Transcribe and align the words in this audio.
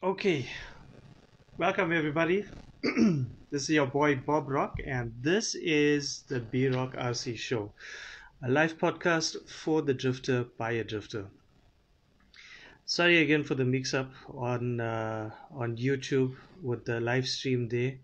Okay, 0.00 0.46
welcome 1.56 1.92
everybody. 1.92 2.44
this 3.50 3.62
is 3.62 3.70
your 3.70 3.88
boy 3.88 4.14
Bob 4.14 4.48
Rock, 4.48 4.76
and 4.86 5.12
this 5.20 5.56
is 5.56 6.22
the 6.28 6.38
B 6.38 6.68
Rock 6.68 6.94
RC 6.94 7.36
Show, 7.36 7.72
a 8.44 8.48
live 8.48 8.78
podcast 8.78 9.50
for 9.50 9.82
the 9.82 9.92
drifter 9.92 10.44
by 10.56 10.70
a 10.70 10.84
drifter. 10.84 11.26
Sorry 12.86 13.18
again 13.22 13.42
for 13.42 13.56
the 13.56 13.64
mix-up 13.64 14.12
on 14.36 14.78
uh, 14.78 15.32
on 15.50 15.76
YouTube 15.76 16.36
with 16.62 16.84
the 16.84 17.00
live 17.00 17.26
stream 17.26 17.68
there. 17.68 17.94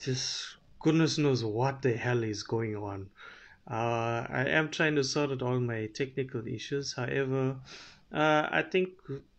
Just 0.00 0.56
goodness 0.80 1.18
knows 1.18 1.44
what 1.44 1.82
the 1.82 1.96
hell 1.96 2.24
is 2.24 2.42
going 2.42 2.74
on. 2.74 3.10
Uh, 3.70 4.26
I 4.28 4.46
am 4.48 4.70
trying 4.70 4.96
to 4.96 5.04
sort 5.04 5.30
out 5.30 5.42
all 5.42 5.60
my 5.60 5.86
technical 5.86 6.48
issues. 6.48 6.94
However, 6.94 7.58
uh, 8.10 8.48
I 8.50 8.62
think 8.62 8.88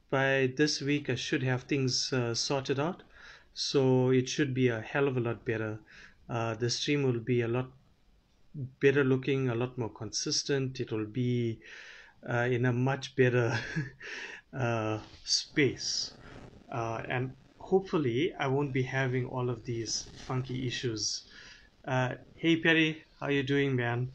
by 0.09 0.53
this 0.55 0.81
week 0.81 1.09
I 1.09 1.15
should 1.15 1.43
have 1.43 1.63
things 1.63 2.11
uh, 2.13 2.33
sorted 2.33 2.79
out. 2.79 3.03
So 3.53 4.11
it 4.11 4.29
should 4.29 4.53
be 4.53 4.67
a 4.67 4.81
hell 4.81 5.07
of 5.07 5.17
a 5.17 5.19
lot 5.19 5.43
better. 5.43 5.79
Uh, 6.29 6.53
the 6.55 6.69
stream 6.69 7.03
will 7.03 7.19
be 7.19 7.41
a 7.41 7.47
lot 7.47 7.71
better 8.79 9.03
looking, 9.03 9.49
a 9.49 9.55
lot 9.55 9.77
more 9.77 9.89
consistent. 9.89 10.79
It 10.79 10.91
will 10.91 11.05
be 11.05 11.59
uh, 12.27 12.47
in 12.51 12.65
a 12.65 12.73
much 12.73 13.15
better 13.15 13.57
uh, 14.53 14.99
space. 15.23 16.13
Uh, 16.71 17.01
and 17.09 17.31
hopefully 17.59 18.33
I 18.39 18.47
won't 18.47 18.73
be 18.73 18.83
having 18.83 19.25
all 19.25 19.49
of 19.49 19.63
these 19.65 20.07
funky 20.25 20.67
issues. 20.67 21.23
Uh, 21.85 22.15
hey 22.35 22.57
Perry, 22.57 23.03
how 23.19 23.29
you 23.29 23.43
doing, 23.43 23.75
man? 23.75 24.11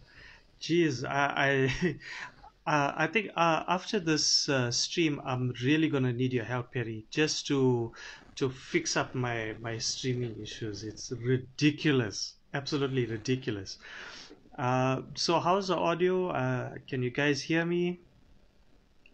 Jeez, 0.61 1.05
I, 1.05 1.69
I 1.83 1.97
Uh, 2.67 2.93
I 2.97 3.07
think 3.09 3.31
uh, 3.37 3.65
after 3.69 3.99
this 4.01 4.49
uh, 4.49 4.71
stream, 4.71 5.21
I'm 5.25 5.53
really 5.63 5.89
gonna 5.89 6.13
need 6.13 6.33
your 6.33 6.45
help, 6.45 6.73
Perry, 6.73 7.07
just 7.11 7.47
to 7.49 7.93
to 8.37 8.51
fix 8.51 8.97
up 8.97 9.15
my 9.15 9.55
my 9.61 9.79
streaming 9.79 10.41
issues. 10.41 10.83
It's 10.85 11.11
ridiculous, 11.13 12.35
absolutely 12.55 13.07
ridiculous. 13.07 13.79
Uh, 14.59 15.03
so 15.17 15.41
how's 15.41 15.69
the 15.69 15.77
audio? 15.77 16.29
Uh, 16.31 16.75
can 16.89 17.03
you 17.03 17.11
guys 17.11 17.43
hear 17.43 17.65
me? 17.65 18.03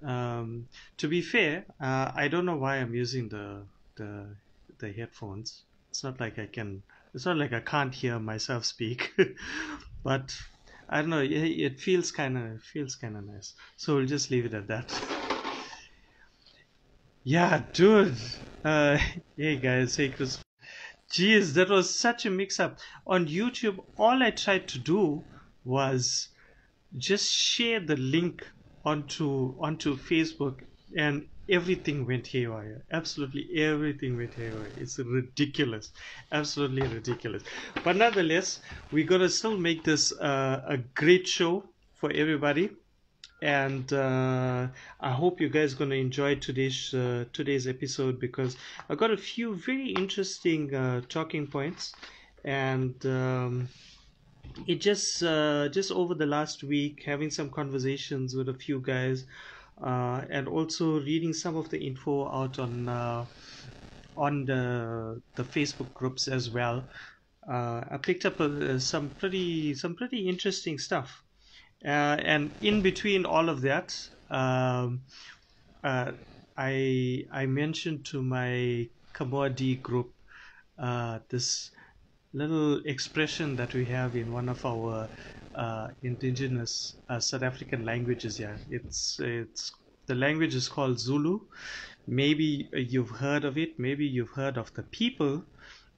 Um, 0.02 0.68
to 0.98 1.08
be 1.08 1.22
fair, 1.22 1.66
uh, 1.80 2.12
I 2.14 2.28
don't 2.28 2.46
know 2.46 2.56
why 2.56 2.76
I'm 2.76 2.94
using 2.94 3.28
the 3.28 3.66
the 3.96 4.36
the 4.78 4.92
headphones. 4.92 5.64
It's 5.90 6.04
not 6.04 6.20
like 6.20 6.38
I 6.38 6.46
can. 6.46 6.82
It's 7.14 7.26
not 7.26 7.36
like 7.36 7.52
I 7.52 7.60
can't 7.60 7.94
hear 7.94 8.18
myself 8.20 8.64
speak, 8.64 9.12
but 10.04 10.36
I 10.88 11.00
don't 11.00 11.10
know. 11.10 11.20
It, 11.20 11.32
it 11.32 11.80
feels 11.80 12.10
kind 12.10 12.38
of 12.38 12.62
feels 12.62 12.96
kind 12.96 13.16
of 13.16 13.24
nice. 13.26 13.54
So 13.76 13.96
we'll 13.96 14.06
just 14.06 14.30
leave 14.30 14.46
it 14.46 14.54
at 14.54 14.68
that. 14.68 14.92
Yeah, 17.24 17.62
dude. 17.74 18.16
Uh, 18.64 18.96
hey 19.36 19.56
guys, 19.56 19.96
hey 19.96 20.08
Chris. 20.08 20.40
Jeez, 21.12 21.52
that 21.54 21.68
was 21.68 21.98
such 21.98 22.24
a 22.24 22.30
mix-up 22.30 22.78
on 23.06 23.26
YouTube. 23.26 23.78
All 23.98 24.22
I 24.22 24.30
tried 24.30 24.66
to 24.68 24.78
do 24.78 25.24
was 25.62 26.28
just 26.96 27.30
share 27.30 27.80
the 27.80 27.96
link 27.96 28.46
onto 28.82 29.56
onto 29.60 29.96
Facebook, 29.96 30.60
and 30.96 31.26
everything 31.48 32.06
went 32.06 32.26
haywire. 32.26 32.84
Absolutely 32.92 33.48
everything 33.56 34.16
went 34.16 34.34
haywire. 34.34 34.72
It's 34.76 34.98
ridiculous, 34.98 35.92
absolutely 36.32 36.86
ridiculous. 36.86 37.42
But 37.84 37.96
nonetheless, 37.96 38.60
we 38.90 39.04
gotta 39.04 39.28
still 39.28 39.56
make 39.56 39.84
this 39.84 40.12
uh, 40.12 40.62
a 40.66 40.78
great 40.78 41.26
show 41.26 41.64
for 41.94 42.10
everybody, 42.12 42.70
and 43.42 43.92
uh, 43.92 44.68
I 45.00 45.10
hope 45.12 45.40
you 45.40 45.48
guys 45.48 45.74
gonna 45.74 45.96
enjoy 45.96 46.36
today's 46.36 46.92
uh, 46.94 47.24
today's 47.32 47.66
episode 47.66 48.20
because 48.20 48.56
I 48.88 48.94
got 48.94 49.10
a 49.10 49.16
few 49.16 49.54
very 49.54 49.90
interesting 49.90 50.74
uh, 50.74 51.02
talking 51.08 51.46
points, 51.46 51.94
and. 52.44 52.94
Um, 53.06 53.68
it 54.66 54.80
just 54.80 55.22
uh, 55.22 55.68
just 55.68 55.92
over 55.92 56.14
the 56.14 56.26
last 56.26 56.64
week 56.64 57.02
having 57.04 57.30
some 57.30 57.50
conversations 57.50 58.34
with 58.34 58.48
a 58.48 58.54
few 58.54 58.80
guys 58.80 59.24
uh, 59.82 60.22
and 60.30 60.48
also 60.48 61.00
reading 61.00 61.32
some 61.32 61.56
of 61.56 61.68
the 61.70 61.78
info 61.78 62.28
out 62.28 62.58
on 62.58 62.88
uh, 62.88 63.24
on 64.16 64.44
the 64.44 65.22
the 65.36 65.44
Facebook 65.44 65.92
groups 65.94 66.28
as 66.28 66.50
well. 66.50 66.84
Uh, 67.48 67.82
I 67.90 67.96
picked 67.96 68.26
up 68.26 68.40
uh, 68.40 68.78
some 68.78 69.10
pretty 69.10 69.74
some 69.74 69.94
pretty 69.94 70.28
interesting 70.28 70.78
stuff, 70.78 71.22
uh, 71.84 72.18
and 72.34 72.50
in 72.60 72.82
between 72.82 73.24
all 73.24 73.48
of 73.48 73.60
that, 73.62 73.96
um, 74.30 75.02
uh, 75.84 76.12
I 76.56 77.24
I 77.32 77.46
mentioned 77.46 78.04
to 78.06 78.22
my 78.22 78.88
Kamodi 79.14 79.80
group 79.80 80.12
this 81.28 81.70
little 82.34 82.80
expression 82.84 83.56
that 83.56 83.72
we 83.72 83.86
have 83.86 84.14
in 84.14 84.32
one 84.32 84.48
of 84.48 84.64
our 84.66 85.08
uh, 85.58 85.88
indigenous 86.02 87.00
uh, 87.10 87.20
South 87.20 87.42
African 87.42 87.84
languages. 87.84 88.38
Yeah, 88.38 88.58
it's 88.70 89.18
it's 89.20 89.72
the 90.08 90.16
language 90.16 90.54
is 90.54 90.68
called 90.68 91.00
Zulu. 91.00 91.40
Maybe 92.06 92.70
you've 92.72 93.10
heard 93.10 93.44
of 93.44 93.58
it. 93.58 93.70
Maybe 93.78 94.06
you've 94.06 94.30
heard 94.32 94.56
of 94.58 94.72
the 94.74 94.84
people, 94.84 95.44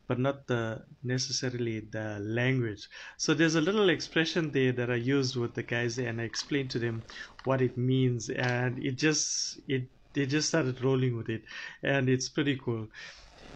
but 0.09 0.19
not 0.19 0.47
the 0.49 0.84
necessarily 1.03 1.81
the 1.81 2.19
language. 2.20 2.88
So 3.19 3.34
there's 3.34 3.54
a 3.56 3.60
little 3.60 3.91
expression 3.91 4.53
there 4.53 4.72
that 4.72 4.91
I 4.91 4.97
used 4.97 5.37
with 5.37 5.54
the 5.54 5.62
guys, 5.62 5.99
and 5.99 6.20
I 6.20 6.25
explained 6.25 6.70
to 6.72 6.78
them 6.81 7.04
what 7.44 7.62
it 7.62 7.76
means, 7.78 8.31
and 8.31 8.78
it 8.84 8.99
just 8.99 9.60
it 9.69 9.91
they 10.15 10.26
just 10.26 10.49
started 10.49 10.82
rolling 10.82 11.16
with 11.16 11.28
it, 11.28 11.43
and 11.82 12.09
it's 12.09 12.28
pretty 12.31 12.59
cool. 12.65 12.88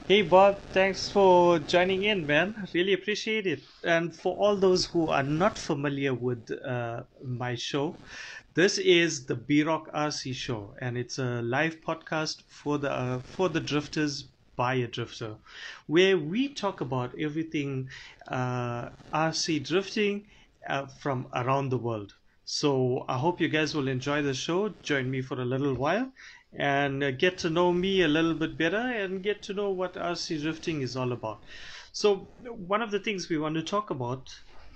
Hey 0.03 0.23
Bob, 0.23 0.71
thanks 0.73 1.11
for 1.11 1.59
joining 1.59 2.05
in, 2.05 2.27
man. 2.27 2.69
Really 2.73 2.93
appreciate 2.93 3.47
it. 3.47 3.61
And 3.83 4.15
for 4.15 4.37
all 4.37 4.57
those 4.57 4.85
who 4.87 5.09
are 5.09 5.23
not 5.23 5.59
familiar 5.59 6.15
with 6.15 6.51
uh, 6.51 7.05
my 7.23 7.55
show, 7.55 8.01
this 8.55 8.79
is 8.79 9.27
the 9.27 9.35
B 9.35 9.63
Rock 9.63 9.89
RC 9.93 10.33
show, 10.33 10.75
and 10.81 10.97
it's 10.97 11.19
a 11.19 11.43
live 11.43 11.81
podcast 11.81 12.43
for 12.49 12.79
the 12.79 12.91
uh, 12.93 13.21
for 13.21 13.49
the 13.49 13.61
drifters 13.61 14.29
by 14.57 14.75
a 14.75 14.87
drifter, 14.87 15.39
where 15.87 16.17
we 16.19 16.53
talk 16.55 16.81
about 16.81 17.19
everything 17.19 17.89
uh, 18.29 18.91
RC 19.13 19.59
drifting 19.59 20.27
uh, 20.69 20.87
from 20.87 21.29
around 21.35 21.71
the 21.71 21.79
world. 21.79 22.15
So 22.45 23.05
I 23.09 23.17
hope 23.19 23.41
you 23.41 23.49
guys 23.49 23.75
will 23.75 23.89
enjoy 23.89 24.23
the 24.23 24.35
show. 24.35 24.69
Join 24.83 25.11
me 25.11 25.23
for 25.23 25.41
a 25.41 25.45
little 25.45 25.75
while, 25.75 26.13
and 26.55 27.03
uh, 27.03 27.11
get 27.11 27.39
to 27.39 27.51
know 27.51 27.73
me 27.73 28.01
a 28.03 28.09
little 28.09 28.35
bit 28.35 28.57
better 28.57 28.77
and 28.77 29.23
get 29.23 29.43
to 29.45 29.55
know 29.55 29.71
what 29.71 29.97
RC 29.97 30.39
drifting 30.39 30.81
is 30.83 30.97
all 30.97 31.13
about. 31.13 31.45
So, 31.93 32.33
one 32.39 32.83
of 32.83 32.91
the 32.91 33.01
things 33.01 33.29
we 33.29 33.39
want 33.39 33.55
to 33.57 33.63
talk 33.63 33.91
about, 33.91 34.29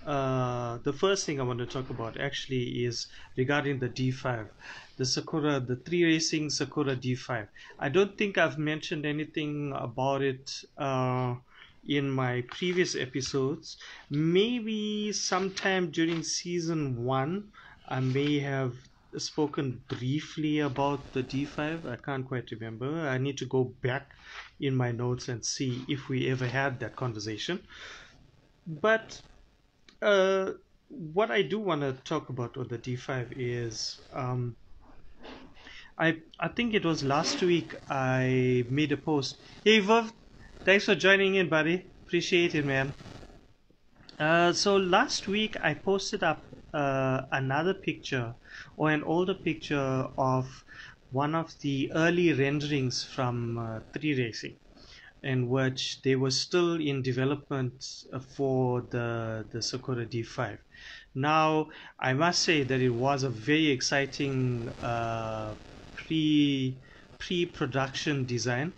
uh, 0.05 0.79
the 0.79 0.93
first 0.93 1.27
thing 1.27 1.41
I 1.41 1.45
want 1.45 1.59
to 1.61 1.67
talk 1.67 1.91
about 1.91 2.21
actually 2.21 2.85
is 2.85 3.07
regarding 3.37 3.79
the 3.81 3.89
D5, 3.89 4.51
the 4.97 5.05
Sakura, 5.05 5.61
the 5.61 5.77
three 5.77 6.05
racing 6.05 6.51
Sakura 6.51 6.97
D5. 6.97 7.49
I 7.79 7.89
don't 7.89 8.17
think 8.17 8.39
I've 8.39 8.59
mentioned 8.59 9.05
anything 9.07 9.73
about 9.75 10.23
it. 10.23 10.51
Uh, 10.77 11.37
in 11.85 12.11
my 12.11 12.43
previous 12.51 12.95
episodes, 12.95 13.79
maybe 14.11 15.11
sometime 15.13 15.91
during 15.91 16.23
season 16.23 16.97
one, 16.97 17.51
I 17.87 18.01
may 18.01 18.41
have 18.41 18.88
spoken 19.17 19.85
briefly 19.89 20.59
about 20.61 21.13
the 21.13 21.23
D5. 21.23 21.87
I 21.87 21.97
can't 21.97 22.27
quite 22.27 22.51
remember. 22.51 23.09
I 23.09 23.19
need 23.19 23.39
to 23.39 23.47
go 23.47 23.65
back 23.83 24.11
in 24.61 24.77
my 24.77 24.93
notes 24.93 25.29
and 25.29 25.45
see 25.45 25.85
if 25.89 26.09
we 26.09 26.29
ever 26.29 26.47
had 26.47 26.81
that 26.81 26.97
conversation. 26.97 27.67
But 28.67 29.21
uh, 30.03 30.53
what 30.89 31.31
I 31.31 31.43
do 31.43 31.59
want 31.61 31.83
to 31.83 31.93
talk 32.05 32.29
about 32.29 32.57
with 32.57 32.69
the 32.71 32.79
D5 32.79 33.33
is 33.37 34.01
um, 34.13 34.57
I 35.99 36.23
I 36.41 36.49
think 36.49 36.75
it 36.75 36.85
was 36.85 37.03
last 37.05 37.43
week 37.43 37.75
I 37.89 38.65
made 38.71 38.93
a 38.93 38.97
post. 38.97 39.41
Hey 39.65 39.81
Vav, 39.81 40.13
thanks 40.65 40.85
for 40.87 40.95
joining 40.95 41.35
in, 41.35 41.49
buddy. 41.49 41.93
Appreciate 42.07 42.55
it, 42.55 42.65
man. 42.65 42.95
Uh, 44.19 44.53
so 44.53 44.77
last 44.77 45.29
week 45.29 45.57
I 45.61 45.75
posted 45.75 46.23
up 46.23 46.48
uh, 46.73 47.23
another 47.33 47.75
picture 47.75 48.35
or 48.77 48.91
an 48.91 49.03
older 49.05 49.35
picture 49.35 50.09
of 50.19 50.65
one 51.11 51.35
of 51.35 51.59
the 51.61 51.91
early 51.95 52.33
renderings 52.33 53.05
from 53.05 53.59
uh, 53.59 53.81
3 53.93 54.15
Racing 54.19 54.59
in 55.23 55.49
which 55.49 56.03
they 56.03 56.15
were 56.17 56.31
still 56.31 56.75
in 56.81 57.03
development 57.03 57.85
uh, 58.13 58.21
for 58.21 58.83
the 58.91 59.47
the 59.51 59.61
Sakura 59.63 60.07
D5. 60.07 60.59
Now, 61.15 61.69
I 61.99 62.13
must 62.15 62.43
say 62.43 62.63
that 62.65 62.81
it 62.81 62.91
was 62.91 63.23
a 63.25 63.31
very 63.31 63.69
exciting 63.69 64.69
uh, 64.83 65.57
pre 65.97 66.81
pre 67.19 67.47
production 67.47 68.27
design, 68.27 68.75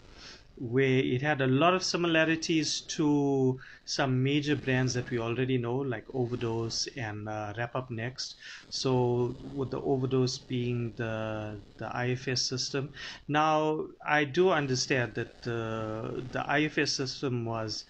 where 0.60 0.98
it 0.98 1.22
had 1.22 1.40
a 1.40 1.46
lot 1.46 1.72
of 1.74 1.82
similarities 1.82 2.82
to 2.82 3.58
some 3.86 4.22
major 4.22 4.54
brands 4.54 4.92
that 4.94 5.10
we 5.10 5.18
already 5.18 5.56
know, 5.56 5.76
like 5.76 6.04
Overdose 6.12 6.86
and 6.96 7.28
uh, 7.28 7.54
Wrap 7.56 7.74
Up 7.74 7.90
Next. 7.90 8.36
So, 8.68 9.36
with 9.40 9.70
the 9.70 9.80
Overdose 9.80 10.38
being 10.38 10.94
the 10.96 11.64
the 11.78 11.88
IFS 11.96 12.46
system, 12.46 12.92
now 13.26 13.86
I 14.06 14.24
do 14.24 14.50
understand 14.50 15.14
that 15.14 15.46
uh, 15.46 16.20
the 16.30 16.44
IFS 16.46 16.92
system 16.94 17.46
was 17.46 17.84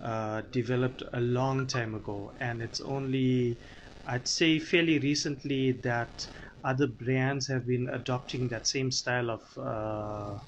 uh, 0.00 0.42
developed 0.50 1.02
a 1.12 1.20
long 1.20 1.66
time 1.66 1.94
ago, 1.94 2.32
and 2.40 2.62
it's 2.62 2.80
only, 2.80 3.60
I'd 4.06 4.28
say, 4.28 4.58
fairly 4.58 4.98
recently 4.98 5.72
that 5.82 6.26
other 6.62 6.86
brands 6.86 7.48
have 7.48 7.66
been 7.66 7.88
adopting 7.88 8.48
that 8.48 8.66
same 8.66 8.90
style 8.90 9.30
of 9.30 9.42
uh, 9.58 10.38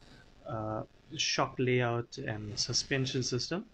uh, 0.49 0.82
shock 1.17 1.55
layout 1.58 2.19
and 2.19 2.58
suspension 2.58 3.23
system. 3.23 3.70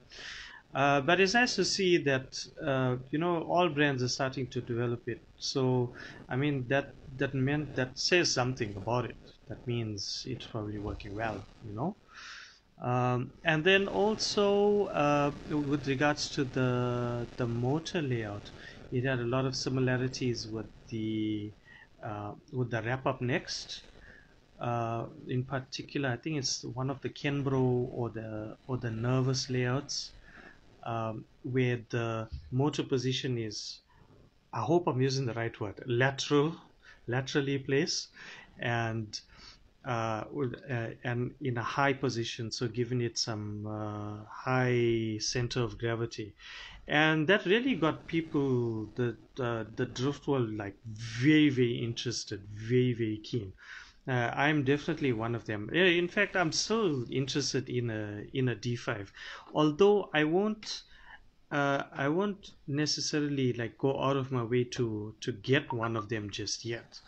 Uh, 0.74 1.02
but 1.02 1.20
it's 1.20 1.34
nice 1.34 1.54
to 1.54 1.64
see 1.64 1.98
that 1.98 2.34
uh, 2.66 2.96
you 3.10 3.18
know 3.18 3.42
all 3.44 3.68
brands 3.68 4.02
are 4.02 4.08
starting 4.08 4.48
to 4.50 4.62
develop 4.62 5.02
it. 5.06 5.20
So 5.36 5.94
I 6.28 6.36
mean 6.36 6.66
that 6.68 6.94
that 7.16 7.34
meant 7.34 7.74
that 7.76 7.98
says 7.98 8.32
something 8.32 8.74
about 8.76 9.04
it. 9.06 9.18
That 9.48 9.66
means 9.66 10.22
it's 10.26 10.46
probably 10.46 10.78
working 10.78 11.14
well, 11.14 11.46
you 11.60 11.74
know. 11.74 11.98
Um, 12.82 13.34
and 13.44 13.64
then 13.64 13.86
also 13.88 14.86
uh, 14.86 15.32
with 15.48 15.86
regards 15.86 16.30
to 16.30 16.44
the 16.44 17.30
the 17.36 17.46
motor 17.46 18.02
layout, 18.02 18.50
it 18.90 19.04
had 19.04 19.20
a 19.20 19.26
lot 19.26 19.44
of 19.46 19.54
similarities 19.56 20.48
with 20.48 20.66
the 20.88 21.54
uh, 22.02 22.34
with 22.52 22.70
the 22.70 22.82
wrap 22.82 23.06
up 23.06 23.20
next 23.20 23.84
uh, 24.62 25.06
in 25.26 25.42
particular, 25.42 26.08
I 26.08 26.16
think 26.16 26.38
it's 26.38 26.62
one 26.62 26.88
of 26.88 27.00
the 27.00 27.08
Kenbro 27.08 27.88
or 27.92 28.10
the 28.10 28.56
or 28.68 28.76
the 28.76 28.90
Nervus 28.90 29.50
layouts 29.50 30.12
um, 30.84 31.24
where 31.42 31.80
the 31.90 32.28
motor 32.52 32.84
position 32.84 33.38
is. 33.38 33.80
I 34.52 34.60
hope 34.60 34.86
I'm 34.86 35.00
using 35.00 35.26
the 35.26 35.32
right 35.34 35.58
word. 35.60 35.82
Lateral, 35.86 36.54
laterally 37.08 37.58
placed, 37.58 38.08
and 38.60 39.18
uh, 39.84 40.24
uh, 40.70 40.90
and 41.02 41.34
in 41.40 41.58
a 41.58 41.62
high 41.62 41.92
position, 41.92 42.52
so 42.52 42.68
giving 42.68 43.00
it 43.00 43.18
some 43.18 43.66
uh, 43.66 44.24
high 44.30 45.18
center 45.18 45.60
of 45.60 45.76
gravity, 45.76 46.34
and 46.86 47.26
that 47.26 47.46
really 47.46 47.74
got 47.74 48.06
people 48.06 48.86
the 48.94 49.16
the, 49.34 49.66
the 49.74 49.86
drift 49.86 50.28
world 50.28 50.56
like 50.56 50.76
very 50.84 51.48
very 51.48 51.78
interested, 51.82 52.40
very 52.54 52.92
very 52.92 53.16
keen. 53.24 53.52
Uh, 54.06 54.32
I'm 54.34 54.64
definitely 54.64 55.12
one 55.12 55.34
of 55.34 55.44
them. 55.44 55.70
In 55.70 56.08
fact, 56.08 56.34
I'm 56.34 56.50
so 56.50 57.04
interested 57.10 57.68
in 57.68 57.88
a 57.90 58.24
in 58.32 58.48
a 58.48 58.56
D5, 58.56 59.08
although 59.54 60.10
I 60.12 60.24
won't. 60.24 60.82
Uh, 61.52 61.84
I 61.92 62.08
won't 62.08 62.52
necessarily 62.66 63.52
like 63.52 63.76
go 63.76 64.02
out 64.02 64.16
of 64.16 64.32
my 64.32 64.42
way 64.42 64.64
to 64.64 65.14
to 65.20 65.32
get 65.32 65.72
one 65.72 65.96
of 65.96 66.08
them 66.08 66.30
just 66.30 66.64
yet. 66.64 67.00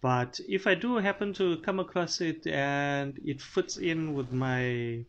But 0.00 0.38
if 0.48 0.66
I 0.66 0.74
do 0.74 0.96
happen 0.96 1.32
to 1.34 1.56
come 1.58 1.80
across 1.80 2.20
it 2.20 2.46
and 2.46 3.18
it 3.24 3.40
fits 3.40 3.76
in 3.76 4.14
with 4.14 4.32
my 4.32 5.04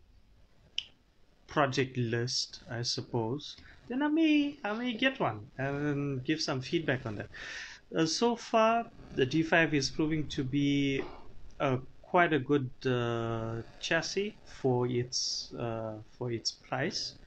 project 1.47 1.95
list, 1.97 2.63
I 2.69 2.81
suppose, 2.81 3.56
then 3.88 4.01
I 4.01 4.07
may 4.07 4.57
I 4.63 4.73
may 4.73 4.94
get 4.94 5.19
one 5.19 5.51
and 5.57 6.23
give 6.23 6.41
some 6.41 6.61
feedback 6.61 7.06
on 7.06 7.15
that. 7.15 7.29
Uh, 7.93 8.05
so 8.05 8.35
far, 8.35 8.91
the 9.11 9.25
D5 9.25 9.73
is 9.73 9.89
proving 9.91 10.27
to 10.29 10.43
be 10.43 11.01
a 11.59 11.79
quite 12.01 12.33
a 12.33 12.39
good 12.39 12.71
uh, 12.85 13.61
chassis 13.79 14.39
for 14.45 14.87
its 14.87 15.53
uh, 15.59 16.01
for 16.17 16.31
its 16.31 16.51
price. 16.51 17.17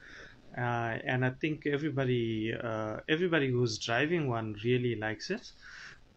Uh, 0.56 0.96
and 1.04 1.24
I 1.24 1.30
think 1.30 1.66
everybody 1.66 2.54
uh, 2.54 3.00
everybody 3.08 3.50
who's 3.50 3.78
driving 3.78 4.28
one 4.28 4.54
really 4.64 4.96
likes 4.96 5.30
it. 5.30 5.46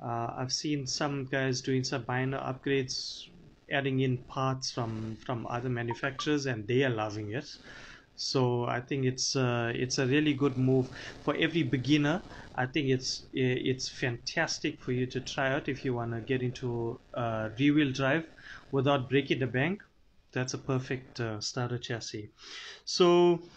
Uh, 0.02 0.28
I've 0.38 0.54
seen 0.54 0.88
some 0.88 1.26
guys 1.26 1.62
doing 1.62 1.84
some 1.84 2.06
minor 2.08 2.40
upgrades, 2.40 3.28
adding 3.70 4.00
in 4.00 4.24
parts 4.26 4.72
from 4.72 5.18
from 5.26 5.46
other 5.48 5.70
manufacturers, 5.70 6.46
and 6.46 6.68
they 6.68 6.84
are 6.84 6.90
loving 6.90 7.34
it. 7.34 7.50
So 8.22 8.66
I 8.66 8.82
think 8.82 9.06
it's 9.06 9.36
uh, 9.36 9.72
it's 9.74 9.98
a 9.98 10.06
really 10.06 10.34
good 10.36 10.56
move 10.58 10.90
for 11.22 11.36
every 11.36 11.64
beginner. 11.64 12.24
I 12.56 12.68
think 12.68 12.90
it's 12.90 13.26
it's 13.34 13.90
fantastic 13.90 14.82
for 14.84 14.92
you 14.92 15.08
to 15.08 15.22
try 15.22 15.52
out 15.54 15.68
if 15.68 15.84
you 15.84 15.94
want 15.96 16.12
to 16.14 16.22
get 16.22 16.44
into 16.44 17.02
uh, 17.16 17.50
rear-wheel 17.58 17.92
drive 17.94 18.26
without 18.72 19.10
breaking 19.10 19.40
the 19.40 19.48
bank. 19.48 19.82
That's 20.34 20.54
a 20.54 20.60
perfect 20.60 21.20
uh, 21.20 21.42
starter 21.42 21.80
chassis. 21.80 22.32
So 22.86 23.50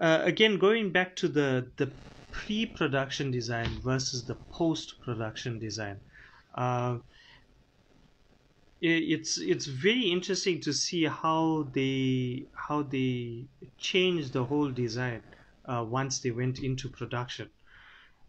uh, 0.00 0.20
again, 0.24 0.58
going 0.58 0.92
back 0.92 1.16
to 1.16 1.28
the 1.28 1.72
the 1.76 1.98
pre-production 2.32 3.30
design 3.30 3.80
versus 3.80 4.26
the 4.26 4.36
post-production 4.50 5.60
design. 5.60 6.00
It's 8.86 9.38
it's 9.38 9.64
very 9.64 10.10
interesting 10.10 10.60
to 10.60 10.72
see 10.74 11.04
how 11.04 11.70
they 11.72 12.48
how 12.68 12.82
they 12.82 13.46
changed 13.78 14.34
the 14.34 14.44
whole 14.44 14.70
design 14.70 15.22
uh, 15.64 15.84
once 15.88 16.20
they 16.20 16.30
went 16.30 16.58
into 16.58 16.90
production. 16.90 17.48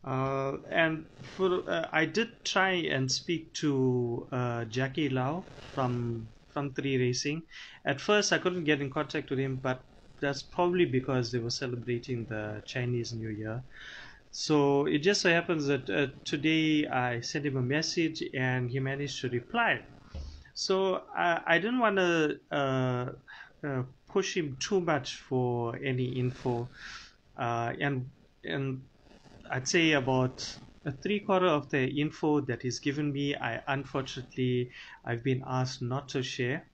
Uh, 0.06 0.58
and 0.72 1.08
for 1.36 1.70
uh, 1.70 1.90
I 1.92 2.06
did 2.06 2.46
try 2.46 2.72
and 2.72 3.12
speak 3.12 3.54
to 3.56 4.28
uh, 4.32 4.66
Jackie 4.66 5.10
Lau 5.10 5.44
from 5.74 6.30
from 6.54 6.74
Three 6.74 6.98
Racing. 6.98 7.42
At 7.86 8.00
first, 8.00 8.32
I 8.32 8.38
couldn't 8.38 8.64
get 8.64 8.80
in 8.80 8.90
contact 8.90 9.30
with 9.30 9.40
him, 9.40 9.58
but 9.58 9.82
that's 10.22 10.42
probably 10.42 10.86
because 10.86 11.34
they 11.34 11.40
were 11.40 11.50
celebrating 11.50 12.26
the 12.30 12.64
Chinese 12.66 13.12
New 13.12 13.30
Year. 13.30 13.62
So 14.32 14.86
it 14.86 15.00
just 15.00 15.22
so 15.22 15.30
happens 15.30 15.68
that 15.68 15.90
uh, 15.90 16.08
today 16.24 16.88
I 16.88 17.20
sent 17.20 17.46
him 17.46 17.58
a 17.58 17.62
message 17.62 18.24
and 18.34 18.70
he 18.70 18.80
managed 18.80 19.20
to 19.22 19.30
reply. 19.30 19.82
So 20.56 21.06
I, 21.16 21.44
I 21.56 21.60
didn't 21.60 21.80
want 21.80 21.98
to 21.98 22.40
uh, 22.52 23.12
uh, 23.68 23.84
push 24.10 24.38
him 24.38 24.58
too 24.58 24.82
much 24.82 25.18
for 25.18 25.78
any 25.78 26.18
info, 26.20 26.72
uh, 27.38 27.74
and 27.80 28.12
and 28.44 28.90
I'd 29.52 29.68
say 29.68 29.94
about 29.94 30.60
a 30.86 30.92
three 30.94 31.22
quarter 31.22 31.48
of 31.48 31.70
the 31.72 31.88
info 32.02 32.42
that 32.42 32.64
he's 32.64 32.80
given 32.80 33.12
me, 33.14 33.36
I 33.36 33.64
unfortunately 33.68 34.72
I've 35.06 35.24
been 35.24 35.44
asked 35.46 35.82
not 35.84 36.10
to 36.10 36.24
share. 36.24 36.72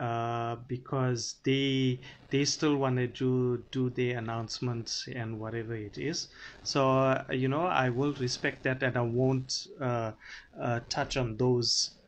Uh, 0.00 0.56
because 0.66 1.40
they 1.44 2.00
they 2.30 2.44
still 2.44 2.76
want 2.76 2.96
to 2.96 3.06
do 3.06 3.64
do 3.70 3.90
their 3.90 4.18
announcements 4.18 5.06
and 5.06 5.38
whatever 5.38 5.74
it 5.76 5.96
is. 5.96 6.28
So 6.64 6.90
uh, 6.90 7.24
you 7.30 7.48
know 7.48 7.66
I 7.66 7.90
will 7.90 8.12
respect 8.14 8.64
that 8.64 8.82
and 8.82 8.96
I 8.96 9.02
won't 9.02 9.68
uh 9.80 10.12
touch 10.88 11.16
on 11.16 11.36
those 11.36 11.98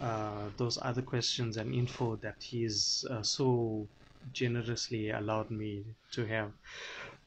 uh, 0.00 0.50
those 0.56 0.78
other 0.82 1.02
questions 1.02 1.56
and 1.56 1.74
info 1.74 2.16
that 2.16 2.36
he's 2.42 3.04
uh, 3.10 3.22
so 3.22 3.88
generously 4.32 5.10
allowed 5.10 5.50
me 5.50 5.96
to 6.12 6.26
have. 6.26 6.52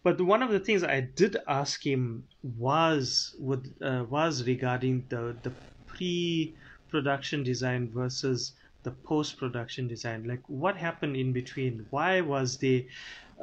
But 0.04 0.22
one 0.22 0.42
of 0.44 0.52
the 0.52 0.60
things 0.60 0.84
I 0.84 1.02
did 1.02 1.38
ask 1.48 1.86
him 1.86 2.28
was 2.42 3.36
with 3.40 3.66
uh, 3.82 4.06
was 4.10 4.46
regarding 4.46 5.08
the 5.10 5.40
the 5.44 5.58
pre-production 5.88 7.44
design 7.44 7.92
versus 7.94 8.56
the 8.84 8.92
post-production 8.92 9.88
design. 9.88 10.24
Like 10.24 10.44
what 10.48 10.78
happened 10.78 11.18
in 11.18 11.34
between? 11.34 11.88
Why 11.90 12.22
was 12.22 12.58
there 12.60 12.84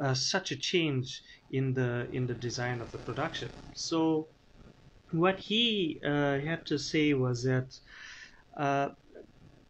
uh, 0.01 0.13
such 0.15 0.51
a 0.51 0.57
change 0.57 1.21
in 1.49 1.73
the 1.73 2.09
in 2.11 2.25
the 2.27 2.35
design 2.35 2.81
of 2.81 2.91
the 2.91 2.99
production? 2.99 3.49
So 3.73 4.29
what 5.11 5.39
he 5.39 6.01
uh, 6.05 6.39
had 6.39 6.65
to 6.67 6.77
say 6.79 7.13
was 7.13 7.43
that 7.43 7.73
uh, 8.57 8.89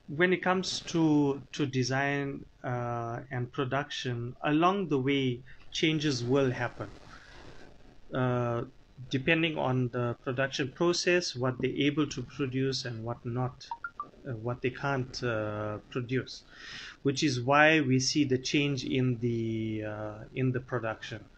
when 0.08 0.34
it 0.34 0.42
comes 0.42 0.82
to 0.82 1.44
to 1.54 1.66
design 1.66 2.46
uh, 2.64 3.22
and 3.32 3.52
production, 3.52 4.36
along 4.44 4.90
the 4.90 5.00
way, 5.00 5.44
changes 5.72 6.24
will 6.26 6.52
happen. 6.52 6.94
Uh, 8.14 8.66
depending 9.10 9.58
on 9.58 9.90
the 9.90 10.16
production 10.24 10.72
process, 10.74 11.36
what 11.36 11.60
they're 11.62 11.76
able 11.90 12.08
to 12.08 12.24
produce 12.24 12.86
and 12.86 13.04
what 13.04 13.24
not, 13.26 13.68
uh, 14.28 14.36
what 14.36 14.62
they 14.62 14.70
can't 14.72 15.22
uh, 15.24 15.80
produce, 15.90 16.44
which 17.04 17.22
is 17.24 17.42
why 17.42 17.82
we 17.82 18.00
see 18.00 18.24
the 18.24 18.38
change 18.38 18.84
in 18.86 19.20
the 19.20 19.84
uh, 19.84 20.24
in 20.34 20.52
the 20.54 20.62
production, 20.62 21.30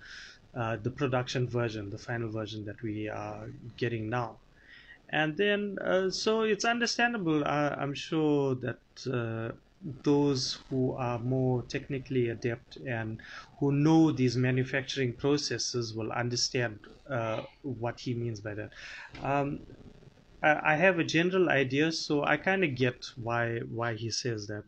uh, 0.53 0.77
the 0.77 0.91
production 0.91 1.49
version, 1.49 1.89
the 1.89 1.97
final 1.97 2.31
version 2.31 2.65
that 2.65 2.81
we 2.83 3.09
are 3.09 3.49
getting 3.77 4.09
now 4.09 4.41
and 5.11 5.37
then 5.37 5.77
uh, 5.81 6.09
so 6.09 6.41
it's 6.43 6.65
understandable 6.65 7.43
uh, 7.45 7.75
i'm 7.77 7.93
sure 7.93 8.55
that 8.55 8.81
uh, 9.11 9.55
those 10.03 10.59
who 10.69 10.93
are 10.93 11.19
more 11.19 11.63
technically 11.63 12.27
adept 12.27 12.75
and 12.85 13.21
who 13.59 13.71
know 13.71 14.11
these 14.11 14.35
manufacturing 14.35 15.15
processes 15.15 15.95
will 15.95 16.11
understand 16.11 16.85
uh, 17.09 17.43
what 17.61 18.01
he 18.01 18.13
means 18.13 18.41
by 18.41 18.53
that. 18.53 18.71
Um, 19.21 19.65
I, 20.43 20.73
I 20.73 20.75
have 20.75 20.99
a 20.99 21.03
general 21.03 21.49
idea 21.49 21.91
so 21.91 22.23
i 22.23 22.37
kind 22.37 22.63
of 22.63 22.75
get 22.75 23.05
why 23.15 23.59
why 23.59 23.95
he 23.95 24.09
says 24.11 24.47
that. 24.47 24.65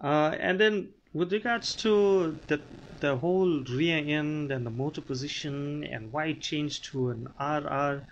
Uh, 0.00 0.36
and 0.38 0.60
then 0.60 0.94
with 1.12 1.32
regards 1.32 1.74
to 1.76 2.40
the 2.48 2.58
the 3.00 3.16
whole 3.18 3.64
rear 3.64 3.98
end 3.98 4.50
and 4.52 4.66
the 4.66 4.70
motor 4.70 5.00
position 5.00 5.84
and 5.84 6.12
why 6.12 6.26
it 6.26 6.40
changed 6.42 6.84
to 6.86 7.10
an 7.10 7.28
RR, 7.38 8.06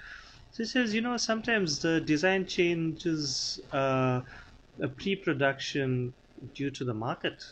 it 0.62 0.66
says 0.66 0.94
you 0.94 1.00
know 1.00 1.16
sometimes 1.16 1.80
the 1.80 2.00
design 2.00 2.46
changes 2.46 3.60
uh, 3.72 4.20
a 4.82 4.88
pre-production 4.88 6.14
due 6.54 6.70
to 6.70 6.84
the 6.84 6.94
market. 6.94 7.42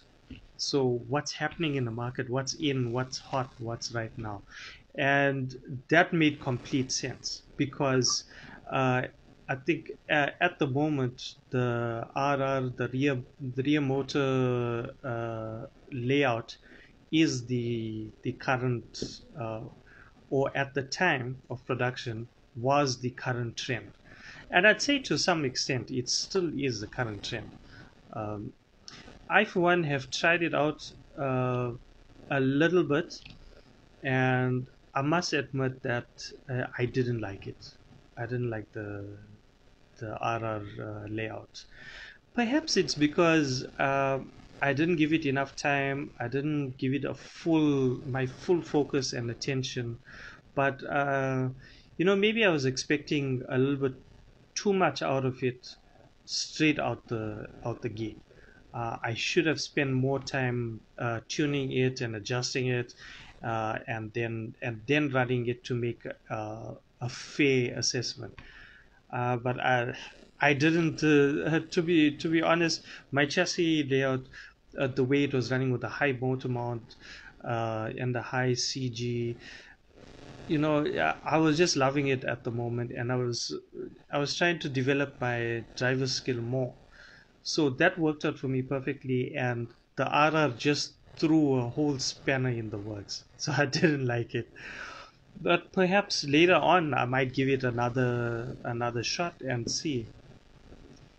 So 0.57 0.87
what's 1.09 1.33
happening 1.33 1.77
in 1.77 1.85
the 1.85 1.91
market? 1.91 2.31
What's 2.31 2.55
in? 2.55 2.93
What's 2.93 3.19
hot? 3.19 3.51
What's 3.59 3.93
right 3.95 4.13
now? 4.17 4.45
And 4.97 5.53
that 5.91 6.13
made 6.13 6.41
complete 6.41 6.93
sense 6.93 7.45
because 7.57 8.25
uh, 8.73 9.03
I 9.49 9.57
think 9.67 9.89
uh, 10.11 10.31
at 10.41 10.59
the 10.59 10.67
moment 10.69 11.23
the 11.51 12.09
RR, 12.17 12.71
the 12.77 12.89
rear, 12.93 13.25
the 13.41 13.63
rear 13.63 13.81
motor 13.81 14.89
uh, 15.05 15.67
layout 15.93 16.57
is 17.13 17.47
the 17.47 18.13
the 18.23 18.35
current, 18.35 18.99
uh, 19.41 19.69
or 20.31 20.57
at 20.57 20.75
the 20.75 20.83
time 20.85 21.43
of 21.51 21.65
production 21.67 22.31
was 22.55 23.01
the 23.01 23.11
current 23.13 23.57
trend, 23.57 23.97
and 24.51 24.67
I'd 24.67 24.83
say 24.83 25.01
to 25.01 25.19
some 25.19 25.45
extent 25.45 25.91
it 25.91 26.09
still 26.09 26.53
is 26.59 26.81
the 26.81 26.89
current 26.89 27.25
trend. 27.25 27.55
Um, 28.13 28.55
I 29.29 29.45
for 29.45 29.61
one 29.61 29.85
have 29.85 30.11
tried 30.11 30.43
it 30.43 30.55
out 30.55 30.83
uh, 31.19 31.73
a 32.31 32.41
little 32.41 32.85
bit, 32.85 33.15
and 34.03 34.69
I 34.95 35.03
must 35.03 35.33
admit 35.33 35.83
that 35.83 36.09
uh, 36.49 36.67
I 36.79 36.87
didn't 36.87 37.21
like 37.21 37.47
it. 37.47 37.65
I 38.17 38.27
didn't 38.27 38.51
like 38.51 38.71
the 38.73 39.19
the 39.99 40.17
RR 40.21 40.67
uh, 40.81 41.07
layout. 41.09 41.65
Perhaps 42.35 42.77
it's 42.77 42.95
because 42.95 43.65
uh, 43.79 44.21
I 44.63 44.73
didn't 44.73 44.97
give 44.97 45.13
it 45.13 45.27
enough 45.27 45.57
time. 45.57 46.15
I 46.21 46.29
didn't 46.29 46.79
give 46.79 46.93
it 46.95 47.05
a 47.05 47.15
full 47.15 48.03
my 48.09 48.27
full 48.27 48.63
focus 48.63 49.13
and 49.13 49.31
attention. 49.31 50.01
But 50.55 50.85
uh, 50.89 51.51
you 51.97 52.05
know, 52.05 52.17
maybe 52.17 52.45
I 52.45 52.51
was 52.51 52.65
expecting 52.65 53.43
a 53.49 53.59
little 53.59 53.89
bit 53.89 53.99
too 54.55 54.73
much 54.73 55.03
out 55.03 55.25
of 55.25 55.43
it 55.43 55.67
straight 56.25 56.79
out 56.79 57.09
the 57.09 57.47
out 57.65 57.83
the 57.83 57.89
gate. 57.89 58.23
Uh, 58.73 58.99
I 59.03 59.15
should 59.15 59.47
have 59.47 59.61
spent 59.61 59.93
more 59.93 60.19
time 60.23 60.87
uh, 60.99 61.21
tuning 61.29 61.71
it 61.73 62.01
and 62.01 62.17
adjusting 62.17 62.67
it, 62.69 62.93
uh, 63.43 63.79
and 63.87 64.13
then 64.15 64.55
and 64.63 64.85
then 64.87 65.11
running 65.11 65.47
it 65.47 65.65
to 65.65 65.75
make 65.75 66.03
uh, 66.31 66.75
a 67.01 67.09
fair 67.09 67.79
assessment. 67.79 68.35
Uh, 69.11 69.37
but 69.37 69.61
I 69.61 69.97
I 70.41 70.55
didn't. 70.55 71.03
Uh, 71.03 71.61
to 71.71 71.83
be 71.83 72.17
to 72.19 72.29
be 72.31 72.43
honest, 72.43 72.85
my 73.11 73.27
chassis 73.27 73.85
layout, 73.85 74.29
the 74.73 75.05
way 75.05 75.25
it 75.25 75.35
was 75.35 75.51
running 75.51 75.71
with 75.71 75.83
the 75.83 75.89
high 75.89 76.13
motor 76.13 76.49
mount 76.49 76.97
and 77.41 78.15
the 78.15 78.23
high 78.23 78.55
CG, 78.55 79.39
you 80.47 80.59
know 80.59 80.85
i 81.25 81.37
was 81.39 81.57
just 81.57 81.77
loving 81.77 82.09
it 82.09 82.25
at 82.25 82.45
the 82.45 82.51
moment 82.51 82.91
and 82.93 83.13
i 83.13 83.17
was 83.17 83.55
i 84.11 84.19
was 84.19 84.37
trying 84.37 84.59
to 84.59 84.69
develop 84.69 85.21
my 85.21 85.65
driver 85.77 86.07
skill 86.07 86.41
more. 86.41 86.79
So 87.43 87.71
that 87.71 87.99
worked 87.99 88.25
out 88.25 88.39
for 88.39 88.49
me 88.49 88.63
perfectly 88.63 89.35
and 89.37 89.73
the 89.97 90.05
rr 90.07 90.57
just 90.57 90.99
threw 91.19 91.55
a 91.55 91.69
whole 91.71 91.99
spanner 91.99 92.51
in 92.51 92.71
the 92.71 92.81
works. 92.81 93.25
So 93.37 93.53
i 93.53 93.67
didn't 93.67 94.07
like 94.07 94.35
it. 94.35 94.53
But 95.41 95.73
perhaps 95.73 96.25
later 96.25 96.55
on 96.57 96.95
i 96.95 97.05
might 97.07 97.35
give 97.35 97.49
it 97.49 97.65
another 97.65 98.57
another 98.65 99.03
shot 99.05 99.37
and 99.43 99.71
see. 99.71 100.15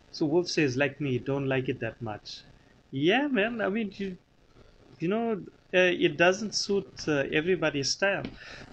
So 0.10 0.26
wolf 0.26 0.50
says 0.50 0.76
like 0.78 1.00
me 1.00 1.20
don't 1.20 1.48
like 1.48 1.70
it 1.70 1.80
that 1.82 2.02
much. 2.02 2.44
Yeah 2.90 3.28
man 3.28 3.62
i 3.62 3.70
mean 3.70 3.92
you 3.94 4.18
you 5.00 5.08
know 5.10 5.46
it 5.80 6.18
doesn't 6.18 6.54
suit 6.56 7.04
uh, 7.08 7.24
everybody's 7.32 7.92
style. 7.92 8.28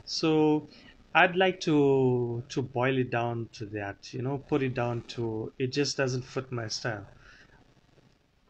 So 0.04 0.68
i'd 1.14 1.36
like 1.36 1.60
to 1.60 2.42
to 2.48 2.62
boil 2.62 2.96
it 2.96 3.10
down 3.10 3.46
to 3.52 3.66
that 3.66 4.12
you 4.14 4.22
know 4.22 4.38
put 4.38 4.62
it 4.62 4.72
down 4.74 5.02
to 5.06 5.52
it 5.58 5.66
just 5.72 5.96
doesn't 5.96 6.22
fit 6.22 6.50
my 6.50 6.68
style. 6.68 7.08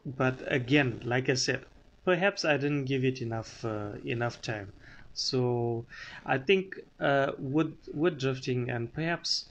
But 0.05 0.41
again 0.49 1.01
like 1.01 1.27
i 1.27 1.33
said 1.33 1.65
perhaps 2.05 2.45
i 2.45 2.55
didn't 2.55 2.85
give 2.85 3.03
it 3.03 3.21
enough 3.21 3.65
uh, 3.65 3.95
enough 4.05 4.41
time. 4.41 4.75
So 5.11 5.87
i 6.25 6.37
think 6.37 6.75
uh, 7.01 7.33
with 7.37 7.89
with 7.93 8.17
drifting 8.17 8.69
and 8.69 8.93
perhaps 8.93 9.49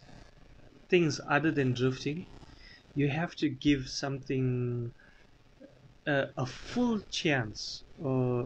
things 0.88 1.20
other 1.28 1.52
than 1.52 1.74
drifting 1.74 2.28
you 2.94 3.08
have 3.10 3.36
to 3.36 3.48
give 3.50 3.88
something 3.88 4.94
uh, 6.06 6.26
a 6.36 6.46
full 6.46 7.00
chance 7.10 7.84
uh, 8.04 8.44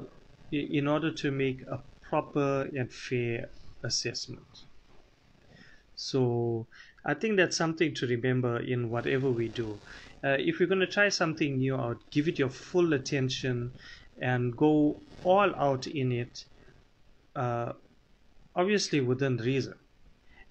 in 0.51 0.87
order 0.87 1.13
to 1.13 1.31
make 1.31 1.63
a 1.63 1.83
proper 2.03 2.69
and 2.75 2.93
fair 2.93 3.51
assessment. 3.85 4.47
So 5.95 6.69
I 7.05 7.15
think 7.15 7.37
that's 7.37 7.57
something 7.57 7.95
to 7.95 8.07
remember 8.07 8.59
in 8.61 8.91
whatever 8.91 9.31
we 9.31 9.49
do. 9.49 9.81
Uh, 10.23 10.37
if 10.39 10.59
you're 10.61 10.69
going 10.69 10.81
to 10.81 10.87
try 10.87 11.09
something 11.09 11.59
new 11.59 11.77
out, 11.77 12.03
give 12.11 12.29
it 12.29 12.39
your 12.39 12.51
full 12.51 12.93
attention 12.93 13.75
and 14.21 14.57
go 14.57 15.03
all 15.23 15.55
out 15.57 15.87
in 15.87 16.13
it, 16.13 16.45
uh, 17.35 17.73
obviously 18.55 19.01
within 19.01 19.37
reason. 19.39 19.75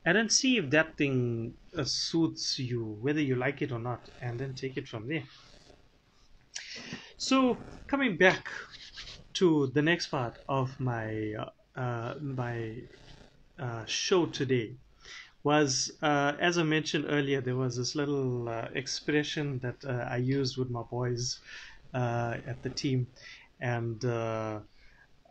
And 0.06 0.18
then 0.18 0.30
see 0.30 0.58
if 0.58 0.70
that 0.72 0.98
thing 0.98 1.56
uh, 1.78 1.84
suits 1.84 2.60
you, 2.60 2.98
whether 3.02 3.22
you 3.22 3.36
like 3.36 3.62
it 3.62 3.72
or 3.72 3.80
not, 3.80 4.10
and 4.22 4.40
then 4.40 4.54
take 4.54 4.78
it 4.78 4.88
from 4.88 5.08
there. 5.08 5.24
So, 7.18 7.58
coming 7.88 8.18
back 8.18 8.48
to 9.36 9.68
the 9.68 9.82
next 9.82 10.08
part 10.08 10.38
of 10.48 10.80
my 10.80 11.34
uh, 11.38 11.80
uh, 11.80 12.15
my 12.22 12.74
uh, 13.60 13.86
show 13.86 14.25
today 14.25 14.72
was 15.44 15.92
uh, 16.01 16.34
as 16.39 16.58
I 16.58 16.63
mentioned 16.63 17.06
earlier 17.10 17.42
there 17.42 17.56
was 17.56 17.77
this 17.77 17.96
little 17.96 18.50
uh, 18.50 18.70
expression 18.74 19.60
that 19.60 19.84
uh, 19.86 20.08
I 20.10 20.18
used 20.18 20.58
with 20.58 20.70
my 20.70 20.82
boys 20.84 21.39
at 21.94 22.62
the 22.63 22.70
team. 22.70 23.08
And 23.62 24.04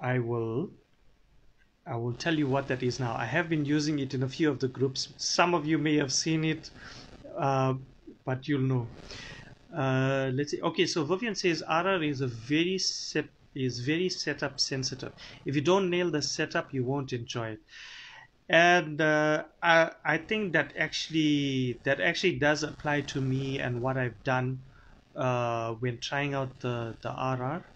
I 0.00 0.18
will 0.18 0.70
I 1.86 1.96
will 1.96 2.14
tell 2.14 2.34
you 2.34 2.46
what 2.46 2.68
that 2.68 2.82
is 2.82 2.98
now. 2.98 3.14
I 3.14 3.26
have 3.26 3.48
been 3.48 3.64
using 3.64 3.98
it 3.98 4.14
in 4.14 4.22
a 4.22 4.28
few 4.28 4.50
of 4.50 4.58
the 4.60 4.68
groups. 4.68 5.08
Some 5.18 5.54
of 5.54 5.66
you 5.66 5.78
may 5.78 5.96
have 5.96 6.12
seen 6.12 6.44
it 6.44 6.70
but 8.24 8.48
you'll 8.48 8.68
know. 8.72 8.86
Let's 9.72 10.52
see. 10.52 10.62
Okay 10.62 10.86
so 10.86 11.04
Vivian 11.04 11.34
says 11.34 11.62
RR 11.68 12.02
is 12.02 12.20
a 12.20 12.26
very 12.26 12.78
set 12.78 13.26
is 13.54 13.80
very 13.80 14.08
setup 14.08 14.60
sensitive. 14.60 15.12
If 15.44 15.54
you 15.56 15.62
don't 15.62 15.90
nail 15.90 16.10
the 16.10 16.22
setup, 16.22 16.72
you 16.72 16.84
won't 16.84 17.12
enjoy 17.12 17.50
it. 17.52 17.60
And 18.48 19.00
uh, 19.00 19.44
I, 19.62 19.92
I 20.04 20.18
think 20.18 20.52
that 20.52 20.74
actually 20.76 21.80
that 21.84 22.00
actually 22.00 22.38
does 22.38 22.62
apply 22.62 23.02
to 23.02 23.20
me 23.20 23.58
and 23.58 23.80
what 23.80 23.96
I've 23.96 24.22
done 24.22 24.64
uh, 25.16 25.74
when 25.74 26.00
trying 26.00 26.34
out 26.34 26.60
the 26.60 26.98
the 27.02 27.10
RR, 27.10 27.66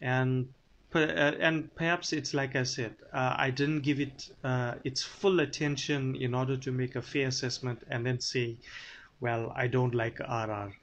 and 0.00 0.54
uh, 0.94 0.98
and 0.98 1.74
perhaps 1.76 2.12
it's 2.12 2.34
like 2.34 2.56
I 2.56 2.64
said, 2.64 2.96
uh, 3.12 3.34
I 3.38 3.50
didn't 3.50 3.82
give 3.82 4.00
it 4.00 4.22
uh, 4.42 4.76
its 4.84 5.02
full 5.04 5.38
attention 5.40 6.16
in 6.16 6.34
order 6.34 6.56
to 6.56 6.72
make 6.72 6.96
a 6.96 7.02
fair 7.02 7.28
assessment 7.28 7.84
and 7.88 8.04
then 8.04 8.20
say, 8.20 8.58
well, 9.20 9.52
I 9.54 9.68
don't 9.68 9.94
like 9.94 10.20
RR. 10.20 10.76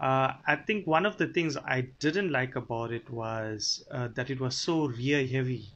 Uh, 0.00 0.34
I 0.46 0.56
think 0.56 0.86
one 0.86 1.06
of 1.06 1.18
the 1.18 1.28
things 1.28 1.56
I 1.58 1.82
didn't 2.00 2.32
like 2.32 2.56
about 2.56 2.92
it 2.92 3.10
was 3.10 3.86
uh, 3.90 4.08
that 4.16 4.30
it 4.30 4.40
was 4.40 4.56
so 4.58 4.86
rear 4.88 5.26
heavy. 5.26 5.66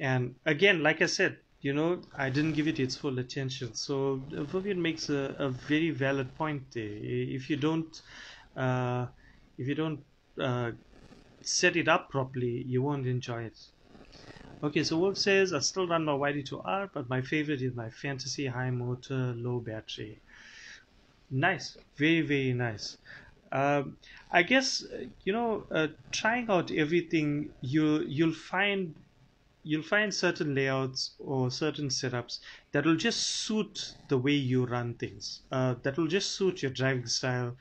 And 0.00 0.36
again, 0.46 0.82
like 0.82 1.00
I 1.02 1.06
said, 1.06 1.40
you 1.60 1.72
know, 1.72 2.02
I 2.16 2.30
didn't 2.30 2.54
give 2.54 2.66
it 2.68 2.80
its 2.80 2.96
full 2.96 3.18
attention. 3.18 3.74
So 3.74 4.26
uh, 4.36 4.44
Vivian 4.44 4.80
makes 4.82 5.08
a, 5.10 5.36
a 5.38 5.50
very 5.50 5.90
valid 5.90 6.34
point 6.34 6.72
there. 6.72 6.98
If 7.02 7.50
you 7.50 7.56
don't, 7.56 7.94
uh, 8.56 9.08
if 9.58 9.68
you 9.68 9.74
don't 9.74 10.04
uh, 10.40 10.72
set 11.42 11.76
it 11.76 11.88
up 11.88 12.10
properly, 12.10 12.64
you 12.66 12.82
won't 12.82 13.06
enjoy 13.06 13.44
it. 13.44 13.58
Okay, 14.62 14.84
so 14.84 14.98
Wolf 14.98 15.18
says 15.18 15.52
I 15.52 15.58
still 15.58 15.86
run 15.86 16.06
my 16.06 16.14
YD2R, 16.14 16.90
but 16.94 17.10
my 17.10 17.20
favorite 17.20 17.60
is 17.60 17.74
my 17.74 17.90
Fantasy 17.90 18.46
High 18.46 18.70
Motor 18.70 19.34
Low 19.34 19.60
Battery. 19.60 20.22
Nice, 21.30 21.76
very 21.96 22.20
very 22.22 22.52
nice. 22.52 22.98
Um, 23.52 23.98
I 24.30 24.42
guess 24.42 24.84
you 25.24 25.32
know, 25.32 25.66
uh, 25.70 25.88
trying 26.12 26.50
out 26.50 26.70
everything, 26.70 27.54
you 27.60 28.02
you'll 28.06 28.34
find 28.34 28.94
you'll 29.62 29.82
find 29.82 30.14
certain 30.14 30.54
layouts 30.54 31.16
or 31.18 31.50
certain 31.50 31.88
setups 31.88 32.38
that 32.72 32.86
will 32.86 32.96
just 32.96 33.20
suit 33.46 33.78
the 34.08 34.18
way 34.18 34.32
you 34.32 34.66
run 34.66 34.96
things. 34.96 35.42
Uh, 35.52 35.74
that 35.84 35.96
will 35.98 36.08
just 36.08 36.36
suit 36.36 36.62
your 36.62 36.72
driving 36.72 37.06
style, 37.06 37.56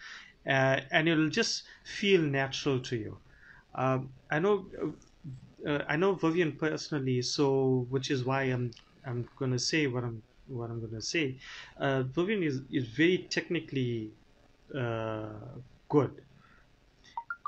uh, 0.48 0.82
and 0.92 1.10
it'll 1.10 1.30
just 1.30 1.64
feel 1.86 2.22
natural 2.22 2.82
to 2.82 2.98
you. 2.98 3.22
Um, 3.76 4.14
I 4.32 4.40
know, 4.40 4.70
uh, 5.68 5.84
I 5.88 5.96
know 5.96 6.16
Vivian 6.16 6.58
personally, 6.58 7.22
so 7.22 7.86
which 7.90 8.10
is 8.12 8.26
why 8.26 8.44
I'm 8.44 8.72
I'm 9.06 9.26
gonna 9.38 9.60
say 9.60 9.88
what 9.88 10.04
I'm 10.04 10.24
what 10.50 10.70
I'm 10.72 10.82
gonna 10.82 11.02
say. 11.02 11.40
Uh, 11.78 12.04
is 12.18 12.62
is 12.72 12.88
very 12.90 13.28
technically 13.30 14.16
uh, 14.76 15.60
good, 15.90 16.22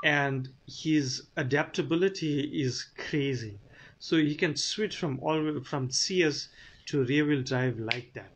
and 0.04 0.48
his 0.66 1.30
adaptability 1.36 2.62
is 2.62 2.84
crazy. 2.98 3.60
So 3.98 4.16
he 4.16 4.34
can 4.34 4.56
switch 4.56 4.96
from 4.96 5.20
all 5.20 5.62
from 5.62 5.90
CS 5.90 6.48
to 6.86 7.04
rear 7.04 7.26
wheel 7.26 7.42
drive 7.42 7.78
like 7.78 8.12
that. 8.14 8.34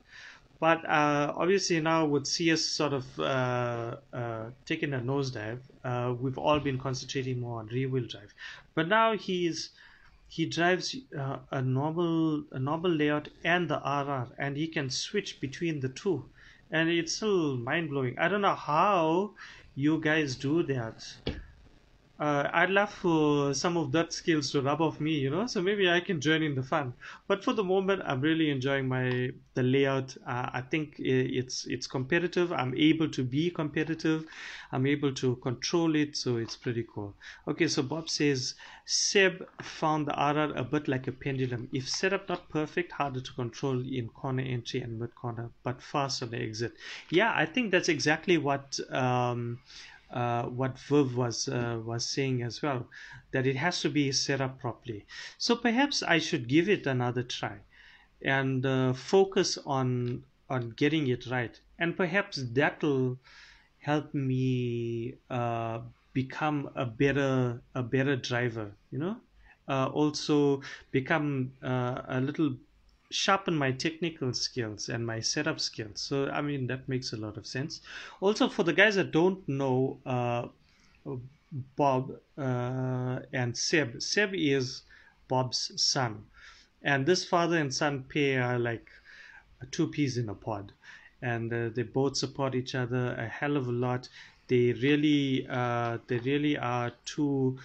But 0.60 0.84
uh, 0.88 1.34
obviously 1.36 1.80
now 1.80 2.06
with 2.06 2.26
CS 2.26 2.64
sort 2.66 2.92
of 2.94 3.18
uh, 3.20 3.96
uh, 4.12 4.50
taking 4.64 4.94
a 4.94 5.00
nosedive, 5.00 5.62
uh, 5.84 6.14
we've 6.18 6.38
all 6.38 6.60
been 6.60 6.78
concentrating 6.78 7.40
more 7.40 7.60
on 7.60 7.66
rear 7.66 7.90
wheel 7.90 8.06
drive. 8.06 8.34
But 8.74 8.88
now 8.88 9.16
he's 9.16 9.72
he 10.28 10.46
drives 10.46 10.96
uh, 11.18 11.38
a 11.50 11.62
normal 11.62 12.44
a 12.52 12.58
normal 12.58 12.90
layout 12.90 13.28
and 13.44 13.68
the 13.68 13.76
RR, 13.78 14.28
and 14.38 14.56
he 14.56 14.66
can 14.68 14.90
switch 14.90 15.40
between 15.40 15.80
the 15.80 15.88
two, 15.88 16.28
and 16.70 16.88
it's 16.88 17.16
still 17.16 17.56
mind 17.56 17.90
blowing. 17.90 18.18
I 18.18 18.28
don't 18.28 18.42
know 18.42 18.54
how 18.54 19.34
you 19.74 20.00
guys 20.00 20.36
do 20.36 20.62
that 20.64 21.04
uh, 22.18 22.48
I'd 22.52 22.70
love 22.70 22.90
for 22.90 23.52
some 23.52 23.76
of 23.76 23.92
that 23.92 24.12
skills 24.12 24.50
to 24.52 24.62
rub 24.62 24.80
off 24.80 25.00
me, 25.00 25.12
you 25.12 25.28
know. 25.28 25.46
So 25.46 25.60
maybe 25.60 25.90
I 25.90 26.00
can 26.00 26.18
join 26.18 26.42
in 26.42 26.54
the 26.54 26.62
fun. 26.62 26.94
But 27.28 27.44
for 27.44 27.52
the 27.52 27.62
moment, 27.64 28.02
I'm 28.06 28.22
really 28.22 28.50
enjoying 28.50 28.88
my 28.88 29.32
the 29.52 29.62
layout. 29.62 30.16
Uh, 30.26 30.48
I 30.52 30.62
think 30.62 30.94
it's 30.98 31.66
it's 31.66 31.86
competitive. 31.86 32.52
I'm 32.52 32.74
able 32.74 33.08
to 33.10 33.22
be 33.22 33.50
competitive. 33.50 34.24
I'm 34.72 34.86
able 34.86 35.12
to 35.12 35.36
control 35.36 35.94
it, 35.94 36.16
so 36.16 36.36
it's 36.36 36.56
pretty 36.56 36.86
cool. 36.94 37.14
Okay, 37.48 37.68
so 37.68 37.82
Bob 37.82 38.08
says 38.08 38.54
Seb 38.86 39.46
found 39.60 40.06
the 40.06 40.12
RR 40.12 40.56
a 40.56 40.64
bit 40.64 40.88
like 40.88 41.08
a 41.08 41.12
pendulum. 41.12 41.68
If 41.72 41.86
setup 41.86 42.30
not 42.30 42.48
perfect, 42.48 42.92
harder 42.92 43.20
to 43.20 43.32
control 43.34 43.78
in 43.86 44.08
corner 44.08 44.42
entry 44.42 44.80
and 44.80 44.98
mid 44.98 45.14
corner, 45.14 45.50
but 45.62 45.82
fast 45.82 46.22
on 46.22 46.30
the 46.30 46.38
exit. 46.38 46.72
Yeah, 47.10 47.32
I 47.34 47.44
think 47.44 47.72
that's 47.72 47.90
exactly 47.90 48.38
what. 48.38 48.80
Um, 48.90 49.58
uh, 50.10 50.44
what 50.44 50.78
Viv 50.78 51.16
was 51.16 51.48
uh, 51.48 51.80
was 51.84 52.06
saying 52.06 52.42
as 52.42 52.62
well, 52.62 52.88
that 53.32 53.46
it 53.46 53.56
has 53.56 53.80
to 53.80 53.90
be 53.90 54.12
set 54.12 54.40
up 54.40 54.58
properly. 54.60 55.06
So 55.38 55.56
perhaps 55.56 56.02
I 56.02 56.18
should 56.18 56.48
give 56.48 56.68
it 56.68 56.86
another 56.86 57.22
try, 57.22 57.58
and 58.22 58.64
uh, 58.64 58.92
focus 58.92 59.58
on 59.66 60.24
on 60.48 60.70
getting 60.70 61.08
it 61.08 61.26
right, 61.26 61.58
and 61.78 61.96
perhaps 61.96 62.42
that'll 62.52 63.18
help 63.78 64.14
me 64.14 65.14
uh, 65.30 65.80
become 66.12 66.70
a 66.74 66.86
better 66.86 67.60
a 67.74 67.82
better 67.82 68.16
driver. 68.16 68.72
You 68.90 68.98
know, 68.98 69.16
uh, 69.68 69.86
also 69.86 70.62
become 70.92 71.52
uh, 71.62 72.02
a 72.08 72.20
little 72.20 72.56
sharpen 73.10 73.54
my 73.54 73.72
technical 73.72 74.32
skills 74.32 74.88
and 74.88 75.06
my 75.06 75.20
setup 75.20 75.60
skills. 75.60 76.00
So 76.00 76.28
I 76.28 76.40
mean 76.42 76.66
that 76.66 76.88
makes 76.88 77.12
a 77.12 77.16
lot 77.16 77.36
of 77.36 77.46
sense. 77.46 77.80
Also 78.20 78.48
for 78.48 78.62
the 78.62 78.72
guys 78.72 78.96
that 78.96 79.12
don't 79.12 79.46
know 79.48 79.98
uh, 80.06 80.46
Bob 81.76 82.12
uh, 82.36 83.20
and 83.32 83.56
Seb, 83.56 84.02
Seb 84.02 84.34
is 84.34 84.82
Bob's 85.28 85.72
son, 85.80 86.24
and 86.82 87.06
this 87.06 87.24
father 87.24 87.56
and 87.58 87.72
son 87.72 88.04
pair 88.12 88.42
are 88.42 88.58
like 88.58 88.88
two 89.70 89.86
peas 89.88 90.18
in 90.18 90.28
a 90.28 90.34
pod, 90.34 90.72
and 91.22 91.52
uh, 91.52 91.68
they 91.68 91.82
both 91.82 92.16
support 92.16 92.54
each 92.54 92.74
other 92.74 93.14
a 93.18 93.26
hell 93.26 93.56
of 93.56 93.68
a 93.68 93.72
lot. 93.72 94.08
They 94.48 94.72
really, 94.72 95.46
uh, 95.48 95.98
they 96.06 96.18
really 96.18 96.56
are 96.56 96.92
two 97.04 97.58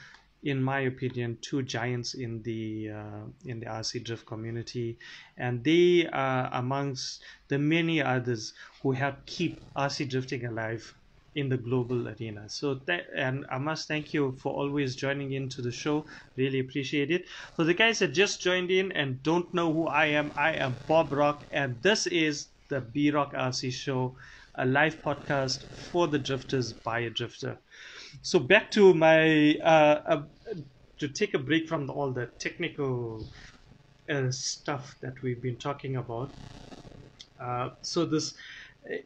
in 0.43 0.61
my 0.61 0.79
opinion, 0.81 1.37
two 1.41 1.61
giants 1.61 2.15
in 2.15 2.41
the 2.43 2.89
uh, 2.89 3.25
in 3.45 3.59
the 3.59 3.67
RC 3.67 4.03
drift 4.03 4.25
community, 4.25 4.97
and 5.37 5.63
they 5.63 6.07
are 6.07 6.49
amongst 6.53 7.21
the 7.47 7.59
many 7.59 8.01
others 8.01 8.53
who 8.81 8.91
help 8.91 9.25
keep 9.25 9.61
RC 9.75 10.09
drifting 10.09 10.45
alive 10.45 10.95
in 11.35 11.47
the 11.47 11.57
global 11.57 12.09
arena. 12.09 12.49
So 12.49 12.73
that 12.85 13.05
and 13.15 13.45
I 13.49 13.57
must 13.59 13.87
thank 13.87 14.13
you 14.13 14.35
for 14.41 14.51
always 14.51 14.95
joining 14.95 15.33
into 15.33 15.61
the 15.61 15.71
show. 15.71 16.05
Really 16.35 16.59
appreciate 16.59 17.11
it. 17.11 17.25
For 17.55 17.63
the 17.63 17.73
guys 17.73 17.99
that 17.99 18.09
just 18.09 18.41
joined 18.41 18.71
in 18.71 18.91
and 18.93 19.21
don't 19.23 19.53
know 19.53 19.71
who 19.71 19.87
I 19.87 20.07
am, 20.07 20.31
I 20.35 20.53
am 20.53 20.75
Bob 20.87 21.13
Rock, 21.13 21.43
and 21.51 21.81
this 21.83 22.07
is 22.07 22.47
the 22.69 22.81
B 22.81 23.11
Rock 23.11 23.33
RC 23.33 23.71
Show, 23.71 24.15
a 24.55 24.65
live 24.65 25.01
podcast 25.03 25.63
for 25.91 26.07
the 26.07 26.19
drifters 26.19 26.73
by 26.73 26.99
a 26.99 27.09
drifter 27.09 27.59
so 28.21 28.39
back 28.39 28.71
to 28.71 28.93
my 28.93 29.55
uh, 29.63 30.03
uh, 30.05 30.25
to 30.99 31.09
take 31.09 31.33
a 31.33 31.39
break 31.39 31.67
from 31.67 31.89
all 31.89 32.13
the 32.13 32.27
technical 32.39 33.29
uh, 34.09 34.31
stuff 34.31 34.97
that 35.01 35.21
we've 35.23 35.41
been 35.41 35.57
talking 35.59 35.95
about. 35.95 36.35
Uh, 37.39 37.71
so 37.81 38.05
this 38.05 38.35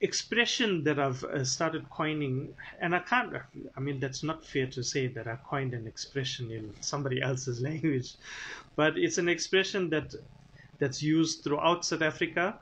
expression 0.01 0.83
that 0.83 0.99
I've 0.99 1.23
uh, 1.23 1.43
started 1.43 1.89
coining, 1.89 2.55
and 2.79 2.95
I 2.95 2.99
can't. 2.99 3.33
I 3.75 3.79
mean, 3.79 3.99
that's 3.99 4.23
not 4.23 4.45
fair 4.45 4.67
to 4.71 4.83
say 4.83 5.07
that 5.07 5.27
I 5.27 5.37
coined 5.37 5.73
an 5.73 5.87
expression 5.87 6.51
in 6.51 6.75
somebody 6.81 7.21
else's 7.21 7.61
language, 7.69 8.15
but 8.75 8.97
it's 8.97 9.17
an 9.17 9.29
expression 9.29 9.89
that 9.91 10.13
that's 10.79 11.01
used 11.01 11.43
throughout 11.43 11.85
South 11.85 12.01
Africa. 12.01 12.61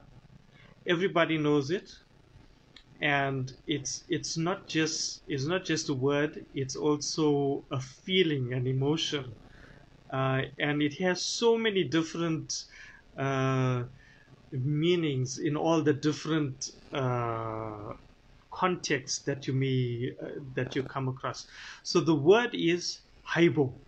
Everybody 0.88 1.38
knows 1.38 1.72
it 1.72 1.89
and 3.04 3.52
it's 3.68 4.06
it's 4.10 4.38
not 4.38 4.70
just 4.70 5.24
it's 5.28 5.46
not 5.46 5.66
just 5.66 5.89
a 5.89 5.96
word 5.96 6.39
it's 6.54 6.78
also 6.78 7.66
a 7.72 7.82
feeling 7.82 8.54
an 8.54 8.68
emotion. 8.68 9.36
Uh, 10.13 10.44
and 10.60 10.82
it 10.82 10.94
has 11.02 11.26
so 11.26 11.58
many 11.58 11.84
different 11.86 12.54
uh, 13.20 13.84
meanings 14.52 15.39
in 15.39 15.58
all 15.58 15.84
the 15.84 15.94
different 15.94 16.66
uh, 16.94 17.94
contexts 18.54 19.24
that 19.26 19.48
you 19.48 19.54
may 19.54 20.12
uh, 20.24 20.39
that 20.56 20.76
you 20.76 20.84
come 20.84 21.10
across. 21.10 21.46
So 21.84 22.02
the 22.02 22.16
word 22.16 22.52
is 22.54 23.02
haibo. 23.36 23.82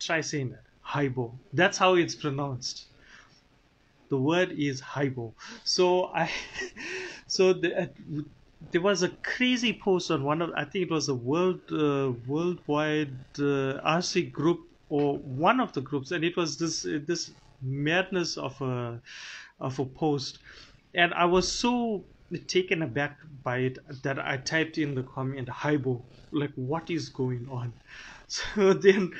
Try 0.00 0.22
saying 0.22 0.50
that 0.50 0.64
haibo. 0.94 1.40
That's 1.52 1.78
how 1.78 1.96
it's 1.96 2.16
pronounced 2.16 2.89
the 4.10 4.18
word 4.18 4.52
is 4.52 4.80
haibo 4.82 5.34
so 5.64 6.06
i 6.14 6.30
so 7.28 7.52
the, 7.54 7.82
uh, 7.82 7.86
there 8.72 8.80
was 8.80 9.02
a 9.02 9.08
crazy 9.24 9.78
post 9.82 10.10
on 10.10 10.24
one 10.24 10.42
of 10.42 10.50
I 10.56 10.64
think 10.64 10.86
it 10.86 10.90
was 10.90 11.08
a 11.08 11.14
world 11.14 11.60
uh, 11.72 12.12
worldwide 12.26 13.24
uh, 13.38 13.80
RC 13.82 14.30
group 14.32 14.60
or 14.88 15.18
one 15.18 15.60
of 15.60 15.72
the 15.72 15.80
groups, 15.80 16.10
and 16.10 16.24
it 16.24 16.36
was 16.36 16.58
this 16.58 16.82
this 16.82 17.30
madness 17.62 18.36
of 18.36 18.60
a 18.60 19.00
of 19.60 19.78
a 19.78 19.86
post, 19.86 20.38
and 20.94 21.14
I 21.14 21.24
was 21.26 21.50
so 21.50 22.08
taken 22.48 22.82
aback 22.82 23.18
by 23.42 23.58
it 23.58 23.78
that 24.02 24.18
I 24.18 24.38
typed 24.38 24.78
in 24.78 24.94
the 24.94 25.04
comment 25.04 25.48
"Haibo," 25.48 26.04
like 26.32 26.52
what 26.56 26.90
is 26.90 27.08
going 27.08 27.46
on. 27.50 27.74
So 28.54 28.72
then 28.74 29.12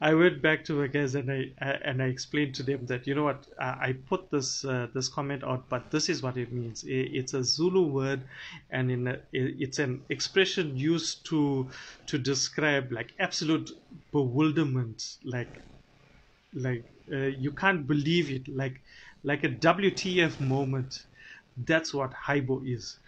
I 0.00 0.12
went 0.12 0.42
back 0.42 0.64
to 0.64 0.74
my 0.74 0.88
guys 0.88 1.14
and 1.14 1.30
I, 1.32 1.52
and 1.58 2.02
I 2.02 2.06
explained 2.06 2.54
to 2.56 2.62
them 2.62 2.84
that 2.86 3.06
you 3.06 3.14
know 3.14 3.24
what 3.24 3.46
I 3.58 3.94
put 4.06 4.30
this 4.30 4.62
uh, 4.64 4.88
this 4.94 5.08
comment 5.08 5.42
out, 5.42 5.70
but 5.70 5.90
this 5.90 6.10
is 6.10 6.22
what 6.22 6.36
it 6.36 6.52
means. 6.52 6.84
It's 6.86 7.32
a 7.32 7.42
Zulu 7.42 7.86
word, 7.86 8.24
and 8.70 8.90
in 8.90 9.08
a, 9.08 9.18
it's 9.32 9.78
an 9.78 10.04
expression 10.10 10.76
used 10.76 11.26
to 11.30 11.70
to 12.06 12.18
describe 12.18 12.92
like 12.92 13.14
absolute 13.18 13.70
bewilderment, 14.12 15.02
like 15.24 15.62
like 16.52 16.84
uh, 17.10 17.32
you 17.44 17.52
can't 17.52 17.86
believe 17.86 18.30
it, 18.30 18.48
like 18.48 18.82
like 19.24 19.44
a 19.44 19.48
WTF 19.48 20.40
moment. 20.40 21.06
That's 21.56 21.94
what 21.94 22.12
Haibo 22.12 22.62
is. 22.66 22.98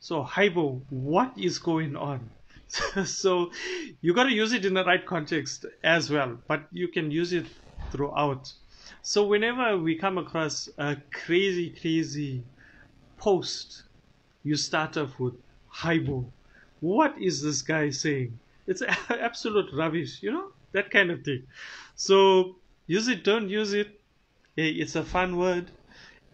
So 0.00 0.24
Haibo, 0.24 0.82
what 0.90 1.32
is 1.38 1.58
going 1.60 1.94
on? 1.94 2.30
so 3.04 3.50
you 4.00 4.14
got 4.14 4.24
to 4.24 4.32
use 4.32 4.52
it 4.52 4.64
in 4.64 4.74
the 4.74 4.84
right 4.84 5.04
context 5.06 5.64
as 5.82 6.10
well 6.10 6.38
but 6.46 6.66
you 6.72 6.88
can 6.88 7.10
use 7.10 7.32
it 7.32 7.46
throughout. 7.90 8.52
So 9.02 9.26
whenever 9.26 9.78
we 9.78 9.96
come 9.96 10.18
across 10.18 10.68
a 10.78 10.96
crazy 11.12 11.70
crazy 11.70 12.44
post 13.16 13.84
you 14.42 14.56
start 14.56 14.96
off 14.96 15.18
with 15.18 15.34
haibo 15.74 16.30
what 16.80 17.20
is 17.20 17.42
this 17.42 17.62
guy 17.62 17.90
saying? 17.90 18.38
It's 18.66 18.82
absolute 19.10 19.70
rubbish 19.74 20.22
you 20.22 20.32
know 20.32 20.52
that 20.72 20.90
kind 20.90 21.10
of 21.10 21.22
thing. 21.22 21.46
So 21.94 22.56
use 22.86 23.08
it 23.08 23.24
don't 23.24 23.48
use 23.48 23.72
it. 23.72 24.00
It's 24.56 24.96
a 24.96 25.04
fun 25.04 25.36
word 25.36 25.70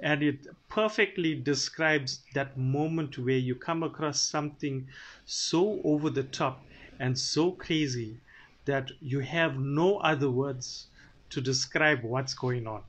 and 0.05 0.23
it 0.23 0.47
perfectly 0.69 1.35
describes 1.35 2.21
that 2.35 2.59
moment 2.59 3.17
where 3.19 3.39
you 3.39 3.55
come 3.55 3.83
across 3.83 4.21
something 4.21 4.87
so 5.25 5.81
over 5.83 6.11
the 6.11 6.23
top 6.25 6.63
and 7.01 7.19
so 7.19 7.51
crazy 7.53 8.19
that 8.67 8.91
you 9.01 9.21
have 9.21 9.59
no 9.59 9.97
other 9.97 10.31
words 10.31 10.89
to 11.31 11.41
describe 11.41 12.03
what's 12.03 12.35
going 12.35 12.67
on. 12.67 12.83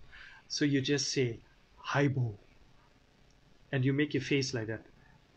So 0.50 0.66
you 0.66 0.82
just 0.82 1.14
say, 1.14 1.40
Haibo. 1.88 2.34
And 3.72 3.86
you 3.86 3.94
make 3.94 4.14
your 4.14 4.24
face 4.24 4.54
like 4.54 4.68
that. 4.68 4.86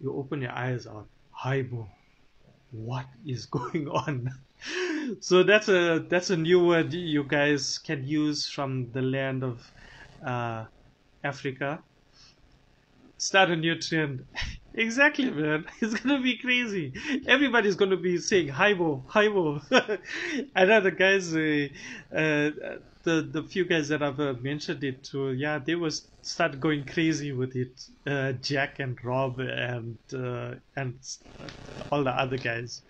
You 0.01 0.17
open 0.17 0.43
your 0.43 0.53
eyes 0.53 0.85
out. 0.85 1.07
Haibo. 1.45 1.87
What 2.73 3.07
is 3.25 3.47
going 3.59 3.89
on? 3.89 4.33
so 5.21 5.45
that's 5.45 5.69
a 5.69 6.05
that's 6.09 6.31
a 6.31 6.37
new 6.37 6.65
word 6.67 6.93
you 6.93 7.23
guys 7.23 7.79
can 7.79 8.05
use 8.05 8.49
from 8.49 8.91
the 8.91 9.03
land 9.03 9.45
of 9.45 9.73
uh, 10.27 10.65
Africa. 11.29 11.85
Start 13.19 13.51
a 13.51 13.57
new 13.57 13.79
trend. 13.79 14.27
Exactly, 14.75 15.31
man. 15.31 15.65
It's 15.81 15.95
gonna 15.99 16.21
be 16.23 16.37
crazy. 16.39 16.93
Everybody's 17.27 17.75
gonna 17.75 17.97
be 17.97 18.19
saying 18.19 18.49
Haibo, 18.49 19.07
Haibo. 19.09 19.61
I 20.55 20.65
know 20.67 20.81
the 20.81 20.93
guys, 20.93 21.35
uh, 21.35 21.69
uh, 22.17 22.51
the 23.03 23.29
the 23.33 23.43
few 23.51 23.65
guys 23.65 23.89
that 23.89 24.03
I've 24.05 24.21
uh, 24.21 24.35
mentioned 24.41 24.85
it 24.85 25.03
to, 25.11 25.33
yeah, 25.33 25.59
they 25.59 25.75
was 25.75 26.09
start 26.23 26.61
going 26.61 26.85
crazy 26.87 27.33
with 27.33 27.57
it. 27.57 27.75
Uh, 28.07 28.33
Jack 28.35 28.79
and 28.79 28.97
Rob 29.03 29.41
and 29.41 29.99
uh, 30.15 30.57
and 30.77 31.01
all 31.91 32.05
the 32.05 32.11
other 32.11 32.39
guys. 32.39 32.83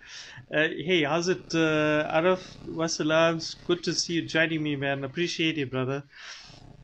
Uh, 0.53 0.67
hey, 0.87 1.03
how's 1.03 1.27
it, 1.29 1.45
uh, 1.53 2.09
Araf? 2.17 2.43
Wassalams. 2.67 3.55
Good 3.65 3.83
to 3.83 3.93
see 3.93 4.13
you 4.13 4.27
joining 4.27 4.63
me, 4.63 4.75
man. 4.75 5.03
Appreciate 5.03 5.57
it, 5.57 5.71
brother. 5.71 6.03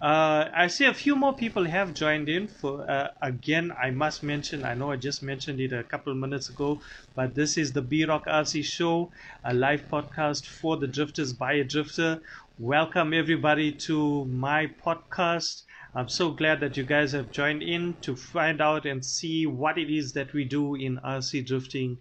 Uh, 0.01 0.49
I 0.53 0.67
see 0.67 0.85
a 0.85 0.93
few 0.93 1.15
more 1.15 1.33
people 1.33 1.63
have 1.65 1.93
joined 1.93 2.27
in. 2.27 2.47
For 2.47 2.89
uh, 2.89 3.11
again, 3.21 3.71
I 3.81 3.91
must 3.91 4.23
mention. 4.23 4.65
I 4.65 4.73
know 4.73 4.91
I 4.91 4.97
just 4.97 5.23
mentioned 5.23 5.61
it 5.61 5.71
a 5.71 5.83
couple 5.83 6.11
of 6.11 6.17
minutes 6.17 6.49
ago, 6.49 6.81
but 7.15 7.33
this 7.33 7.57
is 7.57 7.71
the 7.71 7.81
B 7.81 8.03
Rock 8.03 8.25
RC 8.25 8.65
Show, 8.65 9.11
a 9.43 9.53
live 9.53 9.87
podcast 9.87 10.47
for 10.47 10.75
the 10.75 10.87
drifters 10.87 11.31
by 11.31 11.53
a 11.53 11.63
drifter. 11.63 12.21
Welcome 12.57 13.13
everybody 13.13 13.71
to 13.87 14.25
my 14.25 14.67
podcast. 14.85 15.63
I'm 15.93 16.09
so 16.09 16.31
glad 16.31 16.59
that 16.59 16.75
you 16.75 16.83
guys 16.83 17.13
have 17.13 17.31
joined 17.31 17.63
in 17.63 17.95
to 18.01 18.17
find 18.17 18.61
out 18.61 18.85
and 18.85 19.03
see 19.03 19.45
what 19.45 19.77
it 19.77 19.89
is 19.89 20.11
that 20.13 20.33
we 20.33 20.43
do 20.43 20.75
in 20.75 20.97
RC 21.05 21.47
drifting. 21.47 21.99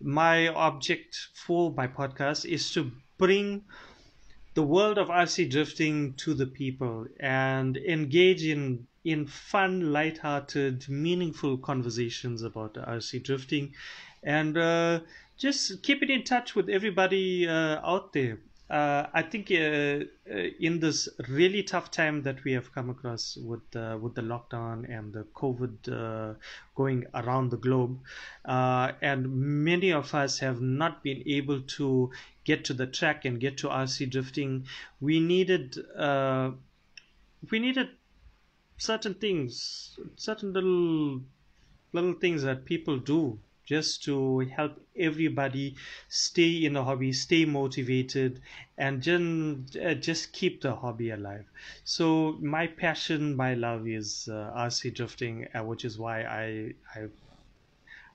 My 0.00 0.48
object 0.48 1.28
for 1.34 1.70
my 1.74 1.88
podcast 1.88 2.46
is 2.46 2.72
to 2.72 2.90
bring 3.18 3.64
the 4.54 4.62
world 4.62 4.98
of 4.98 5.08
RC 5.08 5.50
drifting 5.50 6.14
to 6.14 6.32
the 6.34 6.46
people 6.46 7.06
and 7.20 7.76
engage 7.76 8.44
in 8.44 8.86
in 9.04 9.26
fun, 9.26 9.92
light-hearted, 9.92 10.88
meaningful 10.88 11.58
conversations 11.58 12.42
about 12.42 12.72
RC 12.74 13.22
drifting, 13.22 13.74
and 14.22 14.56
uh, 14.56 15.00
just 15.36 15.82
keep 15.82 16.02
it 16.02 16.08
in 16.08 16.24
touch 16.24 16.54
with 16.54 16.70
everybody 16.70 17.46
uh, 17.46 17.80
out 17.84 18.14
there. 18.14 18.38
Uh, 18.70 19.06
I 19.12 19.20
think 19.20 19.50
uh, 19.50 19.54
uh, 19.54 20.38
in 20.58 20.80
this 20.80 21.06
really 21.28 21.62
tough 21.62 21.90
time 21.90 22.22
that 22.22 22.42
we 22.44 22.52
have 22.52 22.72
come 22.74 22.88
across 22.88 23.36
with 23.36 23.60
uh, 23.76 23.98
with 24.00 24.14
the 24.14 24.22
lockdown 24.22 24.88
and 24.88 25.12
the 25.12 25.24
COVID 25.34 26.36
going 26.74 27.04
around 27.14 27.50
the 27.50 27.58
globe, 27.58 28.00
and 28.46 29.64
many 29.64 29.92
of 29.92 30.14
us 30.14 30.38
have 30.38 30.62
not 30.62 31.02
been 31.02 31.22
able 31.26 31.60
to 31.60 32.10
get 32.44 32.64
to 32.66 32.74
the 32.74 32.86
track 32.86 33.24
and 33.24 33.40
get 33.40 33.58
to 33.58 33.68
RC 33.68 34.10
drifting, 34.10 34.66
we 35.00 35.20
needed 35.20 35.76
we 37.50 37.58
needed 37.58 37.90
certain 38.76 39.14
things, 39.14 39.98
certain 40.16 40.52
little 40.52 41.20
little 41.92 42.14
things 42.14 42.42
that 42.42 42.64
people 42.64 42.98
do 42.98 43.38
just 43.64 44.02
to 44.04 44.40
help 44.40 44.78
everybody 44.96 45.74
stay 46.08 46.64
in 46.64 46.74
the 46.74 46.84
hobby, 46.84 47.12
stay 47.12 47.46
motivated, 47.46 48.40
and 48.76 49.02
just, 49.02 49.76
uh, 49.76 49.94
just 49.94 50.32
keep 50.32 50.60
the 50.60 50.74
hobby 50.74 51.10
alive. 51.10 51.46
So 51.84 52.36
my 52.42 52.66
passion, 52.66 53.34
my 53.34 53.54
love 53.54 53.88
is 53.88 54.28
uh, 54.30 54.52
RC 54.54 54.94
drifting, 54.94 55.46
uh, 55.54 55.64
which 55.64 55.84
is 55.84 55.98
why 55.98 56.24
I 56.24 56.74
I 56.94 57.08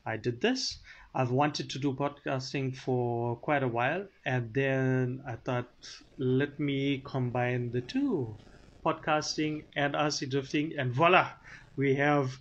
I 0.05 0.17
did 0.17 0.41
this. 0.41 0.79
I've 1.13 1.31
wanted 1.31 1.69
to 1.71 1.79
do 1.79 1.93
podcasting 1.93 2.75
for 2.75 3.35
quite 3.37 3.63
a 3.63 3.67
while, 3.67 4.07
and 4.25 4.53
then 4.53 5.21
I 5.27 5.35
thought, 5.37 5.71
let 6.17 6.59
me 6.59 7.01
combine 7.05 7.71
the 7.71 7.81
two, 7.81 8.39
podcasting 8.85 9.65
and 9.75 9.95
RC 9.95 10.29
drifting, 10.29 10.73
and 10.77 10.93
voila, 10.93 11.33
we 11.75 11.95
have 11.95 12.39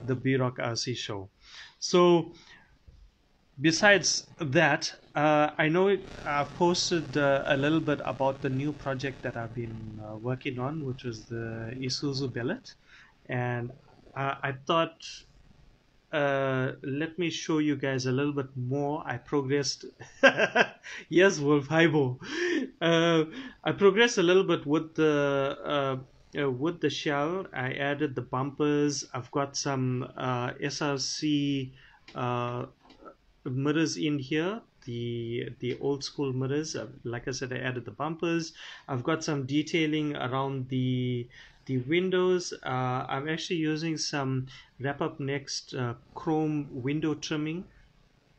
the 0.00 0.14
B 0.16 0.36
Rock 0.36 0.58
RC 0.58 0.96
show. 0.96 1.30
So, 1.78 2.34
besides 3.60 4.30
that, 4.38 4.94
uh, 5.14 5.50
I 5.58 5.68
know 5.68 5.96
I've 6.24 6.54
posted 6.54 7.16
uh, 7.16 7.44
a 7.46 7.56
little 7.56 7.80
bit 7.80 8.00
about 8.04 8.42
the 8.42 8.50
new 8.50 8.72
project 8.72 9.22
that 9.22 9.36
I've 9.36 9.54
been 9.54 10.00
uh, 10.02 10.16
working 10.16 10.58
on, 10.58 10.84
which 10.84 11.04
is 11.04 11.26
the 11.26 11.74
Isuzu 11.76 12.32
Bellett, 12.32 12.74
and 13.26 13.72
I 14.14 14.52
thought 14.66 15.04
uh, 16.12 16.72
let 16.82 17.18
me 17.18 17.30
show 17.30 17.58
you 17.58 17.76
guys 17.76 18.06
a 18.06 18.12
little 18.12 18.32
bit 18.32 18.56
more. 18.56 19.02
I 19.06 19.18
progressed. 19.18 19.84
yes, 21.08 21.38
Wolf 21.38 21.68
Haibo. 21.68 22.18
Uh, 22.80 23.24
I 23.64 23.72
progressed 23.72 24.18
a 24.18 24.22
little 24.22 24.44
bit 24.44 24.66
with 24.66 24.94
the 24.94 25.58
uh, 25.64 26.40
uh, 26.40 26.50
with 26.50 26.80
the 26.80 26.90
shell. 26.90 27.46
I 27.52 27.72
added 27.72 28.14
the 28.14 28.22
bumpers. 28.22 29.04
I've 29.12 29.30
got 29.30 29.56
some 29.56 30.08
uh, 30.16 30.52
SRC 30.52 31.72
uh, 32.14 32.66
mirrors 33.44 33.96
in 33.96 34.18
here 34.18 34.62
the 34.84 35.50
the 35.58 35.78
old 35.80 36.02
school 36.02 36.32
mirrors 36.32 36.74
like 37.04 37.28
i 37.28 37.30
said 37.30 37.52
i 37.52 37.58
added 37.58 37.84
the 37.84 37.90
bumpers 37.90 38.52
i've 38.88 39.02
got 39.02 39.22
some 39.22 39.44
detailing 39.44 40.16
around 40.16 40.68
the 40.68 41.28
the 41.68 41.78
windows 41.94 42.52
uh, 42.64 43.00
i'm 43.14 43.28
actually 43.28 43.56
using 43.56 43.96
some 43.96 44.46
wrap 44.80 45.00
up 45.00 45.20
next 45.20 45.74
uh, 45.74 45.94
chrome 46.14 46.68
window 46.72 47.14
trimming 47.14 47.64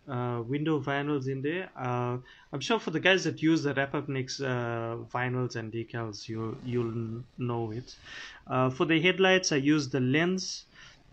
uh, 0.10 0.42
window 0.48 0.80
vinyls 0.80 1.28
in 1.28 1.40
there. 1.44 1.70
Uh, 1.78 2.18
I'm 2.52 2.60
sure 2.60 2.80
for 2.80 2.90
the 2.90 3.00
guys 3.00 3.26
that 3.26 3.44
use 3.44 3.62
the 3.62 3.76
wrap 3.76 3.94
up 3.94 4.10
next 4.10 4.42
uh, 4.42 4.98
vinyls 5.14 5.56
and 5.56 5.72
decals, 5.72 6.28
you'll 6.28 6.56
you'll 6.66 7.22
know 7.38 7.70
it. 7.70 7.96
Uh, 8.48 8.72
for 8.72 8.86
the 8.86 9.00
headlights, 9.00 9.52
I 9.52 9.58
use 9.58 9.90
the 9.90 10.00
lens 10.00 10.66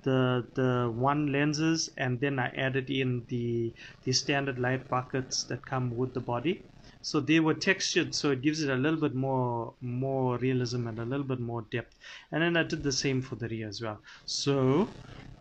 the 0.06 0.46
the 0.54 0.90
one 0.94 1.32
lenses 1.32 1.90
and 1.96 2.20
then 2.20 2.38
I 2.38 2.48
added 2.66 2.90
in 2.90 3.24
the 3.28 3.72
the 4.04 4.12
standard 4.12 4.58
light 4.58 4.88
buckets 4.88 5.42
that 5.48 5.66
come 5.66 5.96
with 5.96 6.14
the 6.14 6.20
body 6.20 6.62
so 7.06 7.20
they 7.20 7.38
were 7.38 7.54
textured 7.54 8.12
so 8.12 8.32
it 8.32 8.42
gives 8.42 8.60
it 8.64 8.68
a 8.68 8.74
little 8.74 8.98
bit 8.98 9.14
more 9.14 9.72
more 9.80 10.38
realism 10.38 10.88
and 10.88 10.98
a 10.98 11.04
little 11.04 11.28
bit 11.32 11.38
more 11.38 11.62
depth. 11.70 11.94
And 12.32 12.42
then 12.42 12.56
I 12.56 12.64
did 12.64 12.82
the 12.82 12.90
same 12.90 13.22
for 13.22 13.36
the 13.36 13.48
rear 13.48 13.68
as 13.68 13.80
well. 13.80 14.00
So 14.24 14.88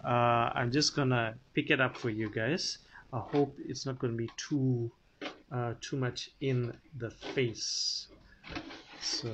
uh, 0.03 0.51
I'm 0.53 0.71
just 0.71 0.95
gonna 0.95 1.33
pick 1.55 1.71
it 1.71 1.81
up 1.81 1.97
for 1.97 2.11
you 2.11 2.29
guys. 2.29 2.77
I 3.11 3.17
hope 3.17 3.57
it's 3.67 3.83
not 3.83 3.97
gonna 3.97 4.13
be 4.13 4.29
too 4.37 4.91
uh, 5.51 5.73
too 5.81 5.97
much 5.97 6.29
in 6.39 6.71
the 6.99 7.09
face. 7.09 8.09
So 9.01 9.33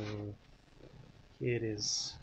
here 1.37 1.57
it 1.57 1.63
is. 1.63 2.13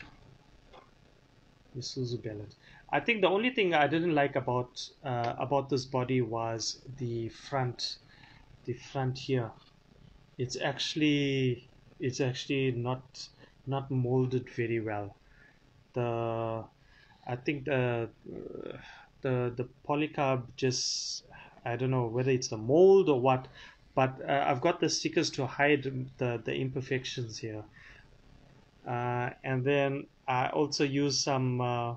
Isuzu 1.77 2.17
Bellett 2.17 2.55
I 2.91 2.99
think 2.99 3.21
the 3.21 3.29
only 3.29 3.51
thing 3.51 3.75
I 3.75 3.85
didn't 3.85 4.15
like 4.15 4.35
about 4.35 4.89
uh, 5.03 5.35
about 5.37 5.69
this 5.69 5.85
body 5.85 6.21
was 6.21 6.81
the 6.97 7.29
front, 7.29 7.97
the 8.65 8.73
front 8.73 9.19
here. 9.19 9.51
It's 10.39 10.55
actually 10.55 11.69
it's 11.99 12.21
actually 12.21 12.71
not 12.71 13.29
not 13.67 13.91
molded 13.91 14.49
very 14.49 14.79
well. 14.79 15.15
The 15.93 16.65
I 17.27 17.35
think 17.35 17.65
the 17.65 18.09
the 19.21 19.53
the 19.55 19.69
polycarb 19.87 20.55
just 20.55 21.25
I 21.65 21.75
don't 21.75 21.91
know 21.91 22.07
whether 22.07 22.31
it's 22.31 22.47
the 22.47 22.57
mold 22.57 23.09
or 23.09 23.21
what, 23.21 23.49
but 23.95 24.21
uh, 24.27 24.45
I've 24.47 24.61
got 24.61 24.79
the 24.79 24.89
stickers 24.89 25.29
to 25.31 25.45
hide 25.45 25.83
the 26.17 26.41
the 26.43 26.55
imperfections 26.55 27.37
here. 27.37 27.65
Uh, 28.87 29.31
and 29.43 29.65
then 29.65 30.07
I 30.27 30.47
also 30.49 30.85
use 30.85 31.23
some 31.23 31.61
uh, 31.61 31.95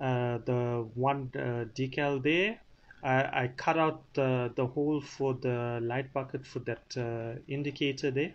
uh, 0.00 0.38
the 0.38 0.88
one 0.94 1.30
uh, 1.34 1.66
decal 1.74 2.22
there 2.22 2.61
I, 3.02 3.44
I 3.44 3.50
cut 3.56 3.78
out 3.78 4.02
the, 4.14 4.52
the 4.54 4.66
hole 4.66 5.00
for 5.00 5.34
the 5.34 5.80
light 5.82 6.12
bucket 6.12 6.46
for 6.46 6.60
that 6.60 6.96
uh, 6.96 7.40
indicator 7.48 8.10
there. 8.10 8.34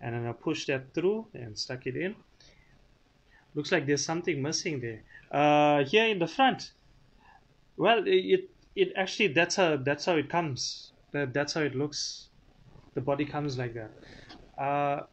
And 0.00 0.14
then 0.14 0.26
I 0.26 0.32
pushed 0.32 0.66
that 0.66 0.92
through 0.92 1.28
and 1.34 1.58
stuck 1.58 1.86
it 1.86 1.96
in. 1.96 2.14
Looks 3.54 3.72
like 3.72 3.86
there's 3.86 4.04
something 4.04 4.42
missing 4.42 4.80
there. 4.80 5.02
Uh, 5.30 5.84
here 5.84 6.06
in 6.06 6.18
the 6.18 6.26
front. 6.26 6.72
Well 7.76 8.02
it 8.06 8.50
it 8.76 8.92
actually 8.96 9.28
that's 9.28 9.56
how 9.56 9.76
that's 9.76 10.04
how 10.04 10.16
it 10.16 10.28
comes. 10.28 10.92
That, 11.12 11.32
that's 11.32 11.54
how 11.54 11.62
it 11.62 11.74
looks. 11.74 12.28
The 12.94 13.00
body 13.00 13.24
comes 13.24 13.56
like 13.56 13.74
that. 13.74 14.62
Uh, 14.62 15.06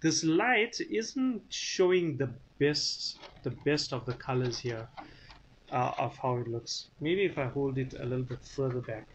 this 0.00 0.24
light 0.24 0.80
isn't 0.90 1.42
showing 1.48 2.16
the 2.16 2.30
best 2.58 3.18
the 3.42 3.50
best 3.50 3.92
of 3.92 4.06
the 4.06 4.14
colors 4.14 4.58
here 4.58 4.88
uh, 5.72 5.92
of 5.98 6.16
how 6.18 6.38
it 6.38 6.48
looks. 6.48 6.90
Maybe 7.00 7.24
if 7.24 7.38
I 7.38 7.46
hold 7.46 7.78
it 7.78 7.94
a 7.94 8.04
little 8.04 8.24
bit 8.24 8.44
further 8.44 8.80
back 8.80 9.08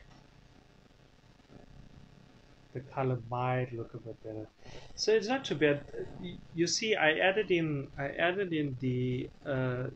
the 2.73 2.81
color 2.81 3.19
might 3.29 3.67
look 3.73 3.93
a 3.93 3.99
bit 3.99 4.17
better. 4.23 4.45
So 4.95 5.13
it's 5.13 5.27
not 5.27 5.45
too 5.45 5.55
bad. 5.55 5.83
You 6.53 6.67
see 6.67 6.95
I 6.95 7.13
added 7.17 7.51
in 7.51 7.89
I 7.97 8.09
added 8.09 8.53
in 8.53 8.77
the 8.79 9.29
uh, 9.45 9.87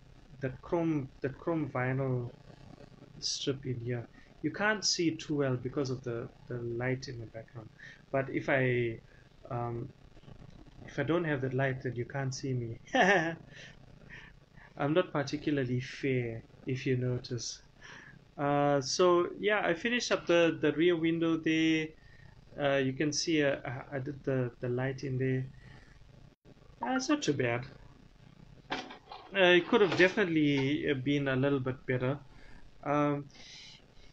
that 0.42 0.60
chrome 0.62 1.10
that 1.22 1.38
chrome 1.38 1.72
vinyl 1.72 2.32
strip 3.20 3.66
in 3.66 3.82
here. 3.82 4.08
You 4.42 4.52
can't 4.52 4.86
see 4.86 5.10
it 5.10 5.22
too 5.22 5.38
well 5.38 5.58
because 5.58 5.90
of 5.90 6.04
the 6.04 6.30
the 6.48 6.60
light 6.60 7.06
in 7.08 7.20
the 7.20 7.28
background. 7.28 7.70
But 8.12 8.30
if 8.30 8.50
I 8.50 9.00
um, 9.52 9.94
if 10.88 11.00
I 11.00 11.04
don't 11.04 11.26
have 11.26 11.42
that 11.42 11.54
light 11.54 11.82
then 11.84 11.96
you 11.96 12.06
can't 12.06 12.34
see 12.34 12.54
me 12.54 12.80
I'm 14.78 14.94
not 14.94 15.12
particularly 15.12 15.82
fair 15.82 16.46
if 16.66 16.86
you 16.86 16.98
notice. 16.98 17.64
Uh, 18.38 18.82
so 18.82 19.32
yeah, 19.40 19.66
I 19.66 19.74
finished 19.76 20.12
up 20.12 20.28
the 20.28 20.58
the 20.62 20.74
rear 20.74 20.98
window 20.98 21.38
there. 21.38 21.90
Uh, 22.60 22.78
you 22.78 22.94
can 22.94 23.14
see 23.14 23.44
uh, 23.44 23.62
I 23.92 24.00
did 24.00 24.24
the 24.24 24.56
the 24.62 24.70
light 24.70 25.04
in 25.04 25.18
there. 25.20 25.52
Uh, 26.82 26.96
it's 26.96 27.10
not 27.10 27.22
too 27.22 27.34
bad. 27.34 27.66
Uh, 29.34 29.54
it 29.60 29.68
could 29.68 29.82
have 29.82 29.98
definitely 29.98 30.92
been 30.94 31.28
a 31.28 31.36
little 31.36 31.60
bit 31.60 31.86
better. 31.86 32.20
Um, 32.84 33.30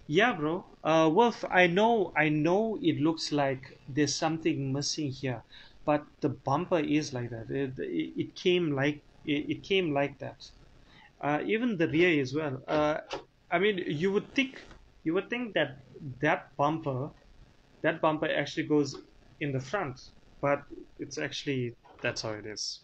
yeah, 0.07 0.35
bro. 0.35 0.79
Uh, 0.85 1.11
Wolf, 1.13 1.45
I 1.51 1.67
know, 1.69 2.13
I 2.17 2.29
know. 2.31 2.79
It 2.83 2.99
looks 3.01 3.33
like 3.33 3.81
there's 3.89 4.17
something 4.17 4.73
missing 4.73 5.11
here, 5.11 5.45
but 5.85 6.07
the 6.21 6.31
bumper 6.31 6.79
is 6.81 7.13
like 7.13 7.31
that. 7.31 7.51
It, 7.51 7.75
it 7.79 8.37
came 8.37 8.73
like 8.73 9.05
it, 9.25 9.51
it 9.59 9.63
came 9.65 9.93
like 9.93 10.19
that. 10.21 10.41
Uh, 11.23 11.43
even 11.47 11.79
the 11.79 11.89
rear 11.89 12.21
as 12.21 12.35
well. 12.35 12.63
Uh, 12.69 13.01
I 13.51 13.59
mean, 13.59 13.79
you 13.87 14.13
would 14.13 14.35
think 14.35 14.67
you 15.05 15.15
would 15.15 15.31
think 15.31 15.55
that 15.55 15.71
that 16.21 16.57
bumper, 16.59 17.11
that 17.83 18.01
bumper 18.03 18.29
actually 18.29 18.69
goes 18.69 18.97
in 19.41 19.53
the 19.53 19.61
front, 19.61 20.01
but 20.41 20.61
it's 20.99 21.19
actually 21.19 21.77
that's 22.03 22.23
how 22.23 22.33
it 22.33 22.47
is. 22.47 22.83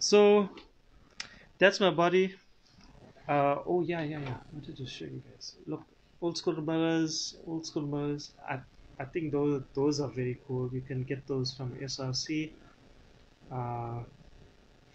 So 0.00 0.50
that's 1.58 1.80
my 1.80 1.90
body. 1.90 2.34
Uh, 3.28 3.62
oh 3.66 3.82
yeah, 3.82 4.02
yeah, 4.02 4.20
yeah. 4.20 4.38
I 4.46 4.52
wanted 4.52 4.76
to 4.76 4.86
show 4.86 5.04
you 5.06 5.20
guys. 5.20 5.56
Look, 5.66 5.84
old 6.20 6.36
school 6.38 6.60
mirrors, 6.62 7.34
old 7.46 7.66
school 7.66 7.86
mirrors. 7.86 8.34
I 8.48 8.62
I 8.98 9.06
think 9.06 9.32
those 9.32 9.64
those 9.74 10.00
are 10.00 10.12
very 10.12 10.40
cool. 10.46 10.70
You 10.72 10.82
can 10.82 11.04
get 11.04 11.26
those 11.26 11.54
from 11.56 11.76
SRC. 11.82 12.58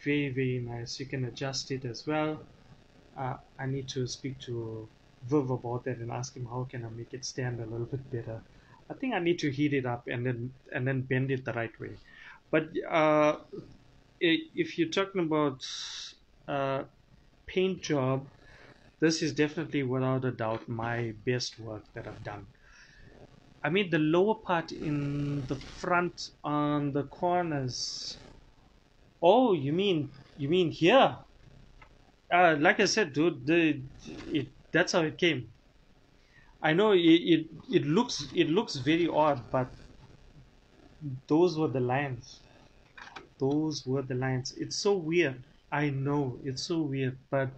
Very 0.06 0.30
very 0.30 0.60
nice. 0.60 1.00
You 1.00 1.06
can 1.08 1.26
adjust 1.26 1.72
it 1.72 1.84
as 1.86 2.06
well. 2.08 2.48
Uh, 3.16 3.38
I 3.60 3.66
need 3.68 3.90
to 3.90 4.08
speak 4.08 4.40
to 4.42 4.92
Viv 5.24 5.50
about 5.52 5.86
that 5.86 5.98
and 6.00 6.12
ask 6.12 6.36
him 6.38 6.46
how 6.46 6.66
can 6.66 6.86
I 6.86 6.90
make 6.90 7.14
it 7.14 7.26
stand 7.26 7.60
a 7.62 7.66
little 7.66 7.88
bit 7.88 8.10
better. 8.10 8.44
I 8.90 8.94
think 8.96 9.14
I 9.16 9.20
need 9.20 9.40
to 9.40 9.52
heat 9.52 9.74
it 9.74 9.86
up 9.86 10.08
and 10.08 10.26
then 10.26 10.56
and 10.74 10.88
then 10.88 11.04
bend 11.04 11.32
it 11.32 11.46
the 11.46 11.54
right 11.54 11.78
way. 11.80 12.02
But 12.52 12.70
uh, 12.90 13.46
if 14.20 14.78
you're 14.78 14.90
talking 14.90 15.22
about 15.22 15.64
uh, 16.48 16.86
paint 17.48 17.82
job, 17.84 18.32
this 19.00 19.22
is 19.24 19.34
definitely 19.34 19.84
without 19.84 20.26
a 20.26 20.32
doubt 20.32 20.70
my 20.70 21.12
best 21.26 21.60
work 21.60 21.86
that 21.94 22.08
I've 22.08 22.24
done. 22.24 22.48
I 23.62 23.70
mean 23.70 23.90
the 23.90 24.00
lower 24.00 24.36
part 24.36 24.72
in 24.72 25.46
the 25.48 25.58
front 25.58 26.30
on 26.44 26.94
the 26.94 27.06
corners. 27.08 28.25
Oh, 29.26 29.52
you 29.52 29.74
mean 29.74 30.14
you 30.38 30.48
mean 30.48 30.72
here? 30.72 31.26
Uh, 32.32 32.56
like 32.60 32.80
I 32.80 32.86
said, 32.86 33.14
dude, 33.14 33.46
the 33.46 33.84
it 34.06 34.54
that's 34.72 34.92
how 34.94 35.02
it 35.04 35.18
came. 35.18 35.54
I 36.62 36.74
know 36.74 36.92
it, 36.92 37.00
it 37.00 37.48
it 37.70 37.86
looks 37.86 38.28
it 38.34 38.50
looks 38.50 38.76
very 38.76 39.08
odd, 39.08 39.50
but 39.52 39.74
those 41.28 41.58
were 41.58 41.68
the 41.68 41.80
lines. 41.80 42.42
Those 43.40 43.86
were 43.86 44.04
the 44.04 44.16
lines. 44.16 44.54
It's 44.58 44.78
so 44.78 44.98
weird. 44.98 45.46
I 45.72 45.90
know 45.90 46.40
it's 46.44 46.68
so 46.68 46.84
weird, 46.84 47.20
but 47.30 47.58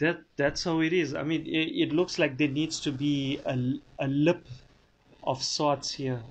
that 0.00 0.18
that's 0.36 0.64
how 0.64 0.80
it 0.80 0.92
is. 0.92 1.14
I 1.14 1.22
mean, 1.22 1.42
it, 1.46 1.68
it 1.84 1.92
looks 1.92 2.18
like 2.18 2.38
there 2.38 2.48
needs 2.48 2.80
to 2.80 2.92
be 2.92 3.40
a, 3.46 3.56
a 3.98 4.08
lip 4.08 4.48
of 5.22 5.42
sorts 5.42 5.92
here. 5.92 6.24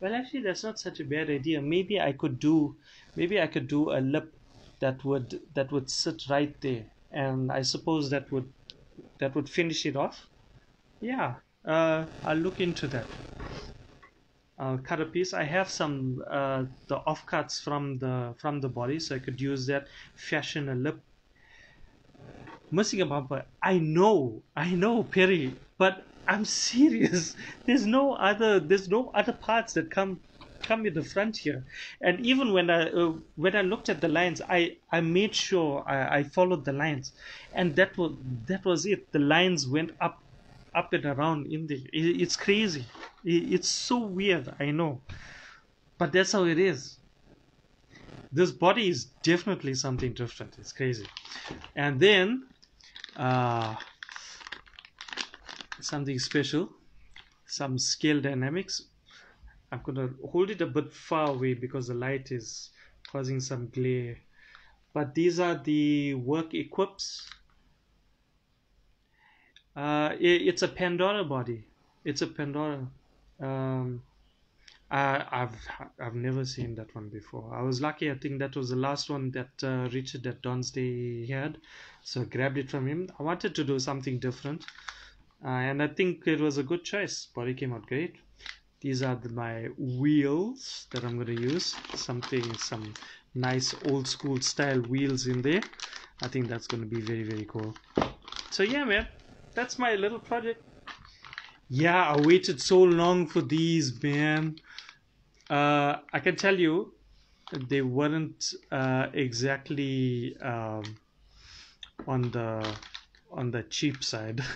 Well, 0.00 0.12
actually, 0.14 0.42
that's 0.42 0.64
not 0.64 0.80
such 0.80 0.98
a 1.00 1.04
bad 1.04 1.30
idea. 1.30 1.62
Maybe 1.62 2.00
I 2.00 2.12
could 2.12 2.38
do, 2.40 2.78
maybe 3.18 3.40
I 3.40 3.48
could 3.48 3.68
do 3.68 3.90
a 3.92 4.00
lip 4.00 4.28
that 4.80 5.04
would 5.04 5.42
that 5.54 5.72
would 5.72 5.90
sit 5.90 6.28
right 6.30 6.54
there, 6.62 6.86
and 7.12 7.52
I 7.52 7.62
suppose 7.62 8.10
that 8.10 8.32
would 8.32 8.54
that 9.20 9.34
would 9.36 9.50
finish 9.50 9.86
it 9.86 9.96
off. 9.96 10.28
Yeah, 11.00 11.40
uh, 11.64 12.06
I'll 12.24 12.38
look 12.38 12.60
into 12.60 12.88
that. 12.88 13.06
I'll 14.58 14.78
cut 14.78 15.00
a 15.00 15.06
piece. 15.06 15.32
I 15.34 15.44
have 15.44 15.68
some 15.70 16.22
uh, 16.30 16.66
the 16.88 17.00
offcuts 17.06 17.60
from 17.62 17.98
the 17.98 18.36
from 18.40 18.60
the 18.60 18.68
body, 18.68 19.00
so 19.00 19.16
I 19.16 19.20
could 19.20 19.40
use 19.40 19.66
that 19.66 19.88
fashion 20.16 20.68
a 20.68 20.74
lip. 20.76 21.04
Missing 22.70 23.00
a 23.02 23.06
bumper. 23.06 23.46
I 23.62 23.78
know, 23.78 24.44
I 24.56 24.74
know, 24.74 25.04
Perry, 25.04 25.60
but 25.78 26.06
I'm 26.26 26.44
serious. 26.46 27.34
There's 27.66 27.86
no 27.86 28.14
other. 28.14 28.60
There's 28.60 28.88
no 28.88 29.10
other 29.10 29.32
parts 29.34 29.74
that 29.74 29.90
come 29.90 30.22
come 30.68 30.86
in 30.86 30.94
the 30.94 31.02
front 31.14 31.34
here. 31.44 31.60
And 32.00 32.24
even 32.30 32.52
when 32.52 32.68
I 32.70 32.80
uh, 32.90 33.14
when 33.44 33.54
I 33.56 33.62
looked 33.62 33.88
at 33.88 34.00
the 34.00 34.08
lines, 34.18 34.40
I 34.58 34.60
I 34.92 35.00
made 35.00 35.34
sure 35.34 35.72
I, 35.88 36.18
I 36.18 36.22
followed 36.24 36.64
the 36.64 36.72
lines, 36.84 37.06
and 37.52 37.76
that 37.76 37.96
was 37.98 38.12
that 38.50 38.64
was 38.64 38.86
it. 38.86 39.12
The 39.12 39.18
lines 39.34 39.66
went 39.68 39.92
up 40.00 40.16
up 40.74 40.92
and 40.92 41.04
around 41.06 41.46
in 41.52 41.66
there. 41.66 41.84
It, 41.92 42.22
it's 42.22 42.36
crazy. 42.36 42.84
It, 43.24 43.42
it's 43.54 43.70
so 43.70 43.98
weird. 44.06 44.48
I 44.60 44.70
know, 44.70 45.04
but 45.98 46.12
that's 46.12 46.32
how 46.32 46.44
it 46.44 46.58
is. 46.58 47.00
This 48.30 48.52
body 48.52 48.88
is 48.88 49.04
definitely 49.22 49.74
something 49.74 50.12
different. 50.14 50.58
It's 50.58 50.72
crazy. 50.72 51.06
And 51.76 52.00
then, 52.00 52.48
uh, 53.16 53.76
something 55.80 56.18
special, 56.18 56.70
some 57.46 57.78
scale 57.78 58.20
dynamics 58.20 58.82
I'm 59.70 59.80
gonna 59.84 60.10
hold 60.30 60.50
it 60.50 60.60
a 60.60 60.66
bit 60.66 60.92
far 60.92 61.30
away 61.30 61.54
because 61.54 61.88
the 61.88 61.94
light 61.94 62.32
is 62.32 62.70
causing 63.06 63.40
some 63.40 63.68
glare 63.68 64.18
but 64.94 65.14
these 65.14 65.38
are 65.40 65.56
the 65.62 66.14
work 66.14 66.54
equips 66.54 67.28
uh, 69.76 70.14
it, 70.18 70.42
it's 70.48 70.62
a 70.62 70.68
Pandora 70.68 71.24
body 71.24 71.64
it's 72.04 72.22
a 72.22 72.26
Pandora 72.26 72.86
um, 73.40 74.02
I, 74.90 75.24
I've 75.30 75.68
I've 76.00 76.14
never 76.14 76.46
seen 76.46 76.74
that 76.76 76.94
one 76.94 77.10
before. 77.10 77.54
I 77.54 77.60
was 77.60 77.82
lucky. 77.82 78.10
I 78.10 78.14
think 78.14 78.38
that 78.38 78.56
was 78.56 78.70
the 78.70 78.76
last 78.76 79.10
one 79.10 79.30
that 79.32 79.50
uh, 79.62 79.88
Richard 79.92 80.26
at 80.26 80.42
Donsday 80.42 81.28
had, 81.28 81.58
so 82.02 82.22
I 82.22 82.24
grabbed 82.24 82.56
it 82.56 82.70
from 82.70 82.86
him. 82.86 83.08
I 83.18 83.22
wanted 83.22 83.54
to 83.56 83.64
do 83.64 83.78
something 83.78 84.18
different, 84.18 84.64
uh, 85.44 85.48
and 85.48 85.82
I 85.82 85.88
think 85.88 86.26
it 86.26 86.40
was 86.40 86.56
a 86.56 86.62
good 86.62 86.84
choice. 86.84 87.26
Body 87.26 87.52
came 87.52 87.74
out 87.74 87.86
great 87.86 88.16
these 88.80 89.02
are 89.02 89.16
the, 89.16 89.28
my 89.30 89.68
wheels 89.78 90.86
that 90.92 91.04
I'm 91.04 91.16
going 91.16 91.26
to 91.28 91.34
use. 91.34 91.84
Something 91.92 92.56
some 92.56 92.96
nice 93.34 93.74
old 93.82 94.08
school 94.08 94.40
style 94.40 94.80
wheels 94.82 95.26
in 95.26 95.42
there. 95.42 95.64
I 96.20 96.28
think 96.28 96.48
that's 96.48 96.66
going 96.66 96.82
to 96.82 96.88
be 96.88 97.00
very 97.00 97.24
very 97.24 97.46
cool. 97.46 97.74
So 98.50 98.62
yeah 98.62 98.84
man 98.84 99.08
that's 99.54 99.78
my 99.78 99.94
little 99.94 100.20
project. 100.20 100.62
Yeah 101.68 102.08
I 102.12 102.16
waited 102.16 102.60
so 102.60 102.82
long 102.82 103.26
for 103.26 103.42
these 103.42 104.02
man. 104.02 104.60
Uh, 105.50 105.98
I 106.12 106.20
can 106.20 106.36
tell 106.36 106.58
you 106.58 106.94
they 107.52 107.82
weren't 107.82 108.44
uh, 108.72 109.08
exactly 109.14 110.36
um, 110.38 111.00
on 112.06 112.30
the 112.32 112.80
on 113.30 113.50
the 113.50 113.62
cheap 113.62 114.02
side. 114.02 114.40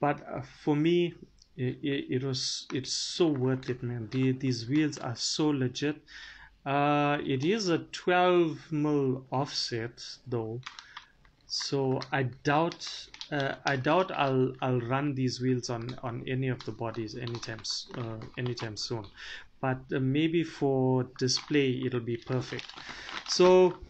But 0.00 0.22
uh, 0.28 0.42
for 0.42 0.76
me 0.76 1.14
it, 1.56 2.06
it, 2.10 2.24
was 2.24 2.66
it's 2.72 2.92
so 2.92 3.28
worth 3.28 3.68
it 3.70 3.82
man. 3.82 4.08
The, 4.10 4.32
these 4.32 4.68
wheels 4.68 4.98
are 4.98 5.16
so 5.16 5.48
legit. 5.48 6.02
Uh 6.64 7.18
it 7.24 7.44
is 7.44 7.68
a 7.68 7.78
12 7.78 8.72
mil 8.72 9.26
offset 9.30 10.02
though. 10.26 10.60
So 11.46 12.00
i 12.12 12.22
doubt 12.24 13.08
uh, 13.30 13.56
i 13.64 13.76
doubt 13.76 14.10
i'll 14.12 14.52
i'll 14.62 14.80
run 14.80 15.14
these 15.14 15.40
wheels 15.40 15.70
on 15.70 15.94
on 16.02 16.24
any 16.28 16.48
of 16.48 16.64
the 16.64 16.72
bodies 16.72 17.16
anytime 17.16 17.62
uh, 17.96 18.18
anytime 18.38 18.76
soon. 18.76 19.06
But 19.60 19.80
uh, 19.94 20.00
maybe 20.00 20.42
for 20.44 21.04
display 21.18 21.82
it'll 21.84 22.00
be 22.14 22.16
perfect. 22.16 22.66
So 23.28 23.84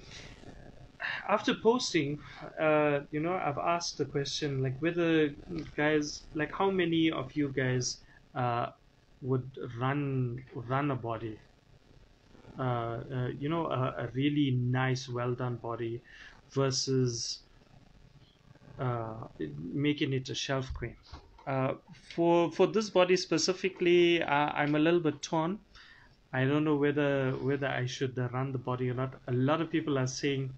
after 1.28 1.54
posting, 1.54 2.18
uh, 2.60 3.00
you 3.10 3.20
know, 3.20 3.34
I've 3.34 3.58
asked 3.58 3.98
the 3.98 4.04
question 4.04 4.62
like 4.62 4.76
whether 4.80 5.30
guys, 5.76 6.22
like 6.34 6.52
how 6.52 6.70
many 6.70 7.10
of 7.10 7.34
you 7.34 7.52
guys 7.52 7.98
uh, 8.34 8.66
would 9.22 9.50
run 9.78 10.44
run 10.54 10.90
a 10.90 10.96
body, 10.96 11.38
uh, 12.58 12.62
uh 12.62 13.28
you 13.38 13.48
know, 13.48 13.66
a, 13.66 13.94
a, 14.04 14.08
really 14.14 14.50
nice, 14.50 15.08
well 15.08 15.34
done 15.34 15.56
body, 15.56 16.02
versus 16.50 17.40
uh, 18.78 19.14
making 19.72 20.12
it 20.12 20.28
a 20.28 20.34
shelf 20.34 20.72
queen. 20.74 20.96
Uh, 21.46 21.74
for 22.14 22.50
for 22.52 22.66
this 22.66 22.90
body 22.90 23.16
specifically, 23.16 24.22
I'm 24.22 24.74
a 24.74 24.78
little 24.78 25.00
bit 25.00 25.22
torn. 25.22 25.58
I 26.32 26.44
don't 26.44 26.64
know 26.64 26.76
whether 26.76 27.32
whether 27.32 27.68
I 27.68 27.86
should 27.86 28.18
run 28.32 28.52
the 28.52 28.58
body 28.58 28.90
or 28.90 28.94
not. 28.94 29.14
A 29.28 29.32
lot 29.32 29.60
of 29.60 29.70
people 29.70 29.98
are 29.98 30.06
saying 30.06 30.52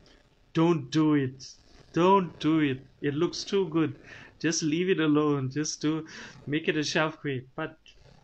don't 0.61 0.91
do 0.91 1.15
it. 1.15 1.43
Don't 1.93 2.39
do 2.41 2.61
it. 2.61 2.81
It 3.01 3.15
looks 3.15 3.45
too 3.45 3.69
good. 3.71 3.93
Just 4.41 4.63
leave 4.63 4.89
it 4.91 5.01
alone. 5.01 5.51
Just 5.51 5.81
to 5.83 6.07
make 6.47 6.69
it 6.69 6.77
a 6.77 6.85
shelf 6.85 7.19
queen 7.21 7.51
but 7.57 7.77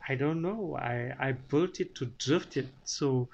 i 0.09 0.15
don't 0.23 0.43
know. 0.43 0.77
I 0.77 0.97
i 1.29 1.33
built 1.33 1.81
it 1.81 1.95
to 1.97 2.07
drift 2.27 2.57
it. 2.57 2.71
So 2.85 3.29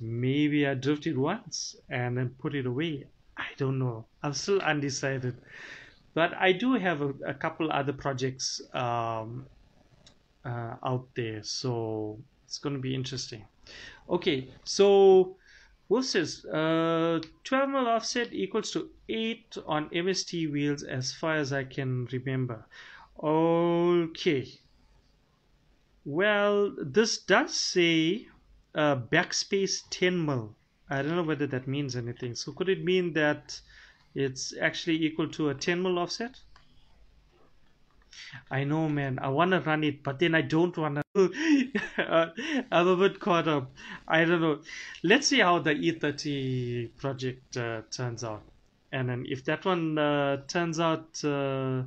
maybe 0.00 0.66
i 0.66 0.74
drift 0.74 1.06
it 1.06 1.16
once 1.16 1.74
and 1.90 2.16
then 2.18 2.36
put 2.44 2.54
it 2.54 2.66
away. 2.66 2.94
I 3.38 3.48
don't 3.58 3.78
know. 3.78 4.08
I'm 4.22 4.32
still 4.34 4.60
undecided. 4.62 5.36
But 6.14 6.34
I 6.34 6.52
do 6.52 6.74
have 6.74 7.02
a, 7.02 7.10
a 7.28 7.34
couple 7.34 7.70
other 7.72 7.92
projects 7.92 8.60
um, 8.74 9.48
uh, 10.44 10.76
out 10.84 11.08
there, 11.16 11.42
so 11.42 12.24
it's 12.44 12.58
going 12.58 12.74
to 12.74 12.80
be 12.80 12.94
interesting. 12.94 13.48
Okay, 14.08 14.54
so 14.64 15.38
Wolf 15.88 16.04
says 16.04 16.44
uh, 16.46 17.20
12 17.44 17.70
mil 17.70 17.86
offset 17.86 18.32
equals 18.32 18.72
to 18.72 18.90
8 19.08 19.58
on 19.66 19.88
MST 19.90 20.50
wheels 20.50 20.82
as 20.82 21.12
far 21.12 21.36
as 21.36 21.52
I 21.52 21.62
can 21.62 22.06
remember. 22.06 22.66
Okay. 23.22 24.60
Well, 26.04 26.74
this 26.78 27.18
does 27.18 27.54
say 27.54 28.28
uh, 28.74 28.96
backspace 28.96 29.82
10 29.90 30.26
mil. 30.26 30.56
I 30.90 31.02
don't 31.02 31.16
know 31.16 31.22
whether 31.22 31.46
that 31.46 31.66
means 31.66 31.96
anything. 31.96 32.34
So 32.34 32.52
could 32.52 32.68
it 32.68 32.84
mean 32.84 33.12
that 33.14 33.60
it's 34.14 34.54
actually 34.60 35.04
equal 35.04 35.28
to 35.30 35.50
a 35.50 35.54
10 35.54 35.82
mil 35.82 35.98
offset? 35.98 36.40
I 38.50 38.64
know, 38.64 38.88
man. 38.88 39.18
I 39.20 39.28
want 39.28 39.52
to 39.52 39.60
run 39.60 39.84
it, 39.84 40.02
but 40.02 40.18
then 40.18 40.34
I 40.34 40.42
don't 40.42 40.76
want 40.76 41.00
to. 41.14 41.32
I'm 42.72 42.88
a 42.88 42.96
bit 42.96 43.20
caught 43.20 43.48
up. 43.48 43.70
I 44.06 44.24
don't 44.24 44.40
know. 44.40 44.60
Let's 45.02 45.28
see 45.28 45.40
how 45.40 45.58
the 45.58 45.74
E30 45.74 46.96
project 46.96 47.56
uh, 47.56 47.82
turns 47.90 48.24
out. 48.24 48.42
And 48.92 49.08
then 49.08 49.26
if 49.28 49.44
that 49.44 49.64
one 49.64 49.98
uh, 49.98 50.42
turns 50.46 50.80
out 50.80 51.20
uh, 51.24 51.82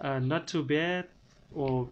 uh 0.00 0.18
not 0.20 0.48
too 0.48 0.64
bad 0.64 1.08
or 1.52 1.88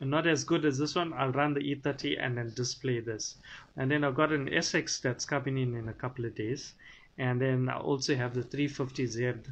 not 0.00 0.26
as 0.26 0.44
good 0.44 0.64
as 0.64 0.78
this 0.78 0.94
one, 0.94 1.12
I'll 1.14 1.32
run 1.32 1.54
the 1.54 1.60
E30 1.60 2.22
and 2.22 2.36
then 2.36 2.52
display 2.54 3.00
this. 3.00 3.36
And 3.76 3.90
then 3.90 4.04
I've 4.04 4.14
got 4.14 4.32
an 4.32 4.48
SX 4.48 5.00
that's 5.00 5.24
coming 5.24 5.56
in 5.58 5.74
in 5.74 5.88
a 5.88 5.94
couple 5.94 6.24
of 6.24 6.34
days. 6.34 6.74
And 7.18 7.40
then 7.40 7.68
I 7.68 7.78
also 7.78 8.14
have 8.14 8.34
the 8.34 8.42
350Z, 8.42 9.30
uh, 9.30 9.50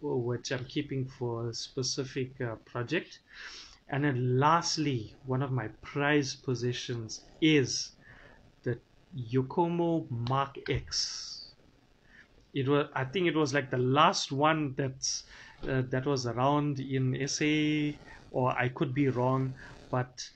which 0.00 0.50
I'm 0.52 0.64
keeping 0.66 1.06
for 1.06 1.48
a 1.48 1.54
specific 1.54 2.40
uh, 2.40 2.56
project. 2.64 3.20
And 3.88 4.04
then 4.04 4.38
lastly, 4.38 5.14
one 5.24 5.42
of 5.42 5.52
my 5.52 5.68
prized 5.82 6.42
possessions 6.44 7.26
is 7.40 7.92
the 8.62 8.80
Yokomo 9.16 10.10
Mark 10.10 10.56
X. 10.68 11.54
It 12.54 12.68
was, 12.68 12.88
I 12.94 13.04
think 13.04 13.26
it 13.26 13.36
was 13.36 13.52
like 13.54 13.70
the 13.70 13.78
last 13.78 14.32
one 14.32 14.74
that's 14.76 15.24
uh, 15.66 15.82
that 15.90 16.06
was 16.06 16.26
around 16.26 16.80
in 16.80 17.16
SA 17.28 17.98
or 18.30 18.50
I 18.58 18.68
could 18.68 18.94
be 18.94 19.08
wrong, 19.08 19.54
but 19.90 20.28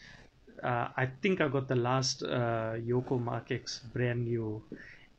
uh, 0.63 0.89
I 0.97 1.07
think 1.23 1.41
I 1.41 1.49
got 1.49 1.69
the 1.69 1.77
last 1.77 2.23
uh, 2.23 2.75
Yoko 2.77 3.21
Mark 3.21 3.51
X 3.51 3.81
brand 3.81 4.25
new, 4.25 4.65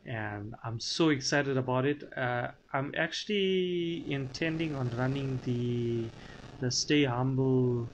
and 0.08 0.56
I'm 0.63 0.80
so 0.80 1.10
excited 1.10 1.58
about 1.58 1.86
it. 1.86 2.04
Uh, 2.17 2.52
I'm 2.74 2.93
actually 2.98 4.10
intending 4.12 4.76
on 4.76 4.89
running 4.89 5.41
the 5.41 6.13
the 6.60 6.72
Stay 6.72 7.04
Humble 7.06 7.93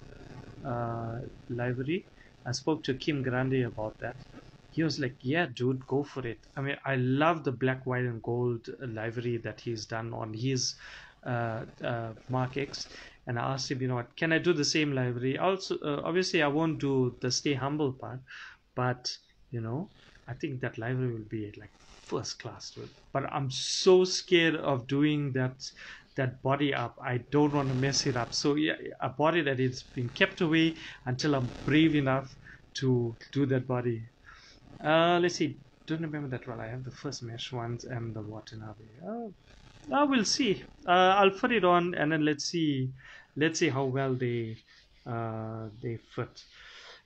uh, 0.65 1.19
library. 1.49 2.09
I 2.45 2.51
spoke 2.51 2.83
to 2.85 2.95
Kim 2.97 3.23
Grande 3.23 3.63
about 3.65 3.99
that. 3.99 4.17
He 4.69 4.83
was 4.83 4.99
like, 4.99 5.17
"Yeah, 5.21 5.47
dude, 5.47 5.85
go 5.87 6.03
for 6.03 6.25
it." 6.27 6.47
I 6.55 6.61
mean, 6.61 6.77
I 6.85 6.95
love 6.95 7.43
the 7.43 7.51
black, 7.51 7.85
white, 7.85 8.05
and 8.05 8.21
gold 8.21 8.67
library 8.79 9.37
that 9.37 9.61
he's 9.61 9.85
done 9.85 10.13
on 10.13 10.33
his 10.33 10.75
uh, 11.25 11.65
uh, 11.83 12.13
Mark 12.27 12.57
X, 12.57 12.87
and 13.27 13.39
I 13.39 13.53
asked 13.53 13.71
him, 13.71 13.81
you 13.81 13.87
know 13.87 13.95
what, 13.95 14.15
can 14.17 14.33
I 14.33 14.39
do 14.39 14.53
the 14.53 14.65
same 14.65 14.93
library? 14.93 15.37
Also, 15.37 15.77
uh, 15.79 16.01
obviously, 16.03 16.41
I 16.43 16.47
won't 16.47 16.79
do 16.79 17.17
the 17.21 17.31
stay 17.31 17.53
humble 17.53 17.93
part, 17.93 18.21
but 18.75 19.17
you 19.51 19.61
know, 19.61 19.91
I 20.27 20.33
think 20.33 20.61
that 20.61 20.77
library 20.77 21.13
will 21.13 21.27
be 21.29 21.53
like 21.59 21.73
first 22.13 22.39
class, 22.39 22.71
dude. 22.71 22.89
But 23.11 23.23
I'm 23.31 23.49
so 23.49 24.03
scared 24.03 24.55
of 24.55 24.87
doing 24.87 25.33
that 25.33 25.57
that 26.15 26.41
body 26.43 26.73
up. 26.73 26.95
I 27.03 27.17
don't 27.31 27.53
want 27.53 27.69
to 27.69 27.75
mess 27.75 28.05
it 28.05 28.15
up. 28.15 28.33
So 28.33 28.55
yeah, 28.55 28.75
a 29.01 29.09
body 29.09 29.41
that 29.41 29.59
is 29.59 29.83
being 29.95 30.09
kept 30.09 30.41
away 30.41 30.75
until 31.05 31.35
I'm 31.35 31.49
brave 31.65 31.95
enough 31.95 32.35
to 32.75 33.15
do 33.31 33.45
that 33.47 33.67
body. 33.67 34.03
Uh, 34.83 35.19
let's 35.21 35.35
see. 35.35 35.57
Don't 35.87 36.01
remember 36.01 36.29
that 36.29 36.47
well. 36.47 36.61
I 36.61 36.67
have 36.67 36.83
the 36.83 36.91
first 36.91 37.23
mesh 37.23 37.51
ones 37.51 37.83
and 37.83 38.15
the 38.15 38.21
Watanabe. 38.21 38.85
Oh, 39.05 39.33
uh, 39.91 40.05
we'll 40.07 40.23
see. 40.25 40.63
Uh, 40.87 41.15
I'll 41.19 41.37
put 41.41 41.51
it 41.51 41.65
on 41.65 41.95
and 41.95 42.11
then 42.11 42.23
let's 42.23 42.45
see. 42.45 42.91
Let's 43.35 43.59
see 43.59 43.69
how 43.69 43.85
well 43.85 44.13
they 44.13 44.57
uh, 45.05 45.69
they 45.81 45.97
fit. 46.15 46.43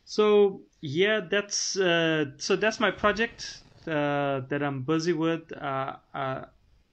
So 0.04 0.62
yeah, 0.82 1.22
that's 1.32 1.78
uh, 1.78 2.26
so 2.38 2.56
that's 2.56 2.80
my 2.80 2.92
project 2.92 3.64
uh, 3.88 4.42
that 4.50 4.62
I'm 4.64 4.84
busy 4.84 5.14
with. 5.14 5.52
Uh, 5.56 5.96
uh, 6.14 6.46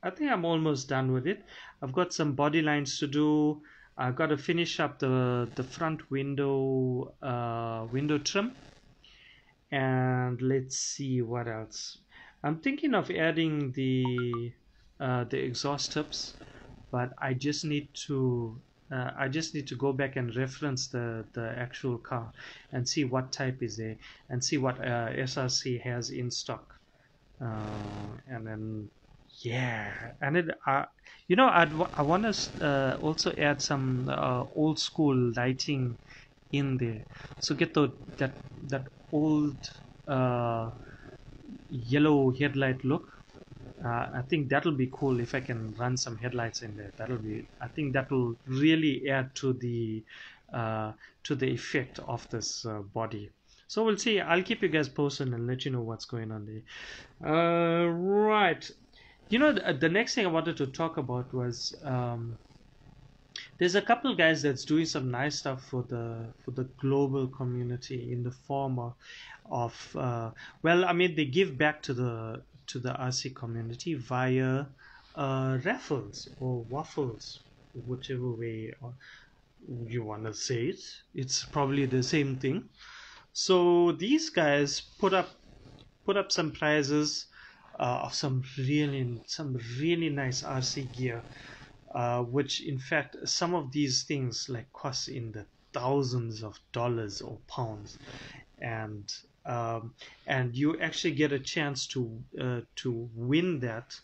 I 0.02 0.10
think 0.10 0.30
I'm 0.30 0.44
almost 0.44 0.88
done 0.88 1.12
with 1.12 1.26
it. 1.26 1.42
I've 1.82 1.92
got 1.92 2.12
some 2.12 2.34
body 2.34 2.62
lines 2.62 2.98
to 2.98 3.06
do. 3.06 3.62
I've 3.96 4.16
got 4.16 4.26
to 4.26 4.36
finish 4.36 4.80
up 4.80 4.98
the 4.98 5.48
the 5.54 5.62
front 5.62 6.10
window 6.10 7.14
uh, 7.22 7.86
window 7.92 8.18
trim. 8.18 8.52
And 9.70 10.40
let's 10.40 10.78
see 10.78 11.22
what 11.22 11.48
else. 11.48 11.98
I'm 12.42 12.58
thinking 12.58 12.94
of 12.94 13.10
adding 13.10 13.72
the 13.72 14.52
uh, 15.00 15.24
the 15.24 15.38
exhaust 15.38 15.92
tips 15.92 16.34
but 16.94 17.12
I 17.18 17.34
just 17.34 17.64
need 17.64 17.88
to 18.06 18.56
uh, 18.92 19.10
I 19.18 19.26
just 19.26 19.52
need 19.52 19.66
to 19.66 19.74
go 19.74 19.92
back 19.92 20.14
and 20.14 20.34
reference 20.36 20.86
the 20.86 21.24
the 21.32 21.52
actual 21.58 21.98
car 21.98 22.32
and 22.70 22.88
see 22.88 23.04
what 23.04 23.32
type 23.32 23.64
is 23.64 23.76
there 23.76 23.96
and 24.28 24.44
see 24.44 24.58
what 24.58 24.78
uh, 24.78 25.08
SRC 25.30 25.80
has 25.80 26.10
in 26.10 26.30
stock 26.30 26.73
and 28.26 28.46
then 28.46 28.90
yeah 29.42 30.12
and 30.20 30.36
it 30.36 30.46
uh, 30.66 30.84
you 31.28 31.36
know 31.36 31.48
I'd, 31.48 31.72
I 31.94 32.02
want 32.02 32.24
to 32.32 32.64
uh, 32.64 32.98
also 33.00 33.32
add 33.36 33.60
some 33.62 34.08
uh, 34.08 34.44
old 34.54 34.78
school 34.78 35.32
lighting 35.36 35.98
in 36.52 36.76
there 36.78 37.06
so 37.38 37.54
get 37.54 37.74
the 37.74 37.90
that 38.18 38.38
that 38.68 38.88
old 39.12 39.58
uh, 40.06 40.70
yellow 41.68 42.32
headlight 42.32 42.84
look 42.84 43.08
uh, 43.84 44.10
I 44.14 44.22
think 44.28 44.50
that'll 44.50 44.76
be 44.76 44.90
cool 44.92 45.20
if 45.20 45.34
I 45.34 45.40
can 45.40 45.74
run 45.74 45.96
some 45.96 46.18
headlights 46.18 46.62
in 46.62 46.76
there. 46.76 46.92
That'll 46.96 47.18
be, 47.18 47.50
I 47.60 47.68
think 47.68 47.94
that 47.94 48.10
will 48.10 48.36
really 48.46 49.08
add 49.08 49.34
to 49.36 49.52
the 49.54 50.04
uh, 50.52 50.92
to 51.24 51.34
the 51.34 51.48
effect 51.50 51.98
of 52.00 52.28
this 52.30 52.64
uh, 52.66 52.82
body. 52.82 53.32
So 53.74 53.82
we'll 53.82 53.96
see. 53.96 54.20
I'll 54.20 54.44
keep 54.44 54.62
you 54.62 54.68
guys 54.68 54.88
posted 54.88 55.32
and 55.34 55.48
let 55.48 55.64
you 55.64 55.72
know 55.72 55.80
what's 55.80 56.04
going 56.04 56.30
on 56.30 56.46
there. 56.46 56.62
Uh, 57.28 57.88
right. 57.88 58.70
You 59.30 59.40
know, 59.40 59.52
the, 59.52 59.72
the, 59.72 59.88
next 59.88 60.14
thing 60.14 60.24
I 60.24 60.30
wanted 60.30 60.56
to 60.58 60.68
talk 60.68 60.96
about 60.96 61.34
was 61.34 61.74
um, 61.82 62.38
there's 63.58 63.74
a 63.74 63.82
couple 63.82 64.14
guys 64.14 64.42
that's 64.42 64.64
doing 64.64 64.84
some 64.84 65.10
nice 65.10 65.34
stuff 65.40 65.60
for 65.70 65.82
the 65.88 66.24
for 66.44 66.52
the 66.52 66.68
global 66.78 67.26
community 67.26 68.12
in 68.12 68.22
the 68.22 68.30
form 68.30 68.78
of, 68.78 68.94
of 69.50 69.96
uh, 69.98 70.30
well, 70.62 70.84
I 70.84 70.92
mean 70.92 71.16
they 71.16 71.24
give 71.24 71.58
back 71.58 71.82
to 71.82 71.94
the 71.94 72.42
to 72.68 72.78
the 72.78 72.90
RC 72.90 73.34
community 73.34 73.94
via 73.94 74.66
uh, 75.16 75.58
raffles 75.64 76.28
or 76.38 76.62
waffles, 76.70 77.40
whichever 77.88 78.30
way 78.30 78.72
you 79.88 80.04
want 80.04 80.26
to 80.26 80.32
say 80.32 80.66
it. 80.66 80.80
It's 81.12 81.44
probably 81.44 81.86
the 81.86 82.04
same 82.04 82.36
thing. 82.36 82.68
So 83.34 83.92
these 83.92 84.30
guys 84.30 84.80
put 84.80 85.12
up 85.12 85.28
put 86.06 86.16
up 86.16 86.32
some 86.32 86.52
prizes 86.52 87.26
uh, 87.78 88.02
of 88.04 88.14
some 88.14 88.44
really 88.58 89.22
some 89.26 89.58
really 89.78 90.08
nice 90.08 90.42
RC 90.42 90.92
gear, 90.92 91.26
uh, 91.94 92.22
which 92.22 92.62
in 92.62 92.78
fact 92.78 93.16
some 93.26 93.54
of 93.54 93.72
these 93.72 94.04
things 94.04 94.48
like 94.48 94.72
cost 94.72 95.08
in 95.08 95.32
the 95.32 95.46
thousands 95.74 96.42
of 96.44 96.60
dollars 96.72 97.20
or 97.20 97.40
pounds, 97.48 97.98
and 98.58 99.12
um, 99.44 99.94
and 100.26 100.56
you 100.56 100.80
actually 100.80 101.14
get 101.14 101.32
a 101.32 101.40
chance 101.40 101.86
to 101.88 102.24
uh, 102.40 102.60
to 102.76 103.10
win 103.14 103.60
that 103.60 104.00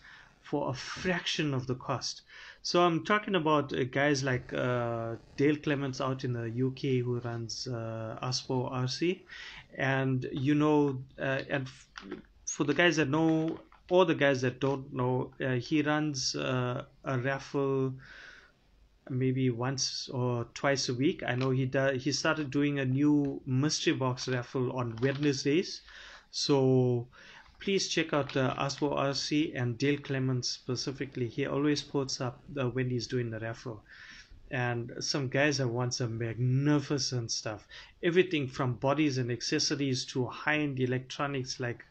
for 0.50 0.70
a 0.70 0.74
fraction 0.74 1.54
of 1.54 1.68
the 1.68 1.76
cost. 1.76 2.22
So 2.62 2.82
I'm 2.82 3.04
talking 3.04 3.36
about 3.36 3.72
uh, 3.72 3.84
guys 3.84 4.24
like 4.24 4.52
uh, 4.52 5.14
Dale 5.36 5.56
Clements 5.56 6.00
out 6.00 6.24
in 6.24 6.32
the 6.32 6.48
UK 6.66 7.04
who 7.04 7.20
runs 7.20 7.68
uh, 7.68 8.18
Asbo 8.20 8.70
RC, 8.72 9.20
and 9.78 10.26
you 10.32 10.56
know, 10.56 10.98
uh, 11.18 11.42
and 11.48 11.66
f- 11.68 11.88
for 12.46 12.64
the 12.64 12.74
guys 12.74 12.96
that 12.96 13.08
know, 13.08 13.60
or 13.88 14.04
the 14.04 14.14
guys 14.14 14.40
that 14.42 14.60
don't 14.60 14.92
know, 14.92 15.32
uh, 15.40 15.52
he 15.54 15.83
runs 15.83 16.35
uh, 16.35 16.85
a 17.04 17.18
raffle 17.18 17.94
maybe 19.08 19.50
once 19.50 20.08
or 20.12 20.46
twice 20.54 20.88
a 20.88 20.94
week. 20.94 21.22
I 21.27 21.35
know 21.37 21.50
he 21.50 21.66
does. 21.66 22.02
He 22.02 22.12
started 22.12 22.50
doing 22.50 22.81
a 22.81 22.85
new 22.85 23.40
mystery 23.46 23.92
box 23.92 24.29
raffle 24.29 24.72
on 24.72 24.96
Wednesdays, 25.00 25.81
so 26.31 27.06
please 27.61 27.88
check 27.88 28.15
out 28.15 28.35
uh, 28.37 28.54
Asbo 28.56 28.96
RC 28.96 29.52
and 29.54 29.77
Dale 29.77 29.98
Clements 29.98 30.48
specifically. 30.48 31.29
He 31.29 31.46
always 31.46 31.83
puts 31.83 32.21
up 32.21 32.40
uh, 32.58 32.69
when 32.71 32.88
he's 32.88 33.06
doing 33.06 33.31
the 33.31 33.38
raffle. 33.38 33.83
And 34.50 34.92
some 34.98 35.29
guys 35.29 35.58
have 35.58 35.69
won 35.69 35.92
some 35.92 36.19
magnificent 36.19 37.31
stuff. 37.31 37.69
Everything 38.02 38.48
from 38.48 38.75
bodies 38.75 39.19
and 39.19 39.31
accessories 39.31 40.04
to 40.06 40.27
high 40.27 40.58
end 40.58 40.81
electronics 40.81 41.61
like 41.61 41.85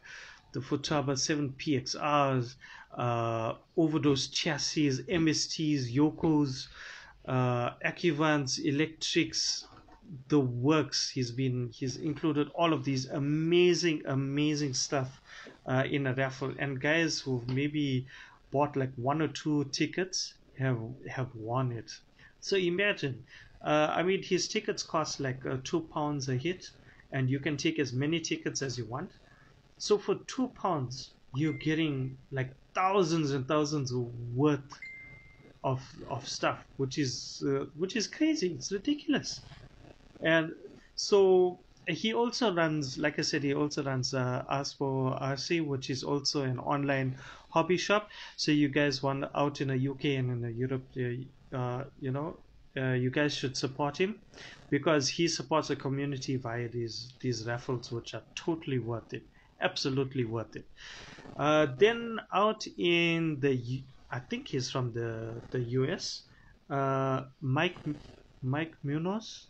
the 0.52 0.60
Futaba 0.60 1.16
7 1.16 1.54
PXRs, 1.56 2.56
uh, 2.96 3.54
overdose 3.76 4.26
chassis, 4.26 4.90
MSTs, 5.04 5.94
Yokos, 5.94 6.66
uh, 7.26 7.70
Acuvances, 7.84 8.64
electrics, 8.64 9.66
the 10.28 10.40
works. 10.40 11.08
He's 11.08 11.30
been 11.30 11.70
he's 11.72 11.96
included 11.96 12.50
all 12.56 12.72
of 12.72 12.84
these 12.84 13.06
amazing, 13.06 14.02
amazing 14.06 14.74
stuff 14.74 15.19
uh, 15.70 15.84
in 15.88 16.06
a 16.06 16.14
raffle. 16.14 16.52
And 16.58 16.80
guys 16.80 17.20
who 17.20 17.42
maybe 17.46 18.06
bought 18.50 18.76
like 18.76 18.92
one 18.96 19.22
or 19.22 19.28
two 19.28 19.64
tickets 19.72 20.34
have 20.58 20.80
have 21.08 21.28
won 21.34 21.72
it. 21.72 21.90
So 22.40 22.56
imagine, 22.56 23.24
uh, 23.64 23.88
I 23.98 24.02
mean, 24.02 24.22
his 24.22 24.48
tickets 24.48 24.82
cost 24.82 25.20
like 25.20 25.46
uh, 25.46 25.58
two 25.62 25.82
pounds 25.94 26.28
a 26.28 26.34
hit, 26.34 26.66
and 27.12 27.30
you 27.30 27.38
can 27.38 27.56
take 27.56 27.78
as 27.78 27.92
many 27.92 28.20
tickets 28.20 28.62
as 28.62 28.76
you 28.76 28.86
want. 28.86 29.10
So 29.78 29.98
for 29.98 30.16
two 30.26 30.48
pounds, 30.48 31.14
you're 31.34 31.60
getting 31.64 32.16
like 32.32 32.50
thousands 32.74 33.30
and 33.30 33.46
thousands 33.46 33.92
worth 34.34 34.70
of 35.62 35.80
of 36.08 36.26
stuff, 36.28 36.64
which 36.78 36.98
is 36.98 37.42
uh, 37.46 37.66
which 37.76 37.94
is 37.94 38.08
crazy. 38.08 38.48
It's 38.54 38.72
ridiculous. 38.72 39.40
And 40.22 40.52
so 40.96 41.60
he 41.92 42.14
also 42.14 42.54
runs, 42.54 42.98
like 42.98 43.18
I 43.18 43.22
said, 43.22 43.42
he 43.42 43.54
also 43.54 43.82
runs 43.82 44.14
uh, 44.14 44.44
Asbo 44.50 45.20
RC, 45.20 45.66
which 45.66 45.90
is 45.90 46.02
also 46.02 46.42
an 46.42 46.58
online 46.58 47.16
hobby 47.50 47.76
shop. 47.76 48.10
So 48.36 48.52
you 48.52 48.68
guys 48.68 49.02
want 49.02 49.24
out 49.34 49.60
in 49.60 49.68
the 49.68 49.88
UK 49.88 50.04
and 50.18 50.30
in 50.30 50.40
the 50.42 50.52
Europe, 50.52 50.86
uh, 50.96 51.56
uh, 51.56 51.84
you 52.00 52.10
know, 52.10 52.36
uh, 52.76 52.92
you 52.92 53.10
guys 53.10 53.34
should 53.34 53.56
support 53.56 53.96
him 53.96 54.20
because 54.70 55.08
he 55.08 55.26
supports 55.26 55.68
the 55.68 55.76
community 55.76 56.36
via 56.36 56.68
these 56.68 57.12
these 57.20 57.44
raffles, 57.46 57.90
which 57.90 58.14
are 58.14 58.22
totally 58.36 58.78
worth 58.78 59.12
it, 59.12 59.22
absolutely 59.60 60.24
worth 60.24 60.54
it. 60.54 60.64
Uh, 61.36 61.66
then 61.78 62.20
out 62.32 62.66
in 62.78 63.40
the, 63.40 63.82
I 64.10 64.20
think 64.20 64.48
he's 64.48 64.70
from 64.70 64.92
the 64.92 65.42
the 65.50 65.60
US, 65.80 66.22
uh, 66.68 67.22
Mike 67.40 67.78
Mike 68.42 68.74
Munoz. 68.84 69.49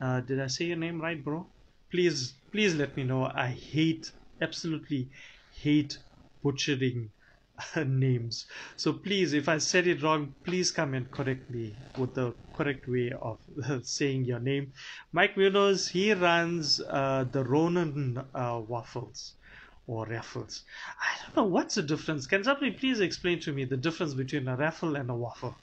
Uh, 0.00 0.20
did 0.20 0.40
I 0.40 0.46
say 0.48 0.66
your 0.66 0.76
name 0.76 1.00
right, 1.00 1.22
bro? 1.22 1.52
Please, 1.90 2.40
please 2.52 2.74
let 2.74 2.96
me 2.96 3.04
know. 3.04 3.24
I 3.24 3.48
hate, 3.48 4.12
absolutely 4.40 5.10
hate 5.52 5.98
butchering 6.42 7.12
names. 7.76 8.46
So 8.76 8.92
please, 8.92 9.32
if 9.32 9.48
I 9.48 9.58
said 9.58 9.86
it 9.86 10.02
wrong, 10.02 10.34
please 10.44 10.70
come 10.72 10.94
and 10.94 11.10
correct 11.10 11.48
me 11.50 11.76
with 11.96 12.14
the 12.14 12.36
correct 12.54 12.86
way 12.88 13.12
of 13.20 13.40
saying 13.86 14.24
your 14.24 14.40
name. 14.40 14.72
Mike 15.12 15.36
Munoz, 15.36 15.88
he 15.88 16.12
runs 16.12 16.80
uh, 16.80 17.24
the 17.24 17.44
Ronan 17.44 18.18
uh, 18.34 18.60
waffles 18.60 19.34
or 19.86 20.06
raffles. 20.06 20.64
I 21.00 21.18
don't 21.22 21.36
know 21.36 21.48
what's 21.50 21.74
the 21.76 21.82
difference. 21.82 22.26
Can 22.26 22.44
somebody 22.44 22.72
please 22.72 23.00
explain 23.00 23.40
to 23.40 23.52
me 23.52 23.64
the 23.64 23.76
difference 23.76 24.14
between 24.14 24.46
a 24.48 24.56
raffle 24.56 24.96
and 24.96 25.10
a 25.10 25.14
waffle? 25.16 25.56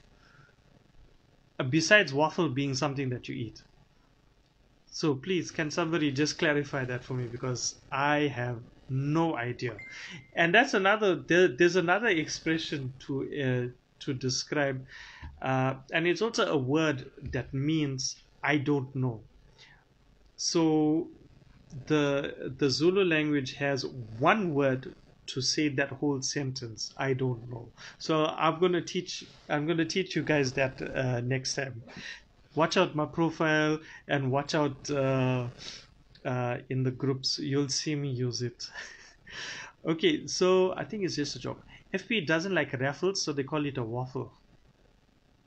Uh, 1.58 1.64
besides 1.64 2.14
waffle 2.14 2.48
being 2.48 2.74
something 2.74 3.10
that 3.10 3.28
you 3.28 3.34
eat. 3.34 3.62
So 4.96 5.14
please, 5.14 5.50
can 5.50 5.70
somebody 5.70 6.10
just 6.10 6.38
clarify 6.38 6.86
that 6.86 7.04
for 7.04 7.12
me 7.12 7.26
because 7.26 7.82
I 7.92 8.28
have 8.28 8.62
no 8.88 9.36
idea. 9.36 9.76
And 10.34 10.54
that's 10.54 10.72
another. 10.72 11.16
There, 11.16 11.48
there's 11.48 11.76
another 11.76 12.06
expression 12.08 12.94
to 13.06 13.12
uh, 13.44 13.66
to 14.04 14.14
describe, 14.14 14.86
uh, 15.42 15.74
and 15.92 16.06
it's 16.06 16.22
also 16.22 16.46
a 16.50 16.56
word 16.56 17.10
that 17.32 17.52
means 17.52 18.16
I 18.42 18.56
don't 18.56 18.96
know. 18.96 19.26
So 20.36 21.10
the 21.88 22.54
the 22.58 22.70
Zulu 22.70 23.04
language 23.04 23.52
has 23.56 23.84
one 23.84 24.54
word 24.54 24.94
to 25.26 25.42
say 25.42 25.68
that 25.68 25.90
whole 25.90 26.22
sentence 26.22 26.92
i 26.96 27.12
don't 27.12 27.50
know 27.50 27.72
so 27.98 28.26
i'm 28.26 28.60
going 28.60 28.72
to 28.72 28.80
teach 28.80 29.24
i'm 29.48 29.66
going 29.66 29.76
to 29.78 29.84
teach 29.84 30.14
you 30.14 30.22
guys 30.22 30.52
that 30.52 30.80
uh, 30.80 31.20
next 31.20 31.54
time 31.54 31.82
watch 32.56 32.76
out 32.76 32.94
my 32.96 33.06
profile 33.06 33.78
and 34.08 34.30
watch 34.30 34.54
out 34.54 34.88
uh, 34.90 35.50
uh, 36.24 36.58
in 36.70 36.82
the 36.82 36.90
groups. 36.90 37.38
You'll 37.38 37.68
see 37.68 37.94
me 37.94 38.10
use 38.10 38.42
it. 38.42 38.64
Okay 39.84 40.26
so 40.26 40.74
i 40.76 40.84
think 40.84 41.04
it's 41.04 41.16
just 41.16 41.36
a 41.36 41.38
joke. 41.38 41.64
Fp 41.94 42.26
doesn't 42.26 42.54
like 42.54 42.72
raffles 42.74 43.24
so 43.24 43.32
they 43.32 43.44
call 43.44 43.64
it 43.66 43.78
a 43.78 43.84
waffle. 43.84 44.34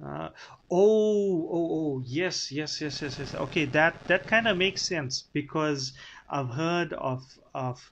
Uh, 0.04 0.30
oh 0.72 1.50
oh 1.52 1.68
oh 1.98 2.02
yes 2.06 2.52
yes 2.54 2.80
yes 2.80 3.02
yes 3.02 3.20
yes. 3.20 3.36
Okay 3.36 3.66
that 3.66 4.08
that 4.08 4.28
kind 4.28 4.48
of 4.48 4.56
makes 4.56 4.88
sense 4.88 5.24
because 5.34 5.92
i've 6.30 6.50
heard 6.52 6.94
of 6.94 7.22
of 7.54 7.92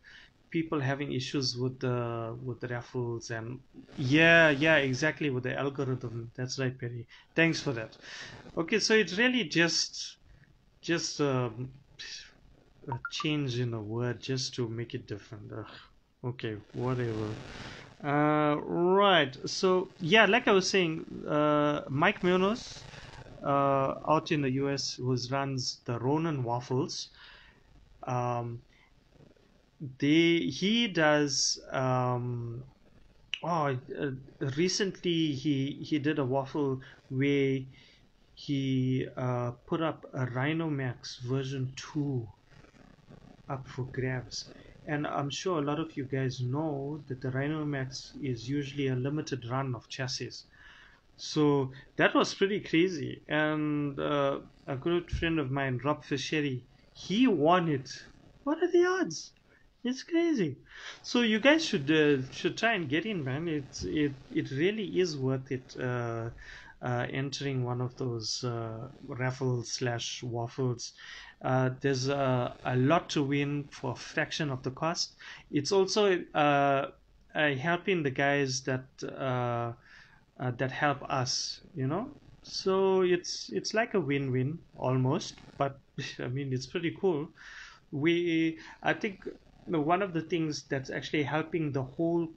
people 0.50 0.80
having 0.80 1.12
issues 1.12 1.58
with 1.58 1.80
the 1.80 2.38
with 2.44 2.60
the 2.60 2.68
raffles 2.68 3.30
and 3.32 3.60
yeah 3.98 4.50
yeah 4.50 4.78
exactly 4.78 5.30
with 5.30 5.44
the 5.44 5.58
algorithm. 5.58 6.32
That's 6.36 6.60
right 6.60 6.78
perry. 6.78 7.08
Thanks 7.36 7.60
for 7.62 7.72
that. 7.74 7.96
Okay 8.58 8.80
so 8.80 8.94
it's 8.94 9.18
really 9.18 9.44
just 9.44 10.18
just 10.82 11.20
um, 11.22 11.70
a 12.90 12.98
change 13.12 13.60
in 13.60 13.74
a 13.74 13.82
word 13.82 14.22
just 14.22 14.56
to 14.56 14.68
make 14.68 14.94
it 14.94 15.08
different. 15.08 15.52
Ugh. 15.52 15.66
okay 16.26 16.56
whatever. 16.74 17.30
Uh, 18.04 18.56
right. 18.62 19.36
So 19.46 19.90
yeah 20.00 20.26
like 20.26 20.48
i 20.48 20.52
was 20.52 20.70
saying 20.70 21.06
uh, 21.28 21.82
mike 21.90 22.24
munoz 22.24 22.84
uh, 23.44 23.96
out 24.08 24.32
in 24.32 24.42
the 24.42 24.50
us 24.50 24.94
who 24.94 25.16
runs 25.32 25.80
the 25.86 25.98
ronan 26.00 26.44
waffles 26.44 27.10
um, 28.04 28.62
they 30.00 30.40
he 30.40 30.88
does 30.88 31.60
um 31.72 32.64
oh 33.44 33.78
uh, 34.02 34.12
recently 34.56 35.34
he 35.34 35.78
he 35.82 36.00
did 36.00 36.18
a 36.18 36.26
waffle 36.26 36.82
where 37.10 37.60
he 38.34 39.08
uh, 39.18 39.50
put 39.66 39.82
up 39.82 40.06
a 40.14 40.28
Rhinomax 40.28 41.22
version 41.22 41.74
2 41.76 42.28
up 43.50 43.68
for 43.68 43.86
grabs. 43.86 44.52
And 44.86 45.08
I'm 45.08 45.32
sure 45.32 45.58
a 45.58 45.62
lot 45.64 45.80
of 45.80 45.98
you 45.98 46.04
guys 46.04 46.40
know 46.40 47.04
that 47.08 47.20
the 47.20 47.30
Rhinomax 47.30 48.12
is 48.24 48.48
usually 48.48 48.90
a 48.90 48.96
limited 48.96 49.50
run 49.50 49.74
of 49.74 49.90
chassis. 49.90 50.44
So 51.16 51.72
that 51.96 52.14
was 52.14 52.36
pretty 52.36 52.60
crazy. 52.60 53.24
And 53.28 54.00
uh, 54.00 54.42
a 54.68 54.76
good 54.76 55.10
friend 55.10 55.40
of 55.40 55.50
mine 55.50 55.82
Rob 55.84 56.06
Fischeri 56.06 56.62
he 56.94 57.26
won 57.26 57.68
it. 57.68 57.90
What 58.44 58.62
are 58.62 58.72
the 58.72 58.86
odds 58.86 59.32
it's 59.88 60.04
crazy. 60.04 60.58
So 61.02 61.22
you 61.22 61.40
guys 61.40 61.66
should 61.66 61.90
uh, 61.92 62.22
should 62.32 62.58
try 62.58 62.74
and 62.74 62.90
get 62.90 63.06
in, 63.06 63.24
man. 63.24 63.48
It's 63.48 63.84
it 63.84 64.14
it 64.30 64.52
really 64.52 65.00
is 65.00 65.18
worth 65.18 65.52
it. 65.52 65.76
Uh, 65.80 66.30
uh, 66.82 67.08
entering 67.12 67.64
one 67.64 67.82
of 67.82 67.96
those 67.98 68.44
uh, 68.44 68.88
raffles 69.08 69.74
slash 69.74 70.22
waffles. 70.22 70.94
Uh, 71.42 71.72
there's 71.82 72.08
a, 72.08 72.56
a 72.66 72.76
lot 72.76 73.10
to 73.10 73.24
win 73.24 73.68
for 73.72 73.94
a 73.94 73.96
fraction 73.96 74.52
of 74.52 74.62
the 74.62 74.72
cost. 74.72 75.16
It's 75.50 75.72
also 75.72 76.24
uh, 76.36 76.86
helping 77.34 78.04
the 78.04 78.12
guys 78.12 78.62
that 78.64 78.86
uh, 79.04 79.74
uh, 80.40 80.52
that 80.58 80.72
help 80.72 81.04
us, 81.10 81.62
you 81.74 81.88
know. 81.88 82.12
So 82.44 83.02
it's 83.02 83.50
it's 83.52 83.74
like 83.74 83.94
a 83.94 84.00
win-win 84.00 84.60
almost, 84.76 85.36
but 85.58 85.80
I 86.20 86.28
mean 86.28 86.54
it's 86.54 86.68
pretty 86.68 86.96
cool. 87.00 87.30
We 87.92 88.60
I 88.84 88.94
think 88.94 89.28
one 89.68 90.02
of 90.02 90.14
the 90.14 90.22
things 90.22 90.68
that's 90.68 90.90
actually 90.90 91.24
helping 91.24 91.72
the 91.72 91.84
whole 91.84 92.28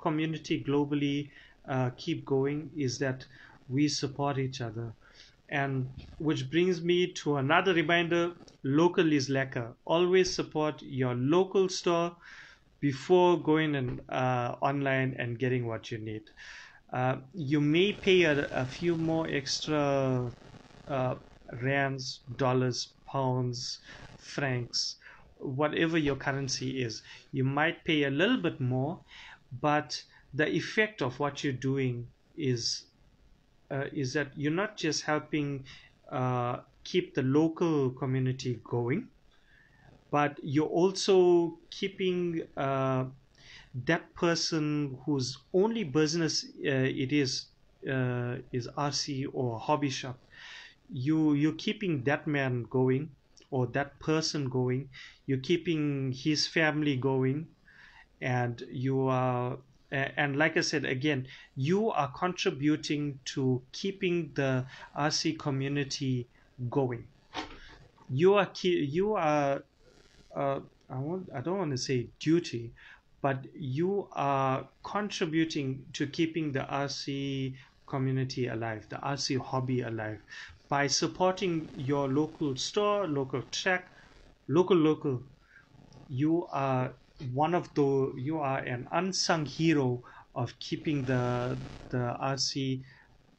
community 0.00 0.64
globally 0.64 1.30
uh, 1.68 1.90
keep 1.96 2.24
going 2.24 2.70
is 2.76 2.98
that 2.98 3.26
we 3.68 3.88
support 3.88 4.38
each 4.38 4.60
other. 4.60 4.94
And 5.48 5.94
which 6.18 6.50
brings 6.50 6.82
me 6.82 7.12
to 7.14 7.36
another 7.36 7.74
reminder 7.74 8.36
local 8.62 9.12
is 9.12 9.28
lekker 9.28 9.76
always 9.84 10.34
support 10.34 10.80
your 10.82 11.14
local 11.14 11.68
store 11.68 12.16
before 12.80 13.42
going 13.42 13.74
uh, 14.08 14.56
online 14.62 15.14
and 15.18 15.38
getting 15.38 15.66
what 15.66 15.90
you 15.90 15.98
need. 15.98 16.22
Uh, 16.92 17.20
you 17.32 17.60
may 17.60 17.92
pay 17.92 18.22
a, 18.22 18.46
a 18.50 18.66
few 18.66 18.96
more 18.96 19.28
extra 19.28 20.32
uh, 20.88 21.14
rands 21.62 22.20
dollars 22.36 22.96
pounds 23.06 23.80
francs 24.16 24.96
whatever 25.40 25.98
your 25.98 26.16
currency 26.16 26.82
is. 26.82 27.02
You 27.32 27.44
might 27.44 27.84
pay 27.84 28.04
a 28.04 28.10
little 28.10 28.36
bit 28.36 28.60
more, 28.60 29.00
but 29.60 30.02
the 30.32 30.48
effect 30.48 31.02
of 31.02 31.18
what 31.18 31.42
you're 31.42 31.52
doing 31.52 32.08
is 32.36 32.84
uh, 33.70 33.86
is 33.92 34.12
that 34.14 34.36
you're 34.36 34.52
not 34.52 34.76
just 34.76 35.02
helping 35.02 35.64
uh, 36.10 36.58
keep 36.84 37.14
the 37.14 37.22
local 37.22 37.90
community 37.90 38.60
going, 38.64 39.08
but 40.10 40.38
you're 40.42 40.66
also 40.66 41.58
keeping 41.70 42.42
uh, 42.56 43.04
that 43.86 44.12
person 44.14 44.98
whose 45.04 45.38
only 45.54 45.84
business 45.84 46.44
uh, 46.66 46.88
it 47.04 47.12
is 47.12 47.46
uh, 47.88 48.36
is 48.52 48.68
RC 48.76 49.26
or 49.32 49.58
hobby 49.58 49.90
shop. 49.90 50.18
You 50.92 51.34
you're 51.34 51.54
keeping 51.54 52.02
that 52.04 52.26
man 52.26 52.64
going 52.64 53.10
or 53.50 53.66
that 53.66 53.98
person 53.98 54.48
going 54.48 54.88
you're 55.26 55.38
keeping 55.38 56.12
his 56.12 56.46
family 56.46 56.96
going 56.96 57.46
and 58.20 58.62
you 58.70 59.08
are 59.08 59.58
and 59.92 60.36
like 60.36 60.56
I 60.56 60.60
said 60.60 60.84
again, 60.84 61.26
you 61.56 61.90
are 61.90 62.10
contributing 62.16 63.18
to 63.26 63.62
keeping 63.72 64.30
the 64.34 64.66
RC 64.96 65.38
community 65.38 66.28
going. 66.68 67.06
You 68.08 68.34
are 68.34 68.48
you 68.62 69.14
are 69.14 69.62
uh, 70.34 70.60
I 70.88 70.98
want 70.98 71.28
I 71.34 71.40
don't 71.40 71.58
want 71.58 71.70
to 71.72 71.78
say 71.78 72.08
duty, 72.20 72.72
but 73.20 73.44
you 73.54 74.08
are 74.12 74.68
contributing 74.84 75.84
to 75.94 76.06
keeping 76.06 76.52
the 76.52 76.60
RC 76.60 77.54
community 77.86 78.46
alive, 78.46 78.88
the 78.88 78.96
RC 78.96 79.38
hobby 79.38 79.80
alive, 79.80 80.22
by 80.70 80.86
supporting 80.88 81.70
your 81.74 82.08
local 82.08 82.56
store, 82.56 83.08
local 83.08 83.42
track, 83.44 83.90
local 84.48 84.76
local. 84.78 85.26
You 86.08 86.46
are 86.48 87.00
one 87.18 87.54
of 87.54 87.72
the 87.74 88.12
you 88.18 88.38
are 88.40 88.58
an 88.58 88.86
unsung 88.92 89.46
hero 89.46 90.02
of 90.34 90.58
keeping 90.58 91.06
the 91.06 91.64
the 91.90 91.98
RC 92.00 92.84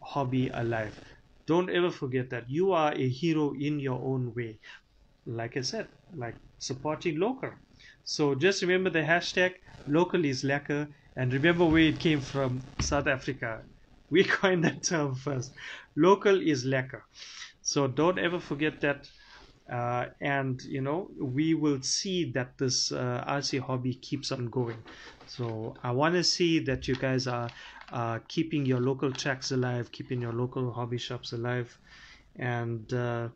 hobby 0.02 0.50
alive. 0.50 1.00
Don't 1.48 1.70
ever 1.70 1.92
forget 1.92 2.30
that 2.32 2.50
you 2.50 2.72
are 2.72 2.94
a 2.94 3.08
hero 3.10 3.54
in 3.54 3.80
your 3.80 4.00
own 4.02 4.34
way. 4.34 4.60
Like 5.26 5.58
I 5.58 5.62
said, 5.62 5.90
like 6.14 6.40
supporting 6.60 7.20
local. 7.20 7.54
So 8.04 8.36
just 8.36 8.62
remember 8.62 8.92
the 8.92 9.02
hashtag 9.02 9.56
local 9.88 10.26
is 10.26 10.44
lekker 10.44 10.94
and 11.16 11.34
remember 11.34 11.66
where 11.66 11.90
it 11.90 12.00
came 12.00 12.22
from 12.22 12.74
South 12.80 13.08
Africa. 13.08 13.66
We 14.16 14.24
coined 14.26 14.64
that 14.66 14.84
term 14.84 15.16
first. 15.16 15.54
Local 15.96 16.42
is 16.42 16.66
lekker. 16.66 17.02
So 17.62 17.88
don't 17.88 18.20
ever 18.20 18.40
forget 18.40 18.82
that 18.82 19.08
uh, 19.72 20.08
and 20.20 20.62
you 20.64 20.82
know 20.82 21.10
we 21.20 21.54
will 21.54 21.82
see 21.82 22.32
that 22.34 22.58
this 22.58 22.92
uh, 22.92 23.24
RC 23.26 23.60
hobby 23.60 23.96
keeps 23.96 24.32
on 24.32 24.48
going. 24.48 24.84
So 25.26 25.76
I 25.84 25.92
want 25.92 26.16
to 26.16 26.24
see 26.24 26.60
that 26.66 26.88
you 26.88 26.96
guys 26.96 27.28
are 27.28 27.54
uh, 27.92 28.20
keeping 28.28 28.66
your 28.66 28.82
local 28.82 29.14
tracks 29.14 29.52
alive, 29.52 29.92
keeping 29.92 30.22
your 30.22 30.34
local 30.34 30.74
hobby 30.74 30.98
shops 30.98 31.32
alive, 31.32 31.78
and 32.36 32.92
uh, 32.94 33.30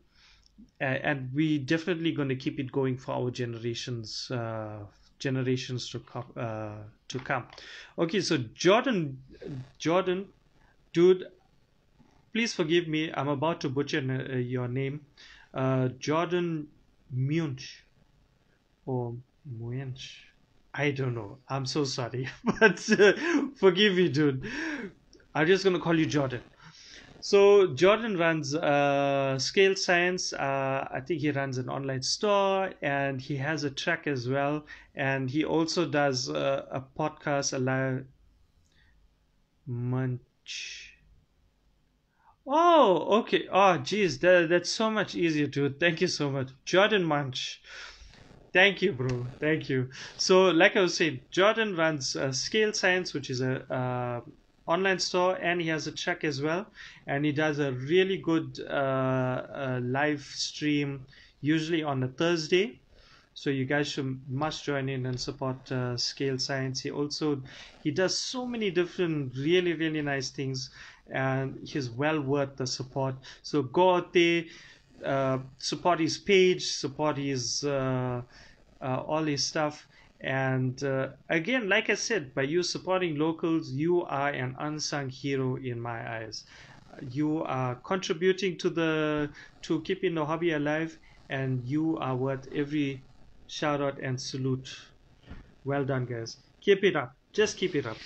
and 0.80 1.30
we 1.34 1.58
definitely 1.58 2.12
going 2.12 2.28
to 2.28 2.36
keep 2.36 2.60
it 2.60 2.72
going 2.72 2.98
for 2.98 3.12
our 3.14 3.30
generations 3.30 4.30
uh, 4.30 4.84
generations 5.18 5.88
to 5.90 6.00
come 6.00 6.32
uh, 6.36 6.82
to 7.08 7.18
come. 7.20 7.46
Okay, 7.98 8.20
so 8.20 8.36
Jordan, 8.38 9.22
Jordan, 9.78 10.32
dude, 10.96 11.26
please 12.32 12.54
forgive 12.54 12.88
me. 12.88 13.12
I'm 13.12 13.28
about 13.28 13.60
to 13.60 13.68
butcher 13.68 14.00
your 14.40 14.66
name 14.66 15.02
uh, 15.52 15.88
Jordan 15.98 16.68
Munch 17.12 17.84
or 18.86 19.14
Munch. 19.44 20.24
I 20.72 20.92
don't 20.92 21.14
know. 21.14 21.36
I'm 21.50 21.66
so 21.66 21.84
sorry, 21.84 22.28
but 22.60 22.78
uh, 22.98 23.12
forgive 23.56 23.94
me, 23.94 24.08
dude. 24.08 24.48
I'm 25.34 25.46
just 25.46 25.64
gonna 25.64 25.80
call 25.80 25.98
you 25.98 26.06
Jordan. 26.06 26.40
So 27.20 27.74
Jordan 27.74 28.16
runs 28.16 28.54
uh, 28.54 29.38
Scale 29.38 29.76
Science. 29.76 30.32
Uh, 30.32 30.88
I 30.90 31.00
think 31.00 31.20
he 31.20 31.30
runs 31.30 31.58
an 31.58 31.68
online 31.68 32.02
store 32.02 32.72
and 32.80 33.20
he 33.20 33.36
has 33.36 33.64
a 33.64 33.70
track 33.70 34.06
as 34.06 34.28
well. 34.28 34.64
And 34.94 35.28
he 35.28 35.44
also 35.44 35.84
does 35.86 36.30
uh, 36.30 36.64
a 36.70 36.80
podcast, 36.80 37.52
a 37.52 37.58
live 37.58 38.06
munch 39.66 40.85
Oh, 42.46 43.18
okay. 43.20 43.48
Oh, 43.50 43.78
geez, 43.78 44.18
that, 44.20 44.48
that's 44.48 44.70
so 44.70 44.90
much 44.90 45.14
easier, 45.14 45.46
dude. 45.46 45.80
Thank 45.80 46.00
you 46.00 46.06
so 46.08 46.30
much. 46.30 46.50
Jordan 46.64 47.04
Munch. 47.04 47.60
Thank 48.52 48.80
you, 48.82 48.92
bro. 48.92 49.28
Thank 49.40 49.68
you. 49.68 49.90
So, 50.16 50.46
like 50.46 50.76
I 50.76 50.80
was 50.80 50.96
saying, 50.96 51.20
Jordan 51.30 51.76
runs 51.76 52.16
uh, 52.16 52.32
Scale 52.32 52.72
Science, 52.72 53.12
which 53.12 53.28
is 53.30 53.40
a 53.40 53.62
uh, 53.72 54.20
online 54.66 54.98
store, 55.00 55.36
and 55.36 55.60
he 55.60 55.68
has 55.68 55.86
a 55.86 55.92
check 55.92 56.24
as 56.24 56.40
well. 56.40 56.72
And 57.06 57.24
he 57.24 57.32
does 57.32 57.58
a 57.58 57.72
really 57.72 58.18
good 58.18 58.58
uh, 58.60 58.72
uh 58.72 59.80
live 59.82 60.22
stream, 60.22 61.06
usually 61.40 61.82
on 61.82 62.02
a 62.02 62.08
Thursday. 62.08 62.80
So 63.34 63.50
you 63.50 63.66
guys 63.66 63.88
should 63.88 64.22
must 64.28 64.64
join 64.64 64.88
in 64.88 65.04
and 65.06 65.20
support 65.20 65.70
uh, 65.70 65.96
Scale 65.98 66.38
Science. 66.38 66.80
He 66.80 66.90
also 66.90 67.42
he 67.78 67.90
does 67.90 68.18
so 68.18 68.46
many 68.46 68.70
different, 68.70 69.36
really 69.36 69.74
really 69.74 70.00
nice 70.02 70.30
things 70.30 70.70
and 71.10 71.58
he's 71.66 71.90
well 71.90 72.20
worth 72.20 72.56
the 72.56 72.66
support. 72.66 73.16
So 73.42 73.62
go 73.62 73.94
out 73.96 74.12
there, 74.12 74.44
uh, 75.04 75.38
support 75.58 76.00
his 76.00 76.18
page, 76.18 76.64
support 76.66 77.16
his 77.18 77.64
uh, 77.64 78.22
uh, 78.80 79.00
all 79.06 79.24
his 79.24 79.44
stuff. 79.44 79.86
And 80.20 80.82
uh, 80.82 81.10
again, 81.28 81.68
like 81.68 81.90
I 81.90 81.94
said, 81.94 82.34
by 82.34 82.42
you 82.42 82.62
supporting 82.62 83.16
locals, 83.16 83.70
you 83.72 84.02
are 84.04 84.30
an 84.30 84.56
unsung 84.58 85.10
hero 85.10 85.56
in 85.56 85.80
my 85.80 86.18
eyes. 86.18 86.44
You 87.10 87.42
are 87.44 87.76
contributing 87.76 88.56
to 88.58 88.70
the 88.70 89.30
to 89.62 89.82
keeping 89.82 90.14
the 90.14 90.24
hobby 90.24 90.52
alive, 90.52 90.98
and 91.28 91.64
you 91.64 91.98
are 91.98 92.16
worth 92.16 92.48
every 92.52 93.04
shout 93.46 93.80
out 93.82 93.98
and 94.00 94.20
salute. 94.20 94.68
Well 95.64 95.84
done, 95.84 96.06
guys. 96.06 96.38
Keep 96.60 96.84
it 96.84 96.96
up. 96.96 97.15
Just 97.36 97.58
keep 97.58 97.74
it 97.74 97.84
up. 97.84 97.98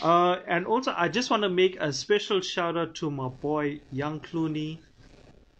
Uh, 0.00 0.38
and 0.46 0.66
also, 0.66 0.94
I 0.96 1.08
just 1.08 1.28
want 1.28 1.42
to 1.42 1.50
make 1.50 1.76
a 1.78 1.92
special 1.92 2.40
shout 2.40 2.78
out 2.78 2.94
to 2.96 3.10
my 3.10 3.28
boy 3.28 3.80
Yung 3.92 4.20
Clooney, 4.20 4.78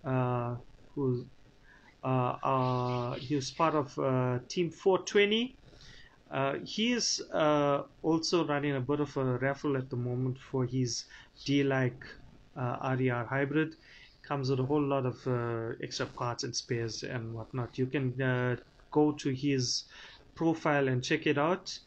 uh, 0.03 0.55
who's 0.95 1.25
uh, 2.03 2.37
uh, 2.43 3.15
he's 3.17 3.51
part 3.51 3.75
of 3.75 3.99
uh, 3.99 4.39
Team 4.49 4.71
420. 4.71 5.55
Uh, 6.31 6.55
he 6.65 6.93
is 6.93 7.21
also 8.03 8.47
running 8.47 8.77
a 8.77 8.81
bit 8.81 9.01
of 9.01 9.15
a 9.19 9.25
raffle 9.39 9.77
at 9.77 9.91
the 9.91 9.97
moment 9.97 10.39
for 10.39 10.65
his 10.65 11.05
D-like 11.45 12.07
RER 12.57 13.27
hybrid. 13.29 13.77
Comes 14.23 14.49
with 14.49 14.61
a 14.61 14.65
whole 14.65 14.83
lot 14.83 15.05
of 15.05 15.77
extra 15.83 16.07
parts 16.07 16.45
and 16.45 16.57
spares 16.57 17.03
and 17.03 17.35
whatnot. 17.35 17.77
You 17.77 17.85
can 17.85 18.15
go 18.91 19.13
to 19.13 19.31
his 19.35 19.85
profile 20.35 20.89
and 20.89 21.05
check 21.05 21.27
it 21.27 21.37
out. 21.37 21.79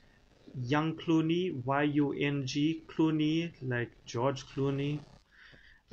Yung 0.56 0.96
Clooney, 0.96 1.64
Y 1.66 1.84
U 1.84 2.14
N 2.14 2.46
G 2.46 2.84
Clooney, 2.88 3.52
like 3.62 3.92
George 4.06 4.46
Clooney. 4.48 5.00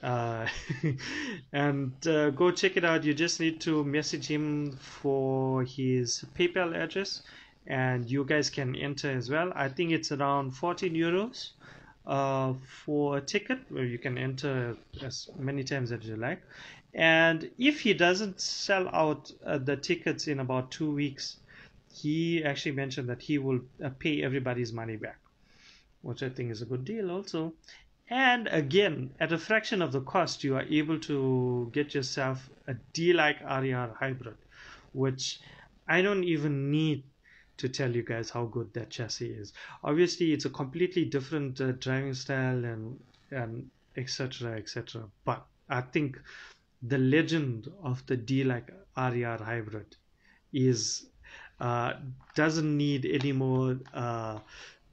Uh, 0.02 0.46
and 1.52 2.06
uh, 2.06 2.30
go 2.30 2.50
check 2.50 2.76
it 2.76 2.84
out. 2.84 3.04
You 3.04 3.14
just 3.14 3.40
need 3.40 3.60
to 3.62 3.84
message 3.84 4.26
him 4.26 4.76
for 4.76 5.64
his 5.64 6.24
PayPal 6.38 6.74
address, 6.76 7.22
and 7.66 8.08
you 8.08 8.24
guys 8.24 8.50
can 8.50 8.76
enter 8.76 9.10
as 9.10 9.28
well. 9.28 9.52
I 9.54 9.68
think 9.68 9.90
it's 9.90 10.12
around 10.12 10.52
14 10.52 10.94
euros 10.94 11.50
uh, 12.06 12.54
for 12.84 13.18
a 13.18 13.20
ticket 13.20 13.58
where 13.68 13.84
you 13.84 13.98
can 13.98 14.16
enter 14.16 14.76
as 15.02 15.28
many 15.38 15.64
times 15.64 15.92
as 15.92 16.04
you 16.04 16.16
like. 16.16 16.42
And 16.94 17.50
if 17.58 17.80
he 17.80 17.92
doesn't 17.92 18.40
sell 18.40 18.88
out 18.88 19.30
uh, 19.44 19.58
the 19.58 19.76
tickets 19.76 20.26
in 20.26 20.40
about 20.40 20.70
two 20.70 20.90
weeks, 20.90 21.36
he 22.02 22.44
actually 22.44 22.72
mentioned 22.72 23.08
that 23.08 23.22
he 23.22 23.38
will 23.38 23.60
uh, 23.84 23.90
pay 23.98 24.22
everybody's 24.22 24.72
money 24.72 24.96
back, 24.96 25.18
which 26.02 26.22
I 26.22 26.28
think 26.28 26.50
is 26.50 26.62
a 26.62 26.66
good 26.66 26.84
deal 26.84 27.10
also. 27.10 27.54
And 28.10 28.48
again, 28.48 29.10
at 29.20 29.32
a 29.32 29.38
fraction 29.38 29.82
of 29.82 29.92
the 29.92 30.00
cost, 30.00 30.42
you 30.42 30.56
are 30.56 30.62
able 30.62 30.98
to 31.00 31.70
get 31.72 31.94
yourself 31.94 32.48
a 32.66 32.74
D-like 32.94 33.40
RER 33.42 33.94
hybrid, 33.98 34.36
which 34.92 35.40
I 35.86 36.00
don't 36.00 36.24
even 36.24 36.70
need 36.70 37.02
to 37.58 37.68
tell 37.68 37.94
you 37.94 38.02
guys 38.02 38.30
how 38.30 38.46
good 38.46 38.72
that 38.74 38.90
chassis 38.90 39.30
is. 39.30 39.52
Obviously, 39.84 40.32
it's 40.32 40.44
a 40.44 40.50
completely 40.50 41.04
different 41.04 41.60
uh, 41.60 41.72
driving 41.72 42.14
style 42.14 42.64
and 42.64 42.98
and 43.30 43.70
etc. 43.96 44.56
etc. 44.56 45.02
But 45.24 45.44
I 45.68 45.82
think 45.82 46.18
the 46.82 46.98
legend 46.98 47.68
of 47.82 48.06
the 48.06 48.16
D-like 48.16 48.70
RER 48.96 49.38
hybrid 49.38 49.96
is 50.52 51.06
uh, 51.60 51.94
doesn't 52.34 52.76
need 52.76 53.04
any 53.06 53.32
more 53.32 53.78
uh, 53.94 54.38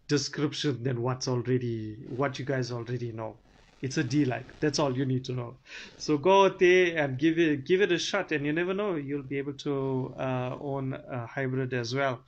description 0.07 0.83
than 0.83 1.01
what's 1.01 1.27
already 1.27 1.95
what 2.07 2.39
you 2.39 2.45
guys 2.45 2.71
already 2.71 3.11
know. 3.11 3.35
It's 3.81 3.97
a 3.97 4.03
D 4.03 4.25
like. 4.25 4.59
That's 4.59 4.79
all 4.79 4.97
you 4.97 5.05
need 5.05 5.25
to 5.25 5.33
know. 5.33 5.57
So 5.97 6.17
go 6.17 6.45
out 6.45 6.59
there 6.59 6.97
and 6.97 7.17
give 7.17 7.37
it 7.37 7.65
give 7.65 7.81
it 7.81 7.91
a 7.91 7.99
shot, 7.99 8.31
and 8.31 8.45
you 8.45 8.53
never 8.53 8.73
know 8.73 8.95
you'll 8.95 9.23
be 9.23 9.37
able 9.37 9.53
to 9.53 10.15
uh, 10.17 10.57
own 10.59 10.93
a 10.93 11.27
hybrid 11.27 11.73
as 11.73 11.93
well. 11.93 12.21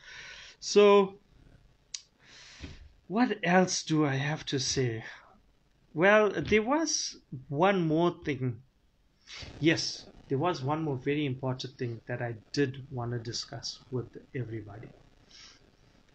So 0.59 1.15
what 3.07 3.37
else 3.43 3.83
do 3.83 4.05
I 4.05 4.15
have 4.15 4.45
to 4.47 4.59
say? 4.59 5.03
Well, 5.93 6.29
there 6.29 6.61
was 6.61 7.17
one 7.47 7.87
more 7.87 8.13
thing. 8.23 8.61
Yes, 9.59 10.05
there 10.27 10.37
was 10.37 10.63
one 10.63 10.83
more 10.83 10.97
very 10.97 11.25
important 11.25 11.77
thing 11.77 12.01
that 12.07 12.21
I 12.21 12.35
did 12.53 12.85
want 12.91 13.11
to 13.11 13.19
discuss 13.19 13.79
with 13.91 14.09
everybody. 14.35 14.89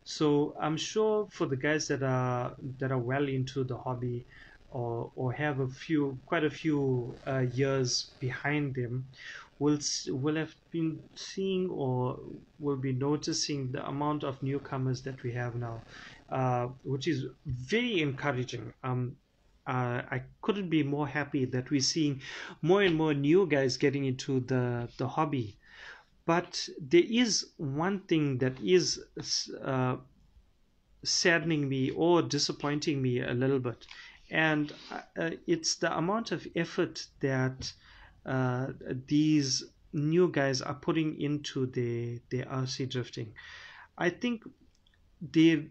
So 0.04 0.56
I'm 0.60 0.76
sure 0.76 1.28
for 1.30 1.46
the 1.46 1.56
guys 1.56 1.88
that 1.88 2.02
are 2.02 2.56
that 2.78 2.90
are 2.92 2.98
well 2.98 3.28
into 3.28 3.64
the 3.64 3.78
hobby, 3.78 4.26
or 4.68 5.12
or 5.14 5.32
have 5.32 5.60
a 5.60 5.68
few 5.68 6.18
quite 6.26 6.44
a 6.44 6.50
few 6.50 7.18
uh, 7.26 7.40
years 7.40 8.14
behind 8.18 8.74
them, 8.74 9.06
will 9.58 9.78
will 10.08 10.36
have 10.36 10.54
been 10.70 11.00
seeing 11.14 11.70
or 11.70 12.18
will 12.58 12.76
be 12.76 12.92
noticing 12.92 13.70
the 13.72 13.86
amount 13.86 14.24
of 14.24 14.42
newcomers 14.42 15.02
that 15.02 15.22
we 15.22 15.32
have 15.32 15.54
now, 15.54 15.84
uh, 16.28 16.66
which 16.82 17.06
is 17.06 17.26
very 17.46 18.00
encouraging. 18.02 18.72
Um, 18.82 19.16
uh, 19.66 20.02
I 20.10 20.22
couldn't 20.40 20.70
be 20.70 20.82
more 20.82 21.06
happy 21.06 21.44
that 21.46 21.70
we're 21.70 21.80
seeing 21.80 22.20
more 22.62 22.82
and 22.82 22.96
more 22.96 23.14
new 23.14 23.46
guys 23.46 23.76
getting 23.76 24.04
into 24.04 24.40
the 24.40 24.88
the 24.98 25.08
hobby. 25.08 25.58
But 26.24 26.68
there 26.80 27.04
is 27.04 27.52
one 27.56 28.00
thing 28.00 28.38
that 28.38 28.60
is 28.60 29.00
uh, 29.62 29.96
saddening 31.04 31.68
me 31.68 31.90
or 31.90 32.22
disappointing 32.22 33.02
me 33.02 33.20
a 33.20 33.32
little 33.32 33.58
bit, 33.58 33.86
and 34.30 34.72
uh, 34.90 35.30
it's 35.46 35.76
the 35.76 35.96
amount 35.96 36.32
of 36.32 36.46
effort 36.54 37.06
that 37.20 37.72
uh, 38.24 38.68
these 39.06 39.64
new 39.92 40.28
guys 40.28 40.62
are 40.62 40.74
putting 40.74 41.20
into 41.20 41.66
their 41.66 42.18
their 42.30 42.46
RC 42.46 42.90
drifting. 42.90 43.34
I 43.98 44.10
think 44.10 44.42
they 45.20 45.68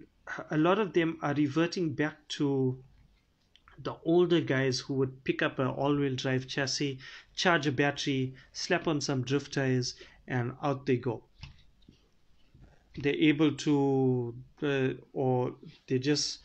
a 0.49 0.57
lot 0.57 0.79
of 0.79 0.93
them 0.93 1.17
are 1.21 1.33
reverting 1.33 1.93
back 1.93 2.27
to 2.29 2.81
the 3.83 3.95
older 4.05 4.41
guys 4.41 4.79
who 4.79 4.93
would 4.95 5.23
pick 5.23 5.41
up 5.41 5.59
an 5.59 5.67
all-wheel 5.67 6.15
drive 6.15 6.47
chassis, 6.47 6.99
charge 7.35 7.67
a 7.67 7.71
battery, 7.71 8.33
slap 8.53 8.87
on 8.87 9.01
some 9.01 9.23
drift 9.23 9.53
tires, 9.53 9.95
and 10.27 10.53
out 10.61 10.85
they 10.85 10.97
go. 10.97 11.23
They're 12.97 13.15
able 13.15 13.53
to, 13.53 14.35
uh, 14.61 14.89
or 15.13 15.55
they 15.87 15.99
just 15.99 16.39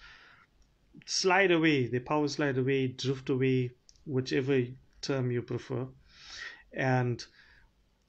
slide 1.05 1.51
away, 1.51 1.87
they 1.87 1.99
power 1.99 2.29
slide 2.29 2.59
away, 2.59 2.89
drift 2.89 3.29
away, 3.31 3.73
whichever 4.07 4.63
term 5.03 5.31
you 5.31 5.43
prefer, 5.43 5.87
and 6.73 7.25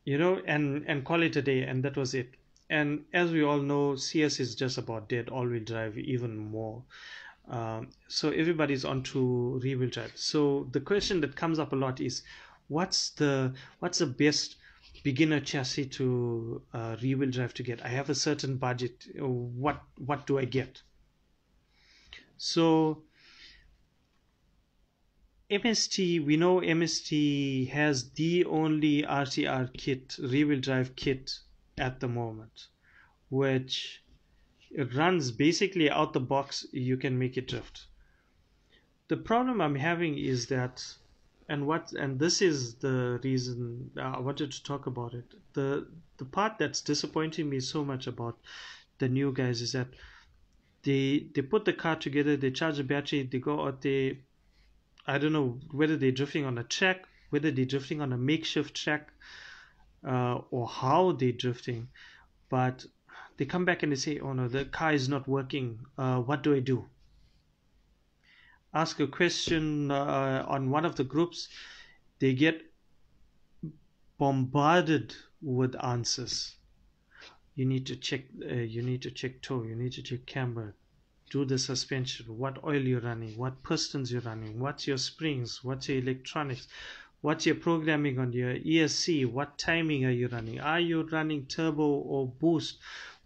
you 0.05 0.17
know, 0.17 0.41
and 0.45 0.85
and 0.87 1.03
call 1.03 1.21
it 1.21 1.35
a 1.35 1.41
day, 1.41 1.63
and 1.63 1.83
that 1.83 1.97
was 1.97 2.13
it. 2.13 2.35
And 2.69 3.05
as 3.13 3.31
we 3.31 3.43
all 3.43 3.59
know, 3.59 3.95
CS 3.95 4.39
is 4.39 4.55
just 4.55 4.77
about 4.77 5.09
dead. 5.09 5.29
All-wheel 5.29 5.63
drive, 5.63 5.97
even 5.97 6.37
more. 6.37 6.83
Um, 7.49 7.89
so 8.07 8.29
everybody's 8.31 8.83
onto 8.83 9.59
rear-wheel 9.63 9.89
drive. 9.89 10.11
So 10.15 10.67
the 10.71 10.81
question 10.81 11.21
that 11.21 11.35
comes 11.35 11.59
up 11.59 11.71
a 11.71 11.75
lot 11.75 12.01
is, 12.01 12.23
what's 12.67 13.11
the 13.11 13.53
what's 13.79 13.99
the 13.99 14.05
best 14.05 14.57
beginner 15.03 15.39
chassis 15.39 15.85
to 15.85 16.61
uh, 16.73 16.97
rear-wheel 17.01 17.31
drive 17.31 17.53
to 17.55 17.63
get? 17.63 17.83
I 17.85 17.89
have 17.89 18.09
a 18.09 18.15
certain 18.15 18.57
budget. 18.57 19.07
What 19.17 19.81
what 19.97 20.27
do 20.27 20.37
I 20.39 20.45
get? 20.45 20.81
So 22.37 23.03
MST, 25.49 26.25
we 26.25 26.35
know 26.35 26.59
MST 26.59 27.69
has 27.69 28.11
the 28.11 28.43
only 28.43 29.03
RTR 29.03 29.71
kit, 29.77 30.17
rear-wheel 30.19 30.59
drive 30.59 30.97
kit 30.97 31.39
at 31.77 32.01
the 32.01 32.09
moment, 32.09 32.67
which 33.29 34.03
runs 34.95 35.31
basically 35.31 35.89
out 35.89 36.13
the 36.13 36.19
box 36.19 36.65
you 36.71 36.97
can 36.97 37.17
make 37.17 37.37
it 37.37 37.47
drift. 37.47 37.87
The 39.07 39.17
problem 39.17 39.61
i'm 39.61 39.75
having 39.75 40.17
is 40.17 40.47
that 40.47 40.83
and 41.49 41.65
what 41.65 41.93
and 41.93 42.19
this 42.19 42.41
is 42.41 42.75
the 42.75 43.19
reason 43.23 43.91
i 44.01 44.19
wanted 44.19 44.51
to 44.51 44.63
talk 44.63 44.87
about 44.87 45.13
it. 45.13 45.33
The 45.53 45.87
the 46.17 46.25
part 46.25 46.57
that's 46.57 46.81
disappointing 46.81 47.49
me 47.49 47.59
so 47.59 47.85
much 47.85 48.07
about 48.07 48.37
the 48.97 49.07
new 49.07 49.31
guys 49.31 49.61
is 49.61 49.71
that 49.71 49.87
they 50.83 51.27
they 51.33 51.41
put 51.41 51.65
the 51.65 51.73
car 51.73 51.95
together 51.95 52.35
they 52.37 52.51
charge 52.51 52.77
the 52.77 52.83
battery 52.83 53.23
they 53.23 53.39
go 53.39 53.65
out 53.65 53.81
there 53.81 54.13
i 55.05 55.17
don't 55.17 55.33
know 55.33 55.59
whether 55.71 55.97
they're 55.97 56.11
drifting 56.11 56.45
on 56.45 56.57
a 56.57 56.63
track 56.63 57.05
whether 57.29 57.51
they're 57.51 57.65
drifting 57.65 58.01
on 58.01 58.13
a 58.13 58.17
makeshift 58.17 58.75
track 58.75 59.11
uh, 60.07 60.35
or 60.51 60.67
how 60.67 61.11
they're 61.11 61.31
drifting 61.31 61.87
but 62.49 62.85
they 63.37 63.45
come 63.45 63.65
back 63.65 63.83
and 63.83 63.91
they 63.91 63.95
say, 63.95 64.19
"Oh 64.19 64.33
no, 64.33 64.47
the 64.47 64.65
car 64.65 64.93
is 64.93 65.07
not 65.07 65.27
working. 65.27 65.79
Uh, 65.97 66.19
what 66.21 66.43
do 66.43 66.55
I 66.55 66.59
do?" 66.59 66.85
Ask 68.73 68.99
a 68.99 69.07
question 69.07 69.91
uh, 69.91 70.45
on 70.47 70.69
one 70.69 70.85
of 70.85 70.95
the 70.95 71.03
groups, 71.03 71.47
they 72.19 72.33
get 72.33 72.61
bombarded 74.17 75.15
with 75.41 75.75
answers. 75.83 76.55
You 77.55 77.65
need 77.65 77.85
to 77.87 77.95
check. 77.95 78.21
Uh, 78.41 78.55
you 78.55 78.81
need 78.81 79.01
to 79.03 79.11
check 79.11 79.41
toe. 79.41 79.63
You 79.63 79.75
need 79.75 79.93
to 79.93 80.03
check 80.03 80.25
camber. 80.25 80.75
Do 81.29 81.45
the 81.45 81.57
suspension. 81.57 82.37
What 82.37 82.63
oil 82.63 82.81
you're 82.81 83.01
running? 83.01 83.37
What 83.37 83.63
pistons 83.63 84.11
you're 84.11 84.21
running? 84.21 84.59
What's 84.59 84.87
your 84.87 84.97
springs? 84.97 85.63
What's 85.63 85.89
your 85.89 85.97
electronics? 85.97 86.67
What's 87.21 87.45
your 87.45 87.55
programming 87.55 88.19
on 88.19 88.31
your 88.31 88.55
ESC? 88.55 89.25
What 89.25 89.57
timing 89.57 90.05
are 90.05 90.11
you 90.11 90.27
running? 90.27 90.59
Are 90.59 90.79
you 90.79 91.01
running 91.01 91.47
turbo 91.47 91.83
or 91.83 92.27
boost? 92.27 92.77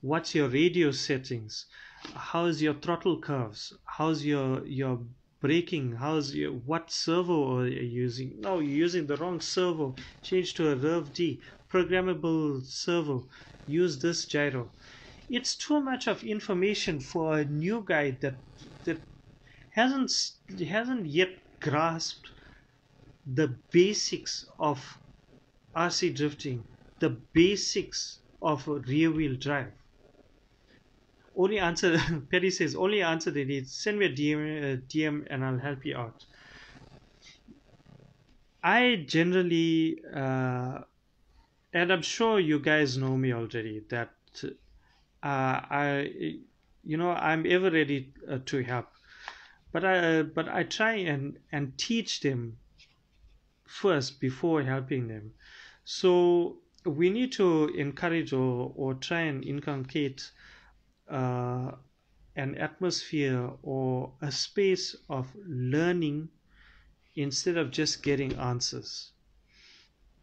What's 0.04 0.34
your 0.34 0.47
radio 0.47 0.89
settings? 0.89 1.68
How's 2.16 2.60
your 2.60 2.74
throttle 2.74 3.20
curves? 3.20 3.72
How's 3.86 4.26
your 4.26 4.66
your 4.66 4.99
braking? 5.41 5.91
How's 5.91 6.34
your 6.34 6.54
what 6.54 6.89
servo 6.89 7.60
are 7.60 7.68
you 7.68 7.82
using? 7.82 8.41
No 8.41 8.58
you're 8.58 8.80
using 8.88 9.06
the 9.06 9.16
wrong 9.18 9.39
servo. 9.39 9.95
Change 10.24 10.56
to 10.56 10.72
a 10.72 10.76
Reve 10.76 11.14
D. 11.14 11.39
Programmable 11.70 12.66
servo. 12.66 13.28
Use 13.68 13.99
this 13.99 14.26
gyro. 14.26 14.72
It's 15.30 15.54
too 15.54 15.80
much 15.80 16.08
of 16.08 16.24
information 16.24 16.99
for 16.99 17.38
a 17.38 17.45
new 17.45 17.84
guy 17.86 18.10
that 18.22 18.38
that 18.86 18.99
hasn't 19.70 20.32
hasn't 20.68 21.06
yet 21.06 21.38
grasped 21.60 22.32
the 23.28 23.49
basics 23.70 24.47
of 24.58 24.97
RC 25.76 26.16
drifting 26.16 26.64
the 26.97 27.12
basics 27.12 28.18
of 28.41 28.68
rear 28.68 29.12
wheel 29.12 29.36
drive 29.36 29.72
only 31.36 31.60
answer 31.60 31.98
Perry 32.32 32.52
says 32.52 32.76
only 32.76 33.02
answer 33.02 33.32
they 33.32 33.46
need 33.46 33.68
send 33.68 34.00
me 34.00 34.06
a 34.06 34.10
DM, 34.10 34.38
uh, 34.38 34.82
DM 34.88 35.28
and 35.30 35.44
I'll 35.46 35.60
help 35.60 35.86
you 35.86 35.98
out. 35.98 36.26
I 38.64 39.06
generally 39.08 40.02
uh, 40.14 40.80
and 41.74 41.92
I'm 41.92 42.02
sure 42.02 42.40
you 42.40 42.60
guys 42.60 42.98
know 42.98 43.18
me 43.18 43.34
already 43.34 43.84
that 43.90 44.14
uh, 44.44 44.52
I 45.24 46.40
you 46.84 46.98
know 46.98 47.12
I'm 47.12 47.46
ever 47.46 47.72
ready 47.72 48.14
uh, 48.30 48.40
to 48.46 48.64
help. 48.64 48.88
But 49.72 49.86
I 49.86 50.24
but 50.24 50.50
I 50.50 50.64
try 50.64 50.96
and 50.96 51.38
and 51.52 51.78
teach 51.78 52.20
them 52.22 52.58
first 53.66 54.20
before 54.20 54.64
helping 54.64 55.08
them. 55.08 55.34
So 55.86 56.58
we 56.86 57.10
need 57.10 57.32
to 57.34 57.68
encourage 57.70 58.34
or, 58.34 58.74
or 58.76 58.96
try 58.96 59.22
and 59.22 59.44
inculcate 59.44 60.32
uh, 61.12 61.72
an 62.36 62.55
atmosphere 62.55 63.51
or 63.62 64.14
a 64.22 64.32
space 64.32 64.95
of 65.09 65.28
learning 65.45 66.30
instead 67.16 67.57
of 67.57 67.72
just 67.72 68.01
getting 68.01 68.34
answers. 68.36 69.12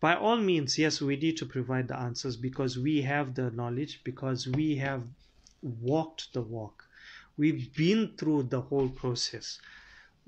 By 0.00 0.14
all 0.14 0.36
means, 0.36 0.78
yes, 0.78 1.00
we 1.00 1.16
need 1.16 1.36
to 1.38 1.46
provide 1.46 1.88
the 1.88 1.98
answers 1.98 2.36
because 2.36 2.78
we 2.78 3.02
have 3.02 3.34
the 3.34 3.50
knowledge, 3.50 4.00
because 4.04 4.46
we 4.46 4.76
have 4.76 5.02
walked 5.62 6.32
the 6.32 6.42
walk. 6.42 6.84
We've 7.36 7.74
been 7.74 8.14
through 8.16 8.44
the 8.44 8.60
whole 8.60 8.88
process. 8.88 9.60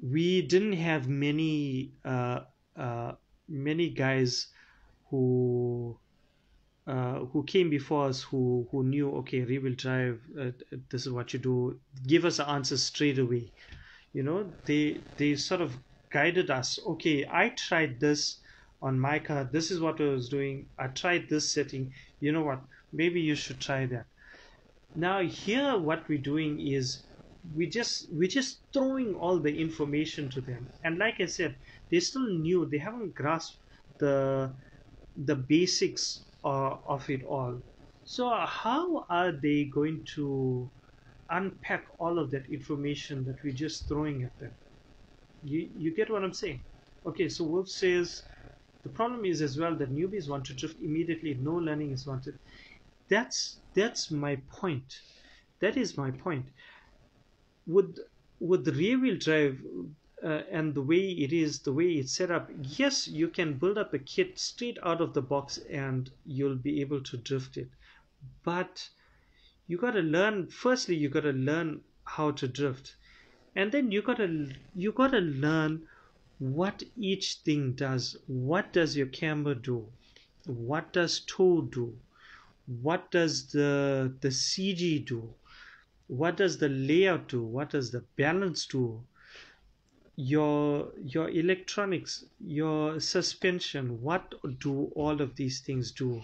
We 0.03 0.43
didn't 0.43 0.75
have 0.75 1.09
many 1.09 1.93
uh, 2.05 2.41
uh, 2.77 3.13
many 3.49 3.91
guys 3.91 4.49
who 5.11 5.99
uh, 6.87 7.21
who 7.27 7.45
came 7.45 7.71
before 7.71 8.09
us 8.09 8.23
who 8.23 8.67
who 8.71 8.83
knew 8.85 9.11
okay 9.11 9.43
rear-wheel 9.43 9.75
drive 9.77 10.21
uh, 10.41 10.51
this 10.91 11.07
is 11.07 11.13
what 11.13 11.33
you 11.33 11.39
do. 11.39 11.79
Give 12.07 12.25
us 12.25 12.39
the 12.39 12.49
answers 12.49 12.83
straight 12.83 13.19
away. 13.19 13.53
You 14.13 14.23
know 14.23 14.53
they 14.65 15.05
they 15.17 15.37
sort 15.37 15.61
of 15.61 15.79
guided 16.13 16.51
us. 16.51 16.79
Okay 16.87 17.27
i 17.31 17.51
tried 17.51 18.01
this 18.01 18.41
on 18.83 18.99
my 18.99 19.19
car. 19.19 19.45
This 19.45 19.71
is 19.71 19.81
what 19.81 20.01
i 20.01 20.05
was 20.05 20.29
doing. 20.31 20.71
I 20.79 20.89
tried 20.89 21.29
this 21.29 21.53
setting. 21.53 21.93
You 22.21 22.33
know 22.33 22.43
what? 22.43 22.63
Maybe 22.93 23.21
you 23.21 23.35
should 23.35 23.61
try 23.61 23.87
that. 23.87 24.07
Now 24.95 25.21
here 25.23 25.79
what 25.79 26.09
we're 26.09 26.19
doing 26.33 26.61
is 26.61 27.05
we 27.55 27.67
just 27.69 28.09
we're 28.13 28.29
just 28.29 28.63
throwing 28.73 29.15
all 29.15 29.39
the 29.39 29.55
information 29.61 30.31
to 30.31 30.41
them. 30.41 30.73
And 30.83 30.99
like 30.99 31.21
i 31.21 31.27
said 31.27 31.57
they're 31.91 32.01
still 32.01 32.27
new. 32.27 32.67
They 32.67 32.79
haven't 32.79 33.15
grasped 33.15 33.59
the 33.99 34.55
the 35.17 35.37
basics 35.37 36.25
uh, 36.45 36.77
of 36.87 37.09
it 37.11 37.25
all. 37.25 37.61
So, 38.05 38.29
how 38.47 39.07
are 39.11 39.33
they 39.33 39.67
going 39.75 40.05
to 40.17 40.73
unpack 41.31 41.85
all 41.99 42.19
of 42.19 42.31
that 42.33 42.45
information 42.53 43.25
that 43.27 43.37
we're 43.45 43.55
just 43.55 43.89
throwing 43.89 44.25
at 44.25 44.33
them? 44.39 44.57
You, 45.43 45.69
you 45.75 45.95
get 45.97 46.11
what 46.11 46.25
I'm 46.25 46.35
saying? 46.35 46.65
Okay, 47.07 47.29
so 47.29 47.45
Wolf 47.45 47.69
says 47.69 48.23
the 48.85 48.91
problem 48.91 49.25
is 49.25 49.43
as 49.43 49.59
well 49.59 49.77
that 49.79 49.91
newbies 49.93 50.29
want 50.29 50.47
to 50.47 50.55
drift 50.55 50.77
immediately, 50.81 51.35
no 51.41 51.55
learning 51.55 51.93
is 51.93 52.07
wanted. 52.07 52.37
That's 53.11 53.63
that's 53.75 54.11
my 54.11 54.39
point. 54.51 54.93
That 55.61 55.77
is 55.77 55.97
my 55.97 56.11
point. 56.13 56.47
With 57.67 57.97
with 58.41 58.69
rear 58.69 59.01
wheel 59.01 59.17
drive, 59.19 59.59
uh, 60.23 60.43
and 60.51 60.75
the 60.75 60.83
way 60.83 61.11
it 61.11 61.33
is, 61.33 61.61
the 61.61 61.73
way 61.73 61.93
it's 61.93 62.13
set 62.13 62.31
up, 62.31 62.51
yes, 62.63 63.09
you 63.09 63.29
can 63.29 63.55
build 63.55 63.79
up 63.79 63.95
a 63.95 63.99
kit 63.99 64.39
straight 64.39 64.79
out 64.83 65.01
of 65.01 65.15
the 65.15 65.23
box 65.23 65.59
and 65.71 66.11
you'll 66.27 66.57
be 66.57 66.81
able 66.81 67.01
to 67.03 67.17
drift 67.17 67.57
it. 67.57 67.69
But 68.43 68.91
you 69.67 69.79
got 69.79 69.93
to 69.93 70.03
learn, 70.03 70.49
firstly, 70.49 70.97
you 70.97 71.09
got 71.09 71.23
to 71.23 71.33
learn 71.33 71.81
how 72.05 72.33
to 72.33 72.49
drift. 72.49 72.97
And 73.57 73.73
then 73.73 73.91
you 73.91 74.03
got 74.03 74.19
to 74.19 74.53
you 74.75 74.93
got 74.93 75.13
to 75.13 75.21
learn 75.21 75.87
what 76.39 76.83
each 76.97 77.37
thing 77.45 77.73
does. 77.73 78.17
What 78.27 78.73
does 78.73 78.97
your 78.97 79.07
camber 79.07 79.55
do? 79.55 79.89
What 80.47 80.93
does 80.93 81.21
toe 81.21 81.63
do? 81.63 81.99
What 82.67 83.11
does 83.11 83.51
the 83.53 84.15
the 84.21 84.29
CG 84.29 85.05
do? 85.07 85.35
What 86.07 86.37
does 86.37 86.59
the 86.59 86.69
layout 86.69 87.29
do? 87.29 87.43
What 87.43 87.71
does 87.71 87.91
the 87.91 88.05
balance 88.17 88.67
do? 88.67 89.05
Your 90.21 90.93
your 91.03 91.31
electronics 91.31 92.25
your 92.41 93.01
suspension 93.01 94.03
what 94.03 94.35
do 94.59 94.93
all 94.95 95.23
of 95.23 95.35
these 95.37 95.61
things 95.61 95.93
do? 95.93 96.23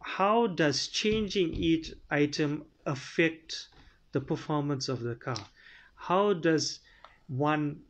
How 0.00 0.46
does 0.46 0.88
changing 0.88 1.52
each 1.52 1.92
item 2.10 2.64
affect 2.86 3.68
the 4.12 4.20
performance 4.22 4.88
of 4.88 5.00
the 5.00 5.14
car? 5.14 5.46
How 5.94 6.32
does 6.32 6.80
one 7.26 7.82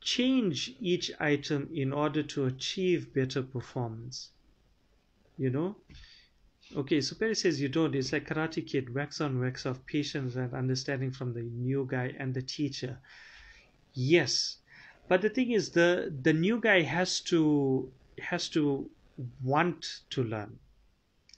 change 0.00 0.74
each 0.80 1.12
item 1.20 1.70
in 1.72 1.92
order 1.92 2.24
to 2.24 2.46
achieve 2.46 3.14
better 3.14 3.42
performance? 3.42 4.30
You 5.38 5.50
know? 5.50 5.76
Okay 6.74 7.00
so 7.00 7.14
perry 7.14 7.36
says 7.36 7.60
you 7.60 7.68
don't. 7.68 7.94
It's 7.94 8.12
like 8.12 8.26
karate 8.26 8.66
kid 8.66 8.92
wax 8.92 9.20
on 9.20 9.38
wax 9.38 9.66
off 9.66 9.86
patience 9.86 10.34
and 10.34 10.52
understanding 10.52 11.12
from 11.12 11.32
the 11.32 11.42
new 11.42 11.86
guy 11.88 12.12
and 12.18 12.34
the 12.34 12.42
teacher. 12.42 12.98
Yes 13.92 14.59
but 15.10 15.22
the 15.22 15.30
thing 15.30 15.50
is 15.50 15.72
the 15.72 16.16
the 16.22 16.32
new 16.32 16.60
guy 16.60 16.82
has 16.82 17.20
to 17.20 17.92
has 18.20 18.48
to 18.50 18.90
want 19.42 19.86
to 20.10 20.24
learn 20.24 20.60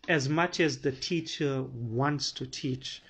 as 0.09 0.29
much 0.29 0.61
as 0.61 0.83
the 0.83 0.93
teacher 0.93 1.64
wants 1.73 2.33
to 2.33 2.47
teach. 2.47 3.03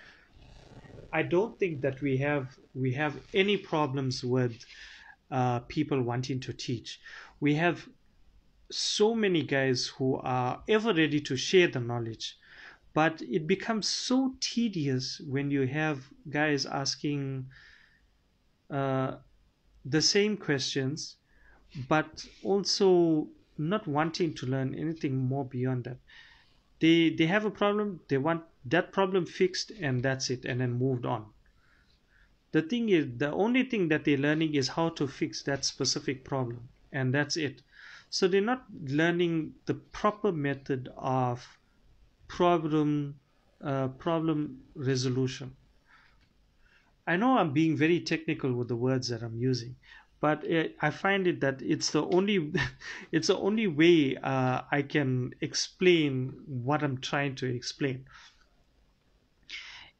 I 1.13 1.23
don't 1.25 1.59
think 1.59 1.83
that 1.83 2.01
we 2.01 2.19
have 2.19 2.59
we 2.75 2.95
have 2.95 3.21
any 3.35 3.57
problems 3.59 4.25
with 4.25 4.65
uh, 5.31 5.61
people 5.61 6.03
wanting 6.03 6.41
to 6.41 6.53
teach. 6.53 7.01
We 7.41 7.57
have 7.57 7.89
so 8.71 9.15
many 9.15 9.43
guys 9.43 9.89
who 9.89 10.17
are 10.17 10.63
ever 10.69 10.95
ready 10.95 11.21
to 11.21 11.37
share 11.37 11.69
the 11.69 11.81
knowledge 11.81 12.37
but 12.95 13.23
it 13.23 13.47
becomes 13.47 13.89
so 13.89 14.35
tedious 14.41 15.21
when 15.29 15.51
you 15.51 15.67
have 15.67 15.99
guys 16.31 16.67
asking 16.67 17.47
uh, 18.71 19.17
the 19.85 20.03
same 20.03 20.37
questions 20.37 21.17
but 21.89 22.27
also 22.43 23.29
not 23.59 23.87
wanting 23.87 24.35
to 24.35 24.47
learn 24.47 24.75
anything 24.75 25.17
more 25.17 25.45
beyond 25.45 25.85
that. 25.85 25.99
They 26.81 27.11
they 27.11 27.27
have 27.27 27.45
a 27.45 27.51
problem 27.51 28.01
they 28.09 28.19
want 28.19 28.45
that 28.67 28.93
problem 28.93 29.27
fixed 29.27 29.71
and 29.81 30.03
that's 30.03 30.31
it 30.31 30.45
and 30.45 30.61
then 30.61 30.73
moved 30.73 31.07
on. 31.07 31.33
The 32.53 32.63
thing 32.63 32.91
is 32.91 33.07
the 33.17 33.33
only 33.33 33.65
thing 33.65 33.89
that 33.89 34.05
they're 34.05 34.19
learning 34.19 34.55
is 34.55 34.69
how 34.69 34.91
to 34.91 35.09
fix 35.09 35.43
that 35.45 35.65
specific 35.65 36.25
problem 36.25 36.69
and 36.93 37.15
that's 37.15 37.37
it. 37.37 37.63
So 38.11 38.29
they're 38.29 38.43
not 38.43 38.67
learning 38.71 39.55
the 39.67 39.75
proper 39.75 40.33
method 40.33 40.89
of 40.97 41.59
problem 42.29 43.19
uh, 43.63 43.89
problem 43.89 44.65
resolution 44.75 45.57
I 47.07 47.17
know 47.17 47.39
I'm 47.39 47.53
being 47.53 47.77
very 47.77 48.01
technical 48.01 48.53
with 48.53 48.69
the 48.69 48.77
words 48.77 49.09
that 49.09 49.23
I'm 49.23 49.37
using, 49.37 49.77
but 50.21 50.45
it, 50.45 50.77
I 50.81 50.91
find 50.91 51.27
it 51.27 51.41
that 51.41 51.61
it's 51.61 51.91
the 51.91 52.05
only 52.07 52.53
it's 53.13 53.27
the 53.27 53.37
only 53.37 53.67
way 53.67 54.17
uh, 54.17 54.63
I 54.71 54.83
can 54.83 55.35
explain 55.41 56.35
what 56.47 56.83
I'm 56.83 56.99
trying 56.99 57.35
to 57.37 57.47
explain. 57.47 58.05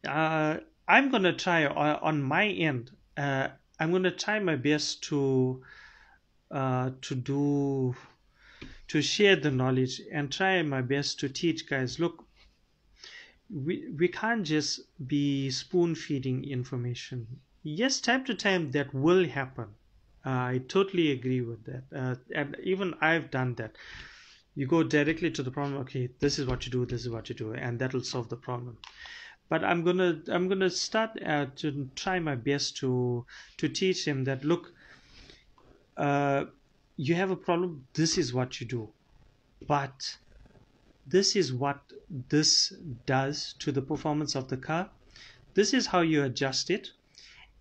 Uh, 0.07 0.59
I'm 0.87 1.11
gonna 1.11 1.33
try 1.33 1.67
on, 1.67 1.97
on 1.97 2.23
my 2.23 2.47
end. 2.47 2.91
Uh, 3.17 3.49
I'm 3.81 3.91
gonna 3.91 4.13
try 4.13 4.39
my 4.39 4.57
best 4.57 5.03
to 5.05 5.63
uh, 6.51 6.91
to 7.01 7.15
do 7.15 7.97
to 8.89 9.03
share 9.03 9.37
the 9.37 9.51
knowledge 9.51 10.01
and 10.13 10.31
try 10.31 10.63
my 10.63 10.83
best 10.83 11.19
to 11.21 11.29
teach 11.29 11.69
guys. 11.69 11.99
Look, 11.99 12.27
we 13.53 13.89
we 13.99 14.09
can't 14.09 14.47
just 14.47 14.81
be 15.07 15.51
spoon 15.51 15.95
feeding 15.95 16.45
information. 16.45 17.41
Yes 17.63 18.01
time 18.01 18.25
to 18.25 18.35
time 18.35 18.71
that 18.73 18.93
will 18.95 19.27
happen. 19.29 19.77
Uh, 20.25 20.55
i 20.55 20.59
totally 20.69 21.11
agree 21.13 21.41
with 21.41 21.65
that. 21.65 21.85
Uh, 21.95 22.17
and 22.35 22.57
even 22.63 22.95
i've 23.01 23.31
done 23.31 23.55
that. 23.57 23.77
You 24.55 24.67
go 24.67 24.83
directly 24.83 25.31
to 25.33 25.43
the 25.43 25.51
problem 25.51 25.79
okay 25.83 26.09
this 26.21 26.39
is 26.39 26.47
what 26.47 26.67
you 26.67 26.73
do 26.73 26.87
this 26.87 27.03
is 27.03 27.11
what 27.11 27.29
you 27.29 27.35
do 27.35 27.55
and 27.55 27.79
that 27.81 27.93
will 27.95 28.05
solve 28.05 28.29
the 28.29 28.37
problem. 28.37 28.79
But 29.49 29.65
i'm 29.65 29.85
gonna 29.85 30.23
i'm 30.29 30.49
gonna 30.49 30.71
start 30.71 31.11
uh, 31.23 31.47
to 31.57 31.91
try 31.97 32.19
my 32.21 32.37
best 32.37 32.77
to 32.79 33.27
to 33.59 33.69
teach 33.69 34.07
him 34.09 34.25
that 34.25 34.45
look 34.45 34.73
uh, 35.97 36.47
you 36.97 37.15
have 37.15 37.31
a 37.31 37.37
problem 37.37 37.89
this 37.95 38.19
is 38.19 38.33
what 38.35 38.61
you 38.61 38.67
do. 38.67 38.95
But 39.69 40.19
this 41.07 41.37
is 41.37 41.53
what 41.53 41.83
this 42.29 42.75
does 43.07 43.55
to 43.55 43.73
the 43.73 43.81
performance 43.81 44.35
of 44.35 44.49
the 44.49 44.57
car. 44.59 44.91
This 45.55 45.73
is 45.73 45.87
how 45.87 46.03
you 46.03 46.23
adjust 46.23 46.69
it. 46.69 46.91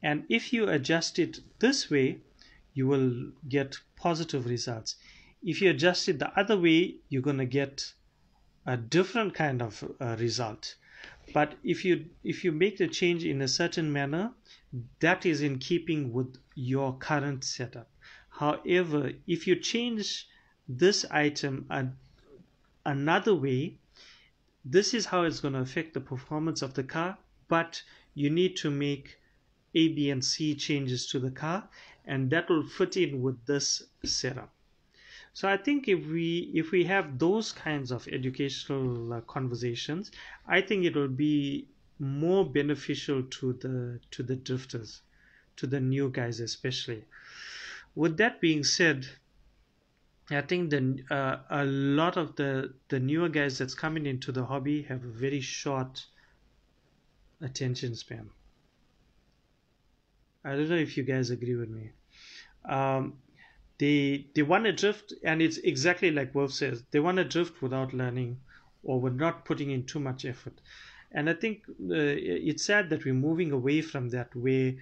And 0.04 0.26
if 0.28 0.52
you 0.52 0.68
adjust 0.68 1.20
it 1.20 1.40
this 1.60 1.90
way 1.90 2.20
you 2.74 2.88
will 2.88 3.32
get 3.48 3.80
positive 3.96 4.46
results. 4.46 4.98
If 5.42 5.62
you 5.62 5.70
adjust 5.70 6.10
it 6.10 6.20
the 6.20 6.38
other 6.38 6.60
way 6.60 6.96
you're 7.08 7.22
going 7.22 7.38
to 7.38 7.46
get 7.46 7.94
a 8.66 8.76
different 8.76 9.34
kind 9.34 9.62
of 9.62 9.84
uh, 10.00 10.18
result. 10.20 10.76
But 11.34 11.58
if 11.64 11.86
you 11.86 12.10
if 12.24 12.44
you 12.44 12.52
make 12.52 12.78
the 12.78 12.88
change 12.88 13.24
in 13.24 13.42
a 13.42 13.48
certain 13.48 13.92
manner 13.92 14.34
that 15.00 15.26
is 15.26 15.42
in 15.42 15.60
keeping 15.60 16.12
with 16.12 16.38
your 16.56 16.98
current 16.98 17.46
setup. 17.46 17.90
However 18.30 19.14
if 19.28 19.48
you 19.48 19.56
change 19.56 20.28
this 20.68 21.06
item 21.10 21.68
and 21.70 21.96
another 22.86 23.34
way 23.34 23.78
this 24.64 24.94
is 24.94 25.06
how 25.06 25.24
it's 25.24 25.40
going 25.40 25.54
to 25.54 25.60
affect 25.60 25.94
the 25.94 26.00
performance 26.00 26.62
of 26.62 26.74
the 26.74 26.84
car 26.84 27.18
but 27.48 27.82
you 28.14 28.30
need 28.30 28.56
to 28.56 28.70
make 28.70 29.20
a 29.74 29.88
b 29.90 30.10
and 30.10 30.24
c 30.24 30.56
changes 30.56 31.08
to 31.08 31.20
the 31.20 31.32
car 31.32 31.70
and 32.06 32.30
that 32.30 32.50
will 32.50 32.66
fit 32.66 32.98
in 32.98 33.22
with 33.22 33.46
this 33.46 33.84
setup. 34.04 34.54
So 35.34 35.48
i 35.48 35.58
think 35.58 35.88
if 35.88 36.06
we 36.06 36.52
if 36.54 36.72
we 36.72 36.84
have 36.86 37.20
those 37.20 37.52
kinds 37.52 37.92
of 37.92 38.08
educational 38.08 39.14
uh, 39.14 39.22
conversations 39.22 40.12
i 40.48 40.62
think 40.62 40.86
it 40.86 40.96
will 40.96 41.08
be 41.08 41.68
more 42.00 42.44
beneficial 42.50 43.24
to 43.24 43.54
the 43.54 44.00
to 44.10 44.24
the 44.24 44.36
drifters 44.36 45.02
to 45.58 45.68
the 45.68 45.80
new 45.80 46.10
guys 46.10 46.40
especially. 46.40 47.06
With 47.94 48.18
that 48.18 48.42
being 48.42 48.64
said 48.64 49.08
I 50.30 50.42
think 50.42 50.70
the 50.70 51.04
uh, 51.10 51.38
a 51.50 51.66
lot 51.66 52.18
of 52.18 52.36
the 52.36 52.74
the 52.90 53.00
newer 53.00 53.30
guys 53.30 53.58
that's 53.58 53.74
coming 53.74 54.06
into 54.06 54.32
the 54.32 54.46
hobby 54.46 54.84
have 54.84 55.04
a 55.04 55.08
very 55.08 55.42
short 55.42 56.06
attention 57.42 57.96
span. 57.96 58.30
I 60.44 60.52
don't 60.56 60.70
know 60.70 60.76
if 60.76 60.98
you 60.98 61.04
guys 61.04 61.30
agree 61.30 61.56
with 61.56 61.70
me. 61.70 61.92
Um, 62.66 63.18
they 63.78 64.28
they 64.36 64.44
want 64.44 64.66
to 64.66 64.72
drift, 64.72 65.14
and 65.24 65.42
it's 65.42 65.58
exactly 65.58 66.12
like 66.12 66.34
Wolf 66.36 66.54
says. 66.54 66.84
They 66.92 67.00
want 67.00 67.18
to 67.18 67.24
drift 67.24 67.62
without 67.62 67.94
learning, 67.94 68.40
or 68.84 69.00
with 69.02 69.16
not 69.16 69.44
putting 69.44 69.72
in 69.72 69.86
too 69.86 70.00
much 70.00 70.24
effort. 70.26 70.62
And 71.12 71.30
I 71.30 71.34
think 71.34 71.64
uh, 71.68 72.16
it's 72.50 72.64
sad 72.64 72.90
that 72.92 73.04
we're 73.04 73.14
moving 73.14 73.52
away 73.52 73.82
from 73.82 74.10
that 74.10 74.34
way. 74.36 74.78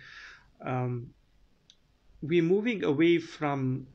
Um, 0.63 1.13
we're 2.21 2.43
moving 2.43 2.83
away 2.83 3.17
from 3.17 3.87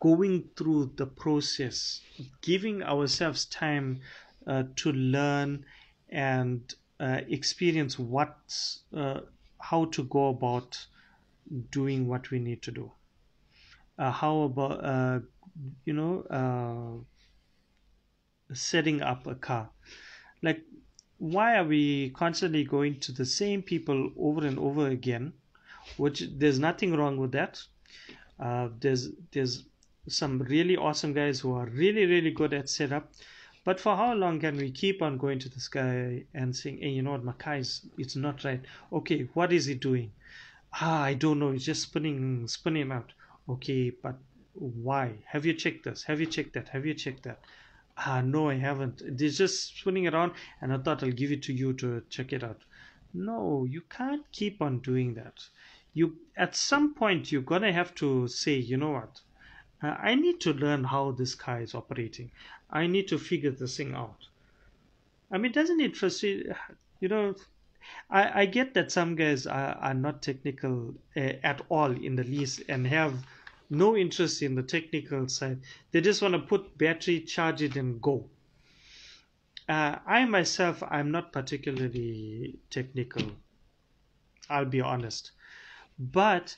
going 0.00 0.48
through 0.56 0.92
the 0.96 1.06
process, 1.06 2.00
giving 2.40 2.82
ourselves 2.82 3.44
time 3.46 4.00
uh, 4.46 4.62
to 4.76 4.92
learn 4.92 5.64
and 6.08 6.74
uh, 7.00 7.20
experience 7.28 7.98
what, 7.98 8.36
uh, 8.96 9.20
how 9.60 9.84
to 9.86 10.04
go 10.04 10.28
about 10.28 10.86
doing 11.70 12.06
what 12.06 12.30
we 12.30 12.38
need 12.38 12.62
to 12.62 12.70
do. 12.70 12.92
Uh, 13.98 14.12
how 14.12 14.42
about, 14.42 14.84
uh, 14.84 15.18
you 15.84 15.92
know, 15.92 16.22
uh, 16.30 17.02
setting 18.54 19.02
up 19.02 19.26
a 19.26 19.34
car? 19.34 19.68
Like, 20.42 20.62
why 21.18 21.56
are 21.56 21.64
we 21.64 22.10
constantly 22.10 22.62
going 22.62 23.00
to 23.00 23.12
the 23.12 23.26
same 23.26 23.62
people 23.62 24.12
over 24.16 24.46
and 24.46 24.58
over 24.58 24.86
again? 24.86 25.32
Which 25.96 26.22
there's 26.36 26.60
nothing 26.60 26.94
wrong 26.94 27.16
with 27.16 27.32
that. 27.32 27.60
there's 28.80 29.08
there's 29.32 29.64
some 30.08 30.38
really 30.42 30.76
awesome 30.76 31.12
guys 31.12 31.40
who 31.40 31.54
are 31.54 31.66
really 31.66 32.06
really 32.06 32.30
good 32.30 32.52
at 32.52 32.68
setup 32.68 33.10
but 33.64 33.78
for 33.78 33.96
how 33.96 34.14
long 34.14 34.40
can 34.40 34.56
we 34.56 34.70
keep 34.70 35.02
on 35.02 35.18
going 35.18 35.38
to 35.38 35.48
this 35.48 35.68
guy 35.68 36.24
and 36.34 36.54
saying 36.54 36.78
hey 36.78 36.88
you 36.88 37.02
know 37.02 37.16
what 37.16 37.38
car 37.38 37.56
it's 37.56 38.16
not 38.16 38.44
right 38.44 38.62
okay 38.92 39.28
what 39.34 39.52
is 39.52 39.66
he 39.66 39.74
doing 39.74 40.10
ah 40.74 41.02
i 41.02 41.14
don't 41.14 41.38
know 41.38 41.50
it's 41.50 41.64
just 41.64 41.82
spinning 41.82 42.46
spinning 42.48 42.90
out 42.92 43.12
Okay, 43.50 43.88
but 43.88 44.18
why? 44.52 45.24
Have 45.24 45.46
you 45.46 45.54
checked 45.54 45.84
this? 45.84 46.02
Have 46.04 46.20
you 46.20 46.26
checked 46.26 46.52
that? 46.52 46.68
Have 46.68 46.84
you 46.84 46.92
checked 46.92 47.22
that? 47.22 47.40
Ah, 47.96 48.20
no, 48.20 48.50
I 48.50 48.56
haven't. 48.56 49.00
They're 49.16 49.30
just 49.30 49.78
spinning 49.78 50.06
around, 50.06 50.32
and 50.60 50.70
I 50.70 50.76
thought 50.76 51.02
I'll 51.02 51.10
give 51.10 51.32
it 51.32 51.42
to 51.44 51.54
you 51.54 51.72
to 51.74 52.02
check 52.10 52.34
it 52.34 52.44
out. 52.44 52.64
No, 53.14 53.64
you 53.64 53.80
can't 53.80 54.30
keep 54.32 54.60
on 54.60 54.80
doing 54.80 55.14
that. 55.14 55.48
You 55.94 56.18
at 56.36 56.54
some 56.54 56.92
point 56.92 57.32
you're 57.32 57.40
gonna 57.40 57.72
have 57.72 57.94
to 57.96 58.28
say, 58.28 58.56
you 58.56 58.76
know 58.76 58.90
what? 58.90 59.22
Uh, 59.82 59.94
I 59.98 60.14
need 60.14 60.40
to 60.40 60.52
learn 60.52 60.84
how 60.84 61.12
this 61.12 61.34
car 61.34 61.60
is 61.60 61.74
operating. 61.74 62.30
I 62.70 62.86
need 62.86 63.08
to 63.08 63.18
figure 63.18 63.50
this 63.50 63.76
thing 63.76 63.94
out. 63.94 64.26
I 65.30 65.38
mean, 65.38 65.52
doesn't 65.52 65.80
it 65.80 65.96
frustrate? 65.96 66.46
You 67.00 67.08
know, 67.08 67.34
I, 68.10 68.42
I 68.42 68.46
get 68.46 68.74
that 68.74 68.90
some 68.90 69.14
guys 69.14 69.46
are, 69.46 69.76
are 69.80 69.94
not 69.94 70.22
technical 70.22 70.94
uh, 71.16 71.32
at 71.42 71.62
all 71.68 71.92
in 71.92 72.16
the 72.16 72.24
least 72.24 72.62
and 72.68 72.86
have 72.86 73.14
no 73.70 73.96
interest 73.96 74.42
in 74.42 74.54
the 74.54 74.62
technical 74.62 75.28
side. 75.28 75.60
They 75.92 76.00
just 76.00 76.22
want 76.22 76.34
to 76.34 76.40
put 76.40 76.76
battery, 76.76 77.20
charge 77.20 77.62
it, 77.62 77.76
and 77.76 78.00
go. 78.00 78.28
Uh, 79.68 79.98
I 80.06 80.24
myself, 80.24 80.82
I'm 80.82 81.10
not 81.10 81.32
particularly 81.32 82.56
technical. 82.70 83.30
I'll 84.48 84.64
be 84.64 84.80
honest, 84.80 85.32
but 85.98 86.56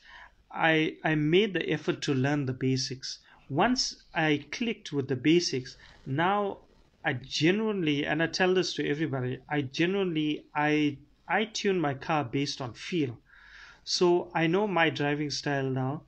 I 0.52 0.98
I 1.04 1.14
made 1.14 1.54
the 1.54 1.68
effort 1.70 2.02
to 2.02 2.14
learn 2.14 2.46
the 2.46 2.52
basics. 2.52 3.20
Once 3.48 4.04
I 4.14 4.46
clicked 4.52 4.92
with 4.92 5.08
the 5.08 5.16
basics, 5.16 5.76
now 6.06 6.58
I 7.04 7.14
genuinely, 7.14 8.04
and 8.06 8.22
I 8.22 8.26
tell 8.26 8.54
this 8.54 8.74
to 8.74 8.86
everybody, 8.88 9.40
I 9.48 9.62
genuinely 9.62 10.46
I 10.54 10.98
I 11.28 11.46
tune 11.46 11.80
my 11.80 11.94
car 11.94 12.24
based 12.24 12.60
on 12.60 12.74
feel. 12.74 13.18
So 13.84 14.30
I 14.34 14.46
know 14.46 14.66
my 14.66 14.90
driving 14.90 15.30
style 15.30 15.68
now, 15.70 16.06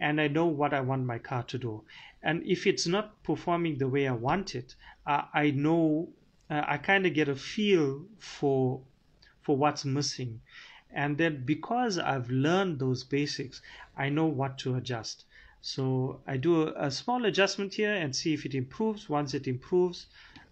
and 0.00 0.20
I 0.20 0.28
know 0.28 0.46
what 0.46 0.72
I 0.74 0.80
want 0.80 1.04
my 1.04 1.18
car 1.18 1.42
to 1.44 1.58
do. 1.58 1.84
And 2.22 2.42
if 2.46 2.66
it's 2.66 2.86
not 2.86 3.22
performing 3.22 3.78
the 3.78 3.88
way 3.88 4.08
I 4.08 4.12
want 4.12 4.54
it, 4.54 4.74
uh, 5.06 5.24
I 5.34 5.50
know 5.50 6.14
uh, 6.50 6.64
I 6.66 6.78
kind 6.78 7.06
of 7.06 7.14
get 7.14 7.28
a 7.28 7.36
feel 7.36 8.06
for 8.18 8.86
for 9.42 9.56
what's 9.56 9.84
missing, 9.84 10.40
and 10.94 11.18
then 11.18 11.44
because 11.44 11.98
I've 11.98 12.30
learned 12.30 12.78
those 12.78 13.04
basics, 13.04 13.60
I 13.96 14.08
know 14.08 14.26
what 14.26 14.58
to 14.58 14.76
adjust. 14.76 15.24
So 15.60 16.20
I 16.26 16.36
do 16.36 16.68
a, 16.68 16.86
a 16.86 16.90
small 16.90 17.24
adjustment 17.24 17.74
here 17.74 17.94
and 17.94 18.14
see 18.14 18.32
if 18.34 18.46
it 18.46 18.54
improves. 18.54 19.08
Once 19.08 19.34
it 19.34 19.46
improves, 19.46 20.06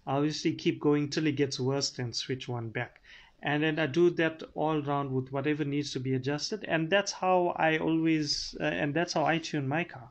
obviously 0.05 0.53
keep 0.53 0.79
going 0.79 1.09
till 1.09 1.27
it 1.27 1.35
gets 1.35 1.59
worse, 1.59 1.89
then 1.91 2.13
switch 2.13 2.47
one 2.47 2.69
back 2.69 2.99
and 3.43 3.61
then 3.61 3.77
I 3.77 3.87
do 3.87 4.09
that 4.11 4.41
all 4.55 4.81
around 4.87 5.11
with 5.11 5.31
whatever 5.31 5.65
needs 5.65 5.91
to 5.91 5.99
be 5.99 6.15
adjusted 6.15 6.63
and 6.67 6.89
that's 6.89 7.11
how 7.11 7.53
I 7.57 7.77
always 7.77 8.55
uh, 8.59 8.63
and 8.63 8.93
that's 8.93 9.13
how 9.13 9.25
I 9.25 9.37
tune 9.37 9.67
my 9.67 9.83
car 9.83 10.09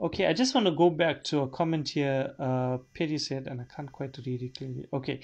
okay 0.00 0.26
I 0.26 0.32
just 0.32 0.54
want 0.54 0.66
to 0.66 0.72
go 0.72 0.90
back 0.90 1.22
to 1.24 1.40
a 1.40 1.48
comment 1.48 1.90
here 1.90 2.34
uh, 2.38 2.78
Petty 2.94 3.18
said 3.18 3.46
and 3.46 3.60
I 3.60 3.64
can't 3.64 3.92
quite 3.92 4.18
read 4.26 4.42
it 4.42 4.56
clearly 4.56 4.86
okay 4.92 5.20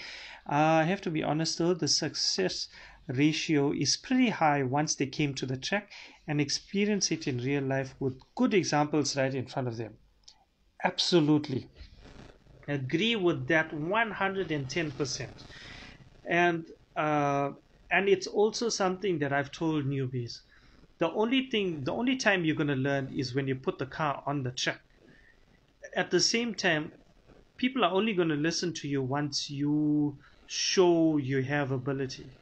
uh, 0.48 0.80
I 0.80 0.84
have 0.84 1.00
to 1.02 1.10
be 1.10 1.22
honest 1.22 1.58
though 1.58 1.74
the 1.74 1.88
success 1.88 2.68
ratio 3.16 3.72
is 3.72 3.96
pretty 3.96 4.30
high 4.30 4.62
once 4.62 4.96
they 4.96 5.06
came 5.06 5.34
to 5.34 5.46
the 5.46 5.56
track 5.56 5.92
and 6.26 6.40
experience 6.40 7.10
it 7.10 7.26
in 7.26 7.38
real 7.38 7.62
life 7.64 7.94
with 8.00 8.20
good 8.36 8.54
examples 8.54 9.16
right 9.16 9.34
in 9.34 9.46
front 9.46 9.68
of 9.68 9.76
them 9.76 9.98
absolutely 10.84 11.70
agree 12.68 13.16
with 13.16 13.46
that 13.48 13.72
110% 13.72 15.44
and 16.28 16.66
uh, 16.96 17.52
and 17.90 18.08
it's 18.08 18.26
also 18.26 18.68
something 18.68 19.18
that 19.20 19.32
I've 19.32 19.52
told 19.52 19.84
newbies. 19.86 20.40
The 20.98 21.10
only 21.10 21.50
thing, 21.50 21.84
the 21.84 21.92
only 21.92 22.16
time 22.16 22.44
you're 22.44 22.56
going 22.56 22.68
to 22.68 22.74
learn 22.76 23.12
is 23.12 23.34
when 23.34 23.48
you 23.48 23.56
put 23.56 23.78
the 23.78 23.86
car 23.86 24.22
on 24.26 24.42
the 24.44 24.52
track. 24.52 24.82
At 25.96 26.10
the 26.10 26.20
same 26.20 26.54
time, 26.54 26.92
people 27.56 27.84
are 27.84 27.92
only 27.92 28.14
going 28.14 28.28
to 28.30 28.36
listen 28.36 28.74
to 28.74 28.88
you 28.88 29.02
once 29.02 29.50
you 29.50 30.20
show 30.46 31.16
you 31.18 31.42
have 31.44 31.70
ability. 31.72 32.38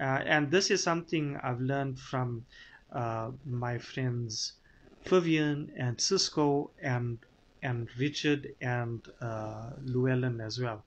Uh, 0.00 0.22
and 0.26 0.50
this 0.50 0.70
is 0.70 0.82
something 0.82 1.36
I've 1.36 1.60
learned 1.60 1.98
from 2.00 2.46
uh, 2.90 3.32
my 3.44 3.78
friends 3.78 4.54
Vivian 5.06 5.72
and 5.76 6.00
Cisco 6.00 6.72
and 6.82 7.24
and 7.62 7.88
Richard 7.98 8.48
and 8.60 9.06
uh, 9.20 9.70
Llewellyn 9.80 10.40
as 10.40 10.58
well. 10.60 10.86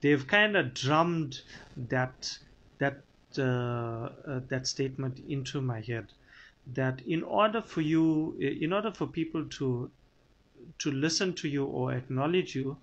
They've 0.00 0.26
kind 0.26 0.56
of 0.56 0.74
drummed 0.74 1.36
that 1.76 2.38
that 2.78 3.04
that 3.34 4.62
statement 4.66 5.18
into 5.20 5.60
my 5.60 5.80
head 5.80 6.12
that 6.66 7.00
in 7.02 7.22
order 7.22 7.62
for 7.62 7.80
you 7.80 8.34
in 8.38 8.72
order 8.72 8.92
for 8.92 9.06
people 9.06 9.48
to 9.48 9.92
to 10.78 10.90
listen 10.90 11.34
to 11.34 11.48
you 11.48 11.64
or 11.64 11.92
acknowledge 11.92 12.54
you 12.54 12.82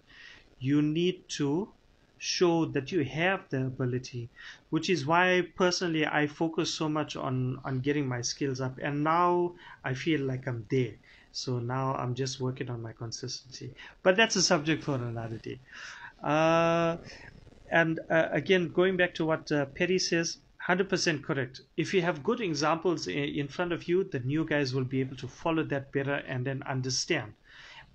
you 0.60 0.82
need 0.82 1.30
to 1.30 1.74
show 2.20 2.66
that 2.66 2.92
you 2.92 3.04
have 3.04 3.50
the 3.50 3.66
ability 3.66 4.30
which 4.70 4.90
is 4.90 5.06
why 5.06 5.42
personally 5.58 6.06
i 6.06 6.28
focus 6.28 6.74
so 6.74 6.90
much 6.90 7.16
on 7.16 7.58
on 7.66 7.80
getting 7.82 8.08
my 8.08 8.22
skills 8.22 8.62
up 8.62 8.78
and 8.84 9.04
now 9.04 9.54
i 9.84 9.94
feel 9.94 10.22
like 10.22 10.48
i'm 10.48 10.66
there 10.70 10.96
so 11.32 11.60
now 11.60 11.96
i'm 11.96 12.16
just 12.16 12.40
working 12.40 12.70
on 12.70 12.82
my 12.82 12.94
consistency 12.94 13.74
but 14.04 14.18
that's 14.18 14.36
a 14.36 14.42
subject 14.42 14.84
for 14.84 14.96
another 14.96 15.38
day 15.40 15.60
uh, 16.24 16.98
and 17.72 18.00
uh, 18.10 18.30
again, 18.32 18.72
going 18.72 18.98
back 18.98 19.16
to 19.16 19.26
what 19.26 19.52
uh, 19.52 19.66
Perry 19.68 20.00
says, 20.00 20.38
100% 20.68 21.24
correct. 21.24 21.62
If 21.78 21.94
you 21.94 22.02
have 22.02 22.24
good 22.24 22.42
examples 22.42 23.08
in 23.08 23.48
front 23.48 23.72
of 23.72 23.88
you, 23.88 24.04
the 24.04 24.20
new 24.20 24.46
guys 24.46 24.74
will 24.74 24.86
be 24.86 25.00
able 25.00 25.18
to 25.18 25.28
follow 25.28 25.64
that 25.66 25.92
better 25.92 26.16
and 26.16 26.46
then 26.46 26.64
understand. 26.64 27.36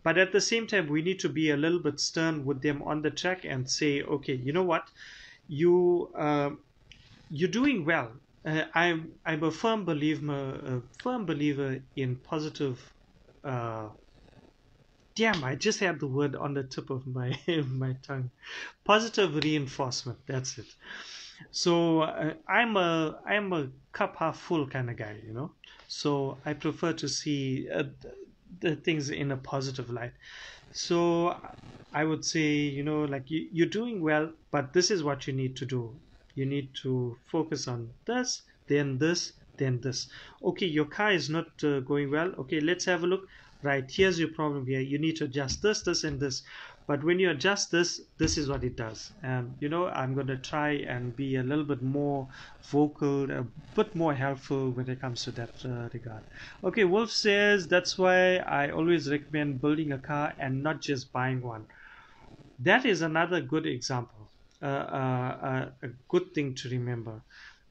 But 0.05 0.19
at 0.19 0.33
the 0.33 0.41
same 0.41 0.67
time, 0.69 0.89
we 0.89 1.03
need 1.03 1.21
to 1.21 1.29
be 1.31 1.51
a 1.51 1.57
little 1.57 1.81
bit 1.83 1.99
stern 2.01 2.45
with 2.45 2.63
them 2.63 2.83
on 2.83 3.03
the 3.03 3.11
track 3.11 3.45
and 3.45 3.71
say, 3.71 4.03
okay, 4.03 4.35
you 4.35 4.53
know 4.53 4.65
what, 4.65 4.91
you 5.49 6.13
uh, 6.17 6.51
you're 7.29 7.51
doing 7.51 7.85
well. 7.85 8.21
Uh, 8.45 8.67
I'm 8.75 9.21
I'm 9.25 9.43
a 9.45 9.51
firm 9.51 9.85
believer, 9.85 10.51
a 10.77 10.83
firm 11.03 11.27
believer 11.27 11.81
in 11.97 12.21
positive 12.21 12.95
uh, 13.45 13.91
damn 15.17 15.45
i 15.45 15.55
just 15.55 15.79
had 15.81 16.01
the 16.01 16.07
word 16.09 16.35
on 16.37 16.55
the 16.55 16.65
tip 16.65 16.91
of 16.91 17.07
my 17.07 17.39
my 17.67 17.93
tongue. 18.03 18.31
Positive 18.85 19.35
reinforcement 19.37 20.21
that's 20.27 20.59
it. 20.59 20.67
So 21.53 22.03
uh, 22.03 22.35
i'm 22.49 22.77
a 22.77 23.21
i'm 23.27 23.53
a 23.53 23.73
cup 23.93 24.17
half 24.17 24.39
full 24.39 24.69
kind 24.69 24.91
of 24.91 24.97
guy 24.97 25.21
you 25.25 25.33
know? 25.33 25.57
So 25.89 26.41
i 26.45 26.55
prefer 26.55 26.93
to 26.95 27.09
see 27.09 27.69
uh, 27.71 27.85
the 28.61 28.77
things 28.77 29.11
in 29.11 29.33
a 29.33 29.37
positive 29.37 29.91
light. 29.91 30.13
So 30.73 31.37
i 31.93 32.03
would 32.05 32.25
say 32.25 32.47
you 32.77 32.83
know 32.83 33.05
like 33.05 33.31
you, 33.31 33.47
you're 33.53 33.69
doing 33.69 34.01
well 34.01 34.33
but 34.51 34.73
this 34.73 34.91
is 34.91 35.05
what 35.05 35.27
you 35.27 35.33
need 35.33 35.57
to 35.57 35.67
do. 35.67 35.95
You 36.35 36.47
need 36.47 36.75
to 36.83 37.17
focus 37.27 37.69
on 37.69 37.91
this 38.07 38.43
then 38.67 38.99
this 38.99 39.33
then 39.57 39.81
this. 39.81 40.09
Okay 40.43 40.67
your 40.67 40.87
car 40.87 41.13
is 41.13 41.31
not 41.31 41.47
uh, 41.63 41.81
going 41.81 42.11
well. 42.11 42.33
Okay 42.39 42.61
let's 42.61 42.85
have 42.87 43.05
a 43.05 43.07
look. 43.07 43.29
Right 43.63 43.91
here's 43.91 44.19
your 44.19 44.29
problem 44.29 44.67
here. 44.67 44.81
You 44.81 44.99
need 44.99 45.17
to 45.17 45.25
adjust 45.25 45.63
this 45.63 45.83
this 45.83 46.05
and 46.05 46.19
this 46.21 46.43
but 46.87 47.03
when 47.03 47.19
you 47.19 47.31
adjust 47.31 47.71
this 47.71 48.01
this 48.19 48.37
is 48.39 48.49
what 48.49 48.65
it 48.65 48.77
does. 48.77 49.13
And 49.23 49.57
you 49.61 49.69
know 49.69 49.89
i'm 49.89 50.15
going 50.15 50.27
to 50.29 50.37
try 50.39 50.71
and 50.95 51.15
be 51.17 51.37
a 51.37 51.43
little 51.43 51.65
bit 51.65 51.83
more 51.83 52.29
vocal 52.71 53.31
a 53.31 53.45
bit 53.75 53.95
more 53.95 54.15
helpful 54.15 54.71
when 54.71 54.89
it 54.89 55.01
comes 55.01 55.25
to 55.25 55.33
that 55.33 55.55
uh, 55.65 55.89
regard. 55.95 56.25
Okay 56.63 56.85
wolf 56.85 57.11
says 57.11 57.69
that's 57.69 57.99
why 57.99 58.37
i 58.39 58.71
always 58.71 59.11
recommend 59.11 59.61
building 59.61 59.93
a 59.93 59.99
car 59.99 60.35
and 60.39 60.63
not 60.63 60.81
just 60.81 61.13
buying 61.13 61.43
one. 61.43 61.67
That 62.59 62.85
is 62.87 63.03
another 63.03 63.41
good 63.41 63.67
example 63.67 64.31
uh, 64.63 64.67
uh, 64.67 65.39
uh 65.51 65.71
a 65.83 65.89
good 66.09 66.33
thing 66.35 66.55
to 66.55 66.69
remember 66.69 67.23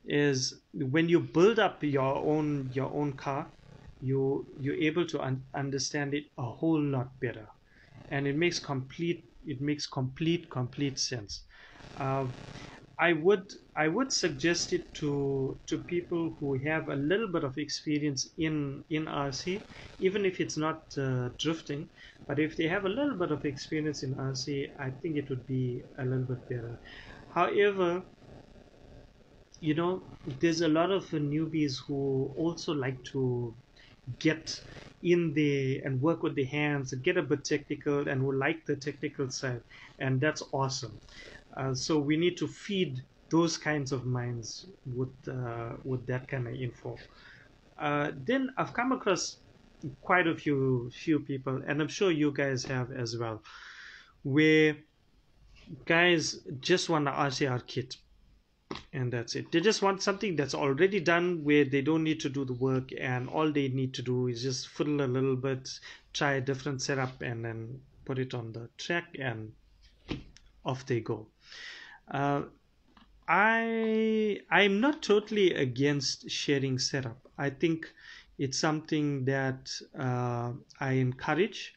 is 0.05 0.61
when 0.73 1.07
you 1.09 1.19
build 1.19 1.59
up 1.59 1.83
your 1.83 2.15
own 2.17 2.69
your 2.73 2.91
own 2.93 3.13
car 3.13 3.51
you 4.01 4.45
you're 4.59 4.75
able 4.75 5.05
to 5.07 5.21
un- 5.21 5.43
understand 5.55 6.13
it 6.13 6.25
a 6.37 6.43
whole 6.43 6.81
lot 6.81 7.17
better 7.19 7.47
and 8.09 8.27
it 8.27 8.35
makes 8.35 8.59
complete 8.59 9.25
it 9.45 9.61
makes 9.61 9.87
complete 9.87 10.49
complete 10.49 10.97
sense. 10.99 11.45
Uh, 11.99 12.27
I 12.99 13.13
would 13.13 13.51
I 13.75 13.87
would 13.87 14.11
suggest 14.13 14.71
it 14.71 14.93
to 14.95 15.59
to 15.67 15.83
people 15.83 16.35
who 16.39 16.53
have 16.63 16.89
a 16.89 16.95
little 16.95 17.31
bit 17.31 17.43
of 17.43 17.57
experience 17.57 18.31
in 18.37 18.83
in 18.89 19.07
RC 19.07 19.67
even 19.99 20.25
if 20.25 20.39
it's 20.39 20.57
not 20.57 20.95
uh, 20.97 21.29
drifting 21.39 21.89
but 22.27 22.39
if 22.39 22.55
they 22.55 22.67
have 22.67 22.85
a 22.85 22.89
little 22.89 23.17
bit 23.17 23.31
of 23.31 23.45
experience 23.45 24.03
in 24.03 24.13
RC 24.19 24.67
I 24.77 24.91
think 24.91 25.17
it 25.17 25.29
would 25.29 25.45
be 25.45 25.83
a 25.97 26.05
little 26.05 26.25
bit 26.25 26.47
better. 26.47 26.79
However 27.29 28.05
you 29.59 29.73
know 29.73 30.09
there's 30.25 30.61
a 30.61 30.67
lot 30.67 30.91
of 30.91 31.05
newbies 31.09 31.75
who 31.87 32.33
also 32.37 32.73
like 32.73 33.03
to 33.03 33.57
get 34.19 34.59
in 35.03 35.33
there 35.33 35.81
and 35.85 36.01
work 36.01 36.23
with 36.23 36.35
the 36.35 36.45
hands 36.45 36.93
and 36.93 37.03
get 37.03 37.17
a 37.17 37.21
bit 37.21 37.43
technical 37.43 38.07
and 38.07 38.21
who 38.21 38.31
like 38.31 38.65
the 38.65 38.75
technical 38.75 39.29
side. 39.29 39.61
And 39.99 40.19
that's 40.19 40.41
awesome. 40.51 40.97
Uh, 41.55 41.73
so 41.73 41.99
we 41.99 42.17
need 42.17 42.37
to 42.37 42.47
feed 42.47 43.01
those 43.29 43.57
kinds 43.57 43.91
of 43.91 44.05
minds 44.05 44.67
with 44.95 45.13
uh, 45.27 45.73
with 45.83 46.05
that 46.07 46.27
kind 46.27 46.47
of 46.47 46.53
info. 46.53 46.97
Uh, 47.77 48.11
then 48.25 48.49
I've 48.57 48.73
come 48.73 48.91
across 48.91 49.37
quite 50.01 50.27
a 50.27 50.35
few 50.35 50.91
few 50.91 51.19
people, 51.19 51.61
and 51.67 51.81
I'm 51.81 51.87
sure 51.87 52.11
you 52.11 52.31
guys 52.31 52.63
have 52.65 52.91
as 52.91 53.17
well, 53.17 53.41
where 54.23 54.77
guys 55.85 56.39
just 56.59 56.89
want 56.89 57.07
an 57.07 57.13
RCR 57.13 57.65
kit 57.67 57.97
and 58.91 59.11
that's 59.11 59.35
it. 59.35 59.51
They 59.51 59.59
just 59.59 59.81
want 59.81 60.01
something 60.01 60.35
that's 60.35 60.53
already 60.53 60.99
done 60.99 61.43
where 61.43 61.65
they 61.65 61.81
don't 61.81 62.03
need 62.03 62.19
to 62.21 62.29
do 62.29 62.45
the 62.45 62.53
work 62.53 62.89
and 62.97 63.29
all 63.29 63.51
they 63.51 63.67
need 63.67 63.93
to 63.95 64.01
do 64.01 64.27
is 64.27 64.41
just 64.41 64.67
fiddle 64.67 65.01
a 65.01 65.07
little 65.07 65.35
bit, 65.35 65.69
try 66.13 66.33
a 66.33 66.41
different 66.41 66.81
setup 66.81 67.21
and 67.21 67.43
then 67.43 67.81
put 68.05 68.19
it 68.19 68.33
on 68.33 68.51
the 68.53 68.69
track 68.77 69.15
and 69.19 69.51
off 70.65 70.85
they 70.85 70.99
go. 70.99 71.27
Uh, 72.09 72.43
I 73.27 74.41
I'm 74.49 74.81
not 74.81 75.01
totally 75.01 75.53
against 75.53 76.29
sharing 76.29 76.77
setup. 76.77 77.17
I 77.37 77.49
think 77.49 77.91
it's 78.37 78.57
something 78.57 79.25
that 79.25 79.71
uh, 79.97 80.51
I 80.79 80.93
encourage, 80.93 81.73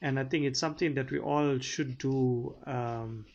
and 0.00 0.18
I 0.18 0.24
think 0.24 0.44
it's 0.44 0.60
something 0.60 0.94
that 0.94 1.10
we 1.10 1.18
all 1.18 1.58
should 1.58 1.98
do 1.98 2.54
um, 2.66 3.26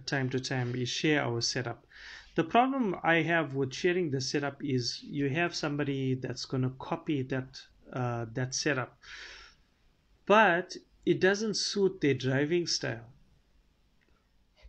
time 0.00 0.30
to 0.30 0.40
time. 0.40 0.74
Is 0.74 0.88
share 0.88 1.22
our 1.22 1.40
setup. 1.40 1.86
The 2.34 2.44
problem 2.44 2.96
I 3.02 3.22
have 3.22 3.54
with 3.54 3.72
sharing 3.74 4.10
the 4.10 4.20
setup 4.20 4.62
is 4.62 5.02
you 5.02 5.28
have 5.30 5.54
somebody 5.54 6.14
that's 6.14 6.44
going 6.44 6.62
to 6.64 6.70
copy 6.78 7.22
that 7.22 7.60
uh, 7.92 8.26
that 8.32 8.54
setup, 8.54 8.98
but 10.24 10.76
it 11.04 11.18
doesn't 11.20 11.54
suit 11.54 12.00
their 12.00 12.14
driving 12.14 12.66
style 12.68 13.12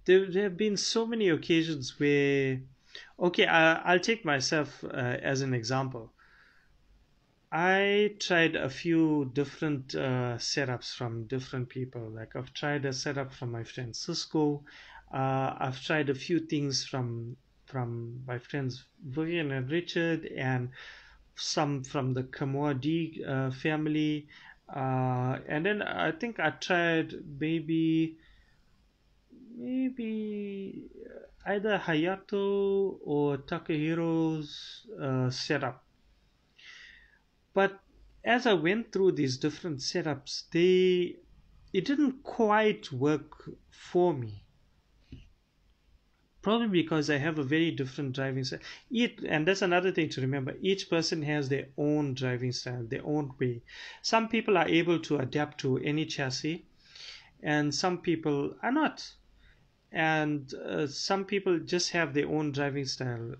there, 0.05 0.29
there 0.31 0.43
have 0.43 0.57
been 0.57 0.75
so 0.77 1.05
many 1.05 1.29
occasions 1.29 1.99
where 1.99 2.61
okay 3.19 3.45
I, 3.45 3.93
will 3.93 3.99
take 3.99 4.25
myself 4.25 4.83
uh, 4.83 4.87
as 4.87 5.41
an 5.41 5.53
example 5.53 6.15
i 7.51 8.15
tried 8.19 8.55
a 8.55 8.69
few 8.69 9.29
different 9.33 9.93
uh, 9.95 10.37
setups 10.37 10.93
from 10.95 11.27
different 11.27 11.67
people 11.69 12.09
like 12.09 12.35
i've 12.37 12.53
tried 12.53 12.85
a 12.85 12.93
setup 12.93 13.33
from 13.33 13.51
my 13.51 13.63
friend 13.65 13.95
cisco 13.95 14.63
uh, 15.13 15.55
i've 15.59 15.81
tried 15.81 16.09
a 16.09 16.15
few 16.15 16.39
things 16.39 16.85
from 16.85 17.35
from 17.65 18.21
my 18.25 18.37
friends 18.37 18.85
vivian 19.03 19.51
and 19.51 19.71
richard 19.71 20.25
and 20.37 20.69
some 21.35 21.83
from 21.83 22.13
the 22.15 22.23
Kamoa 22.23 22.79
D 22.81 23.23
uh, 23.27 23.51
family 23.51 24.27
uh, 24.73 25.37
and 25.47 25.65
then 25.65 25.81
i 25.81 26.11
think 26.11 26.39
i 26.39 26.49
tried 26.49 27.13
maybe 27.39 28.17
maybe 29.57 30.89
either 31.47 31.77
Hayato 31.79 32.99
or 33.01 33.37
Takahiro's 33.37 34.85
uh, 35.01 35.29
setup. 35.29 35.83
But 37.53 37.79
as 38.23 38.45
I 38.45 38.53
went 38.53 38.91
through 38.91 39.13
these 39.13 39.37
different 39.37 39.79
setups, 39.79 40.43
they 40.51 41.17
it 41.73 41.85
didn't 41.85 42.23
quite 42.23 42.91
work 42.91 43.49
for 43.71 44.13
me. 44.13 44.43
Probably 46.47 46.69
because 46.69 47.09
I 47.09 47.17
have 47.17 47.39
a 47.39 47.43
very 47.43 47.71
different 47.71 48.13
driving 48.13 48.45
style. 48.45 48.61
It, 48.89 49.19
and 49.25 49.45
that's 49.45 49.61
another 49.61 49.91
thing 49.91 50.07
to 50.11 50.21
remember. 50.21 50.55
Each 50.61 50.89
person 50.89 51.21
has 51.23 51.49
their 51.49 51.67
own 51.77 52.13
driving 52.13 52.53
style, 52.53 52.85
their 52.85 53.05
own 53.05 53.33
way. 53.37 53.63
Some 54.01 54.29
people 54.29 54.57
are 54.57 54.67
able 54.67 54.97
to 54.99 55.17
adapt 55.17 55.59
to 55.61 55.77
any 55.79 56.05
chassis, 56.05 56.65
and 57.43 57.75
some 57.75 57.97
people 57.97 58.55
are 58.63 58.71
not 58.71 59.13
and 59.91 60.53
uh, 60.53 60.87
some 60.87 61.25
people 61.25 61.59
just 61.59 61.91
have 61.91 62.13
their 62.13 62.27
own 62.27 62.51
driving 62.51 62.85
style 62.85 63.35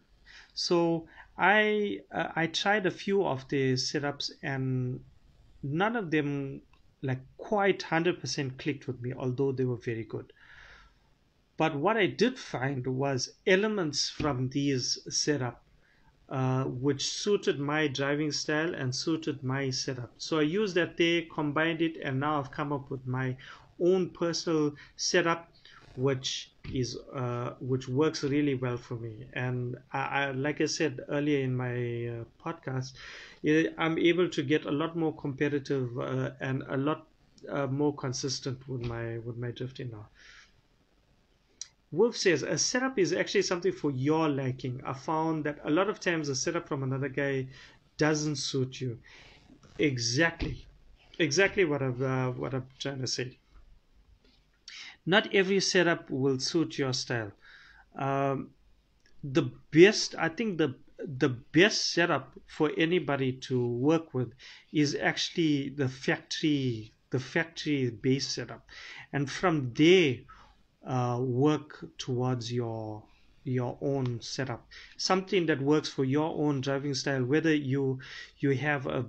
so 0.53 1.07
i 1.37 1.99
uh, 2.11 2.29
i 2.35 2.47
tried 2.47 2.85
a 2.85 2.91
few 2.91 3.25
of 3.25 3.47
the 3.49 3.73
setups 3.73 4.31
and 4.43 4.99
none 5.63 5.95
of 5.95 6.11
them 6.11 6.61
like 7.01 7.19
quite 7.37 7.79
100% 7.79 8.57
clicked 8.57 8.87
with 8.87 9.01
me 9.01 9.13
although 9.13 9.51
they 9.51 9.65
were 9.65 9.77
very 9.77 10.03
good 10.03 10.33
but 11.57 11.75
what 11.75 11.97
i 11.97 12.05
did 12.07 12.37
find 12.39 12.87
was 12.87 13.39
elements 13.45 14.09
from 14.09 14.49
these 14.49 14.97
setup 15.09 15.65
uh, 16.29 16.65
which 16.65 17.07
suited 17.07 17.59
my 17.59 17.87
driving 17.87 18.31
style 18.31 18.75
and 18.75 18.93
suited 18.93 19.43
my 19.43 19.69
setup. 19.69 20.13
So 20.17 20.39
i 20.39 20.41
used 20.41 20.75
that 20.75 20.97
there 20.97 21.23
combined 21.33 21.81
it 21.81 21.97
and 22.03 22.19
now 22.19 22.39
i've 22.39 22.51
come 22.51 22.73
up 22.73 22.89
with 22.91 23.05
my 23.07 23.37
own 23.79 24.11
personal 24.11 24.75
setup 24.97 25.53
which 25.95 26.53
is 26.69 26.97
uh, 27.13 27.55
which 27.59 27.87
works 27.87 28.23
really 28.23 28.53
well 28.55 28.77
for 28.77 28.95
me. 28.97 29.27
And 29.33 29.77
I, 29.91 29.99
I, 29.99 30.31
like 30.31 30.61
i 30.61 30.65
said 30.65 30.99
earlier 31.09 31.39
in 31.43 31.55
my 31.55 31.73
uh, 31.73 32.25
podcast 32.43 32.93
i'm 33.77 33.97
able 33.97 34.29
to 34.29 34.43
get 34.43 34.65
a 34.65 34.71
lot 34.71 34.95
more 34.95 35.15
competitive 35.15 35.97
uh, 35.99 36.31
and 36.39 36.63
a 36.67 36.77
lot 36.77 37.07
uh, 37.49 37.67
more 37.67 37.95
consistent 37.95 38.67
with 38.67 38.81
my 38.81 39.17
with 39.19 39.37
my 39.37 39.51
drifting 39.51 39.91
now 39.91 40.09
wolf 41.91 42.15
says 42.17 42.43
a 42.43 42.57
setup 42.57 42.97
is 42.99 43.13
actually 43.13 43.41
something 43.43 43.71
for 43.71 43.91
your 43.91 44.29
liking. 44.29 44.81
I 44.85 44.93
found 44.93 45.45
that 45.45 45.59
a 45.63 45.69
lot 45.69 45.89
of 45.89 45.99
times 45.99 46.29
a 46.29 46.35
setup 46.35 46.67
from 46.67 46.83
another 46.83 47.09
guy 47.09 47.49
doesn't 47.97 48.37
suit 48.37 48.81
you. 48.81 49.01
Exactly. 49.79 50.67
Exactly 51.19 51.65
what 51.65 51.81
i'm 51.83 52.01
uh, 52.01 52.31
what 52.31 52.53
i'm 52.53 52.69
trying 52.79 53.01
to 53.01 53.07
say. 53.07 53.39
Not 55.07 55.33
every 55.33 55.59
setup 55.59 56.09
will 56.11 56.37
suit 56.39 56.77
your 56.77 56.93
style. 56.93 57.31
Um, 57.95 58.53
the 59.23 59.43
best, 59.71 60.15
I 60.17 60.29
think 60.29 60.57
the 60.57 60.79
the 60.99 61.29
best 61.29 61.93
setup 61.93 62.39
for 62.47 62.71
anybody 62.77 63.33
to 63.33 63.67
work 63.67 64.13
with 64.13 64.33
is 64.71 64.95
actually 64.95 65.69
the 65.69 65.89
factory 65.89 66.93
the 67.11 67.19
factory 67.19 67.89
base 67.91 68.27
setup, 68.27 68.69
and 69.13 69.31
from 69.31 69.73
there 69.73 70.19
uh, 70.87 71.19
work 71.21 71.85
towards 71.97 72.51
your 72.51 73.03
your 73.43 73.77
own 73.81 74.19
setup 74.21 74.67
something 74.97 75.45
that 75.45 75.61
works 75.61 75.87
for 75.87 76.03
your 76.03 76.33
own 76.35 76.59
driving 76.59 76.93
style 76.93 77.23
whether 77.23 77.53
you 77.55 77.97
you 78.39 78.51
have 78.51 78.85
a, 78.87 79.05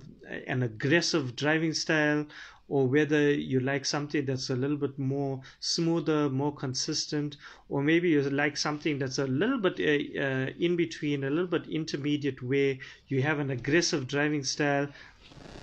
an 0.47 0.63
aggressive 0.63 1.35
driving 1.35 1.73
style 1.73 2.25
or 2.69 2.87
whether 2.87 3.31
you 3.31 3.59
like 3.59 3.83
something 3.83 4.25
that's 4.25 4.49
a 4.51 4.55
little 4.55 4.77
bit 4.77 4.97
more 4.99 5.41
smoother, 5.59 6.29
more 6.29 6.53
consistent, 6.55 7.35
or 7.67 7.81
maybe 7.81 8.09
you 8.09 8.21
like 8.29 8.55
something 8.55 8.99
that's 8.99 9.17
a 9.17 9.25
little 9.25 9.57
bit 9.59 9.79
uh, 9.79 10.21
uh, 10.21 10.49
in 10.59 10.75
between, 10.75 11.23
a 11.23 11.29
little 11.31 11.47
bit 11.47 11.67
intermediate, 11.67 12.41
where 12.43 12.77
you 13.07 13.23
have 13.23 13.39
an 13.39 13.49
aggressive 13.49 14.07
driving 14.07 14.43
style 14.43 14.87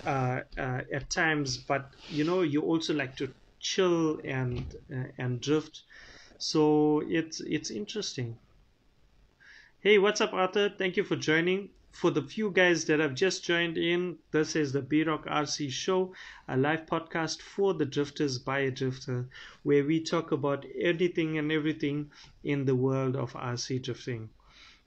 uh, 0.05 0.41
uh 0.57 0.81
at 0.93 1.09
times, 1.09 1.57
but 1.57 1.91
you 2.07 2.23
know 2.23 2.41
you 2.41 2.61
also 2.61 2.93
like 2.93 3.15
to 3.17 3.33
chill 3.59 4.19
and 4.25 4.75
uh, 4.93 5.03
and 5.17 5.41
drift. 5.41 5.83
So 6.39 7.03
it's 7.07 7.41
it's 7.41 7.69
interesting. 7.69 8.37
Hey, 9.79 9.97
what's 9.97 10.21
up, 10.21 10.33
Arthur? 10.33 10.69
Thank 10.69 10.97
you 10.97 11.03
for 11.03 11.15
joining 11.15 11.69
for 11.97 12.11
the 12.11 12.21
few 12.21 12.51
guys 12.51 12.85
that 12.85 12.99
have 12.99 13.15
just 13.15 13.43
joined 13.43 13.75
in, 13.75 14.19
this 14.29 14.55
is 14.55 14.71
the 14.71 14.83
B 14.83 15.03
Rock 15.03 15.25
RC 15.25 15.71
Show, 15.71 16.13
a 16.47 16.55
live 16.55 16.85
podcast 16.85 17.41
for 17.41 17.73
the 17.73 17.85
drifters 17.85 18.37
by 18.37 18.59
a 18.59 18.69
drifter, 18.69 19.27
where 19.63 19.83
we 19.83 19.99
talk 19.99 20.31
about 20.31 20.63
anything 20.79 21.39
and 21.39 21.51
everything 21.51 22.11
in 22.43 22.65
the 22.65 22.75
world 22.75 23.15
of 23.15 23.33
RC 23.35 23.79
drifting. 23.79 24.29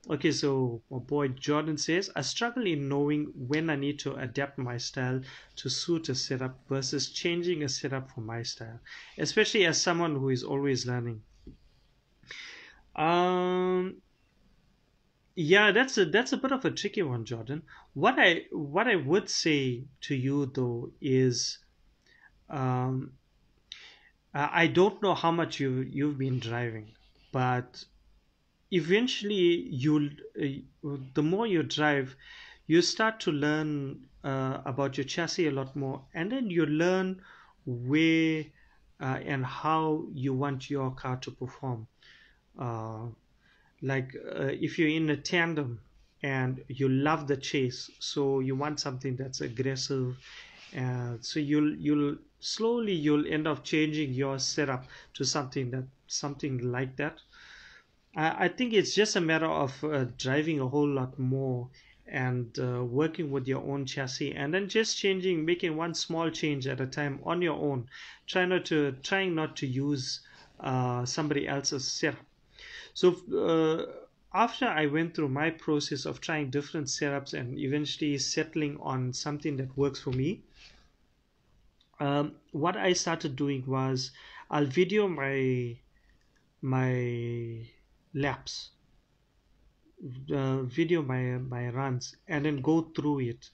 Okay, 0.09 0.31
so 0.31 0.83
my 0.89 0.99
boy 0.99 1.29
Jordan 1.29 1.79
says, 1.79 2.11
I 2.15 2.21
struggle 2.21 2.65
in 2.65 2.89
knowing 2.89 3.33
when 3.35 3.71
I 3.71 3.75
need 3.75 3.99
to 4.01 4.15
adapt 4.15 4.57
my 4.57 4.77
style 4.77 5.21
to 5.57 5.69
suit 5.69 6.09
a 6.11 6.15
setup 6.15 6.61
versus 6.69 7.11
changing 7.11 7.65
a 7.65 7.69
setup 7.69 8.09
for 8.13 8.21
my 8.21 8.45
style, 8.45 8.79
especially 9.19 9.67
as 9.67 9.83
someone 9.83 10.15
who 10.15 10.29
is 10.29 10.45
always 10.45 10.87
learning. 10.87 11.23
Um, 12.95 14.03
yeah, 15.35 15.73
that's 15.73 15.97
a 15.99 16.05
that's 16.05 16.33
a 16.33 16.37
bit 16.37 16.53
of 16.53 16.65
a 16.65 16.71
tricky 16.71 17.03
one, 17.03 17.25
Jordan. 17.25 17.63
What 17.95 18.19
I 18.19 18.43
what 18.53 18.89
I 18.89 18.97
would 18.97 19.29
say 19.29 19.85
to 20.03 20.15
you 20.15 20.47
though 20.47 20.93
is, 21.01 21.59
um, 22.49 23.13
I 24.35 24.67
don't 24.67 25.01
know 25.03 25.15
how 25.15 25.31
much 25.31 25.61
you 25.61 25.83
you've 25.83 26.19
been 26.19 26.41
driving, 26.41 26.95
but 27.33 27.85
eventually 28.71 29.69
you 29.71 30.11
uh, 30.41 30.97
the 31.15 31.23
more 31.23 31.47
you 31.47 31.63
drive, 31.63 32.17
you 32.67 32.83
start 32.83 33.21
to 33.21 33.33
learn 33.33 34.09
uh, 34.25 34.63
about 34.65 34.97
your 34.99 35.05
chassis 35.05 35.47
a 35.47 35.53
lot 35.53 35.77
more, 35.77 36.05
and 36.15 36.31
then 36.31 36.51
you 36.51 36.67
learn 36.67 37.23
where 37.67 38.45
uh, 39.01 39.19
and 39.25 39.45
how 39.45 40.07
you 40.13 40.35
want 40.35 40.69
your 40.71 40.91
car 40.93 41.17
to 41.19 41.31
perform. 41.31 41.87
Uh, 42.59 43.07
like 43.83 44.15
uh, 44.37 44.45
if 44.61 44.79
you're 44.79 44.89
in 44.89 45.09
a 45.11 45.17
tandem 45.17 45.81
and 46.23 46.63
you 46.69 46.89
love 46.89 47.27
the 47.27 47.37
chase 47.37 47.91
so 47.99 48.41
you 48.41 48.55
want 48.55 48.79
something 48.79 49.17
that's 49.17 49.41
aggressive 49.41 50.15
and 50.75 51.25
so 51.25 51.41
you'll 51.41 51.75
you'll 51.77 52.17
slowly 52.41 52.93
you'll 52.93 53.27
end 53.27 53.47
up 53.47 53.65
changing 53.65 54.13
your 54.13 54.39
setup 54.39 54.85
to 55.15 55.25
something 55.25 55.71
that 55.71 55.85
something 56.07 56.71
like 56.73 56.97
that. 56.97 57.21
I, 58.15 58.45
I 58.45 58.49
think 58.49 58.73
it's 58.73 58.95
just 58.95 59.17
a 59.17 59.21
matter 59.21 59.47
of 59.47 59.83
uh, 59.85 60.07
driving 60.17 60.61
a 60.61 60.69
whole 60.69 60.89
lot 60.89 61.19
more 61.19 61.69
and 62.07 62.59
uh, 62.59 62.85
working 62.85 63.31
with 63.31 63.47
your 63.47 63.63
own 63.63 63.87
chassis 63.87 64.35
and 64.35 64.53
then 64.53 64.69
just 64.69 64.99
changing 64.99 65.45
making 65.45 65.77
one 65.77 65.95
small 65.95 66.31
change 66.31 66.67
at 66.67 66.81
a 66.81 66.87
time 66.87 67.21
on 67.25 67.41
your 67.43 67.59
own. 67.59 67.89
Try 68.27 68.45
not 68.45 68.65
to 68.67 68.93
trying 69.03 69.35
not 69.35 69.57
to 69.59 69.67
use 69.67 70.21
uh, 70.59 71.05
somebody 71.05 71.47
else's 71.47 71.87
setup 71.87 72.25
so 72.95 73.17
uh, 73.37 73.87
after 74.33 74.67
i 74.67 74.87
went 74.87 75.15
through 75.15 75.29
my 75.29 75.51
process 75.51 76.05
of 76.07 76.21
trying 76.21 76.51
different 76.51 76.87
setups 76.87 77.35
and 77.35 77.59
eventually 77.59 78.17
settling 78.19 78.79
on 78.81 79.13
something 79.13 79.57
that 79.57 79.77
works 79.77 80.01
for 80.01 80.11
me 80.11 80.41
um, 82.01 82.35
what 82.53 82.77
i 82.77 82.93
started 82.93 83.37
doing 83.37 83.65
was 83.67 84.11
i'll 84.51 84.67
video 84.67 85.09
my 85.09 85.77
my 86.63 87.67
laps 88.15 88.71
uh, 90.35 90.63
video 90.63 91.03
my 91.03 91.23
my 91.55 91.69
runs 91.69 92.17
and 92.29 92.45
then 92.45 92.61
go 92.61 92.83
through 92.95 93.21
it 93.21 93.51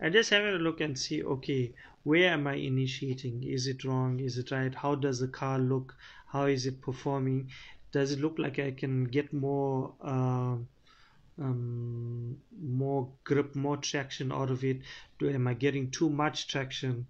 and 0.00 0.12
just 0.12 0.30
have 0.30 0.44
a 0.44 0.58
look 0.58 0.80
and 0.80 0.98
see 0.98 1.22
okay 1.22 1.72
where 2.04 2.30
am 2.30 2.46
i 2.46 2.54
initiating? 2.54 3.42
Is 3.42 3.66
it 3.66 3.82
wrong? 3.82 4.20
Is 4.20 4.36
it 4.36 4.50
right? 4.50 4.74
How 4.74 4.94
does 4.94 5.20
the 5.20 5.28
car 5.28 5.58
look? 5.58 5.96
How 6.26 6.44
is 6.44 6.66
it 6.66 6.82
performing 6.82 7.50
does 7.96 8.12
it 8.12 8.20
look 8.20 8.38
like 8.44 8.58
i 8.58 8.70
can 8.82 9.04
get 9.04 9.32
more 9.32 9.94
uh, 10.02 10.56
um, 11.38 12.36
more 12.60 13.10
grip 13.24 13.54
more 13.54 13.76
traction 13.76 14.30
out 14.30 14.50
of 14.50 14.62
it? 14.64 14.80
Do 15.18 15.28
am 15.28 15.48
i 15.48 15.54
getting 15.54 15.90
too 15.90 16.08
much 16.08 16.48
traction? 16.48 17.06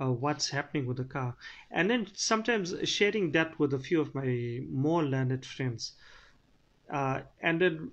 Uh, 0.00 0.12
what's 0.12 0.48
happening 0.50 0.86
with 0.86 0.98
the 0.98 1.04
car? 1.04 1.36
And 1.70 1.90
then 1.90 2.06
sometimes 2.14 2.74
sharing 2.84 3.32
that 3.32 3.58
with 3.58 3.74
a 3.74 3.78
few 3.78 4.00
of 4.00 4.14
my 4.14 4.60
more 4.70 5.02
learned 5.02 5.44
friends. 5.44 5.92
Uh, 6.90 7.20
and 7.40 7.60
then 7.60 7.90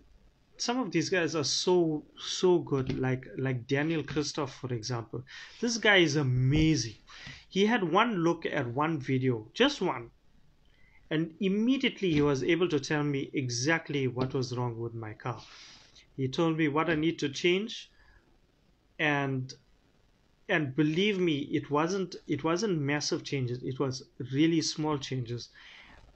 some 0.58 0.80
of 0.80 0.92
these 0.92 1.10
guys 1.10 1.36
are 1.36 1.44
so 1.44 2.06
so 2.18 2.60
good. 2.60 2.98
Like 3.00 3.26
like 3.38 3.68
daniel 3.68 4.04
christoph 4.04 4.56
for 4.56 4.74
example. 4.74 5.24
This 5.60 5.78
guy 5.78 5.98
is 5.98 6.16
amazing. 6.16 6.96
He 7.50 7.66
had 7.66 7.84
one 7.84 8.16
look 8.24 8.46
at 8.46 8.68
one 8.68 9.00
video 9.00 9.48
just 9.54 9.82
one 9.82 10.12
and 11.14 11.36
immediately 11.40 12.12
he 12.12 12.22
was 12.22 12.44
able 12.44 12.68
to 12.70 12.80
tell 12.80 13.04
me 13.04 13.30
exactly 13.34 14.08
what 14.08 14.34
was 14.34 14.56
wrong 14.58 14.78
with 14.80 14.94
my 14.96 15.14
car. 15.14 15.42
He 16.18 16.28
told 16.30 16.58
me 16.58 16.68
what 16.68 16.90
i 16.90 16.96
need 16.96 17.20
to 17.20 17.30
change 17.30 17.92
and 19.00 19.54
and 20.50 20.76
believe 20.76 21.20
me 21.20 21.40
it 21.54 21.70
wasn't 21.72 22.16
it 22.28 22.44
wasn't 22.44 22.80
massive 22.80 23.24
changes. 23.24 23.64
It 23.64 23.80
was 23.80 24.12
really 24.34 24.62
small 24.62 24.98
changes. 25.00 25.50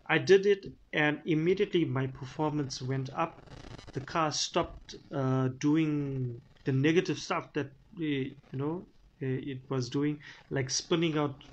I 0.07 0.19
did 0.19 0.45
it 0.45 0.65
and 0.93 1.21
immediately 1.25 1.85
my 1.85 2.07
performance 2.07 2.81
went 2.81 3.09
up. 3.11 3.43
The 3.93 4.01
car 4.01 4.31
stopped 4.31 4.95
uh, 5.13 5.49
doing 5.59 6.41
the 6.65 6.73
negative 6.73 7.19
stuff 7.19 7.53
that 7.53 7.73
you 7.97 8.37
know 8.53 8.89
it 9.19 9.69
was 9.69 9.89
doing 9.89 10.21
like 10.51 10.69
spinning 10.69 11.17
out 11.17 11.43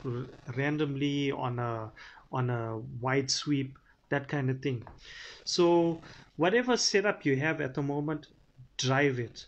randomly 0.57 1.31
on 1.33 1.59
a 1.59 1.93
on 2.35 2.51
a 2.51 2.79
wide 2.79 3.31
sweep 3.31 3.79
that 4.11 4.29
kind 4.29 4.51
of 4.51 4.63
thing. 4.63 4.89
So 5.45 6.05
whatever 6.37 6.77
setup 6.77 7.25
you 7.27 7.37
have 7.37 7.61
at 7.61 7.75
the 7.75 7.83
moment 7.83 8.29
drive 8.79 9.19
it. 9.21 9.47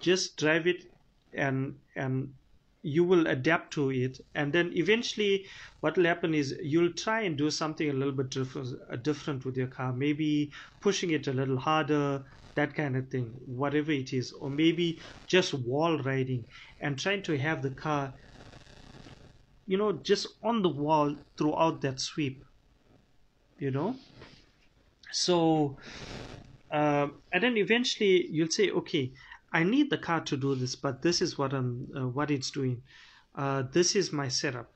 Just 0.00 0.36
drive 0.38 0.66
it 0.66 0.84
and 1.32 1.80
and 1.96 2.34
you 2.82 3.02
will 3.02 3.26
adapt 3.26 3.72
to 3.74 3.90
it. 3.90 4.20
And 4.34 4.52
then 4.52 4.72
eventually 4.76 5.46
what 5.80 5.96
will 5.96 6.04
happen 6.04 6.34
is 6.34 6.54
you'll 6.62 6.92
try 6.92 7.22
and 7.22 7.36
do 7.38 7.50
something 7.50 7.88
a 7.88 7.94
little 7.94 8.12
bit 8.14 8.28
different, 8.30 8.68
uh, 8.90 8.96
different 8.96 9.44
with 9.44 9.56
your 9.56 9.68
car. 9.68 9.92
Maybe 9.92 10.52
pushing 10.80 11.10
it 11.10 11.26
a 11.26 11.32
little 11.32 11.58
harder 11.58 12.24
that 12.56 12.74
kind 12.74 12.96
of 12.96 13.08
thing 13.10 13.32
whatever 13.46 13.90
it 13.92 14.12
is. 14.12 14.32
Or 14.32 14.50
maybe 14.50 15.00
just 15.26 15.54
wall 15.54 15.98
riding 16.02 16.46
and 16.80 16.98
trying 16.98 17.22
to 17.24 17.38
have 17.38 17.62
the 17.62 17.70
car 17.74 18.14
you 19.66 19.76
know 19.76 19.92
just 19.92 20.26
on 20.42 20.62
the 20.62 20.68
wall 20.68 21.14
throughout 21.36 21.80
that 21.80 22.00
sweep 22.00 22.44
you 23.58 23.70
know 23.70 23.94
so 25.10 25.76
uh, 26.70 27.06
and 27.32 27.42
then 27.42 27.56
eventually 27.56 28.26
you'll 28.30 28.50
say 28.50 28.70
okay 28.70 29.12
I 29.54 29.62
need 29.62 29.88
the 29.88 29.98
car 29.98 30.20
to 30.22 30.36
do 30.36 30.56
this, 30.56 30.74
but 30.74 31.00
this 31.02 31.22
is 31.22 31.38
what 31.38 31.52
I'm, 31.52 31.88
uh, 31.96 32.08
what 32.08 32.32
it's 32.32 32.50
doing. 32.50 32.82
Uh, 33.36 33.62
this 33.70 33.94
is 33.94 34.12
my 34.12 34.26
setup. 34.26 34.72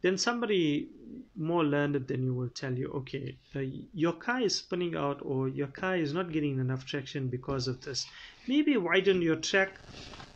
Then 0.00 0.16
somebody 0.16 0.88
more 1.36 1.62
learned 1.62 2.08
than 2.08 2.24
you 2.24 2.32
will 2.32 2.48
tell 2.48 2.72
you, 2.72 2.88
okay, 3.00 3.36
uh, 3.54 3.60
your 3.92 4.14
car 4.14 4.40
is 4.40 4.56
spinning 4.56 4.96
out 4.96 5.20
or 5.20 5.48
your 5.48 5.66
car 5.66 5.96
is 5.96 6.14
not 6.14 6.32
getting 6.32 6.58
enough 6.58 6.86
traction 6.86 7.28
because 7.28 7.68
of 7.68 7.82
this. 7.82 8.06
Maybe 8.48 8.78
widen 8.78 9.20
your 9.20 9.36
track 9.36 9.74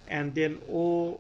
and 0.09 0.35
then, 0.35 0.61
or, 0.69 1.19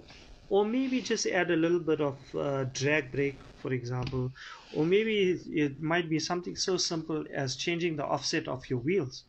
or 0.48 0.64
maybe 0.64 1.00
just 1.02 1.26
add 1.26 1.50
a 1.50 1.56
little 1.56 1.80
bit 1.80 2.00
of 2.00 2.34
uh, 2.34 2.64
drag 2.64 3.12
brake, 3.12 3.40
for 3.56 3.72
example, 3.72 4.32
or 4.70 4.84
maybe 4.86 5.32
it 5.48 5.80
might 5.80 6.08
be 6.08 6.18
something 6.18 6.56
so 6.56 6.76
simple 6.76 7.24
as 7.34 7.56
changing 7.56 7.96
the 7.96 8.04
offset 8.04 8.48
of 8.48 8.68
your 8.70 8.78
wheels 8.80 9.24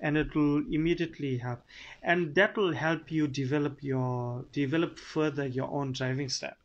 and 0.00 0.16
it 0.18 0.34
will 0.34 0.62
immediately 0.70 1.38
help 1.38 1.60
and 2.02 2.34
that 2.34 2.56
will 2.56 2.72
help 2.72 3.10
you 3.10 3.26
develop 3.28 3.82
your 3.82 4.44
develop 4.52 4.98
further 4.98 5.46
your 5.46 5.70
own 5.70 5.92
driving 5.92 6.28
style 6.28 6.56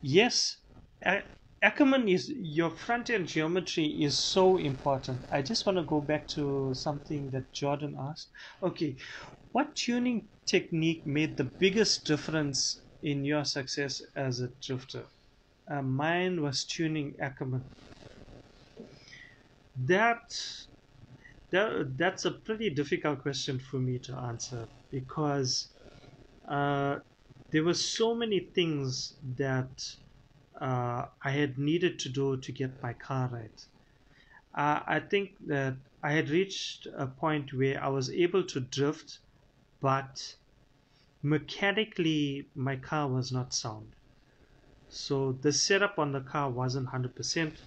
yes 0.00 0.58
Ackermann 1.62 2.08
is 2.08 2.30
your 2.30 2.70
front 2.70 3.10
end 3.10 3.26
geometry 3.26 3.84
is 4.02 4.20
so 4.20 4.56
important. 4.58 5.24
I 5.30 5.42
just 5.42 5.66
want 5.66 5.76
to 5.78 5.84
go 5.84 6.00
back 6.00 6.28
to 6.28 6.72
something 6.74 7.30
that 7.30 7.52
Jordan 7.52 7.96
asked. 7.98 8.30
Okay, 8.62 8.96
what 9.52 9.76
tuning 9.76 10.30
technique 10.46 11.06
made 11.06 11.36
the 11.36 11.44
biggest 11.44 12.06
difference 12.06 12.82
in 13.02 13.24
your 13.24 13.44
success 13.44 14.00
as 14.16 14.40
a 14.40 14.48
drifter? 14.48 15.08
Uh, 15.70 15.82
mine 15.82 16.42
was 16.42 16.64
tuning 16.64 17.16
Ackermann. 17.18 17.70
That 19.76 20.30
that, 21.50 21.96
that's 21.96 22.24
a 22.24 22.32
pretty 22.32 22.70
difficult 22.70 23.20
question 23.22 23.58
for 23.58 23.78
me 23.78 23.98
to 24.00 24.14
answer 24.16 24.68
because 24.90 25.74
uh, 26.48 27.00
there 27.50 27.64
were 27.64 27.74
so 27.74 28.14
many 28.14 28.40
things 28.54 29.18
that 29.22 29.82
uh, 30.60 31.06
I 31.24 31.32
had 31.32 31.58
needed 31.58 31.98
to 32.00 32.10
do 32.10 32.40
to 32.40 32.52
get 32.52 32.82
my 32.82 32.94
car 32.94 33.28
right. 33.30 33.60
Uh, 34.54 34.82
I 34.86 35.00
think 35.00 35.38
that 35.46 35.78
I 36.02 36.12
had 36.12 36.30
reached 36.30 36.86
a 36.86 37.06
point 37.08 37.52
where 37.54 37.82
I 37.82 37.88
was 37.88 38.10
able 38.10 38.44
to 38.46 38.60
drift, 38.60 39.20
but 39.80 40.36
mechanically 41.22 42.50
my 42.54 42.76
car 42.76 43.08
was 43.10 43.32
not 43.32 43.54
sound. 43.54 43.96
So 44.88 45.32
the 45.32 45.52
setup 45.52 45.98
on 45.98 46.12
the 46.12 46.20
car 46.22 46.50
wasn't 46.50 46.86
100%, 46.86 47.62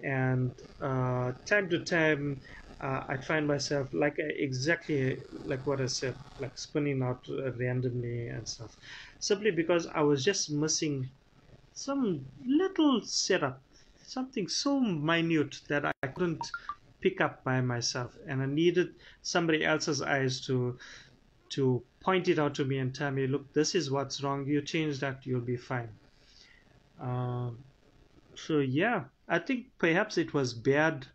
and 0.00 0.60
uh, 0.80 1.32
time 1.46 1.68
to 1.70 1.84
time 1.84 2.42
uh, 2.80 3.04
I 3.08 3.18
find 3.18 3.46
myself 3.46 3.92
like 3.92 4.18
uh, 4.18 4.24
exactly 4.36 5.22
like 5.32 5.66
what 5.66 5.80
I 5.80 5.86
said, 5.86 6.24
like 6.38 6.58
spinning 6.58 7.02
out 7.02 7.26
randomly 7.28 8.28
and 8.28 8.48
stuff, 8.48 8.76
simply 9.18 9.50
because 9.50 9.86
I 9.86 10.00
was 10.02 10.24
just 10.24 10.50
missing 10.50 11.10
some 11.72 12.30
little 12.44 13.00
setup, 13.02 13.64
something 14.02 14.48
so 14.48 14.80
minute 14.80 15.56
that 15.68 15.84
I 16.02 16.08
couldn't 16.08 16.52
pick 17.00 17.20
up 17.20 17.44
by 17.44 17.60
myself, 17.60 18.16
and 18.26 18.42
I 18.42 18.46
needed 18.46 18.88
somebody 19.22 19.64
else's 19.64 20.02
eyes 20.02 20.44
to 20.46 20.78
to 21.50 21.82
point 22.00 22.28
it 22.28 22.38
out 22.38 22.54
to 22.56 22.64
me 22.64 22.78
and 22.78 22.94
tell 22.94 23.10
me, 23.10 23.26
look, 23.26 23.52
this 23.52 23.74
is 23.74 23.90
what's 23.90 24.22
wrong. 24.22 24.46
You 24.46 24.62
change 24.62 25.00
that, 25.00 25.26
you'll 25.26 25.40
be 25.40 25.56
fine. 25.56 25.90
Um, 27.00 27.58
so 28.34 28.58
yeah, 28.58 29.04
I 29.28 29.38
think 29.38 29.66
perhaps 29.78 30.16
it 30.18 30.32
was 30.32 30.54
bad 30.54 31.06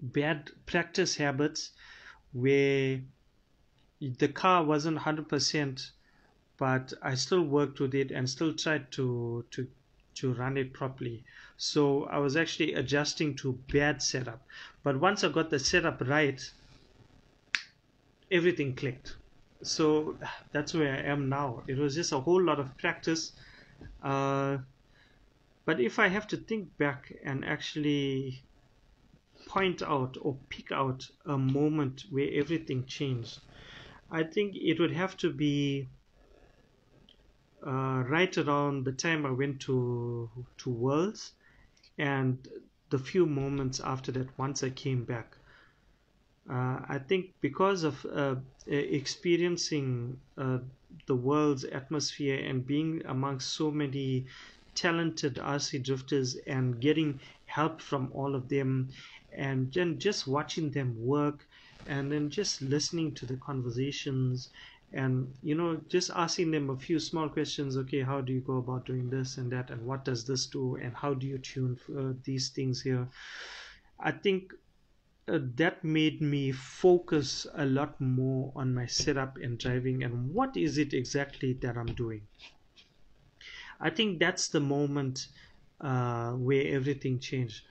bad 0.00 0.50
practice 0.64 1.16
habits 1.16 1.72
where 2.32 3.00
the 4.00 4.28
car 4.28 4.62
wasn't 4.62 4.98
100% 4.98 5.90
but 6.56 6.92
I 7.02 7.14
still 7.14 7.42
worked 7.42 7.80
with 7.80 7.94
it 7.94 8.10
and 8.10 8.30
still 8.30 8.54
tried 8.54 8.90
to 8.92 9.44
to 9.50 9.68
to 10.14 10.34
run 10.34 10.56
it 10.56 10.72
properly 10.72 11.24
so 11.56 12.04
I 12.04 12.18
was 12.18 12.36
actually 12.36 12.74
adjusting 12.74 13.34
to 13.36 13.52
bad 13.72 14.00
setup 14.00 14.46
but 14.84 15.00
once 15.00 15.24
I 15.24 15.28
got 15.30 15.50
the 15.50 15.58
setup 15.58 16.00
right 16.00 16.40
everything 18.30 18.74
clicked 18.74 19.16
so 19.62 20.16
that's 20.52 20.74
where 20.74 20.94
I 20.94 21.00
am 21.00 21.28
now 21.28 21.64
it 21.66 21.76
was 21.76 21.94
just 21.94 22.12
a 22.12 22.20
whole 22.20 22.42
lot 22.42 22.60
of 22.60 22.76
practice 22.78 23.32
uh, 24.02 24.58
but 25.64 25.80
if 25.80 25.98
I 25.98 26.08
have 26.08 26.26
to 26.28 26.36
think 26.36 26.76
back 26.78 27.12
and 27.24 27.44
actually 27.44 28.42
point 29.48 29.82
out 29.82 30.16
or 30.20 30.38
pick 30.50 30.70
out 30.70 31.08
a 31.26 31.38
moment 31.38 32.04
where 32.10 32.30
everything 32.32 32.86
changed, 32.86 33.40
I 34.10 34.22
think 34.22 34.54
it 34.56 34.78
would 34.78 34.92
have 34.92 35.16
to 35.18 35.32
be 35.32 35.88
uh, 37.66 38.04
right 38.06 38.36
around 38.38 38.84
the 38.84 38.92
time 38.92 39.26
I 39.26 39.30
went 39.30 39.60
to 39.62 40.30
to 40.58 40.70
Worlds, 40.70 41.32
and 41.98 42.46
the 42.90 42.98
few 42.98 43.26
moments 43.26 43.80
after 43.80 44.12
that 44.12 44.38
once 44.38 44.62
I 44.62 44.70
came 44.70 45.04
back. 45.04 45.37
Uh, 46.50 46.80
I 46.88 46.98
think 46.98 47.34
because 47.40 47.84
of 47.84 48.04
uh, 48.06 48.36
experiencing 48.66 50.18
uh, 50.36 50.58
the 51.06 51.14
world's 51.14 51.64
atmosphere 51.64 52.38
and 52.42 52.66
being 52.66 53.02
amongst 53.06 53.54
so 53.54 53.70
many 53.70 54.26
talented 54.74 55.34
RC 55.34 55.82
drifters 55.84 56.36
and 56.46 56.80
getting 56.80 57.20
help 57.46 57.80
from 57.80 58.10
all 58.14 58.34
of 58.34 58.48
them 58.48 58.88
and 59.32 59.72
then 59.72 59.98
just 59.98 60.26
watching 60.26 60.70
them 60.70 60.94
work 61.04 61.46
and 61.86 62.10
then 62.10 62.30
just 62.30 62.62
listening 62.62 63.12
to 63.14 63.26
the 63.26 63.36
conversations 63.36 64.50
and 64.92 65.34
you 65.42 65.54
know 65.54 65.78
just 65.88 66.10
asking 66.14 66.50
them 66.50 66.70
a 66.70 66.76
few 66.76 66.98
small 66.98 67.28
questions 67.28 67.76
okay 67.76 68.00
how 68.00 68.20
do 68.22 68.32
you 68.32 68.40
go 68.40 68.56
about 68.56 68.86
doing 68.86 69.10
this 69.10 69.36
and 69.36 69.52
that 69.52 69.70
and 69.70 69.84
what 69.84 70.04
does 70.04 70.24
this 70.24 70.46
do 70.46 70.76
and 70.76 70.94
how 70.94 71.12
do 71.12 71.26
you 71.26 71.38
tune 71.38 71.78
uh, 71.98 72.12
these 72.24 72.48
things 72.48 72.80
here? 72.80 73.06
I 74.00 74.12
think 74.12 74.54
that 75.28 75.84
made 75.84 76.20
me 76.22 76.50
focus 76.52 77.46
a 77.54 77.66
lot 77.66 78.00
more 78.00 78.52
on 78.56 78.74
my 78.74 78.86
setup 78.86 79.36
and 79.36 79.58
driving 79.58 80.02
and 80.02 80.32
what 80.32 80.56
is 80.56 80.78
it 80.78 80.92
exactly 80.94 81.52
that 81.62 81.76
i'm 81.76 81.94
doing 81.94 82.26
i 83.80 83.90
think 83.90 84.18
that's 84.20 84.48
the 84.48 84.60
moment 84.60 85.20
uh, 85.80 86.32
where 86.32 86.66
everything 86.74 87.18
changed 87.20 87.64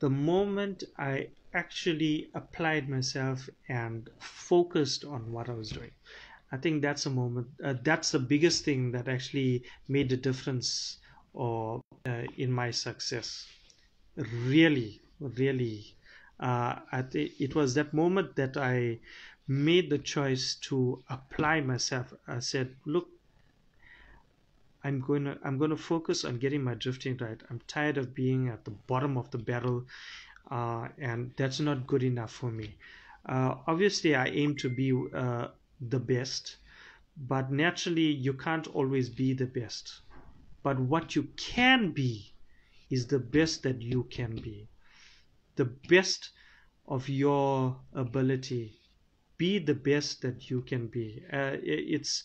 the 0.00 0.10
moment 0.10 0.84
i 0.98 1.28
actually 1.54 2.30
applied 2.34 2.88
myself 2.88 3.48
and 3.68 4.08
focused 4.20 5.04
on 5.04 5.30
what 5.30 5.50
I 5.50 5.52
was 5.52 5.70
doing. 5.70 5.90
I 6.52 6.58
think 6.58 6.82
that's 6.82 7.06
a 7.06 7.10
moment. 7.10 7.48
Uh, 7.62 7.74
that's 7.84 8.12
the 8.12 8.20
biggest 8.20 8.64
thing 8.64 8.92
that 8.92 9.08
actually 9.08 9.66
made 9.88 10.10
the 10.10 10.16
difference, 10.18 10.98
or 11.34 11.82
uh, 12.08 12.24
in 12.38 12.52
my 12.52 12.70
success. 12.70 13.46
Really, 14.16 15.02
really, 15.20 15.98
uh, 16.42 16.80
it 17.14 17.54
was 17.54 17.74
that 17.74 17.94
moment 17.94 18.36
that 18.36 18.56
I 18.56 18.98
made 19.48 19.90
the 19.90 19.98
choice 19.98 20.56
to 20.68 21.02
apply 21.08 21.60
myself. 21.60 22.12
I 22.26 22.40
said, 22.40 22.74
"Look, 22.84 23.08
I'm 24.84 25.00
going 25.00 25.24
to 25.24 25.38
I'm 25.44 25.58
going 25.58 25.70
to 25.70 25.76
focus 25.76 26.24
on 26.24 26.38
getting 26.38 26.62
my 26.62 26.74
drifting 26.74 27.16
right. 27.18 27.40
I'm 27.48 27.60
tired 27.66 27.96
of 27.98 28.14
being 28.14 28.48
at 28.48 28.64
the 28.64 28.72
bottom 28.72 29.16
of 29.16 29.30
the 29.30 29.38
barrel 29.38 29.86
uh, 30.50 30.88
and 30.98 31.32
that's 31.36 31.60
not 31.60 31.86
good 31.86 32.02
enough 32.02 32.32
for 32.32 32.50
me. 32.50 32.76
Uh, 33.26 33.54
obviously, 33.66 34.14
I 34.14 34.26
aim 34.26 34.56
to 34.56 34.68
be 34.68 34.92
uh, 35.14 35.48
the 35.80 35.98
best, 35.98 36.56
but 37.16 37.50
naturally, 37.50 38.10
you 38.10 38.34
can't 38.34 38.66
always 38.68 39.08
be 39.08 39.32
the 39.32 39.46
best. 39.46 40.00
But 40.62 40.78
what 40.78 41.16
you 41.16 41.24
can 41.36 41.92
be 41.92 42.34
is 42.90 43.06
the 43.06 43.18
best 43.18 43.62
that 43.62 43.80
you 43.80 44.04
can 44.04 44.34
be, 44.34 44.68
the 45.56 45.64
best 45.64 46.30
of 46.86 47.08
your 47.08 47.76
ability. 47.94 48.78
Be 49.38 49.58
the 49.58 49.74
best 49.74 50.22
that 50.22 50.50
you 50.50 50.62
can 50.62 50.86
be. 50.86 51.22
Uh, 51.32 51.56
it's 51.62 52.24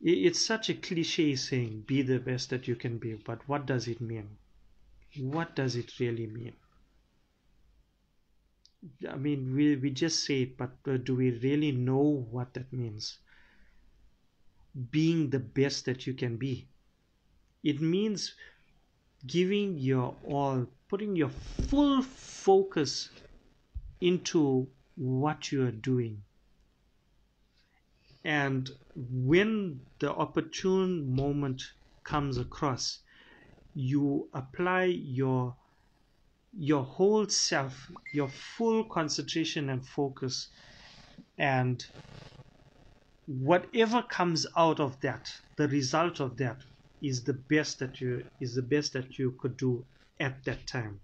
it's 0.00 0.44
such 0.44 0.68
a 0.68 0.74
cliche 0.74 1.34
saying, 1.36 1.84
be 1.86 2.02
the 2.02 2.18
best 2.18 2.50
that 2.50 2.68
you 2.68 2.76
can 2.76 2.98
be, 2.98 3.14
but 3.14 3.48
what 3.48 3.66
does 3.66 3.88
it 3.88 4.00
mean? 4.00 4.36
What 5.18 5.56
does 5.56 5.74
it 5.74 5.98
really 5.98 6.26
mean? 6.26 6.52
I 9.10 9.16
mean, 9.16 9.54
we, 9.54 9.76
we 9.76 9.90
just 9.90 10.24
say 10.24 10.42
it, 10.42 10.56
but 10.58 10.72
uh, 10.86 10.98
do 10.98 11.16
we 11.16 11.30
really 11.38 11.72
know 11.72 12.26
what 12.30 12.52
that 12.54 12.72
means? 12.72 13.18
Being 14.90 15.30
the 15.30 15.40
best 15.40 15.86
that 15.86 16.06
you 16.06 16.12
can 16.12 16.36
be. 16.36 16.68
It 17.64 17.80
means 17.80 18.34
giving 19.26 19.78
your 19.78 20.14
all, 20.24 20.66
putting 20.88 21.16
your 21.16 21.30
full 21.68 22.02
focus 22.02 23.10
into 24.00 24.68
what 24.96 25.52
you 25.52 25.66
are 25.66 25.72
doing. 25.72 26.22
And 28.24 28.68
when 28.94 29.80
the 29.98 30.12
opportune 30.12 31.14
moment 31.14 31.62
comes 32.02 32.38
across, 32.38 33.00
you 33.74 34.28
apply 34.34 34.84
your 34.84 35.54
your 36.58 36.82
whole 36.82 37.28
self, 37.28 37.90
your 38.12 38.28
full 38.28 38.84
concentration 38.84 39.68
and 39.68 39.86
focus, 39.86 40.48
and 41.36 41.84
whatever 43.26 44.02
comes 44.02 44.46
out 44.56 44.80
of 44.80 44.98
that, 45.02 45.30
the 45.56 45.68
result 45.68 46.18
of 46.20 46.38
that 46.38 46.62
is 47.02 47.24
the 47.24 47.32
best 47.32 47.78
that 47.78 48.00
you 48.00 48.24
is 48.40 48.54
the 48.54 48.62
best 48.62 48.92
that 48.92 49.18
you 49.18 49.32
could 49.40 49.56
do 49.56 49.84
at 50.20 50.44
that 50.44 50.66
time. 50.66 51.00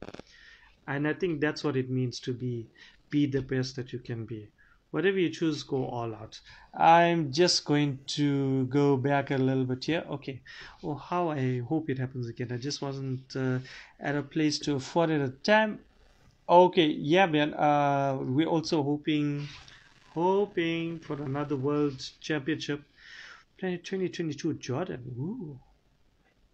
And 0.86 1.06
I 1.06 1.14
think 1.14 1.40
that's 1.40 1.62
what 1.62 1.76
it 1.76 1.90
means 1.90 2.18
to 2.20 2.32
be 2.32 2.66
be 3.10 3.26
the 3.26 3.42
best 3.42 3.76
that 3.76 3.92
you 3.92 3.98
can 3.98 4.24
be. 4.24 4.48
Whatever 4.90 5.18
you 5.18 5.30
choose 5.30 5.62
go 5.62 5.86
all 5.86 6.14
out. 6.14 6.38
I'm 6.74 7.32
just 7.32 7.64
going 7.64 7.98
to 8.18 8.66
go 8.66 8.96
back 8.96 9.30
a 9.30 9.36
little 9.36 9.64
bit 9.64 9.84
here. 9.84 10.04
Okay. 10.10 10.40
Oh 10.82 10.94
how 10.94 11.30
i 11.30 11.60
hope 11.60 11.88
it 11.88 11.98
happens 11.98 12.28
again. 12.28 12.50
I 12.52 12.58
just 12.58 12.82
wasn't 12.82 13.36
uh, 13.36 13.58
at 14.00 14.16
a 14.16 14.22
place 14.22 14.58
to 14.60 14.74
afford 14.74 15.10
it 15.10 15.20
at 15.20 15.32
the 15.32 15.52
time. 15.52 15.80
Okay. 16.48 16.86
Yeah 16.86 17.26
man. 17.26 17.54
Uh 17.54 18.18
we're 18.20 18.52
also 18.56 18.82
hoping 18.82 19.48
hoping 20.14 20.98
for 20.98 21.22
another 21.22 21.56
world 21.56 21.98
championship. 22.20 22.82
Planet 23.58 23.84
2022 23.84 24.54
jordan. 24.54 25.02
Ooh, 25.18 25.58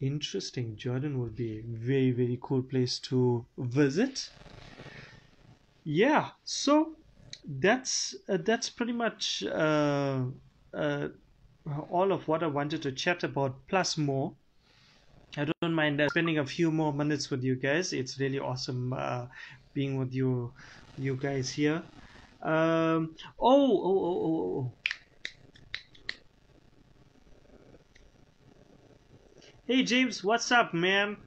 interesting 0.01 0.77
jordan 0.77 1.19
would 1.19 1.35
be 1.35 1.59
a 1.59 1.63
very 1.67 2.11
very 2.11 2.39
cool 2.41 2.63
place 2.63 2.99
to 2.99 3.45
visit 3.59 4.31
yeah 5.85 6.31
so 6.45 6.95
that's 7.61 8.15
uh, 8.29 8.37
that's 8.45 8.69
pretty 8.69 8.93
much 8.93 9.43
uh, 9.45 10.25
uh, 10.75 11.09
all 11.91 12.13
of 12.13 12.27
what 12.29 12.43
I 12.43 12.47
wanted 12.47 12.83
to 12.83 12.93
chat 12.93 13.25
about, 13.25 13.55
plus 13.69 13.97
more. 13.97 14.33
I 15.37 15.47
don't 15.61 15.75
mind 15.75 16.01
uh, 16.01 16.09
spending 16.09 16.39
a 16.39 16.47
few 16.47 16.71
more 16.71 16.93
minutes 16.93 17.31
with 17.31 17.43
you 17.43 17.57
guys. 17.57 17.93
It's 17.93 18.19
really 18.19 18.39
awesome 18.39 18.93
uh, 18.93 19.27
being 19.75 19.99
with 19.99 20.13
you, 20.15 20.53
you 20.97 21.17
guys 21.17 21.51
here. 21.51 21.83
Um, 22.43 23.15
oh, 23.39 23.83
oh, 23.83 23.99
oh, 24.05 24.23
oh, 24.25 24.59
oh. 24.59 24.73
Hey 29.69 29.83
James, 29.83 30.25
what's 30.25 30.51
up, 30.51 30.73
man? 30.73 31.19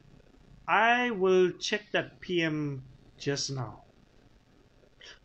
I 0.67 1.11
will 1.11 1.51
check 1.59 1.91
that 1.91 2.19
PM 2.21 2.81
just 3.19 3.51
now. 3.51 3.83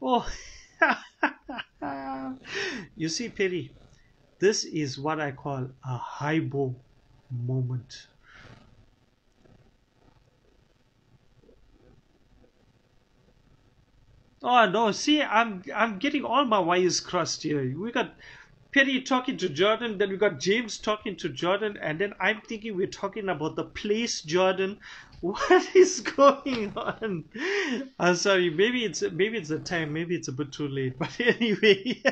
Oh. 0.03 0.29
you 2.95 3.09
see, 3.09 3.31
Perry, 3.31 3.73
this 4.39 4.65
is 4.65 4.99
what 4.99 5.19
I 5.19 5.33
call 5.33 5.71
a 5.83 5.99
Haibo 5.99 6.75
moment. 7.31 8.07
Oh 14.43 14.69
no, 14.69 14.93
see, 14.93 15.23
I'm 15.23 15.63
I'm 15.75 15.99
getting 15.99 16.27
all 16.27 16.45
my 16.45 16.59
wires 16.59 17.01
crossed 17.01 17.45
here. 17.45 17.75
We 17.79 17.93
got 17.93 18.15
Perry 18.77 19.01
talking 19.01 19.39
to 19.39 19.49
Jordan, 19.49 19.97
then 19.97 20.11
we 20.11 20.19
got 20.19 20.39
James 20.39 20.77
talking 20.77 21.17
to 21.17 21.31
Jordan, 21.31 21.79
and 21.81 21.99
then 21.99 22.13
I'm 22.21 22.43
thinking 22.43 22.77
we're 22.77 22.87
talking 22.87 23.31
about 23.31 23.57
the 23.57 23.65
place 23.65 24.21
Jordan. 24.21 24.79
What 25.23 25.75
is 25.75 26.03
going 26.03 26.75
on? 26.77 27.25
I'm 27.99 28.17
sorry, 28.17 28.51
maybe 28.51 28.85
it's 28.85 29.01
maybe 29.01 29.39
it's 29.39 29.49
the 29.49 29.61
time, 29.61 29.95
maybe 29.95 30.15
it's 30.15 30.29
a 30.29 30.33
bit 30.33 30.53
too 30.53 30.69
late. 30.69 30.99
But 30.99 31.19
anyway, 31.19 32.03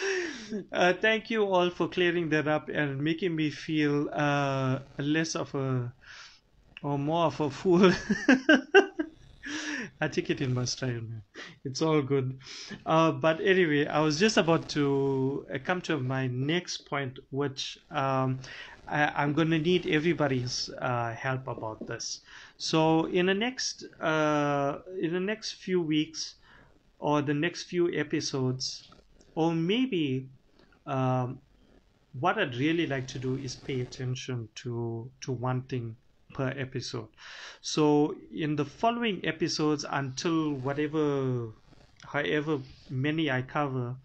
uh, 0.72 0.92
thank 1.00 1.30
you 1.30 1.44
all 1.44 1.70
for 1.70 1.88
clearing 1.88 2.28
that 2.28 2.46
up 2.46 2.68
and 2.68 3.02
making 3.02 3.34
me 3.34 3.48
feel 3.48 4.10
uh, 4.12 4.80
less 4.98 5.34
of 5.34 5.54
a 5.54 5.94
or 6.82 6.98
more 6.98 7.24
of 7.24 7.40
a 7.40 7.50
fool. 7.50 7.90
I 10.00 10.08
take 10.08 10.30
it 10.30 10.40
in 10.40 10.54
my 10.54 10.64
style, 10.64 11.00
man. 11.00 11.22
It's 11.64 11.82
all 11.82 12.02
good. 12.02 12.38
Uh, 12.86 13.12
but 13.12 13.40
anyway, 13.40 13.86
I 13.86 14.00
was 14.00 14.18
just 14.18 14.36
about 14.36 14.68
to 14.70 15.46
uh, 15.52 15.58
come 15.64 15.80
to 15.82 15.98
my 15.98 16.26
next 16.28 16.88
point, 16.88 17.18
which 17.30 17.78
um, 17.90 18.40
I, 18.86 19.22
am 19.22 19.32
going 19.32 19.50
to 19.50 19.58
need 19.58 19.86
everybody's 19.86 20.70
uh, 20.80 21.14
help 21.14 21.48
about 21.48 21.86
this. 21.86 22.20
So 22.56 23.06
in 23.06 23.26
the 23.26 23.34
next 23.34 23.84
uh, 24.00 24.78
in 25.00 25.12
the 25.12 25.20
next 25.20 25.54
few 25.54 25.80
weeks, 25.80 26.36
or 26.98 27.22
the 27.22 27.34
next 27.34 27.64
few 27.64 27.92
episodes, 27.92 28.90
or 29.34 29.52
maybe 29.54 30.28
um, 30.86 31.40
what 32.18 32.38
I'd 32.38 32.54
really 32.54 32.86
like 32.86 33.08
to 33.08 33.18
do 33.18 33.36
is 33.36 33.56
pay 33.56 33.80
attention 33.80 34.48
to 34.56 35.10
to 35.22 35.32
one 35.32 35.62
thing 35.62 35.96
per 36.34 36.48
episode. 36.56 37.08
So 37.60 38.14
in 38.32 38.56
the 38.56 38.64
following 38.64 39.24
episodes 39.24 39.84
until 39.88 40.54
whatever 40.54 41.52
however 42.04 42.62
many 42.88 43.30
I 43.30 43.42
cover, 43.42 43.96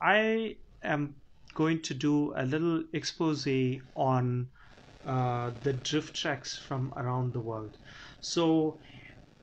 I 0.00 0.56
am 0.82 1.22
going 1.54 1.82
to 1.82 1.94
do 1.94 2.34
a 2.36 2.44
little 2.44 2.84
expose 2.92 3.46
on 3.94 4.50
uh, 5.04 5.52
the 5.62 5.72
drift 5.74 6.16
tracks 6.16 6.58
from 6.58 6.92
around 6.96 7.32
the 7.32 7.40
world. 7.40 7.78
So 8.20 8.80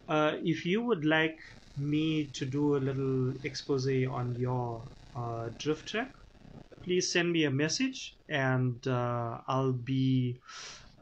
uh, 0.07 0.37
if 0.43 0.65
you 0.65 0.81
would 0.83 1.05
like 1.05 1.39
me 1.75 2.31
to 2.31 2.45
do 2.45 2.75
a 2.75 2.79
little 2.79 3.35
expose 3.43 3.87
on 3.87 4.35
your 4.35 4.89
uh, 5.15 5.49
drift 5.57 5.87
track, 5.89 6.11
please 6.83 7.11
send 7.11 7.31
me 7.31 7.43
a 7.45 7.51
message 7.51 8.17
and 8.27 8.85
uh, 8.87 9.41
I'll 9.47 9.73
be 9.73 10.41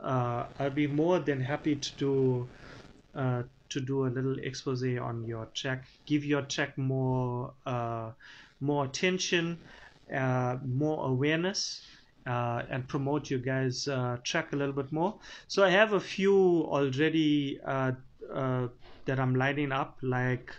I'll 0.02 0.70
be 0.70 0.88
more 0.88 1.20
than 1.20 1.42
happy 1.42 1.76
to 1.76 1.96
do 1.96 2.48
uh, 3.16 3.44
to 3.70 3.80
do 3.80 4.06
a 4.06 4.10
little 4.10 4.38
expose 4.40 4.84
on 4.84 5.26
your 5.26 5.46
track, 5.54 5.86
give 6.06 6.26
your 6.26 6.42
track 6.44 6.78
more 6.78 7.54
uh, 7.66 8.12
more 8.60 8.86
attention, 8.86 9.58
uh, 10.14 10.58
more 10.66 11.08
awareness. 11.08 11.82
Uh, 12.28 12.64
and 12.70 12.88
promote 12.88 13.32
you 13.32 13.40
guys 13.40 13.88
uh, 13.88 14.18
track 14.24 14.54
a 14.54 14.56
little 14.56 14.74
bit 14.74 14.92
more. 14.92 15.18
So 15.48 15.64
I 15.64 15.70
have 15.72 15.94
a 15.94 16.00
few 16.00 16.36
already 16.66 17.60
uh, 17.66 17.94
uh 18.32 18.68
that 19.06 19.20
I'm 19.20 19.34
lining 19.36 19.72
up. 19.72 19.98
Like 20.04 20.54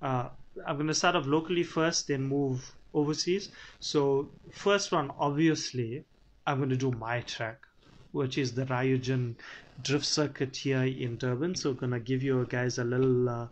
uh, 0.00 0.28
I'm 0.66 0.76
gonna 0.76 0.94
start 0.94 1.16
off 1.16 1.26
locally 1.26 1.64
first, 1.64 2.08
then 2.08 2.22
move 2.22 2.70
overseas. 2.94 3.48
So 3.80 4.28
first 4.52 4.92
one, 4.92 5.10
obviously, 5.18 6.04
I'm 6.46 6.60
gonna 6.60 6.76
do 6.76 6.92
my 6.92 7.20
track, 7.22 7.66
which 8.12 8.38
is 8.38 8.52
the 8.52 8.64
Ryujin 8.66 9.34
drift 9.82 10.04
circuit 10.04 10.56
here 10.56 10.84
in 10.84 11.16
Durban. 11.16 11.54
So 11.54 11.72
gonna 11.74 12.00
give 12.00 12.22
you 12.22 12.46
guys 12.48 12.78
a 12.78 12.84
little 12.84 13.28
uh, 13.28 13.46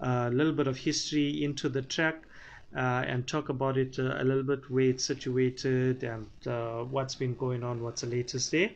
a 0.00 0.30
little 0.30 0.52
bit 0.52 0.66
of 0.66 0.76
history 0.76 1.42
into 1.42 1.68
the 1.68 1.82
track. 1.82 2.22
Uh, 2.74 3.04
and 3.06 3.26
talk 3.28 3.50
about 3.50 3.76
it 3.76 3.98
uh, 3.98 4.14
a 4.16 4.24
little 4.24 4.42
bit 4.42 4.70
where 4.70 4.86
it's 4.86 5.04
situated 5.04 6.02
and 6.02 6.26
uh, 6.46 6.82
what's 6.84 7.14
been 7.14 7.34
going 7.34 7.62
on 7.62 7.82
what's 7.82 8.00
the 8.00 8.06
latest 8.06 8.50
there 8.50 8.70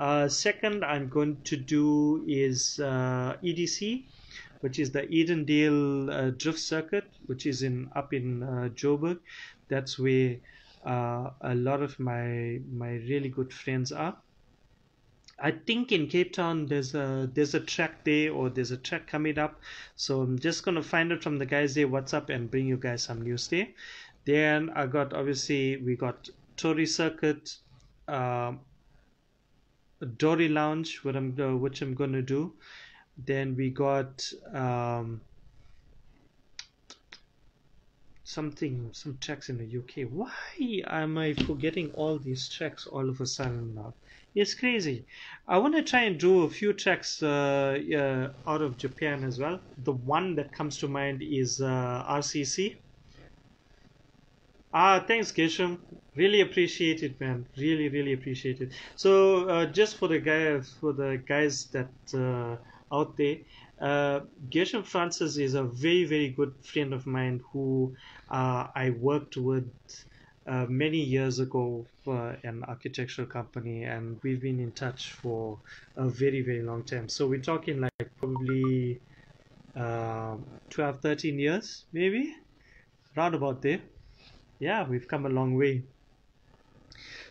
uh, 0.00 0.26
second 0.26 0.84
i'm 0.84 1.08
going 1.08 1.36
to 1.44 1.56
do 1.56 2.24
is 2.26 2.80
uh, 2.80 3.36
edc 3.44 4.02
which 4.58 4.80
is 4.80 4.90
the 4.90 5.02
edendale 5.02 6.10
uh, 6.12 6.30
drift 6.30 6.58
circuit 6.58 7.04
which 7.26 7.46
is 7.46 7.62
in 7.62 7.88
up 7.94 8.12
in 8.12 8.40
joburg 8.74 9.20
that's 9.68 10.00
where 10.00 10.34
a 10.84 11.54
lot 11.54 11.80
of 11.80 11.96
my 12.00 12.58
my 12.72 12.94
really 13.06 13.28
good 13.28 13.52
friends 13.52 13.92
are 13.92 14.16
I 15.40 15.52
think 15.52 15.92
in 15.92 16.08
Cape 16.08 16.32
Town 16.32 16.66
there's 16.66 16.94
a 16.94 17.30
there's 17.32 17.54
a 17.54 17.60
track 17.60 18.02
there 18.02 18.32
or 18.32 18.50
there's 18.50 18.72
a 18.72 18.76
track 18.76 19.06
coming 19.06 19.38
up. 19.38 19.60
So 19.94 20.20
I'm 20.22 20.38
just 20.38 20.64
gonna 20.64 20.82
find 20.82 21.12
out 21.12 21.22
from 21.22 21.38
the 21.38 21.46
guys 21.46 21.74
there 21.74 21.86
what's 21.86 22.12
up 22.12 22.28
and 22.28 22.50
bring 22.50 22.66
you 22.66 22.76
guys 22.76 23.04
some 23.04 23.22
news 23.22 23.46
there. 23.46 23.68
Then 24.24 24.70
I 24.70 24.86
got 24.86 25.12
obviously 25.12 25.76
we 25.76 25.94
got 25.94 26.28
Tory 26.56 26.86
Circuit, 26.86 27.56
uh, 28.08 28.54
Dory 30.16 30.48
Lounge, 30.48 30.98
what 31.04 31.14
I'm 31.14 31.36
uh, 31.40 31.56
which 31.56 31.82
I'm 31.82 31.94
gonna 31.94 32.22
do. 32.22 32.52
Then 33.16 33.54
we 33.54 33.70
got 33.70 34.30
um, 34.52 35.20
something 38.24 38.90
some 38.92 39.18
tracks 39.20 39.48
in 39.48 39.58
the 39.58 39.78
UK. 39.78 40.10
Why 40.10 40.82
am 40.88 41.16
I 41.16 41.34
forgetting 41.34 41.92
all 41.92 42.18
these 42.18 42.48
tracks 42.48 42.88
all 42.88 43.08
of 43.08 43.20
a 43.20 43.26
sudden 43.26 43.76
now? 43.76 43.94
It's 44.34 44.54
crazy. 44.54 45.06
I 45.46 45.58
want 45.58 45.74
to 45.74 45.82
try 45.82 46.04
and 46.04 46.18
do 46.18 46.42
a 46.44 46.48
few 46.48 46.72
tracks 46.72 47.22
uh, 47.22 47.78
uh, 47.94 48.50
out 48.50 48.62
of 48.62 48.78
Japan 48.78 49.22
as 49.22 49.38
well. 49.38 49.62
The 49.76 49.92
one 49.92 50.34
that 50.36 50.52
comes 50.52 50.78
to 50.78 50.88
mind 50.88 51.22
is 51.22 51.60
uh, 51.60 51.66
RCC. 52.06 52.80
Ah, 54.72 55.04
thanks, 55.06 55.32
Gershom. 55.32 55.86
Really 56.14 56.40
appreciate 56.40 57.02
it, 57.02 57.18
man. 57.20 57.48
Really, 57.56 57.88
really 57.88 58.12
appreciate 58.12 58.60
it. 58.60 58.74
So, 58.96 59.48
uh, 59.48 59.66
just 59.66 59.96
for 59.96 60.08
the 60.08 60.20
guys, 60.20 60.74
for 60.80 60.92
the 60.92 61.22
guys 61.26 61.70
that 61.70 61.94
uh, 62.14 62.56
out 62.94 63.16
there, 63.16 63.38
uh, 63.80 64.20
Gershom 64.52 64.82
Francis 64.84 65.38
is 65.38 65.54
a 65.54 65.64
very, 65.64 66.04
very 66.04 66.30
good 66.30 66.54
friend 66.64 66.92
of 66.92 67.06
mine 67.06 67.40
who 67.52 67.94
uh, 68.30 68.68
I 68.74 68.90
worked 68.90 69.36
with 69.36 69.72
uh, 70.48 70.64
many 70.68 70.98
years 70.98 71.38
ago 71.38 71.86
for 72.04 72.36
an 72.42 72.64
architectural 72.66 73.28
company, 73.28 73.84
and 73.84 74.18
we've 74.22 74.40
been 74.40 74.58
in 74.58 74.72
touch 74.72 75.12
for 75.12 75.58
a 75.96 76.08
very, 76.08 76.40
very 76.40 76.62
long 76.62 76.82
time. 76.84 77.08
So 77.08 77.26
we're 77.26 77.42
talking 77.42 77.80
like 77.80 78.10
probably 78.18 79.00
uh, 79.76 80.36
12, 80.70 81.00
13 81.00 81.38
years, 81.38 81.84
maybe, 81.92 82.34
round 83.14 83.34
about 83.34 83.60
there. 83.60 83.80
Yeah, 84.58 84.88
we've 84.88 85.06
come 85.06 85.26
a 85.26 85.28
long 85.28 85.54
way. 85.54 85.82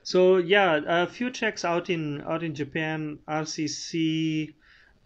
So 0.03 0.37
yeah, 0.37 0.79
a 0.85 1.07
few 1.07 1.31
tracks 1.31 1.65
out 1.65 1.89
in 1.89 2.21
out 2.21 2.43
in 2.43 2.55
Japan, 2.55 3.19
RCC. 3.27 4.53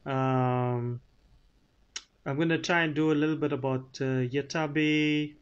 Um, 0.05 1.01
I'm 2.25 2.37
gonna 2.37 2.59
try 2.59 2.83
and 2.83 2.93
do 2.93 3.11
a 3.11 3.15
little 3.15 3.37
bit 3.37 3.51
about 3.51 3.97
uh, 3.99 4.27
Yatabe 4.29 5.33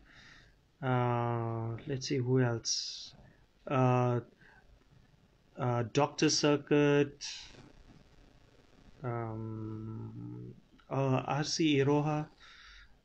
let's 0.81 2.07
see 2.07 2.17
who 2.17 2.41
else. 2.41 3.13
Uh, 3.67 4.21
uh, 5.57 5.83
Doctor 5.93 6.29
Circuit 6.29 7.25
um, 9.03 10.53
uh, 10.89 11.23
RC 11.23 11.85
Iroha 11.85 12.27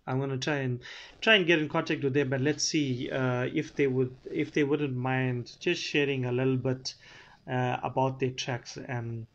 I'm 0.07 0.21
gonna 0.21 0.39
try 0.39 0.57
and 0.57 0.81
try 1.21 1.37
and 1.37 1.47
get 1.47 1.59
in 1.61 1.69
contact 1.69 2.05
with 2.05 2.13
them, 2.13 2.29
but 2.29 2.41
let's 2.41 2.65
see 2.65 3.11
uh, 3.11 3.49
if 3.53 3.75
they 3.75 3.87
would 3.87 4.15
if 4.31 4.53
they 4.53 4.63
wouldn't 4.63 4.95
mind 4.95 5.53
just 5.61 5.83
sharing 5.83 6.27
a 6.27 6.33
little 6.33 6.57
bit 6.57 6.95
uh, 7.51 7.79
about 7.83 8.21
their 8.21 8.31
tracks 8.31 8.77
and 8.77 9.27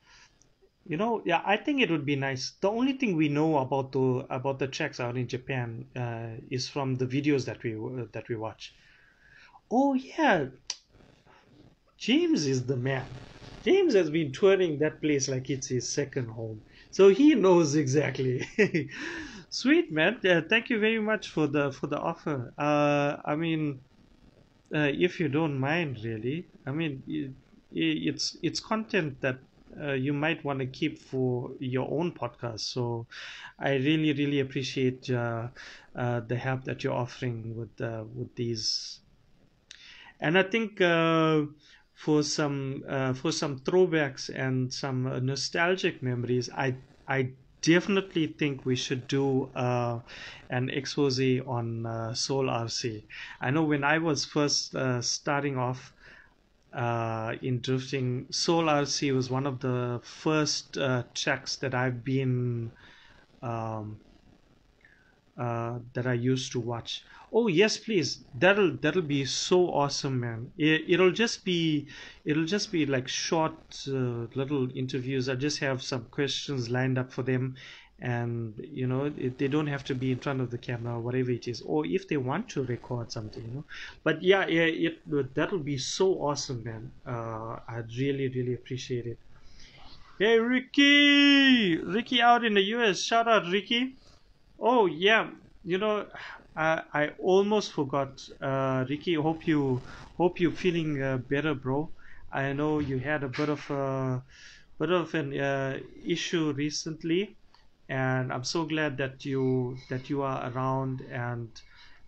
you 0.90 0.98
know, 0.98 1.24
yeah, 1.26 1.42
I 1.46 1.58
think 1.58 1.82
it 1.82 1.92
would 1.92 2.06
be 2.06 2.18
nice. 2.18 2.54
The 2.62 2.70
only 2.72 2.94
thing 2.96 3.16
we 3.16 3.30
know 3.30 3.60
about 3.60 3.94
the 3.94 4.28
about 4.30 4.60
the 4.60 4.68
tracks 4.68 5.00
out 5.00 5.18
in 5.18 5.30
Japan 5.30 5.90
uh, 5.96 6.38
is 6.52 6.70
from 6.70 6.96
the 6.98 7.08
videos 7.08 7.46
that 7.48 7.64
we 7.64 7.76
uh, 7.76 8.08
that 8.14 8.30
we 8.30 8.36
watch. 8.36 8.76
Oh 9.72 9.94
yeah, 9.96 10.50
James 11.98 12.46
is 12.48 12.66
the 12.66 12.78
man. 12.78 13.22
James 13.64 13.94
has 13.94 14.10
been 14.10 14.32
touring 14.32 14.80
that 14.80 15.02
place 15.02 15.28
like 15.28 15.50
it's 15.50 15.68
his 15.68 15.94
second 15.94 16.30
home, 16.30 16.64
so 16.92 17.10
he 17.10 17.36
knows 17.36 17.76
exactly. 17.76 18.42
Sweet 19.50 19.92
man, 19.92 20.20
thank 20.50 20.70
you 20.70 20.80
very 20.80 21.00
much 21.00 21.28
for 21.30 21.46
the 21.48 21.72
for 21.72 21.88
the 21.88 22.00
offer. 22.00 22.54
Uh, 22.58 23.18
I 23.26 23.36
mean, 23.36 23.84
uh, 24.76 24.92
if 24.94 25.20
you 25.20 25.30
don't 25.30 25.60
mind, 25.60 26.00
really, 26.04 26.52
I 26.68 26.72
mean, 26.72 27.04
it, 27.08 27.36
it's 27.72 28.38
it's 28.44 28.60
content 28.62 29.22
that 29.22 29.42
uh, 29.82 29.94
you 29.94 30.14
might 30.14 30.44
want 30.44 30.60
to 30.60 30.66
keep 30.66 31.00
for 31.00 31.52
your 31.60 31.90
own 31.92 32.12
podcast. 32.12 32.62
So 32.62 33.08
I 33.60 33.76
really, 33.76 34.14
really 34.14 34.40
appreciate 34.40 35.10
uh, 35.10 35.50
uh, 35.96 36.22
the 36.22 36.36
help 36.36 36.64
that 36.66 36.84
you're 36.84 36.94
offering 36.94 37.56
with 37.56 37.80
uh, 37.82 38.04
with 38.14 38.36
these. 38.36 39.00
And 40.20 40.38
I 40.38 40.44
think 40.44 40.82
uh, 40.82 41.44
for 41.94 42.24
some 42.24 42.84
uh, 42.88 43.14
for 43.14 43.32
some 43.32 43.60
throwbacks 43.60 44.30
and 44.34 44.74
some 44.74 45.04
nostalgic 45.26 46.02
memories, 46.02 46.50
I 46.50 46.76
I 47.08 47.32
definitely 47.62 48.28
think 48.28 48.66
we 48.66 48.76
should 48.76 49.08
do 49.08 49.50
uh, 49.56 50.00
an 50.50 50.70
expose 50.70 51.20
on 51.46 51.86
uh, 51.86 52.14
Soul 52.14 52.50
RC. 52.50 53.06
I 53.42 53.52
know 53.52 53.64
when 53.64 53.84
I 53.84 53.98
was 53.98 54.26
first 54.26 54.76
uh, 54.76 55.02
starting 55.02 55.58
off, 55.58 55.94
uh, 56.74 57.36
in 57.42 57.62
drifting. 57.62 58.28
Soul 58.30 58.66
RC 58.66 59.14
was 59.14 59.30
one 59.30 59.46
of 59.46 59.60
the 59.60 60.00
first 60.04 60.78
uh, 60.78 61.04
tracks 61.14 61.56
that 61.58 61.74
I've 61.74 62.04
been 62.04 62.72
um, 63.42 64.00
uh, 65.38 65.80
that 65.94 66.06
I 66.06 66.14
used 66.14 66.52
to 66.52 66.60
watch. 66.60 67.04
Oh 67.32 67.48
yes, 67.48 67.78
please. 67.78 68.26
That'll 68.34 68.76
that'll 68.78 69.02
be 69.04 69.24
so 69.26 69.68
awesome, 69.72 70.20
man. 70.20 70.52
It, 70.58 70.84
it'll 70.88 71.12
just 71.12 71.46
be 71.46 71.88
it'll 72.26 72.46
just 72.46 72.72
be 72.72 72.86
like 72.86 73.08
short 73.08 73.86
uh, 73.88 74.28
little 74.36 74.70
interviews. 74.76 75.30
I 75.30 75.36
just 75.36 75.60
have 75.60 75.82
some 75.82 76.06
questions 76.06 76.70
lined 76.70 76.98
up 76.98 77.14
for 77.14 77.24
them, 77.24 77.56
and 78.02 78.54
you 78.72 78.88
know 78.88 79.12
it, 79.18 79.38
they 79.38 79.48
don't 79.48 79.68
have 79.68 79.84
to 79.84 79.94
be 79.94 80.12
in 80.12 80.20
front 80.20 80.40
of 80.40 80.52
the 80.52 80.58
camera 80.58 80.96
or 80.96 81.00
whatever 81.00 81.32
it 81.32 81.48
is 81.48 81.62
or 81.62 81.86
if 81.86 82.08
they 82.08 82.18
want 82.18 82.48
to 82.48 82.64
record 82.64 83.12
something 83.12 83.44
you 83.44 83.54
know. 83.56 83.64
But 84.04 84.24
yeah, 84.24 84.48
yeah 84.48 84.64
it 84.64 85.34
that'll 85.36 85.60
be 85.60 85.78
so 85.78 86.14
awesome 86.14 86.64
man. 86.64 86.92
Uh 87.06 87.60
i'd 87.68 87.92
really 87.98 88.30
really 88.30 88.54
appreciate 88.54 89.06
it. 89.06 89.18
Hey 90.18 90.40
ricky! 90.40 91.78
Ricky 91.78 92.22
out 92.22 92.46
in 92.46 92.54
the 92.54 92.62
us 92.62 93.04
shout 93.04 93.28
out 93.28 93.52
ricky. 93.52 93.96
Oh 94.60 94.86
yeah. 94.86 95.30
You 95.66 95.78
know 95.78 96.06
i 96.56 96.82
i 96.94 97.10
almost 97.20 97.74
forgot. 97.74 98.28
Uh 98.42 98.86
ricky 98.90 99.16
hope 99.16 99.46
you 99.46 99.82
hope 100.18 100.40
you're 100.40 100.52
feeling 100.52 101.02
uh, 101.02 101.18
better 101.18 101.54
bro. 101.54 101.90
I 102.32 102.54
know 102.54 102.80
you 102.80 103.00
had 103.00 103.24
a 103.24 103.28
bit 103.30 103.50
of 103.50 103.70
a 103.70 104.24
bit 104.80 104.92
of 104.92 105.14
an 105.16 105.38
uh, 105.38 105.80
issue 106.06 106.54
recently 106.54 107.36
and 107.90 108.32
I'm 108.32 108.44
so 108.46 108.66
glad 108.66 108.98
that 108.98 109.26
you 109.26 109.78
that 109.90 110.10
you 110.10 110.22
are 110.24 110.52
around 110.52 111.02
and 111.12 111.50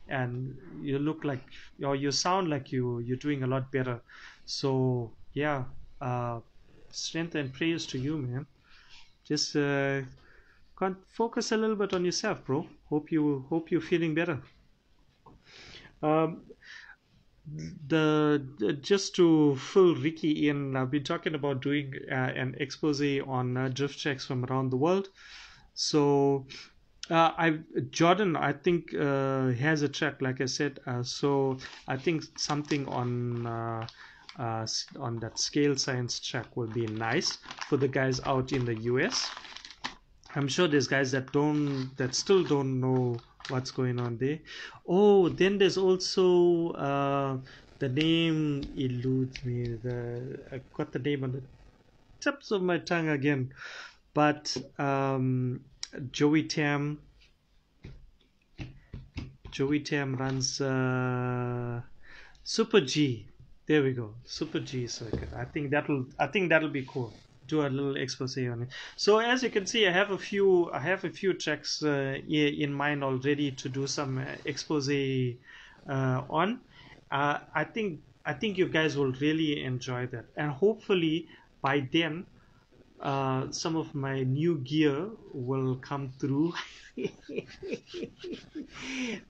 and 0.08 0.58
you 0.82 1.00
look 1.00 1.24
like 1.24 1.44
or 1.84 1.96
you 1.96 2.12
sound 2.12 2.50
like 2.50 2.72
you 2.72 3.00
you're 3.00 3.18
doing 3.18 3.44
a 3.44 3.48
lot 3.48 3.72
better 3.72 4.02
so 4.46 5.12
yeah 5.34 5.66
uh 6.02 6.40
strength 6.92 7.36
and 7.36 7.54
praise 7.54 7.86
to 7.88 8.00
you 8.00 8.18
man 8.18 8.48
just 9.26 9.56
uh, 9.56 10.02
focus 11.08 11.52
a 11.52 11.58
little 11.58 11.76
bit 11.76 11.94
on 11.94 12.04
yourself, 12.06 12.44
bro. 12.46 12.68
Hope 12.90 13.12
you 13.12 13.46
hope 13.50 13.72
you're 13.72 13.82
feeling 13.82 14.14
better. 14.16 14.42
Um, 16.04 16.42
the, 17.88 18.46
the 18.60 18.74
just 18.74 19.16
to 19.16 19.56
fill 19.58 19.96
Ricky 19.96 20.50
in, 20.50 20.76
I've 20.76 20.92
been 20.92 21.04
talking 21.04 21.36
about 21.36 21.62
doing 21.62 21.94
uh, 22.10 22.16
an 22.16 22.56
expose 22.60 23.02
on 23.28 23.58
uh, 23.58 23.70
drift 23.70 23.98
checks 23.98 24.26
from 24.26 24.46
around 24.46 24.70
the 24.70 24.78
world. 24.78 25.10
So 25.74 26.48
uh, 27.10 27.34
I 27.38 27.60
Jordan, 27.90 28.36
I 28.36 28.54
think 28.54 28.94
uh, 28.94 29.50
has 29.52 29.82
a 29.82 29.90
track, 29.90 30.22
like 30.22 30.42
I 30.42 30.46
said. 30.46 30.80
Uh, 30.86 31.04
so 31.04 31.60
I 31.88 31.98
think 31.98 32.24
something 32.38 32.88
on 32.88 33.46
uh, 33.46 33.88
uh, 34.40 34.68
on 35.00 35.20
that 35.20 35.38
scale 35.40 35.76
science 35.76 36.20
track 36.20 36.56
will 36.56 36.68
be 36.72 36.88
nice 36.88 37.38
for 37.68 37.78
the 37.78 37.88
guys 37.88 38.20
out 38.26 38.52
in 38.54 38.66
the 38.66 38.76
US. 38.76 39.30
I'm 40.36 40.48
sure 40.48 40.68
there's 40.68 40.88
guys 40.88 41.12
that 41.12 41.32
don't 41.32 41.96
that 41.98 42.16
still 42.16 42.44
don't 42.46 42.80
know 42.80 43.24
what's 43.50 43.72
going 43.72 44.00
on 44.00 44.18
there. 44.18 44.40
Oh, 44.88 45.30
then 45.30 45.58
there's 45.58 45.78
also 45.78 46.70
uh, 46.72 47.42
the 47.80 47.90
name 47.90 48.62
eludes 48.76 49.44
me. 49.44 49.76
The 49.76 50.48
I 50.52 50.62
got 50.74 50.92
the 50.94 51.00
name 51.00 51.24
on 51.24 51.32
the 51.34 51.48
tips 52.22 52.52
of 52.52 52.62
my 52.64 52.80
tongue 52.80 53.10
again, 53.10 53.54
but 54.14 54.56
um, 54.78 55.62
Joey 56.12 56.44
Tam. 56.44 57.00
Joey 59.52 59.82
Tam 59.82 60.16
runs 60.16 60.62
uh, 60.62 61.82
Super 62.44 62.82
G. 62.82 63.26
There 63.66 63.84
we 63.84 63.94
go, 63.94 64.16
Super 64.26 64.60
G 64.60 64.88
circuit. 64.88 65.30
I 65.36 65.46
think 65.46 65.72
that'll 65.72 66.06
I 66.20 66.28
think 66.28 66.50
that'll 66.50 66.70
be 66.70 66.86
cool 66.86 67.14
do 67.52 67.62
a 67.62 67.70
little 67.70 67.98
expose 67.98 68.38
on 68.38 68.64
it. 68.64 68.70
So 68.96 69.20
as 69.20 69.44
you 69.44 69.50
can 69.50 69.66
see, 69.66 69.86
I 69.88 69.92
have 69.92 70.12
a 70.12 70.18
few 70.18 70.72
I 70.72 70.80
have 70.80 71.04
a 71.04 71.10
few 71.10 71.34
tracks 71.34 71.84
uh, 71.84 72.18
in 72.28 72.74
mind 72.74 73.04
already 73.04 73.52
to 73.52 73.70
do 73.70 73.88
some 73.88 74.18
uh, 74.18 74.26
expose 74.46 74.90
uh, 74.90 76.22
on. 76.42 76.60
Uh, 77.12 77.40
I 77.54 77.64
think 77.66 78.00
I 78.26 78.34
think 78.34 78.58
you 78.58 78.68
guys 78.68 78.96
will 78.96 79.14
really 79.14 79.64
enjoy 79.64 80.08
that, 80.08 80.26
and 80.38 80.50
hopefully 80.52 81.28
by 81.62 81.88
then 81.92 82.26
uh, 83.02 83.52
some 83.52 83.76
of 83.76 83.96
my 83.96 84.22
new 84.24 84.60
gear 84.60 85.10
will 85.34 85.78
come 85.78 86.12
through. 86.20 86.54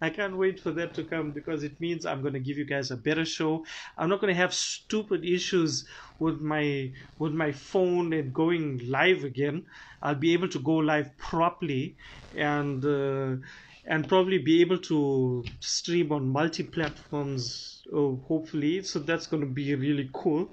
I 0.02 0.10
can't 0.10 0.38
wait 0.38 0.60
for 0.60 0.72
that 0.72 0.94
to 0.96 1.06
come 1.06 1.32
because 1.32 1.64
it 1.64 1.80
means 1.80 2.06
I'm 2.06 2.22
going 2.22 2.34
to 2.34 2.40
give 2.40 2.58
you 2.58 2.66
guys 2.66 2.92
a 2.92 2.98
better 2.98 3.24
show. 3.24 3.66
I'm 3.98 4.10
not 4.10 4.20
going 4.20 4.34
to 4.34 4.38
have 4.38 4.54
stupid 4.54 5.24
issues 5.24 5.88
with 6.20 6.42
my 6.42 6.92
with 7.18 7.32
my 7.32 7.54
phone 7.54 8.12
and 8.14 8.34
going 8.34 8.82
live 8.90 9.24
again. 9.24 9.66
I'll 10.02 10.16
be 10.16 10.34
able 10.34 10.50
to 10.50 10.60
go 10.60 10.76
live 10.76 11.18
properly 11.18 11.96
and 12.36 12.84
uh, 12.84 13.38
and 13.86 14.08
probably 14.08 14.40
be 14.40 14.60
able 14.62 14.80
to 14.80 15.44
stream 15.62 16.12
on 16.12 16.28
multi 16.28 16.64
platforms. 16.64 17.84
Oh, 17.94 18.18
hopefully, 18.28 18.84
so 18.84 19.00
that's 19.00 19.28
going 19.28 19.42
to 19.42 19.50
be 19.50 19.76
really 19.76 20.10
cool. 20.14 20.50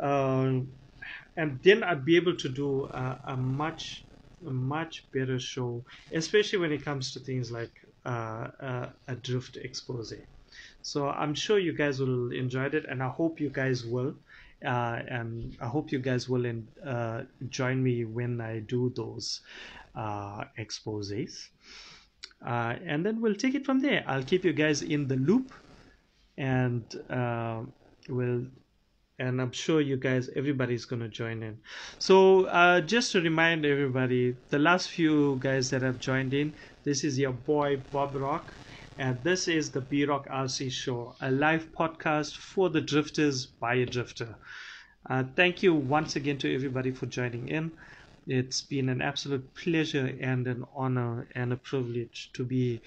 Uh, 0.00 0.60
and 1.38 1.58
then 1.62 1.82
I'd 1.84 2.04
be 2.04 2.16
able 2.16 2.36
to 2.36 2.48
do 2.48 2.86
a, 2.86 3.20
a 3.28 3.36
much 3.36 4.04
a 4.46 4.50
much 4.50 5.10
better 5.12 5.38
show, 5.38 5.84
especially 6.12 6.58
when 6.58 6.72
it 6.72 6.84
comes 6.84 7.12
to 7.12 7.20
things 7.20 7.50
like 7.50 7.72
uh, 8.04 8.48
uh, 8.60 8.88
a 9.06 9.14
drift 9.14 9.56
expose. 9.56 10.12
So 10.82 11.08
I'm 11.08 11.34
sure 11.34 11.58
you 11.58 11.72
guys 11.72 12.00
will 12.00 12.32
enjoy 12.32 12.66
it, 12.66 12.84
and 12.88 13.02
I 13.02 13.08
hope 13.08 13.40
you 13.40 13.50
guys 13.50 13.84
will. 13.84 14.14
Uh, 14.64 14.98
and 15.08 15.56
I 15.60 15.66
hope 15.66 15.92
you 15.92 16.00
guys 16.00 16.28
will 16.28 16.44
in, 16.44 16.66
uh, 16.84 17.22
join 17.48 17.80
me 17.80 18.04
when 18.04 18.40
I 18.40 18.58
do 18.58 18.92
those 18.96 19.40
uh, 19.94 20.44
exposes. 20.56 21.50
Uh, 22.44 22.74
and 22.84 23.06
then 23.06 23.20
we'll 23.20 23.36
take 23.36 23.54
it 23.54 23.64
from 23.64 23.80
there. 23.80 24.02
I'll 24.06 24.24
keep 24.24 24.44
you 24.44 24.52
guys 24.52 24.82
in 24.82 25.06
the 25.06 25.16
loop, 25.16 25.52
and 26.36 26.82
uh, 27.08 27.62
we'll 28.08 28.46
and 29.18 29.40
I'm 29.40 29.52
sure 29.52 29.80
you 29.80 29.96
guys, 29.96 30.28
everybody's 30.36 30.84
going 30.84 31.02
to 31.02 31.08
join 31.08 31.42
in. 31.42 31.58
So, 31.98 32.44
uh, 32.46 32.80
just 32.80 33.12
to 33.12 33.20
remind 33.20 33.64
everybody, 33.66 34.36
the 34.50 34.58
last 34.58 34.90
few 34.90 35.38
guys 35.40 35.70
that 35.70 35.82
have 35.82 35.98
joined 35.98 36.34
in, 36.34 36.54
this 36.84 37.04
is 37.04 37.18
your 37.18 37.32
boy 37.32 37.76
Bob 37.90 38.14
Rock, 38.16 38.52
and 38.96 39.22
this 39.24 39.48
is 39.48 39.70
the 39.72 39.80
B 39.80 40.04
Rock 40.04 40.26
RC 40.28 40.70
Show, 40.70 41.16
a 41.20 41.30
live 41.30 41.72
podcast 41.72 42.36
for 42.36 42.70
the 42.70 42.80
drifters 42.80 43.46
by 43.46 43.74
a 43.74 43.86
drifter. 43.86 44.36
Uh, 45.08 45.24
thank 45.36 45.62
you 45.62 45.74
once 45.74 46.16
again 46.16 46.38
to 46.38 46.54
everybody 46.54 46.90
for 46.92 47.06
joining 47.06 47.48
in. 47.48 47.72
It's 48.26 48.60
been 48.62 48.88
an 48.90 49.00
absolute 49.00 49.54
pleasure 49.54 50.16
and 50.20 50.46
an 50.46 50.64
honor 50.74 51.28
and 51.34 51.52
a 51.52 51.56
privilege 51.56 52.30
to 52.34 52.44
be 52.44 52.82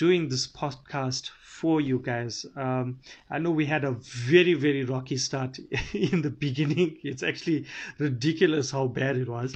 doing 0.00 0.30
this 0.30 0.46
podcast 0.46 1.28
for 1.42 1.78
you 1.78 1.98
guys. 1.98 2.46
Um, 2.56 3.00
I 3.28 3.38
know 3.38 3.50
we 3.50 3.66
had 3.66 3.84
a 3.84 3.92
very, 4.30 4.54
very 4.54 4.82
rocky 4.82 5.18
start 5.18 5.58
in 5.92 6.22
the 6.22 6.30
beginning. 6.30 6.96
It's 7.02 7.22
actually 7.22 7.66
ridiculous 7.98 8.70
how 8.70 8.86
bad 8.86 9.18
it 9.18 9.28
was. 9.28 9.54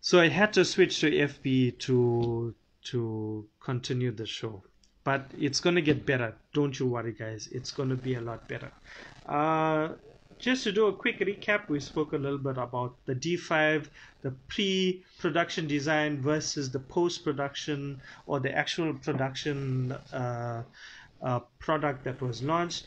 So 0.00 0.20
I 0.20 0.28
had 0.28 0.54
to 0.54 0.64
switch 0.64 1.00
to 1.00 1.10
FB 1.10 1.78
to 1.80 2.54
to 2.92 3.46
continue 3.60 4.10
the 4.10 4.24
show. 4.24 4.62
But 5.04 5.30
it's 5.38 5.60
gonna 5.60 5.82
get 5.82 6.06
better. 6.06 6.34
Don't 6.54 6.78
you 6.78 6.86
worry, 6.86 7.12
guys. 7.12 7.50
It's 7.52 7.70
gonna 7.70 7.96
be 8.08 8.14
a 8.14 8.22
lot 8.22 8.48
better. 8.48 8.72
Uh, 9.26 9.88
just 10.38 10.64
to 10.64 10.72
do 10.72 10.86
a 10.86 10.92
quick 10.92 11.20
recap, 11.20 11.68
we 11.68 11.80
spoke 11.80 12.12
a 12.12 12.18
little 12.18 12.38
bit 12.38 12.58
about 12.58 12.94
the 13.06 13.14
D5, 13.14 13.88
the 14.22 14.32
pre 14.48 15.04
production 15.18 15.66
design 15.66 16.20
versus 16.20 16.70
the 16.70 16.80
post 16.80 17.24
production 17.24 18.00
or 18.26 18.40
the 18.40 18.52
actual 18.52 18.94
production 18.94 19.92
uh, 20.12 20.62
uh, 21.22 21.40
product 21.58 22.04
that 22.04 22.20
was 22.20 22.42
launched. 22.42 22.86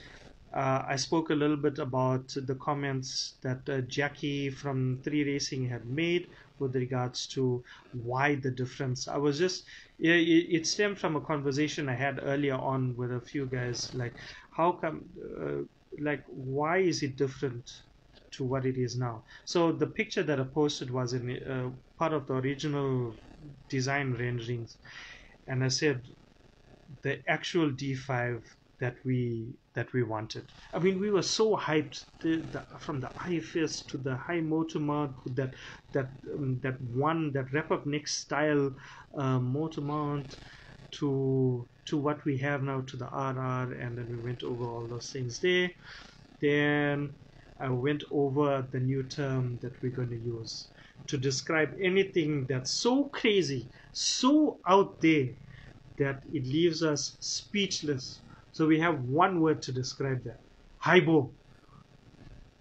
Uh, 0.53 0.83
I 0.87 0.95
spoke 0.95 1.29
a 1.29 1.35
little 1.35 1.57
bit 1.57 1.77
about 1.77 2.29
the 2.35 2.55
comments 2.55 3.35
that 3.41 3.67
uh, 3.69 3.81
Jackie 3.81 4.49
from 4.49 4.99
3 5.03 5.23
Racing 5.25 5.67
had 5.69 5.85
made 5.85 6.29
with 6.59 6.75
regards 6.75 7.27
to 7.27 7.63
why 7.91 8.35
the 8.35 8.49
difference. 8.49 9.07
I 9.07 9.17
was 9.17 9.37
just, 9.37 9.65
it, 9.99 10.09
it 10.09 10.65
stemmed 10.65 10.99
from 10.99 11.15
a 11.15 11.21
conversation 11.21 11.89
I 11.89 11.95
had 11.95 12.19
earlier 12.23 12.55
on 12.55 12.95
with 12.95 13.11
a 13.11 13.19
few 13.19 13.45
guys, 13.45 13.93
like, 13.93 14.13
how 14.51 14.71
come 14.71 15.05
uh, 15.39 15.63
like 16.01 16.23
why 16.27 16.77
is 16.79 17.03
it 17.03 17.15
different 17.17 17.69
to 18.31 18.43
what 18.43 18.65
it 18.65 18.77
is 18.77 18.97
now? 18.97 19.25
So 19.45 19.71
the 19.71 19.87
picture 19.87 20.23
that 20.23 20.39
i 20.39 20.43
posted 20.43 20.91
was 20.91 21.13
in 21.13 21.29
uh, 21.43 21.71
part 21.97 22.13
of 22.13 22.27
the 22.27 22.35
original 22.35 23.17
design 23.69 24.13
renderings. 24.13 24.77
And 25.47 25.63
i 25.63 25.69
said 25.69 26.07
the 27.01 27.27
actual 27.29 27.71
d5 27.71 28.57
that 28.79 28.97
we 29.03 29.57
that 29.73 29.91
we 29.93 30.03
wanted. 30.03 30.53
I 30.73 30.79
mean 30.79 30.99
we 30.99 31.09
were 31.11 31.23
so 31.23 31.55
hyped 31.57 32.05
the, 32.21 32.41
the, 32.51 32.79
from 32.79 32.99
the 33.01 33.11
ifs 33.29 33.85
to 33.87 33.97
the 33.97 34.15
high 34.15 34.41
motor 34.41 34.79
mount 34.79 35.15
that 35.35 35.55
that 35.93 36.11
um, 36.33 36.59
that 36.61 36.79
one 36.81 37.31
that 37.33 37.51
wrap 37.53 37.71
up 37.71 37.85
next 37.85 38.15
style 38.17 38.75
uh, 39.17 39.39
motor 39.39 39.81
mount 39.81 40.37
to 40.91 41.69
to 41.87 41.97
what 41.97 42.23
we 42.25 42.37
have 42.39 42.63
now 42.63 42.81
to 42.81 42.97
the 42.97 43.05
RR 43.05 43.73
and 43.73 43.97
then 43.97 44.07
we 44.09 44.17
went 44.17 44.43
over 44.43 44.63
all 44.65 44.87
those 44.89 45.11
things 45.11 45.39
there. 45.41 45.71
Then 46.41 47.15
I 47.59 47.69
went 47.69 48.03
over 48.11 48.67
the 48.71 48.79
new 48.79 49.03
term 49.07 49.59
that 49.61 49.73
we're 49.83 49.95
going 49.95 50.09
to 50.11 50.17
use 50.19 50.69
to 51.07 51.17
describe 51.17 51.69
anything 51.81 52.47
that's 52.47 52.71
so 52.71 53.05
crazy 53.09 53.69
so 53.93 54.59
out 54.67 55.01
there 55.01 55.29
that 55.99 56.21
it 56.31 56.43
leaves 56.45 56.83
us 56.83 57.17
speechless. 57.21 58.21
So 58.51 58.67
we 58.67 58.79
have 58.79 59.01
one 59.01 59.41
word 59.41 59.61
to 59.63 59.73
describe 59.73 60.23
that 60.25 60.41
Haibo 60.85 61.33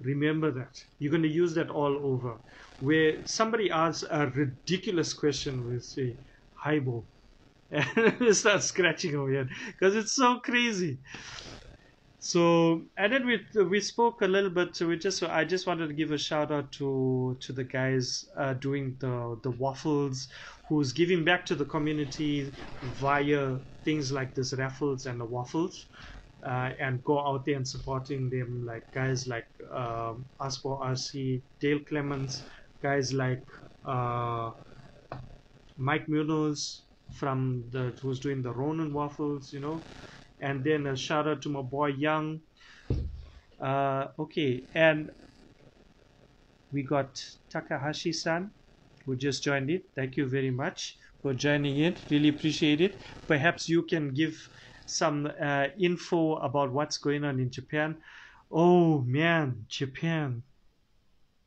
remember 0.01 0.51
that. 0.53 0.77
You're 0.99 1.11
going 1.11 1.23
to 1.23 1.29
use 1.29 1.55
that 1.55 1.71
all 1.71 1.99
over. 2.03 2.39
Where 2.79 3.25
somebody 3.27 3.71
asks 3.71 4.05
a 4.11 4.27
ridiculous 4.29 5.15
question 5.15 5.67
we 5.67 5.81
say 5.81 6.19
Haibo 6.65 7.07
and 7.71 8.37
start 8.37 8.63
scratching 8.63 9.17
our 9.17 9.31
head 9.33 9.49
because 9.67 9.97
it's 9.97 10.15
so 10.15 10.39
crazy. 10.41 11.01
So 12.19 12.87
and 12.97 13.13
then 13.13 13.27
we 13.27 13.47
we 13.65 13.81
spoke 13.81 14.21
a 14.23 14.27
little 14.27 14.51
bit. 14.51 14.75
So 14.77 14.89
we 14.89 14.97
just 14.99 15.23
I 15.23 15.45
just 15.45 15.67
wanted 15.67 15.89
to 15.89 15.95
give 15.95 16.11
a 16.13 16.19
shout 16.19 16.51
out 16.51 16.73
to 16.73 17.37
to 17.41 17.53
the 17.53 17.65
guys 17.65 18.25
uh, 18.37 18.55
doing 18.55 18.97
the 19.01 19.39
the 19.43 19.51
waffles, 19.51 20.29
who's 20.69 20.93
giving 20.93 21.25
back 21.25 21.45
to 21.47 21.55
the 21.55 21.65
community 21.67 22.53
via 22.83 23.59
things 23.85 24.11
like 24.13 24.35
this 24.35 24.53
raffles 24.55 25.07
and 25.07 25.21
the 25.21 25.25
waffles. 25.25 25.87
Uh, 26.47 26.71
and 26.79 27.03
go 27.03 27.19
out 27.19 27.45
there 27.47 27.57
and 27.57 27.67
supporting 27.67 28.29
them 28.31 28.65
like 28.65 28.85
guys 28.93 29.27
like 29.27 29.49
um, 29.73 30.29
Asbo 30.41 30.81
RC, 30.83 31.43
Dale 31.61 31.81
Clements, 31.89 32.45
guys 32.83 33.13
like 33.13 33.43
uh, 33.85 34.53
Mike 35.77 36.07
Munoz, 36.09 36.86
from 37.11 37.71
the 37.71 37.97
who's 38.03 38.21
doing 38.21 38.43
the 38.43 38.53
Ronin 38.55 38.93
waffles, 38.93 39.53
you 39.53 39.61
know, 39.61 39.87
and 40.41 40.65
then 40.65 40.87
a 40.87 40.97
shout 40.97 41.29
out 41.29 41.43
to 41.43 41.49
my 41.49 41.63
boy 41.63 41.89
Yung. 41.89 42.43
Uh, 43.59 44.09
okay, 44.19 44.67
and 44.75 45.11
we 46.73 46.83
got 46.83 47.23
Takahashi-san 47.49 48.53
who 49.05 49.17
just 49.17 49.43
joined 49.43 49.71
it. 49.71 49.91
Thank 49.95 50.17
you 50.17 50.27
very 50.27 50.51
much 50.51 50.99
for 51.23 51.33
joining 51.35 51.79
it. 51.79 52.05
Really 52.11 52.29
appreciate 52.29 52.81
it. 52.81 53.01
Perhaps 53.27 53.69
you 53.69 53.83
can 53.85 54.13
give 54.13 54.51
some 54.85 55.27
uh, 55.41 55.69
info 55.79 56.37
about 56.37 56.73
what's 56.73 56.99
going 56.99 57.25
on 57.25 57.41
in 57.41 57.51
Japan. 57.51 58.03
Oh 58.51 59.03
man, 59.03 59.67
Japan. 59.69 60.43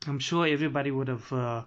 I'm 0.08 0.20
sure 0.20 0.46
everybody 0.48 0.92
would 0.92 1.08
have 1.08 1.32
uh, 1.32 1.66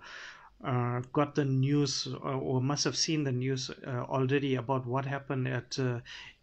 uh, 0.64 1.01
got 1.12 1.34
the 1.34 1.44
news 1.44 2.06
or, 2.22 2.34
or, 2.34 2.60
must 2.60 2.84
have 2.84 2.97
seen 2.97 3.24
the 3.24 3.32
news 3.32 3.70
uh, 3.86 4.05
already 4.09 4.55
about 4.55 4.86
what 4.86 5.05
happened 5.05 5.48
at 5.48 5.76
uh, 5.78 5.98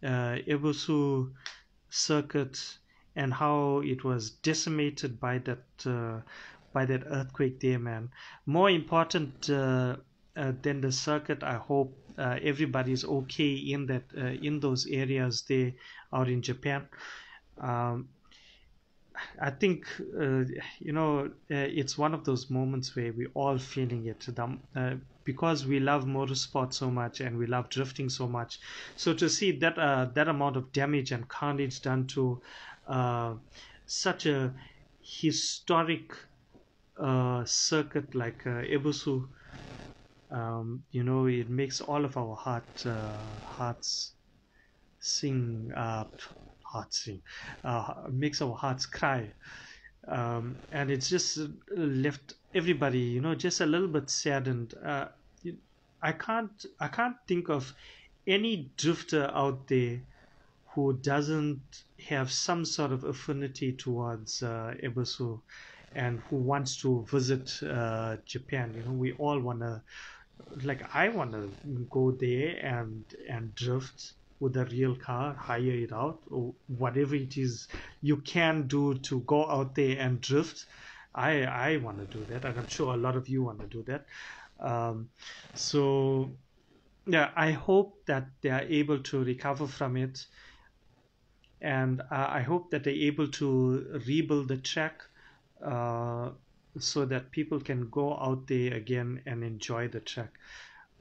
uh, 0.06 0.36
circuit 1.88 2.78
and 3.16 3.32
how 3.32 3.80
it 3.84 4.04
was 4.04 4.30
decimated 4.30 5.18
by 5.18 5.38
that 5.38 5.64
uh, 5.86 6.20
by 6.72 6.84
that 6.84 7.02
earthquake 7.06 7.58
there, 7.60 7.78
man. 7.78 8.10
More 8.46 8.70
important 8.70 9.46
than 9.46 10.80
the 10.80 10.92
circuit, 10.92 11.42
I 11.42 11.54
hope 11.54 11.96
everybody's 12.18 13.04
okay 13.04 13.54
in 13.54 13.86
that 13.86 14.04
in 14.14 14.60
those 14.60 14.86
areas 14.86 15.42
there 15.48 15.72
out 16.12 16.28
in 16.28 16.42
Japan. 16.42 16.86
Um, 17.58 18.08
I 19.40 19.50
think 19.50 19.86
uh, 20.20 20.44
you 20.78 20.92
know 20.92 21.26
uh, 21.26 21.68
it's 21.80 21.98
one 21.98 22.14
of 22.14 22.24
those 22.24 22.50
moments 22.50 22.94
where 22.96 23.12
we're 23.12 23.30
all 23.34 23.58
feeling 23.58 24.06
it 24.06 24.26
uh, 24.76 24.94
because 25.24 25.66
we 25.66 25.80
love 25.80 26.04
motorsport 26.04 26.72
so 26.74 26.90
much 26.90 27.20
and 27.20 27.36
we 27.38 27.46
love 27.46 27.68
drifting 27.70 28.08
so 28.08 28.26
much. 28.28 28.58
So 28.96 29.14
to 29.14 29.28
see 29.28 29.58
that 29.58 29.78
uh, 29.78 30.06
that 30.14 30.28
amount 30.28 30.56
of 30.56 30.72
damage 30.72 31.12
and 31.12 31.28
carnage 31.28 31.82
done 31.82 32.06
to 32.08 32.42
uh, 32.86 33.34
such 33.86 34.26
a 34.26 34.54
historic 35.02 36.12
uh, 37.02 37.44
circuit 37.44 38.14
like 38.14 38.42
Ebisu, 38.44 39.28
um, 40.30 40.84
you 40.90 41.02
know, 41.02 41.26
it 41.26 41.48
makes 41.50 41.80
all 41.80 42.04
of 42.04 42.16
our 42.16 42.36
heart 42.36 42.84
hearts 42.84 44.14
sing 45.00 45.70
hearts 46.72 47.04
sing, 47.04 47.20
uh, 47.64 47.94
makes 48.10 48.40
our 48.42 48.54
hearts 48.54 48.86
cry. 48.86 49.32
Um, 50.08 50.56
and 50.72 50.90
it's 50.90 51.08
just 51.08 51.38
left 51.76 52.34
everybody, 52.54 52.98
you 53.14 53.20
know, 53.20 53.34
just 53.34 53.60
a 53.60 53.66
little 53.66 53.88
bit 53.88 54.08
saddened. 54.10 54.74
Uh, 54.84 55.06
I 56.02 56.12
can't, 56.12 56.64
I 56.80 56.88
can't 56.88 57.16
think 57.28 57.50
of 57.50 57.72
any 58.26 58.70
drifter 58.76 59.30
out 59.34 59.68
there 59.68 60.00
who 60.74 60.96
doesn't 61.02 61.60
have 62.08 62.30
some 62.30 62.64
sort 62.64 62.92
of 62.92 63.04
affinity 63.04 63.72
towards 63.72 64.42
uh, 64.42 64.74
Ebisu 64.82 65.40
and 65.94 66.20
who 66.30 66.36
wants 66.36 66.80
to 66.82 67.04
visit 67.10 67.50
uh, 67.62 68.16
Japan. 68.24 68.72
You 68.76 68.84
know, 68.84 68.92
we 68.92 69.12
all 69.12 69.40
want 69.40 69.60
to, 69.60 69.82
like, 70.62 70.82
I 70.94 71.08
want 71.08 71.32
to 71.32 71.50
go 71.90 72.12
there 72.12 72.56
and 72.64 73.04
and 73.28 73.54
drift 73.54 74.14
with 74.40 74.56
a 74.56 74.64
real 74.66 74.96
car, 74.96 75.34
hire 75.34 75.60
it 75.60 75.92
out, 75.92 76.20
or 76.30 76.54
whatever 76.66 77.14
it 77.14 77.36
is 77.36 77.68
you 78.00 78.16
can 78.16 78.66
do 78.66 78.94
to 78.98 79.20
go 79.20 79.48
out 79.48 79.74
there 79.74 79.98
and 79.98 80.20
drift. 80.20 80.66
I 81.14 81.44
I 81.44 81.76
want 81.76 81.98
to 81.98 82.18
do 82.18 82.24
that, 82.26 82.44
and 82.44 82.58
I'm 82.58 82.68
sure 82.68 82.94
a 82.94 82.96
lot 82.96 83.16
of 83.16 83.28
you 83.28 83.42
want 83.42 83.60
to 83.60 83.66
do 83.66 83.82
that. 83.84 84.06
Um, 84.58 85.10
so 85.54 86.30
yeah, 87.06 87.30
I 87.36 87.52
hope 87.52 88.06
that 88.06 88.28
they 88.40 88.50
are 88.50 88.62
able 88.62 88.98
to 88.98 89.24
recover 89.24 89.66
from 89.66 89.96
it, 89.96 90.26
and 91.60 92.00
uh, 92.00 92.26
I 92.28 92.40
hope 92.40 92.70
that 92.70 92.84
they're 92.84 92.92
able 92.94 93.28
to 93.28 94.00
rebuild 94.06 94.48
the 94.48 94.56
track. 94.56 95.02
Uh, 95.64 96.30
so 96.78 97.04
that 97.04 97.30
people 97.30 97.60
can 97.60 97.88
go 97.90 98.16
out 98.16 98.46
there 98.46 98.74
again 98.74 99.20
and 99.26 99.42
enjoy 99.42 99.88
the 99.88 100.00
track. 100.00 100.38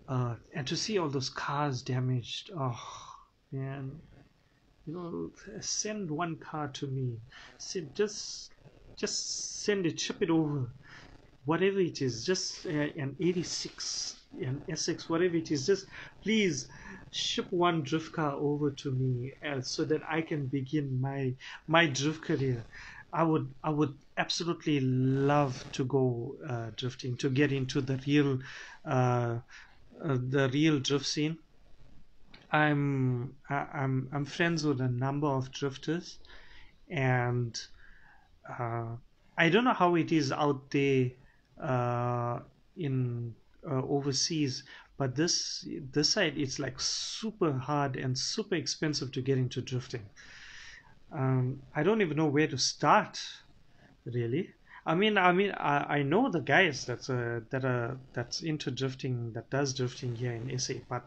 Uh, 0.08 0.36
and 0.54 0.66
to 0.66 0.76
see 0.76 0.98
all 0.98 1.10
those 1.10 1.30
cars 1.30 1.82
damaged, 1.84 2.50
oh, 2.58 3.09
and 3.52 4.00
you 4.86 4.94
know 4.94 5.32
send 5.62 6.10
one 6.10 6.38
car 6.38 6.68
to 6.70 6.88
me. 6.88 7.18
Send 7.58 7.94
just 7.96 8.52
just 8.98 9.64
send 9.64 9.86
it 9.86 10.00
ship 10.00 10.22
it 10.22 10.30
over. 10.30 10.72
Whatever 11.46 11.80
it 11.80 12.02
is 12.02 12.26
just 12.26 12.66
uh, 12.66 12.70
an 12.70 13.16
86 13.20 14.16
an 14.42 14.64
sx 14.70 15.10
whatever 15.10 15.36
it 15.36 15.50
is 15.52 15.66
just 15.66 15.86
please 16.24 16.68
ship 17.10 17.48
one 17.50 17.82
drift 17.82 18.14
car 18.14 18.34
over 18.34 18.70
to 18.72 18.92
me 18.92 19.34
uh, 19.48 19.60
so 19.62 19.84
that 19.86 20.02
i 20.10 20.22
can 20.22 20.46
begin 20.48 21.02
my 21.02 21.34
my 21.68 21.88
drift 21.88 22.24
career. 22.24 22.64
I 23.12 23.24
would 23.24 23.52
i 23.64 23.72
would 23.72 23.96
absolutely 24.18 24.80
love 24.82 25.66
to 25.72 25.86
go 25.86 26.36
uh, 26.48 26.70
drifting 26.76 27.18
to 27.18 27.30
get 27.30 27.52
into 27.52 27.82
the 27.82 27.98
real 28.06 28.40
uh, 28.86 29.40
uh 30.04 30.18
the 30.36 30.50
real 30.54 30.80
drift 30.80 31.08
scene 31.08 31.40
I'm 32.52 33.36
I'm 33.50 34.10
I'm 34.12 34.26
friends 34.26 34.66
with 34.66 34.82
a 34.82 34.88
number 34.88 35.28
of 35.28 35.52
drifters, 35.52 36.20
and 36.90 37.60
uh, 38.50 38.96
I 39.38 39.50
don't 39.50 39.64
know 39.64 39.74
how 39.74 39.96
it 39.96 40.12
is 40.12 40.32
out 40.32 40.72
there 40.72 41.12
uh, 41.62 42.40
in 42.76 43.36
uh, 43.70 43.84
overseas, 43.84 44.64
but 44.98 45.16
this 45.16 45.68
this 45.92 46.10
side 46.10 46.38
it's 46.38 46.58
like 46.58 46.80
super 46.80 47.54
hard 47.54 47.96
and 47.96 48.18
super 48.18 48.56
expensive 48.56 49.12
to 49.12 49.22
get 49.22 49.38
into 49.38 49.62
drifting. 49.62 50.06
Um, 51.12 51.62
I 51.76 51.84
don't 51.84 52.02
even 52.02 52.18
know 52.18 52.28
where 52.28 52.48
to 52.48 52.58
start, 52.58 53.20
really. 54.06 54.54
I 54.86 54.96
mean, 54.96 55.18
I 55.18 55.32
mean, 55.32 55.52
I, 55.52 55.98
I 55.98 56.04
know 56.04 56.32
the 56.32 56.40
guys 56.40 56.86
that's 56.86 57.10
uh, 57.10 57.42
that 57.52 57.64
are 57.64 57.98
that's 58.14 58.42
into 58.42 58.72
drifting 58.72 59.34
that 59.34 59.50
does 59.52 59.74
drifting 59.74 60.16
here 60.16 60.32
in 60.32 60.58
SA, 60.58 60.76
but 60.88 61.04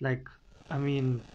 like 0.00 0.28
I 0.70 0.78
mean, 0.78 1.28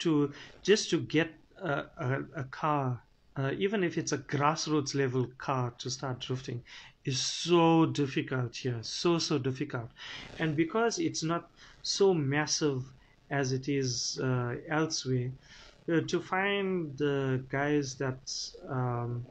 to 0.00 0.32
just 0.62 0.90
to 0.90 1.00
get 1.00 1.34
a, 1.56 1.86
a, 1.96 2.22
a 2.42 2.44
car, 2.44 3.04
uh, 3.36 3.52
even 3.56 3.84
if 3.84 3.96
it's 3.98 4.12
a 4.12 4.18
grassroots 4.18 4.94
level 4.94 5.28
car 5.38 5.72
to 5.78 5.90
start 5.90 6.20
drifting, 6.20 6.64
is 7.04 7.20
so 7.24 7.86
difficult 7.86 8.56
here, 8.56 8.82
so 8.82 9.18
so 9.18 9.38
difficult, 9.38 9.92
and 10.38 10.56
because 10.56 10.98
it's 10.98 11.22
not 11.22 11.50
so 11.82 12.14
massive 12.14 12.92
as 13.30 13.52
it 13.52 13.68
is 13.68 14.18
uh, 14.22 14.56
elsewhere, 14.68 15.32
uh, 15.92 16.00
to 16.08 16.20
find 16.20 16.96
the 16.98 17.44
guys 17.48 17.96
that 17.98 18.30
um, 18.68 19.28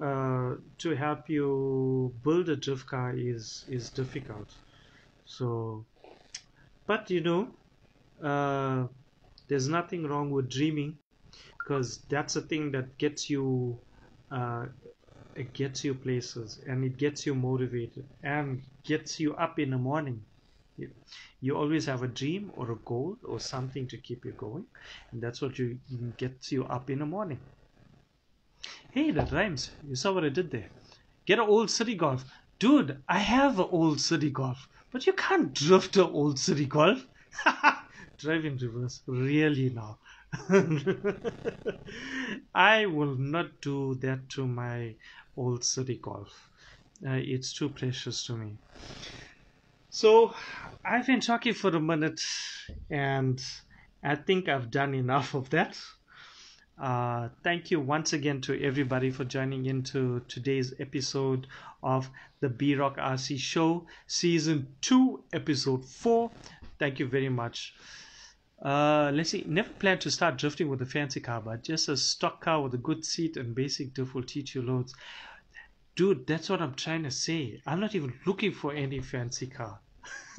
uh, 0.00 0.56
to 0.78 0.90
help 0.96 1.28
you 1.28 2.14
build 2.22 2.48
a 2.48 2.56
drift 2.56 2.86
car 2.86 3.14
is 3.16 3.64
is 3.68 3.90
difficult. 3.90 4.58
So, 5.24 5.86
but 6.86 7.10
you 7.10 7.20
know, 7.20 7.58
uh, 8.22 8.86
there's 9.48 9.68
nothing 9.68 10.06
wrong 10.06 10.30
with 10.30 10.50
dreaming 10.50 10.98
because 11.64 12.04
that's 12.10 12.36
a 12.36 12.42
thing 12.42 12.72
that 12.72 12.98
gets 12.98 13.30
you 13.30 13.80
uh, 14.30 14.66
it 15.34 15.54
gets 15.54 15.84
you 15.84 15.94
places 15.94 16.60
and 16.66 16.84
it 16.84 16.96
gets 16.98 17.26
you 17.26 17.34
motivated 17.34 18.08
and 18.22 18.62
gets 18.84 19.20
you 19.20 19.34
up 19.36 19.58
in 19.58 19.70
the 19.70 19.78
morning. 19.78 20.24
You, 20.76 20.90
you 21.40 21.56
always 21.56 21.86
have 21.86 22.02
a 22.02 22.08
dream 22.08 22.50
or 22.54 22.72
a 22.72 22.76
goal 22.86 23.16
or 23.24 23.40
something 23.40 23.88
to 23.88 23.98
keep 23.98 24.24
you 24.24 24.32
going 24.32 24.66
and 25.12 25.22
that's 25.22 25.42
what 25.42 25.58
you 25.58 25.78
gets 26.16 26.52
you 26.52 26.64
up 26.64 26.90
in 26.90 27.00
the 27.00 27.06
morning. 27.06 27.46
Hey 28.92 29.10
that 29.10 29.32
rhymes. 29.32 29.72
You 29.82 29.96
saw 29.96 30.12
what 30.12 30.24
i 30.24 30.28
did 30.28 30.50
there. 30.52 30.70
Get 31.26 31.40
an 31.40 31.48
old 31.48 31.68
Citi 31.68 31.96
Golf. 31.96 32.24
Dude 32.60 33.02
i 33.08 33.18
have 33.18 33.58
an 33.58 33.66
old 33.70 33.98
Citi 33.98 34.32
Golf 34.32 34.68
but 34.92 35.06
you 35.06 35.12
can't 35.14 35.52
drift 35.52 35.96
an 35.96 36.04
old 36.04 36.36
Citi 36.36 36.68
Golf 36.68 37.06
driving 38.22 38.56
reverse 38.56 39.02
really 39.06 39.70
now? 39.70 39.98
I 42.54 42.86
will 42.86 43.16
not 43.16 43.60
do 43.60 43.96
that 43.96 44.28
to 44.30 44.46
my 44.46 44.94
old 45.36 45.60
Citi 45.60 46.00
Golf. 46.00 46.48
Uh, 47.06 47.18
it's 47.20 47.52
too 47.52 47.68
precious 47.68 48.24
to 48.26 48.36
me. 48.36 48.56
So 49.90 50.34
I've 50.84 51.06
been 51.06 51.20
talking 51.20 51.52
for 51.52 51.70
a 51.70 51.80
minute 51.80 52.22
and 52.88 53.44
I 54.02 54.14
think 54.14 54.48
I've 54.48 54.70
done 54.70 54.94
enough 54.94 55.34
of 55.34 55.50
that. 55.50 55.78
Uh, 56.80 57.28
thank 57.44 57.70
you 57.70 57.78
once 57.78 58.12
again 58.12 58.40
to 58.40 58.60
everybody 58.64 59.10
for 59.10 59.24
joining 59.24 59.66
into 59.66 60.20
today's 60.28 60.72
episode 60.80 61.46
of 61.82 62.08
the 62.40 62.48
B 62.48 62.74
Rock 62.74 62.96
RC 62.96 63.38
Show, 63.38 63.86
Season 64.06 64.66
2, 64.80 65.22
Episode 65.32 65.84
4. 65.84 66.30
Thank 66.78 66.98
you 66.98 67.06
very 67.06 67.28
much. 67.28 67.74
Uh, 68.64 69.10
let's 69.12 69.30
see. 69.30 69.44
Never 69.46 69.72
plan 69.74 69.98
to 70.00 70.10
start 70.10 70.38
drifting 70.38 70.68
with 70.68 70.80
a 70.82 70.86
fancy 70.86 71.20
car, 71.20 71.42
but 71.42 71.64
just 71.64 71.88
a 71.88 71.96
stock 71.96 72.40
car 72.40 72.62
with 72.62 72.74
a 72.74 72.78
good 72.78 73.04
seat 73.04 73.36
and 73.36 73.54
basic 73.54 73.92
diff 73.92 74.14
will 74.14 74.22
teach 74.22 74.54
you 74.54 74.62
loads. 74.62 74.94
Dude, 75.96 76.26
that's 76.26 76.48
what 76.50 76.60
I'm 76.62 76.74
trying 76.74 77.02
to 77.04 77.10
say. 77.10 77.60
I'm 77.66 77.80
not 77.80 77.94
even 77.94 78.18
looking 78.26 78.52
for 78.52 78.72
any 78.74 79.00
fancy 79.00 79.46
car. 79.48 79.80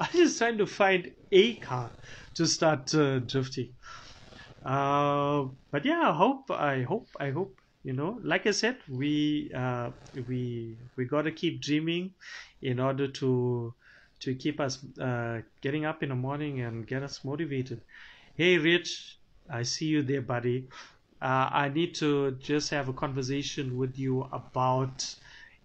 I'm 0.00 0.12
just 0.12 0.38
trying 0.38 0.58
to 0.58 0.66
find 0.66 1.10
a 1.32 1.56
car 1.58 1.94
to 2.34 2.46
start 2.46 2.94
uh, 2.94 3.20
drifting. 3.20 3.74
Uh, 4.64 5.46
but 5.72 5.84
yeah, 5.84 6.10
I 6.10 6.14
hope, 6.16 6.50
I 6.50 6.82
hope, 6.82 7.10
I 7.20 7.30
hope. 7.30 7.60
You 7.84 7.92
know, 7.92 8.20
like 8.24 8.46
I 8.48 8.50
said, 8.50 8.78
we 8.88 9.50
uh, 9.56 9.92
we 10.26 10.78
we 10.96 11.04
gotta 11.04 11.30
keep 11.32 11.62
dreaming 11.62 12.14
in 12.60 12.80
order 12.80 13.06
to 13.12 13.74
to 14.20 14.34
keep 14.34 14.60
us 14.60 14.84
uh, 15.00 15.40
getting 15.60 15.84
up 15.84 16.02
in 16.02 16.08
the 16.10 16.14
morning 16.14 16.60
and 16.60 16.86
get 16.86 17.02
us 17.02 17.24
motivated. 17.24 17.80
Hey, 18.36 18.58
Rich, 18.58 19.18
I 19.50 19.62
see 19.62 19.86
you 19.86 20.02
there, 20.02 20.22
buddy. 20.22 20.68
Uh, 21.20 21.48
I 21.50 21.68
need 21.68 21.94
to 21.96 22.32
just 22.32 22.70
have 22.70 22.88
a 22.88 22.92
conversation 22.92 23.76
with 23.78 23.98
you 23.98 24.22
about 24.32 25.14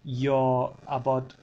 your 0.04 0.74
about 0.86 1.34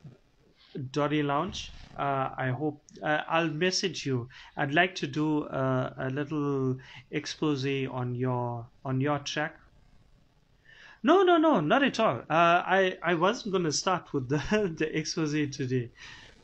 Dory 0.92 1.24
Lounge. 1.24 1.72
Uh, 1.98 2.30
I 2.38 2.50
hope 2.50 2.82
uh, 3.04 3.22
I'll 3.28 3.50
message 3.50 4.06
you. 4.06 4.30
I'd 4.56 4.74
like 4.74 4.96
to 4.96 5.08
do 5.08 5.44
a, 5.46 5.94
a 5.98 6.10
little 6.10 6.78
expose 7.12 7.66
on 7.66 8.16
your 8.16 8.68
on 8.86 9.02
your 9.02 9.20
track. 9.20 9.60
No, 11.04 11.24
no, 11.24 11.38
no, 11.38 11.60
not 11.60 11.84
at 11.84 12.00
all. 12.00 12.20
Uh, 12.30 12.64
I 12.66 12.98
I 13.04 13.16
wasn't 13.16 13.54
gonna 13.54 13.72
start 13.72 14.14
with 14.14 14.30
the 14.30 14.42
the 14.78 14.98
expose 14.98 15.34
today. 15.56 15.92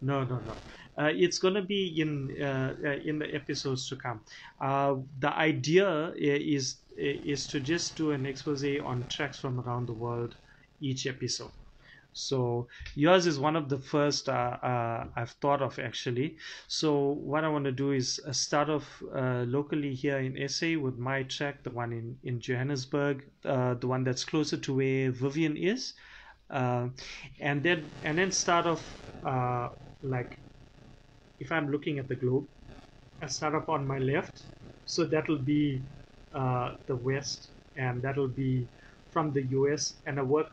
No, 0.02 0.24
no, 0.24 0.40
no. 0.40 0.58
Uh, 0.98 1.12
it's 1.14 1.40
gonna 1.40 1.62
be 1.64 2.00
in 2.00 2.36
uh, 2.42 2.76
uh 2.84 2.90
in 3.06 3.20
the 3.20 3.34
episodes 3.34 3.88
to 3.90 3.96
come. 3.96 4.22
Uh, 4.62 4.96
the 5.20 5.34
idea 5.34 6.14
is 6.18 6.82
is 6.98 7.48
to 7.48 7.60
just 7.60 7.98
do 7.98 8.12
an 8.12 8.26
expose 8.26 8.64
on 8.84 9.08
tracks 9.08 9.40
from 9.40 9.60
around 9.60 9.88
the 9.88 9.94
world 9.94 10.36
each 10.80 11.08
episode. 11.08 11.52
So 12.14 12.68
yours 12.96 13.28
is 13.28 13.40
one 13.40 13.56
of 13.58 13.68
the 13.70 13.78
first 13.80 14.30
uh, 14.30 14.58
uh, 14.64 15.08
I've 15.16 15.32
thought 15.42 15.62
of 15.62 15.78
actually. 15.80 16.38
So 16.68 17.12
what 17.14 17.44
I 17.44 17.50
want 17.50 17.66
to 17.66 17.74
do 17.74 17.92
is 17.92 18.22
start 18.32 18.70
off 18.70 19.02
locally 19.14 19.96
here 19.96 20.20
in 20.20 20.38
SA 20.38 20.78
with 20.80 20.98
my 20.98 21.24
track, 21.24 21.64
the 21.64 21.72
one 21.72 21.92
in 21.94 22.18
in 22.24 22.40
Johannesburg, 22.40 23.26
the 23.44 23.80
one 23.88 24.04
that's 24.04 24.24
closer 24.26 24.58
to 24.58 24.74
where 24.76 25.12
Vivian 25.12 25.58
is, 25.58 25.94
uh, 26.50 26.90
and 27.40 27.64
then 27.64 27.92
and 28.04 28.18
then 28.18 28.32
start 28.32 28.66
off 28.68 29.04
like 30.06 30.40
if 31.40 31.52
I'm 31.52 31.72
looking 31.72 31.99
at 31.99 32.07
the 32.07 32.15
globe, 32.15 32.48
I 33.22 33.27
start 33.27 33.56
off 33.56 33.69
on 33.69 33.88
my 33.88 33.99
left, 33.99 34.44
so 34.86 35.06
that'll 35.06 35.40
be 35.44 35.86
the 36.88 36.95
west, 36.95 37.52
and 37.76 38.02
that'll 38.02 38.27
be 38.30 38.69
from 39.07 39.34
the 39.34 39.44
US, 39.48 40.02
and 40.06 40.19
I 40.19 40.23
work 40.23 40.52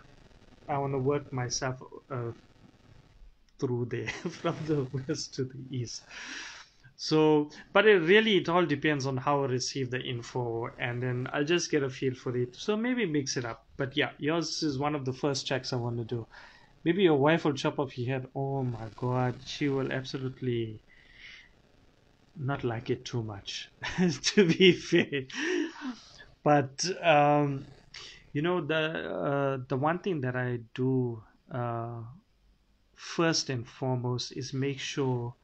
I 0.69 0.79
want 0.79 0.95
to 0.95 0.99
work 0.99 1.33
myself 1.33 1.83
uh, 2.11 2.33
through 3.59 3.87
there 3.87 4.09
from 4.41 4.57
the 4.67 4.85
west 5.09 5.35
to 5.35 5.45
the 5.45 5.65
east. 5.71 6.05
So, 6.97 7.51
but 7.73 7.87
it 7.87 7.99
really 8.01 8.37
it 8.39 8.49
all 8.49 8.67
depends 8.67 9.07
on 9.07 9.17
how 9.19 9.45
I 9.45 9.49
receive 9.49 9.91
the 9.91 10.01
info, 10.01 10.69
and 10.79 11.03
then 11.03 11.29
I'll 11.33 11.45
just 11.45 11.71
get 11.71 11.83
a 11.83 11.91
feel 11.91 12.15
for 12.15 12.37
it. 12.37 12.57
So 12.57 12.77
maybe 12.77 13.07
mix 13.07 13.37
it 13.37 13.45
up. 13.45 13.67
But 13.77 13.97
yeah, 13.97 14.13
yours 14.19 14.63
is 14.63 14.79
one 14.79 14.95
of 14.95 15.05
the 15.05 15.13
first 15.13 15.47
checks 15.47 15.73
I 15.73 15.77
want 15.77 15.99
to 15.99 16.05
do. 16.05 16.29
Maybe 16.85 17.03
your 17.05 17.19
wife 17.19 17.45
will 17.45 17.55
chop 17.55 17.79
off 17.81 17.99
your 17.99 18.09
head. 18.21 18.31
Oh 18.35 18.63
my 18.65 18.91
god, 18.97 19.43
she 19.45 19.69
will 19.69 19.93
absolutely 19.93 20.85
not 22.35 22.65
like 22.65 22.91
it 22.91 23.05
too 23.05 23.23
much, 23.23 23.71
to 24.23 24.47
be 24.47 24.73
fair. 24.73 25.23
But 26.45 26.85
um, 27.03 27.75
you 28.33 28.43
know 28.43 28.65
the 28.67 28.83
uh, 29.11 29.59
the 29.69 29.77
one 29.77 30.01
thing 30.01 30.21
that 30.23 30.37
I 30.37 30.61
do 30.75 31.23
uh, 31.53 32.03
first 32.97 33.51
and 33.51 33.69
foremost 33.69 34.33
is 34.37 34.55
make 34.55 34.81
sure 34.81 35.37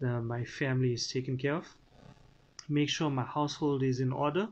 that 0.00 0.22
my 0.22 0.44
family 0.44 0.94
is 0.94 1.08
taken 1.08 1.38
care 1.38 1.56
of. 1.56 1.76
Make 2.68 2.90
sure 2.90 3.10
my 3.10 3.24
household 3.24 3.82
is 3.82 4.00
in 4.00 4.12
order. 4.12 4.48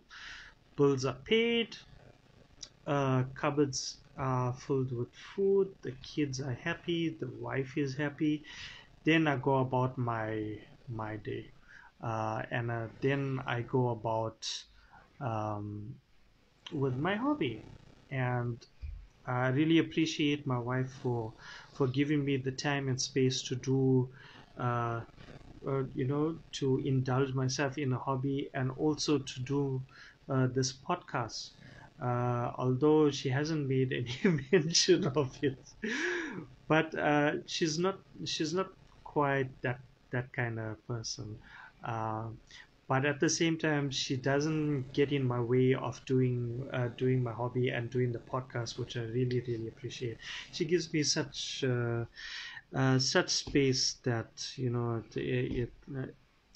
Bills 0.77 1.05
are 1.05 1.21
paid. 1.25 1.77
Uh, 2.87 3.25
cupboards 3.35 4.02
are 4.31 4.53
filled 4.55 4.93
with 4.93 5.15
food. 5.15 5.69
The 5.83 5.93
kids 6.13 6.41
are 6.41 6.55
happy. 6.55 7.03
The 7.23 7.31
wife 7.31 7.77
is 7.77 7.97
happy. 7.97 8.45
Then 9.05 9.27
I 9.27 9.37
go 9.37 9.57
about 9.59 9.99
my 9.99 10.61
my 10.89 11.17
day, 11.17 11.45
uh, 12.01 12.43
and 12.51 12.71
uh, 12.71 12.89
then 13.01 13.41
I 13.47 13.63
go 13.63 13.89
about 13.91 14.41
um, 15.21 16.01
with 16.73 16.97
my 16.97 17.17
hobby 17.17 17.69
and 18.11 18.65
I 19.27 19.49
really 19.49 19.79
appreciate 19.79 20.47
my 20.47 20.59
wife 20.59 20.93
for 20.93 21.35
for 21.73 21.87
giving 21.89 22.25
me 22.25 22.37
the 22.39 22.53
time 22.53 22.89
and 22.89 23.01
space 23.01 23.43
to 23.49 23.57
do 23.57 24.13
uh, 24.59 25.03
uh, 25.67 25.85
you 25.95 26.07
know 26.07 26.41
to 26.61 26.79
indulge 26.85 27.35
myself 27.35 27.79
in 27.79 27.93
a 27.93 27.99
hobby 27.99 28.51
and 28.55 28.71
also 28.73 29.19
to 29.19 29.41
do 29.45 29.87
uh, 30.29 30.49
this 30.49 30.73
podcast 30.79 31.53
uh, 32.03 32.53
although 32.57 33.11
she 33.11 33.31
hasn't 33.31 33.69
made 33.69 33.93
any 33.93 34.19
mention 34.53 35.07
of 35.07 35.39
it. 35.43 35.59
But 36.69 36.95
uh, 36.95 37.47
she's 37.47 37.79
not 37.79 38.01
she's 38.25 38.55
not 38.55 38.71
quite 39.05 39.51
that 39.63 39.81
that 40.11 40.33
kind 40.33 40.59
of 40.59 40.87
person. 40.87 41.39
Uh, 41.85 42.31
but 42.89 43.07
at 43.07 43.21
the 43.21 43.29
same 43.31 43.59
time 43.59 43.91
she 43.91 44.17
doesn't 44.17 44.93
get 44.93 45.13
in 45.13 45.25
my 45.25 45.41
way 45.41 45.75
of 45.75 46.05
doing 46.07 46.69
uh, 46.73 46.89
doing 46.89 47.23
my 47.23 47.33
hobby 47.33 47.69
and 47.69 47.91
doing 47.91 48.13
the 48.13 48.19
podcast 48.21 48.79
which 48.79 48.97
i 48.97 49.03
really 49.03 49.41
really 49.47 49.69
appreciate. 49.69 50.19
She 50.53 50.65
gives 50.65 50.93
me 50.93 51.03
such 51.05 51.65
uh, 51.65 52.05
uh, 52.75 52.99
such 52.99 53.31
space 53.31 53.95
that 54.05 54.31
you 54.57 54.71
know 54.71 55.03
it, 55.15 55.73
it, 55.97 56.15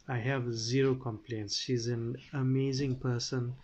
i 0.08 0.18
have 0.18 0.52
zero 0.52 0.94
complaints. 0.94 1.56
She's 1.56 1.86
an 1.88 2.16
amazing 2.32 2.98
person 3.00 3.56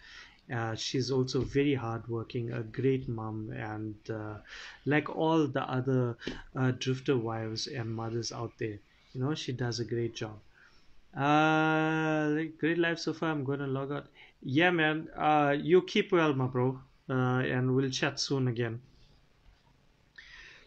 uh, 0.50 0.74
she's 0.74 1.10
also 1.10 1.40
very 1.40 1.74
hardworking, 1.74 2.52
a 2.52 2.62
great 2.62 3.08
mom, 3.08 3.50
and 3.52 3.94
uh, 4.10 4.38
like 4.86 5.08
all 5.14 5.46
the 5.46 5.62
other 5.62 6.16
uh, 6.56 6.72
drifter 6.72 7.16
wives 7.16 7.66
and 7.66 7.94
mothers 7.94 8.32
out 8.32 8.52
there, 8.58 8.78
you 9.12 9.20
know, 9.20 9.34
she 9.34 9.52
does 9.52 9.80
a 9.80 9.84
great 9.84 10.14
job. 10.14 10.38
Uh, 11.14 12.44
great 12.58 12.78
life 12.78 12.98
so 12.98 13.12
far. 13.12 13.30
I'm 13.30 13.44
gonna 13.44 13.66
log 13.66 13.92
out. 13.92 14.06
Yeah, 14.42 14.70
man. 14.70 15.08
Uh, 15.16 15.54
you 15.58 15.82
keep 15.82 16.10
well, 16.10 16.32
my 16.34 16.46
bro. 16.46 16.80
Uh, 17.08 17.40
and 17.40 17.74
we'll 17.74 17.90
chat 17.90 18.18
soon 18.18 18.48
again. 18.48 18.80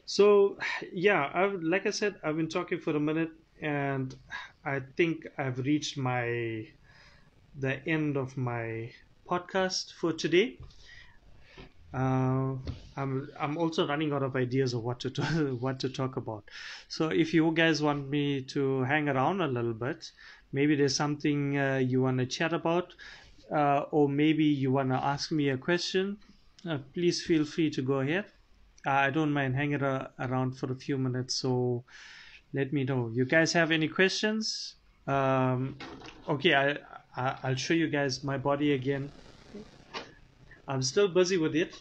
So, 0.05 0.57
yeah, 0.93 1.31
I've 1.33 1.63
like 1.63 1.87
I 1.87 1.89
said, 1.89 2.15
I've 2.23 2.37
been 2.37 2.49
talking 2.49 2.79
for 2.79 2.95
a 2.95 2.99
minute, 2.99 3.31
and 3.61 4.15
I 4.63 4.81
think 4.95 5.25
I've 5.37 5.59
reached 5.59 5.97
my 5.97 6.67
the 7.57 7.87
end 7.87 8.17
of 8.17 8.37
my 8.37 8.91
podcast 9.29 9.93
for 9.93 10.13
today. 10.13 10.57
Uh, 11.93 12.55
I'm 12.97 13.29
I'm 13.39 13.57
also 13.57 13.87
running 13.87 14.11
out 14.11 14.23
of 14.23 14.35
ideas 14.35 14.73
of 14.73 14.83
what 14.83 14.99
to 15.01 15.09
talk, 15.09 15.29
what 15.59 15.79
to 15.79 15.89
talk 15.89 16.17
about. 16.17 16.43
So 16.89 17.09
if 17.09 17.33
you 17.33 17.51
guys 17.53 17.81
want 17.81 18.09
me 18.09 18.41
to 18.55 18.83
hang 18.83 19.07
around 19.09 19.41
a 19.41 19.47
little 19.47 19.73
bit, 19.73 20.11
maybe 20.51 20.75
there's 20.75 20.95
something 20.95 21.57
uh, 21.57 21.77
you 21.77 22.01
want 22.01 22.17
to 22.19 22.25
chat 22.25 22.53
about, 22.53 22.93
uh, 23.51 23.85
or 23.91 24.09
maybe 24.09 24.43
you 24.43 24.71
want 24.71 24.89
to 24.89 24.95
ask 24.95 25.31
me 25.31 25.49
a 25.49 25.57
question, 25.57 26.17
uh, 26.69 26.79
please 26.93 27.23
feel 27.23 27.45
free 27.45 27.69
to 27.71 27.81
go 27.81 27.99
ahead. 28.01 28.25
I 28.85 29.09
don't 29.09 29.31
mind 29.31 29.55
hanging 29.55 29.81
around 29.81 30.59
for 30.59 30.71
a 30.71 30.75
few 30.75 30.97
minutes, 30.97 31.35
so 31.35 31.83
let 32.53 32.71
me 32.71 32.83
know. 32.83 33.09
You 33.13 33.25
guys 33.25 33.53
have 33.53 33.71
any 33.71 33.87
questions? 33.87 34.75
Um, 35.07 35.77
okay, 36.27 36.53
I, 36.53 36.77
I 37.15 37.39
I'll 37.43 37.55
show 37.55 37.73
you 37.73 37.89
guys 37.89 38.23
my 38.23 38.37
body 38.37 38.73
again. 38.73 39.13
I'm 40.67 40.81
still 40.81 41.07
busy 41.13 41.37
with 41.37 41.55
it, 41.55 41.75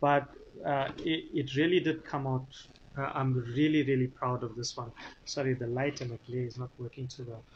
but 0.00 0.28
uh, 0.64 0.88
it, 0.98 1.24
it 1.32 1.56
really 1.56 1.80
did 1.80 2.04
come 2.04 2.26
out. 2.26 2.48
Uh, 2.96 3.10
I'm 3.14 3.34
really, 3.34 3.82
really 3.82 4.08
proud 4.08 4.44
of 4.44 4.54
this 4.54 4.76
one. 4.76 4.92
Sorry, 5.24 5.54
the 5.54 5.66
light 5.66 6.00
and 6.00 6.12
the 6.12 6.18
glare 6.18 6.46
is 6.46 6.58
not 6.58 6.70
working 6.78 7.08
too 7.08 7.24
well. 7.28 7.46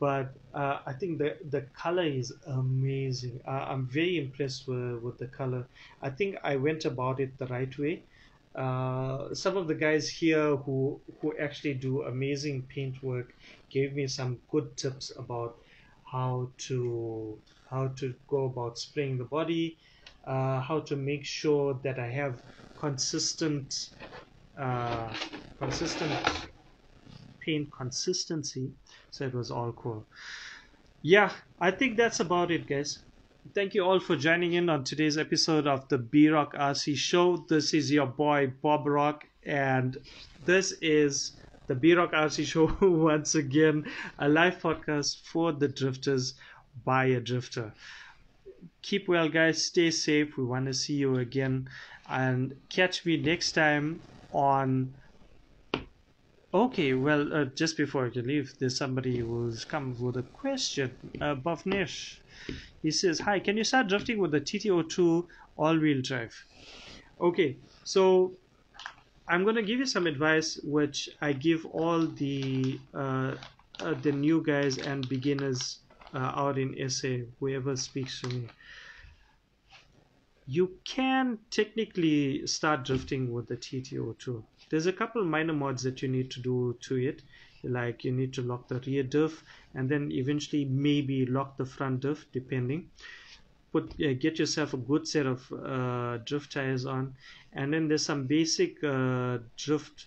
But 0.00 0.34
uh, 0.54 0.80
I 0.86 0.94
think 0.94 1.18
the, 1.18 1.38
the 1.48 1.68
color 1.80 2.04
is 2.04 2.34
amazing. 2.46 3.40
Uh, 3.46 3.66
I'm 3.70 3.88
very 3.90 4.18
impressed 4.18 4.64
with, 4.66 5.00
with 5.02 5.18
the 5.18 5.28
color. 5.28 5.70
I 6.02 6.10
think 6.10 6.36
I 6.44 6.56
went 6.56 6.84
about 6.84 7.20
it 7.20 7.38
the 7.38 7.46
right 7.46 7.72
way. 7.78 8.06
Uh, 8.54 9.34
some 9.34 9.56
of 9.56 9.68
the 9.68 9.74
guys 9.74 10.10
here 10.10 10.56
who 10.56 11.02
who 11.20 11.36
actually 11.38 11.74
do 11.74 12.02
amazing 12.02 12.66
paint 12.68 13.02
work 13.02 13.32
gave 13.70 13.94
me 13.94 14.06
some 14.06 14.42
good 14.50 14.76
tips 14.76 15.10
about 15.16 15.56
how 16.12 16.52
to 16.58 17.40
how 17.70 17.88
to 17.88 18.14
go 18.28 18.46
about 18.46 18.78
spraying 18.78 19.18
the 19.18 19.24
body 19.24 19.78
uh, 20.26 20.60
how 20.60 20.80
to 20.80 20.96
make 20.96 21.24
sure 21.24 21.80
that 21.84 21.98
I 21.98 22.10
have 22.10 22.40
consistent 22.78 23.74
uh, 24.58 25.14
consistent 25.58 26.12
paint 27.40 27.70
consistency. 27.72 28.72
So 29.10 29.26
it 29.26 29.34
was 29.34 29.50
all 29.50 29.72
cool. 29.72 30.06
Yeah 31.02 31.32
I 31.60 31.70
think 31.70 31.96
that's 31.96 32.20
about 32.20 32.50
it 32.50 32.66
guys. 32.68 33.04
Thank 33.54 33.74
you 33.74 33.84
all 33.84 34.00
for 34.00 34.16
joining 34.16 34.52
in 34.54 34.68
on 34.68 34.84
today's 34.84 35.18
episode 35.18 35.66
of 35.66 35.88
the 35.88 35.98
B 35.98 36.28
Rock 36.28 36.54
RC 36.54 36.94
show. 36.94 37.44
This 37.48 37.74
is 37.74 37.90
your 37.90 38.06
boy 38.06 38.52
Bob 38.62 38.86
Rock 38.86 39.26
and 39.44 39.98
this 40.38 40.72
is 40.80 41.32
the 41.72 41.80
B 41.80 41.94
Rock 41.94 42.12
RC 42.12 42.44
show 42.44 42.76
once 43.10 43.34
again 43.34 43.86
a 44.18 44.28
live 44.28 44.58
podcast 44.60 45.22
for 45.24 45.52
the 45.52 45.68
drifters 45.68 46.34
by 46.84 47.06
a 47.06 47.20
drifter 47.20 47.72
keep 48.82 49.08
well, 49.08 49.28
guys. 49.28 49.64
Stay 49.64 49.90
safe. 49.90 50.36
We 50.36 50.44
want 50.44 50.66
to 50.66 50.74
see 50.74 50.94
you 50.94 51.16
again. 51.16 51.68
And 52.08 52.56
catch 52.68 53.06
me 53.06 53.16
next 53.16 53.52
time 53.52 54.00
on 54.32 54.94
Okay, 56.54 56.92
well, 56.92 57.32
uh, 57.32 57.44
just 57.46 57.78
before 57.78 58.04
I 58.14 58.20
leave, 58.20 58.52
there's 58.58 58.76
somebody 58.76 59.20
who's 59.20 59.64
come 59.64 59.96
with 59.98 60.18
a 60.18 60.22
question. 60.22 60.92
Uh, 61.18 61.34
Bhavnesh, 61.34 62.18
he 62.82 62.90
says, 62.90 63.20
"Hi, 63.20 63.40
can 63.40 63.56
you 63.56 63.64
start 63.64 63.88
drifting 63.88 64.18
with 64.18 64.32
the 64.32 64.40
TT-02 64.40 65.26
all-wheel 65.56 66.02
drive?" 66.02 66.44
Okay, 67.18 67.56
so 67.84 68.34
I'm 69.28 69.44
going 69.44 69.56
to 69.56 69.62
give 69.62 69.78
you 69.78 69.86
some 69.86 70.06
advice, 70.06 70.58
which 70.64 71.08
I 71.20 71.32
give 71.32 71.64
all 71.66 72.06
the 72.06 72.80
uh, 72.92 73.34
uh, 73.80 73.94
the 74.02 74.12
new 74.12 74.42
guys 74.42 74.78
and 74.78 75.08
beginners 75.08 75.78
uh, 76.14 76.32
out 76.36 76.58
in 76.58 76.88
SA, 76.90 77.18
whoever 77.40 77.76
speaks 77.76 78.20
to 78.20 78.28
me. 78.28 78.48
You 80.46 80.78
can 80.84 81.38
technically 81.50 82.46
start 82.46 82.84
drifting 82.84 83.32
with 83.32 83.46
the 83.48 83.56
TT-02. 83.56 84.42
there's 84.70 84.86
a 84.86 84.92
couple 84.92 85.24
minor 85.24 85.52
mods 85.52 85.82
that 85.84 86.02
you 86.02 86.08
need 86.08 86.30
to 86.32 86.40
do 86.40 86.76
to 86.80 86.96
it 86.96 87.22
like 87.62 88.04
you 88.04 88.12
need 88.12 88.32
to 88.34 88.42
lock 88.42 88.68
the 88.68 88.80
rear 88.80 89.02
diff 89.02 89.44
and 89.74 89.88
then 89.88 90.10
eventually 90.10 90.64
maybe 90.64 91.24
lock 91.26 91.56
the 91.56 91.64
front 91.64 92.00
diff 92.00 92.26
depending 92.32 92.90
put 93.72 93.94
uh, 94.00 94.12
get 94.12 94.38
yourself 94.38 94.74
a 94.74 94.76
good 94.76 95.08
set 95.08 95.26
of 95.26 95.50
uh, 95.52 96.18
drift 96.18 96.52
tires 96.52 96.86
on. 96.86 97.14
And 97.52 97.72
then 97.72 97.88
there's 97.88 98.04
some 98.04 98.26
basic 98.26 98.82
uh, 98.84 99.38
drift 99.56 100.06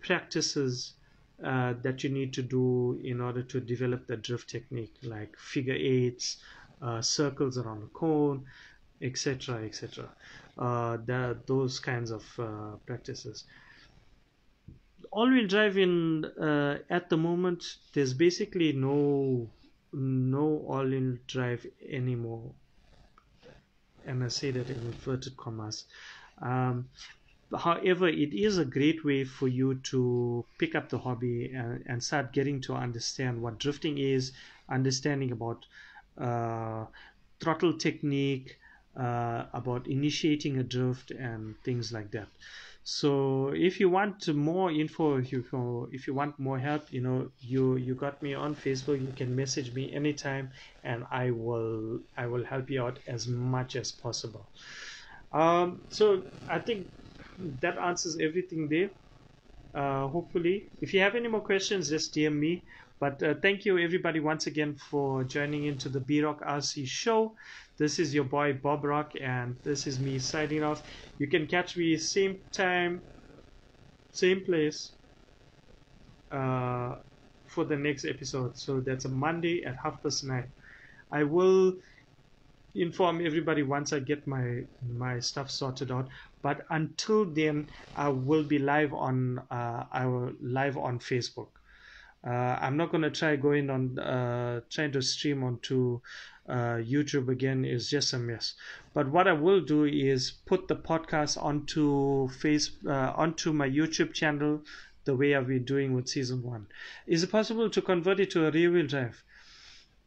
practices 0.00 0.94
uh, 1.42 1.74
that 1.82 2.02
you 2.02 2.10
need 2.10 2.32
to 2.34 2.42
do 2.42 3.00
in 3.02 3.20
order 3.20 3.42
to 3.42 3.60
develop 3.60 4.06
the 4.06 4.16
drift 4.16 4.50
technique 4.50 4.94
like 5.02 5.36
figure 5.38 5.76
eights 5.78 6.38
uh, 6.82 7.00
circles 7.00 7.58
around 7.58 7.80
the 7.80 7.86
cone 7.88 8.44
etc 9.02 9.64
etc 9.64 10.08
uh, 10.58 10.96
those 11.46 11.78
kinds 11.78 12.10
of 12.10 12.24
practices. 12.86 13.44
All-wheel 15.12 15.46
drive 15.46 15.78
in 15.78 16.24
at 16.90 17.08
the 17.08 17.16
moment 17.16 17.76
there's 17.92 18.14
basically 18.14 18.72
no 18.72 19.48
no 19.92 20.64
all-wheel 20.66 21.16
drive 21.28 21.64
anymore 21.88 22.50
and 24.08 24.24
I 24.24 24.28
say 24.28 24.50
that 24.52 24.70
in 24.70 24.78
inverted 24.86 25.36
commas. 25.36 25.84
Um, 26.42 26.90
however 27.56 28.08
it 28.08 28.34
is 28.34 28.58
a 28.58 28.64
great 28.64 29.04
way 29.04 29.24
for 29.24 29.48
you 29.48 29.80
to 29.90 30.46
pick 30.58 30.74
up 30.74 30.88
the 30.88 30.98
hobby 30.98 31.50
and, 31.54 31.82
and 31.86 32.02
start 32.04 32.32
getting 32.32 32.60
to 32.62 32.74
understand 32.74 33.40
what 33.40 33.58
drifting 33.58 33.98
is 33.98 34.32
understanding 34.70 35.32
about 35.32 35.64
uh, 36.18 36.86
throttle 37.40 37.78
technique 37.78 38.58
uh, 38.96 39.46
about 39.54 39.86
initiating 39.88 40.58
a 40.58 40.62
drift 40.64 41.10
and 41.10 41.56
things 41.64 41.92
like 41.92 42.10
that 42.10 42.28
so 42.96 43.48
if 43.68 43.78
you 43.80 43.88
want 43.90 44.26
more 44.34 44.70
info 44.72 45.16
if 45.18 45.30
you 45.32 45.88
if 45.92 46.06
you 46.06 46.14
want 46.14 46.38
more 46.38 46.58
help 46.58 46.90
you 46.90 47.02
know 47.02 47.30
you 47.38 47.76
you 47.76 47.94
got 47.94 48.22
me 48.22 48.32
on 48.34 48.54
facebook. 48.54 48.98
You 49.06 49.12
can 49.12 49.34
message 49.36 49.74
me 49.74 49.92
anytime 49.92 50.50
and 50.82 51.04
i 51.10 51.30
will 51.30 52.00
i 52.16 52.26
will 52.26 52.44
help 52.44 52.70
you 52.70 52.82
out 52.82 52.98
as 53.06 53.28
much 53.28 53.76
as 53.76 53.92
possible. 53.92 54.48
Um, 55.32 55.86
so 55.90 56.24
i 56.48 56.58
think 56.60 56.88
that 57.38 57.78
answers 57.78 58.18
everything 58.20 58.68
there. 58.68 58.90
Uh, 59.74 60.08
hopefully 60.08 60.70
if 60.80 60.94
you 60.94 61.00
have 61.00 61.14
any 61.14 61.28
more 61.28 61.42
questions 61.42 61.90
just 61.90 62.14
dm 62.14 62.36
me 62.38 62.64
but 63.00 63.22
uh, 63.22 63.34
thank 63.42 63.64
you 63.64 63.78
everybody 63.78 64.20
once 64.20 64.46
again 64.46 64.76
for 64.90 65.24
joining 65.24 65.64
into 65.64 65.88
the 65.88 66.00
b 66.00 66.22
rock 66.22 66.40
rc 66.42 66.86
show 66.86 67.34
this 67.78 68.00
is 68.00 68.12
your 68.12 68.24
boy 68.24 68.54
Bob 68.54 68.84
Rock, 68.84 69.12
and 69.20 69.56
this 69.62 69.86
is 69.86 70.00
me 70.00 70.18
signing 70.18 70.64
off. 70.64 70.82
You 71.18 71.28
can 71.28 71.46
catch 71.46 71.76
me 71.76 71.96
same 71.96 72.42
time, 72.52 73.04
same 74.10 74.44
place 74.44 74.96
uh, 76.32 76.96
for 77.48 77.64
the 77.64 77.76
next 77.76 78.04
episode. 78.04 78.56
So 78.58 78.80
that's 78.80 79.04
a 79.04 79.08
Monday 79.08 79.62
at 79.64 79.76
half 79.82 80.02
past 80.02 80.24
nine. 80.24 80.52
I 81.12 81.24
will 81.24 81.74
inform 82.74 83.24
everybody 83.24 83.62
once 83.62 83.92
I 83.92 84.00
get 84.00 84.26
my 84.26 84.62
my 84.82 85.20
stuff 85.20 85.50
sorted 85.50 85.90
out. 85.92 86.08
But 86.42 86.62
until 86.70 87.32
then, 87.32 87.68
I 87.94 88.08
will 88.08 88.44
be 88.44 88.58
live 88.58 88.92
on 88.92 89.38
uh, 89.50 89.84
our 89.94 90.32
live 90.40 90.76
on 90.76 90.98
Facebook. 90.98 91.57
Uh, 92.26 92.58
I'm 92.60 92.76
not 92.76 92.90
gonna 92.90 93.10
try 93.10 93.36
going 93.36 93.70
on 93.70 93.98
uh, 93.98 94.60
trying 94.70 94.92
to 94.92 95.02
stream 95.02 95.44
onto 95.44 96.00
uh, 96.48 96.80
YouTube 96.80 97.28
again 97.28 97.64
is 97.64 97.90
just 97.90 98.12
a 98.12 98.18
mess. 98.18 98.54
But 98.94 99.10
what 99.10 99.28
I 99.28 99.32
will 99.32 99.60
do 99.60 99.84
is 99.84 100.30
put 100.46 100.66
the 100.66 100.76
podcast 100.76 101.40
onto 101.42 102.28
face 102.28 102.70
onto 102.86 103.52
my 103.52 103.68
YouTube 103.68 104.14
channel 104.14 104.62
the 105.08 105.16
way 105.16 105.34
I've 105.34 105.46
been 105.46 105.64
doing 105.64 105.94
with 105.94 106.06
season 106.06 106.42
one. 106.42 106.66
Is 107.06 107.22
it 107.22 107.30
possible 107.30 107.70
to 107.70 107.80
convert 107.80 108.20
it 108.20 108.30
to 108.32 108.46
a 108.46 108.50
rear 108.50 108.70
wheel 108.70 108.86
drive? 108.86 109.24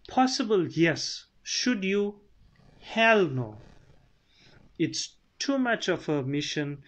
Possible, 0.07 0.67
yes. 0.67 1.25
Should 1.41 1.83
you? 1.83 2.19
Hell 2.79 3.25
no. 3.25 3.57
It's 4.77 5.15
too 5.39 5.57
much 5.57 5.87
of 5.87 6.07
a 6.07 6.21
mission 6.21 6.83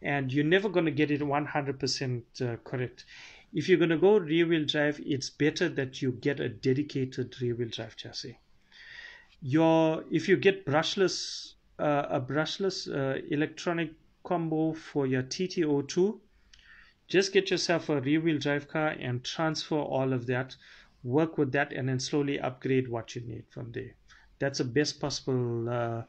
and 0.00 0.32
you're 0.32 0.44
never 0.44 0.68
going 0.70 0.86
to 0.86 0.90
get 0.90 1.10
it 1.10 1.20
100% 1.20 2.22
uh, 2.40 2.56
correct. 2.64 3.04
If 3.52 3.68
you're 3.68 3.78
going 3.78 3.90
to 3.90 3.98
go 3.98 4.18
rear 4.18 4.46
wheel 4.46 4.66
drive, 4.66 5.00
it's 5.04 5.30
better 5.30 5.68
that 5.70 6.02
you 6.02 6.12
get 6.12 6.38
a 6.38 6.48
dedicated 6.48 7.40
rear 7.40 7.54
wheel 7.54 7.68
drive 7.68 7.96
chassis. 7.96 8.38
Your 9.40 10.04
if 10.10 10.28
you 10.28 10.36
get 10.36 10.66
brushless 10.66 11.54
uh, 11.78 12.06
a 12.10 12.20
brushless 12.20 12.88
uh, 12.88 13.20
electronic 13.30 13.92
combo 14.24 14.72
for 14.72 15.06
your 15.06 15.22
TT-02, 15.22 16.18
just 17.06 17.32
get 17.32 17.50
yourself 17.50 17.88
a 17.88 18.00
rear 18.00 18.20
wheel 18.20 18.38
drive 18.38 18.68
car 18.68 18.88
and 18.88 19.24
transfer 19.24 19.78
all 19.78 20.12
of 20.12 20.26
that 20.26 20.56
work 21.04 21.38
with 21.38 21.52
that 21.52 21.72
and 21.72 21.88
then 21.88 22.00
slowly 22.00 22.38
upgrade 22.40 22.88
what 22.88 23.14
you 23.14 23.22
need 23.22 23.44
from 23.48 23.70
there. 23.72 23.94
That's 24.40 24.58
the 24.58 24.64
best 24.64 25.00
possible 25.00 25.68
uh, 25.68 26.02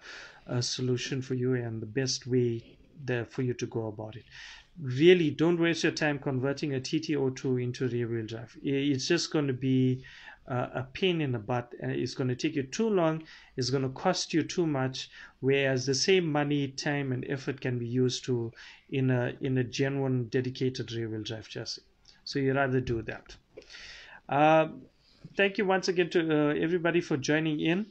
uh, 0.47 0.61
solution 0.61 1.21
for 1.21 1.35
you 1.35 1.53
and 1.53 1.81
the 1.81 1.85
best 1.85 2.27
way 2.27 2.77
there 3.05 3.25
for 3.25 3.43
you 3.43 3.53
to 3.53 3.65
go 3.65 3.87
about 3.87 4.15
it 4.17 4.25
really 4.81 5.29
don't 5.29 5.59
waste 5.59 5.83
your 5.83 5.91
time 5.91 6.19
converting 6.19 6.73
a 6.73 6.79
TT-02 6.79 7.61
into 7.61 7.87
rear 7.87 8.07
wheel 8.07 8.25
drive. 8.25 8.57
It's 8.61 9.07
just 9.07 9.31
going 9.31 9.47
to 9.47 9.53
be 9.53 10.03
uh, 10.49 10.69
a 10.73 10.83
pain 10.83 11.21
in 11.21 11.31
the 11.31 11.39
butt 11.39 11.73
it's 11.79 12.15
going 12.15 12.27
to 12.27 12.35
take 12.35 12.55
you 12.55 12.63
too 12.63 12.89
long 12.89 13.21
it's 13.55 13.69
going 13.69 13.83
to 13.83 13.89
cost 13.89 14.33
you 14.33 14.41
too 14.41 14.65
much 14.65 15.09
whereas 15.41 15.85
the 15.85 15.93
same 15.93 16.29
money 16.29 16.69
time 16.69 17.11
and 17.11 17.23
effort 17.29 17.61
can 17.61 17.77
be 17.77 17.85
used 17.85 18.25
to 18.25 18.51
in 18.89 19.11
a 19.11 19.33
in 19.41 19.57
a 19.57 19.63
genuine 19.63 20.27
dedicated 20.29 20.91
rear 20.91 21.09
wheel 21.09 21.21
drive 21.21 21.47
chassis. 21.47 21.81
So 22.23 22.39
you'd 22.39 22.55
rather 22.55 22.81
do 22.81 23.01
that. 23.03 23.35
Uh, 24.27 24.69
thank 25.37 25.57
you 25.57 25.65
once 25.65 25.87
again 25.87 26.09
to 26.11 26.19
uh, 26.21 26.53
everybody 26.53 27.01
for 27.01 27.17
joining 27.17 27.59
in 27.59 27.85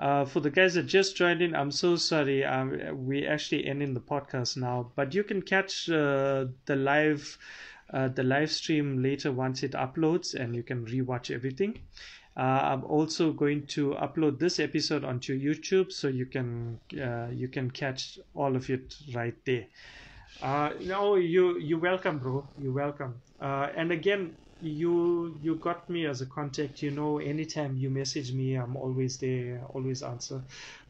uh, 0.00 0.24
for 0.24 0.40
the 0.40 0.50
guys 0.50 0.74
that 0.74 0.86
just 0.86 1.14
joined 1.14 1.42
in, 1.42 1.54
I'm 1.54 1.70
so 1.70 1.96
sorry. 1.96 2.42
Um, 2.44 3.06
we 3.06 3.26
actually 3.26 3.66
ending 3.66 3.92
the 3.92 4.00
podcast 4.00 4.56
now, 4.56 4.90
but 4.96 5.14
you 5.14 5.22
can 5.22 5.42
catch 5.42 5.90
uh, 5.90 6.46
the 6.64 6.76
live 6.76 7.38
uh, 7.92 8.08
the 8.08 8.22
live 8.22 8.50
stream 8.50 9.02
later 9.02 9.32
once 9.32 9.62
it 9.62 9.72
uploads 9.72 10.34
and 10.34 10.54
you 10.54 10.62
can 10.62 10.86
rewatch 10.86 11.34
everything. 11.34 11.78
Uh, 12.36 12.40
I'm 12.40 12.84
also 12.84 13.32
going 13.32 13.66
to 13.66 13.90
upload 13.94 14.38
this 14.38 14.60
episode 14.60 15.04
onto 15.04 15.38
YouTube 15.38 15.92
so 15.92 16.08
you 16.08 16.24
can 16.26 16.78
uh, 16.98 17.26
you 17.32 17.48
can 17.48 17.70
catch 17.70 18.18
all 18.34 18.56
of 18.56 18.70
it 18.70 18.94
right 19.12 19.34
there. 19.44 19.66
Uh, 20.40 20.70
no, 20.80 21.16
you 21.16 21.58
you 21.58 21.78
welcome, 21.78 22.18
bro. 22.18 22.46
You 22.58 22.72
welcome. 22.72 23.20
Uh, 23.40 23.68
and 23.76 23.92
again, 23.92 24.36
you 24.62 25.38
you 25.42 25.56
got 25.56 25.88
me 25.88 26.06
as 26.06 26.20
a 26.20 26.26
contact. 26.26 26.82
You 26.82 26.90
know, 26.90 27.18
anytime 27.18 27.76
you 27.76 27.90
message 27.90 28.32
me, 28.32 28.54
I'm 28.54 28.76
always 28.76 29.16
there, 29.18 29.60
always 29.74 30.02
answer. 30.02 30.42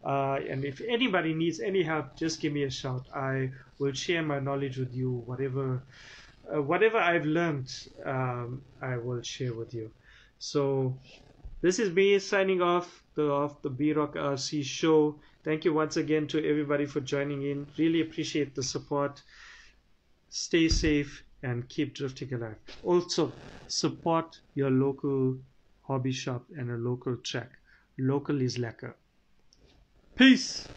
Uh, 0.04 0.38
and 0.48 0.64
if 0.64 0.80
anybody 0.80 1.34
needs 1.34 1.60
any 1.60 1.82
help, 1.82 2.16
just 2.16 2.40
give 2.40 2.52
me 2.52 2.64
a 2.64 2.70
shout. 2.70 3.06
I 3.14 3.50
will 3.78 3.92
share 3.92 4.22
my 4.22 4.40
knowledge 4.40 4.78
with 4.78 4.94
you, 4.94 5.22
whatever 5.26 5.82
uh, 6.52 6.62
whatever 6.62 6.98
I've 6.98 7.24
learned, 7.24 7.72
um, 8.04 8.62
I 8.80 8.96
will 8.96 9.22
share 9.22 9.54
with 9.54 9.74
you. 9.74 9.90
So 10.38 10.96
this 11.60 11.78
is 11.78 11.90
me 11.92 12.18
signing 12.18 12.62
off 12.62 13.02
the 13.14 13.30
off 13.30 13.62
the 13.62 13.70
B 13.70 13.92
Rock 13.92 14.14
RC 14.14 14.64
show. 14.64 15.16
Thank 15.44 15.64
you 15.64 15.72
once 15.72 15.96
again 15.96 16.26
to 16.28 16.38
everybody 16.46 16.86
for 16.86 17.00
joining 17.00 17.42
in. 17.42 17.66
Really 17.78 18.00
appreciate 18.00 18.54
the 18.54 18.62
support. 18.62 19.22
Stay 20.28 20.68
safe 20.68 21.24
and 21.42 21.68
keep 21.68 21.94
drifting 21.94 22.32
alive. 22.34 22.58
Also, 22.82 23.38
support 23.66 24.40
your 24.54 24.70
local 24.70 25.38
hobby 25.82 26.12
shop 26.12 26.46
and 26.56 26.70
a 26.70 26.76
local 26.76 27.16
track. 27.16 27.58
Local 27.98 28.40
is 28.40 28.58
lekker. 28.58 28.94
Peace. 30.16 30.70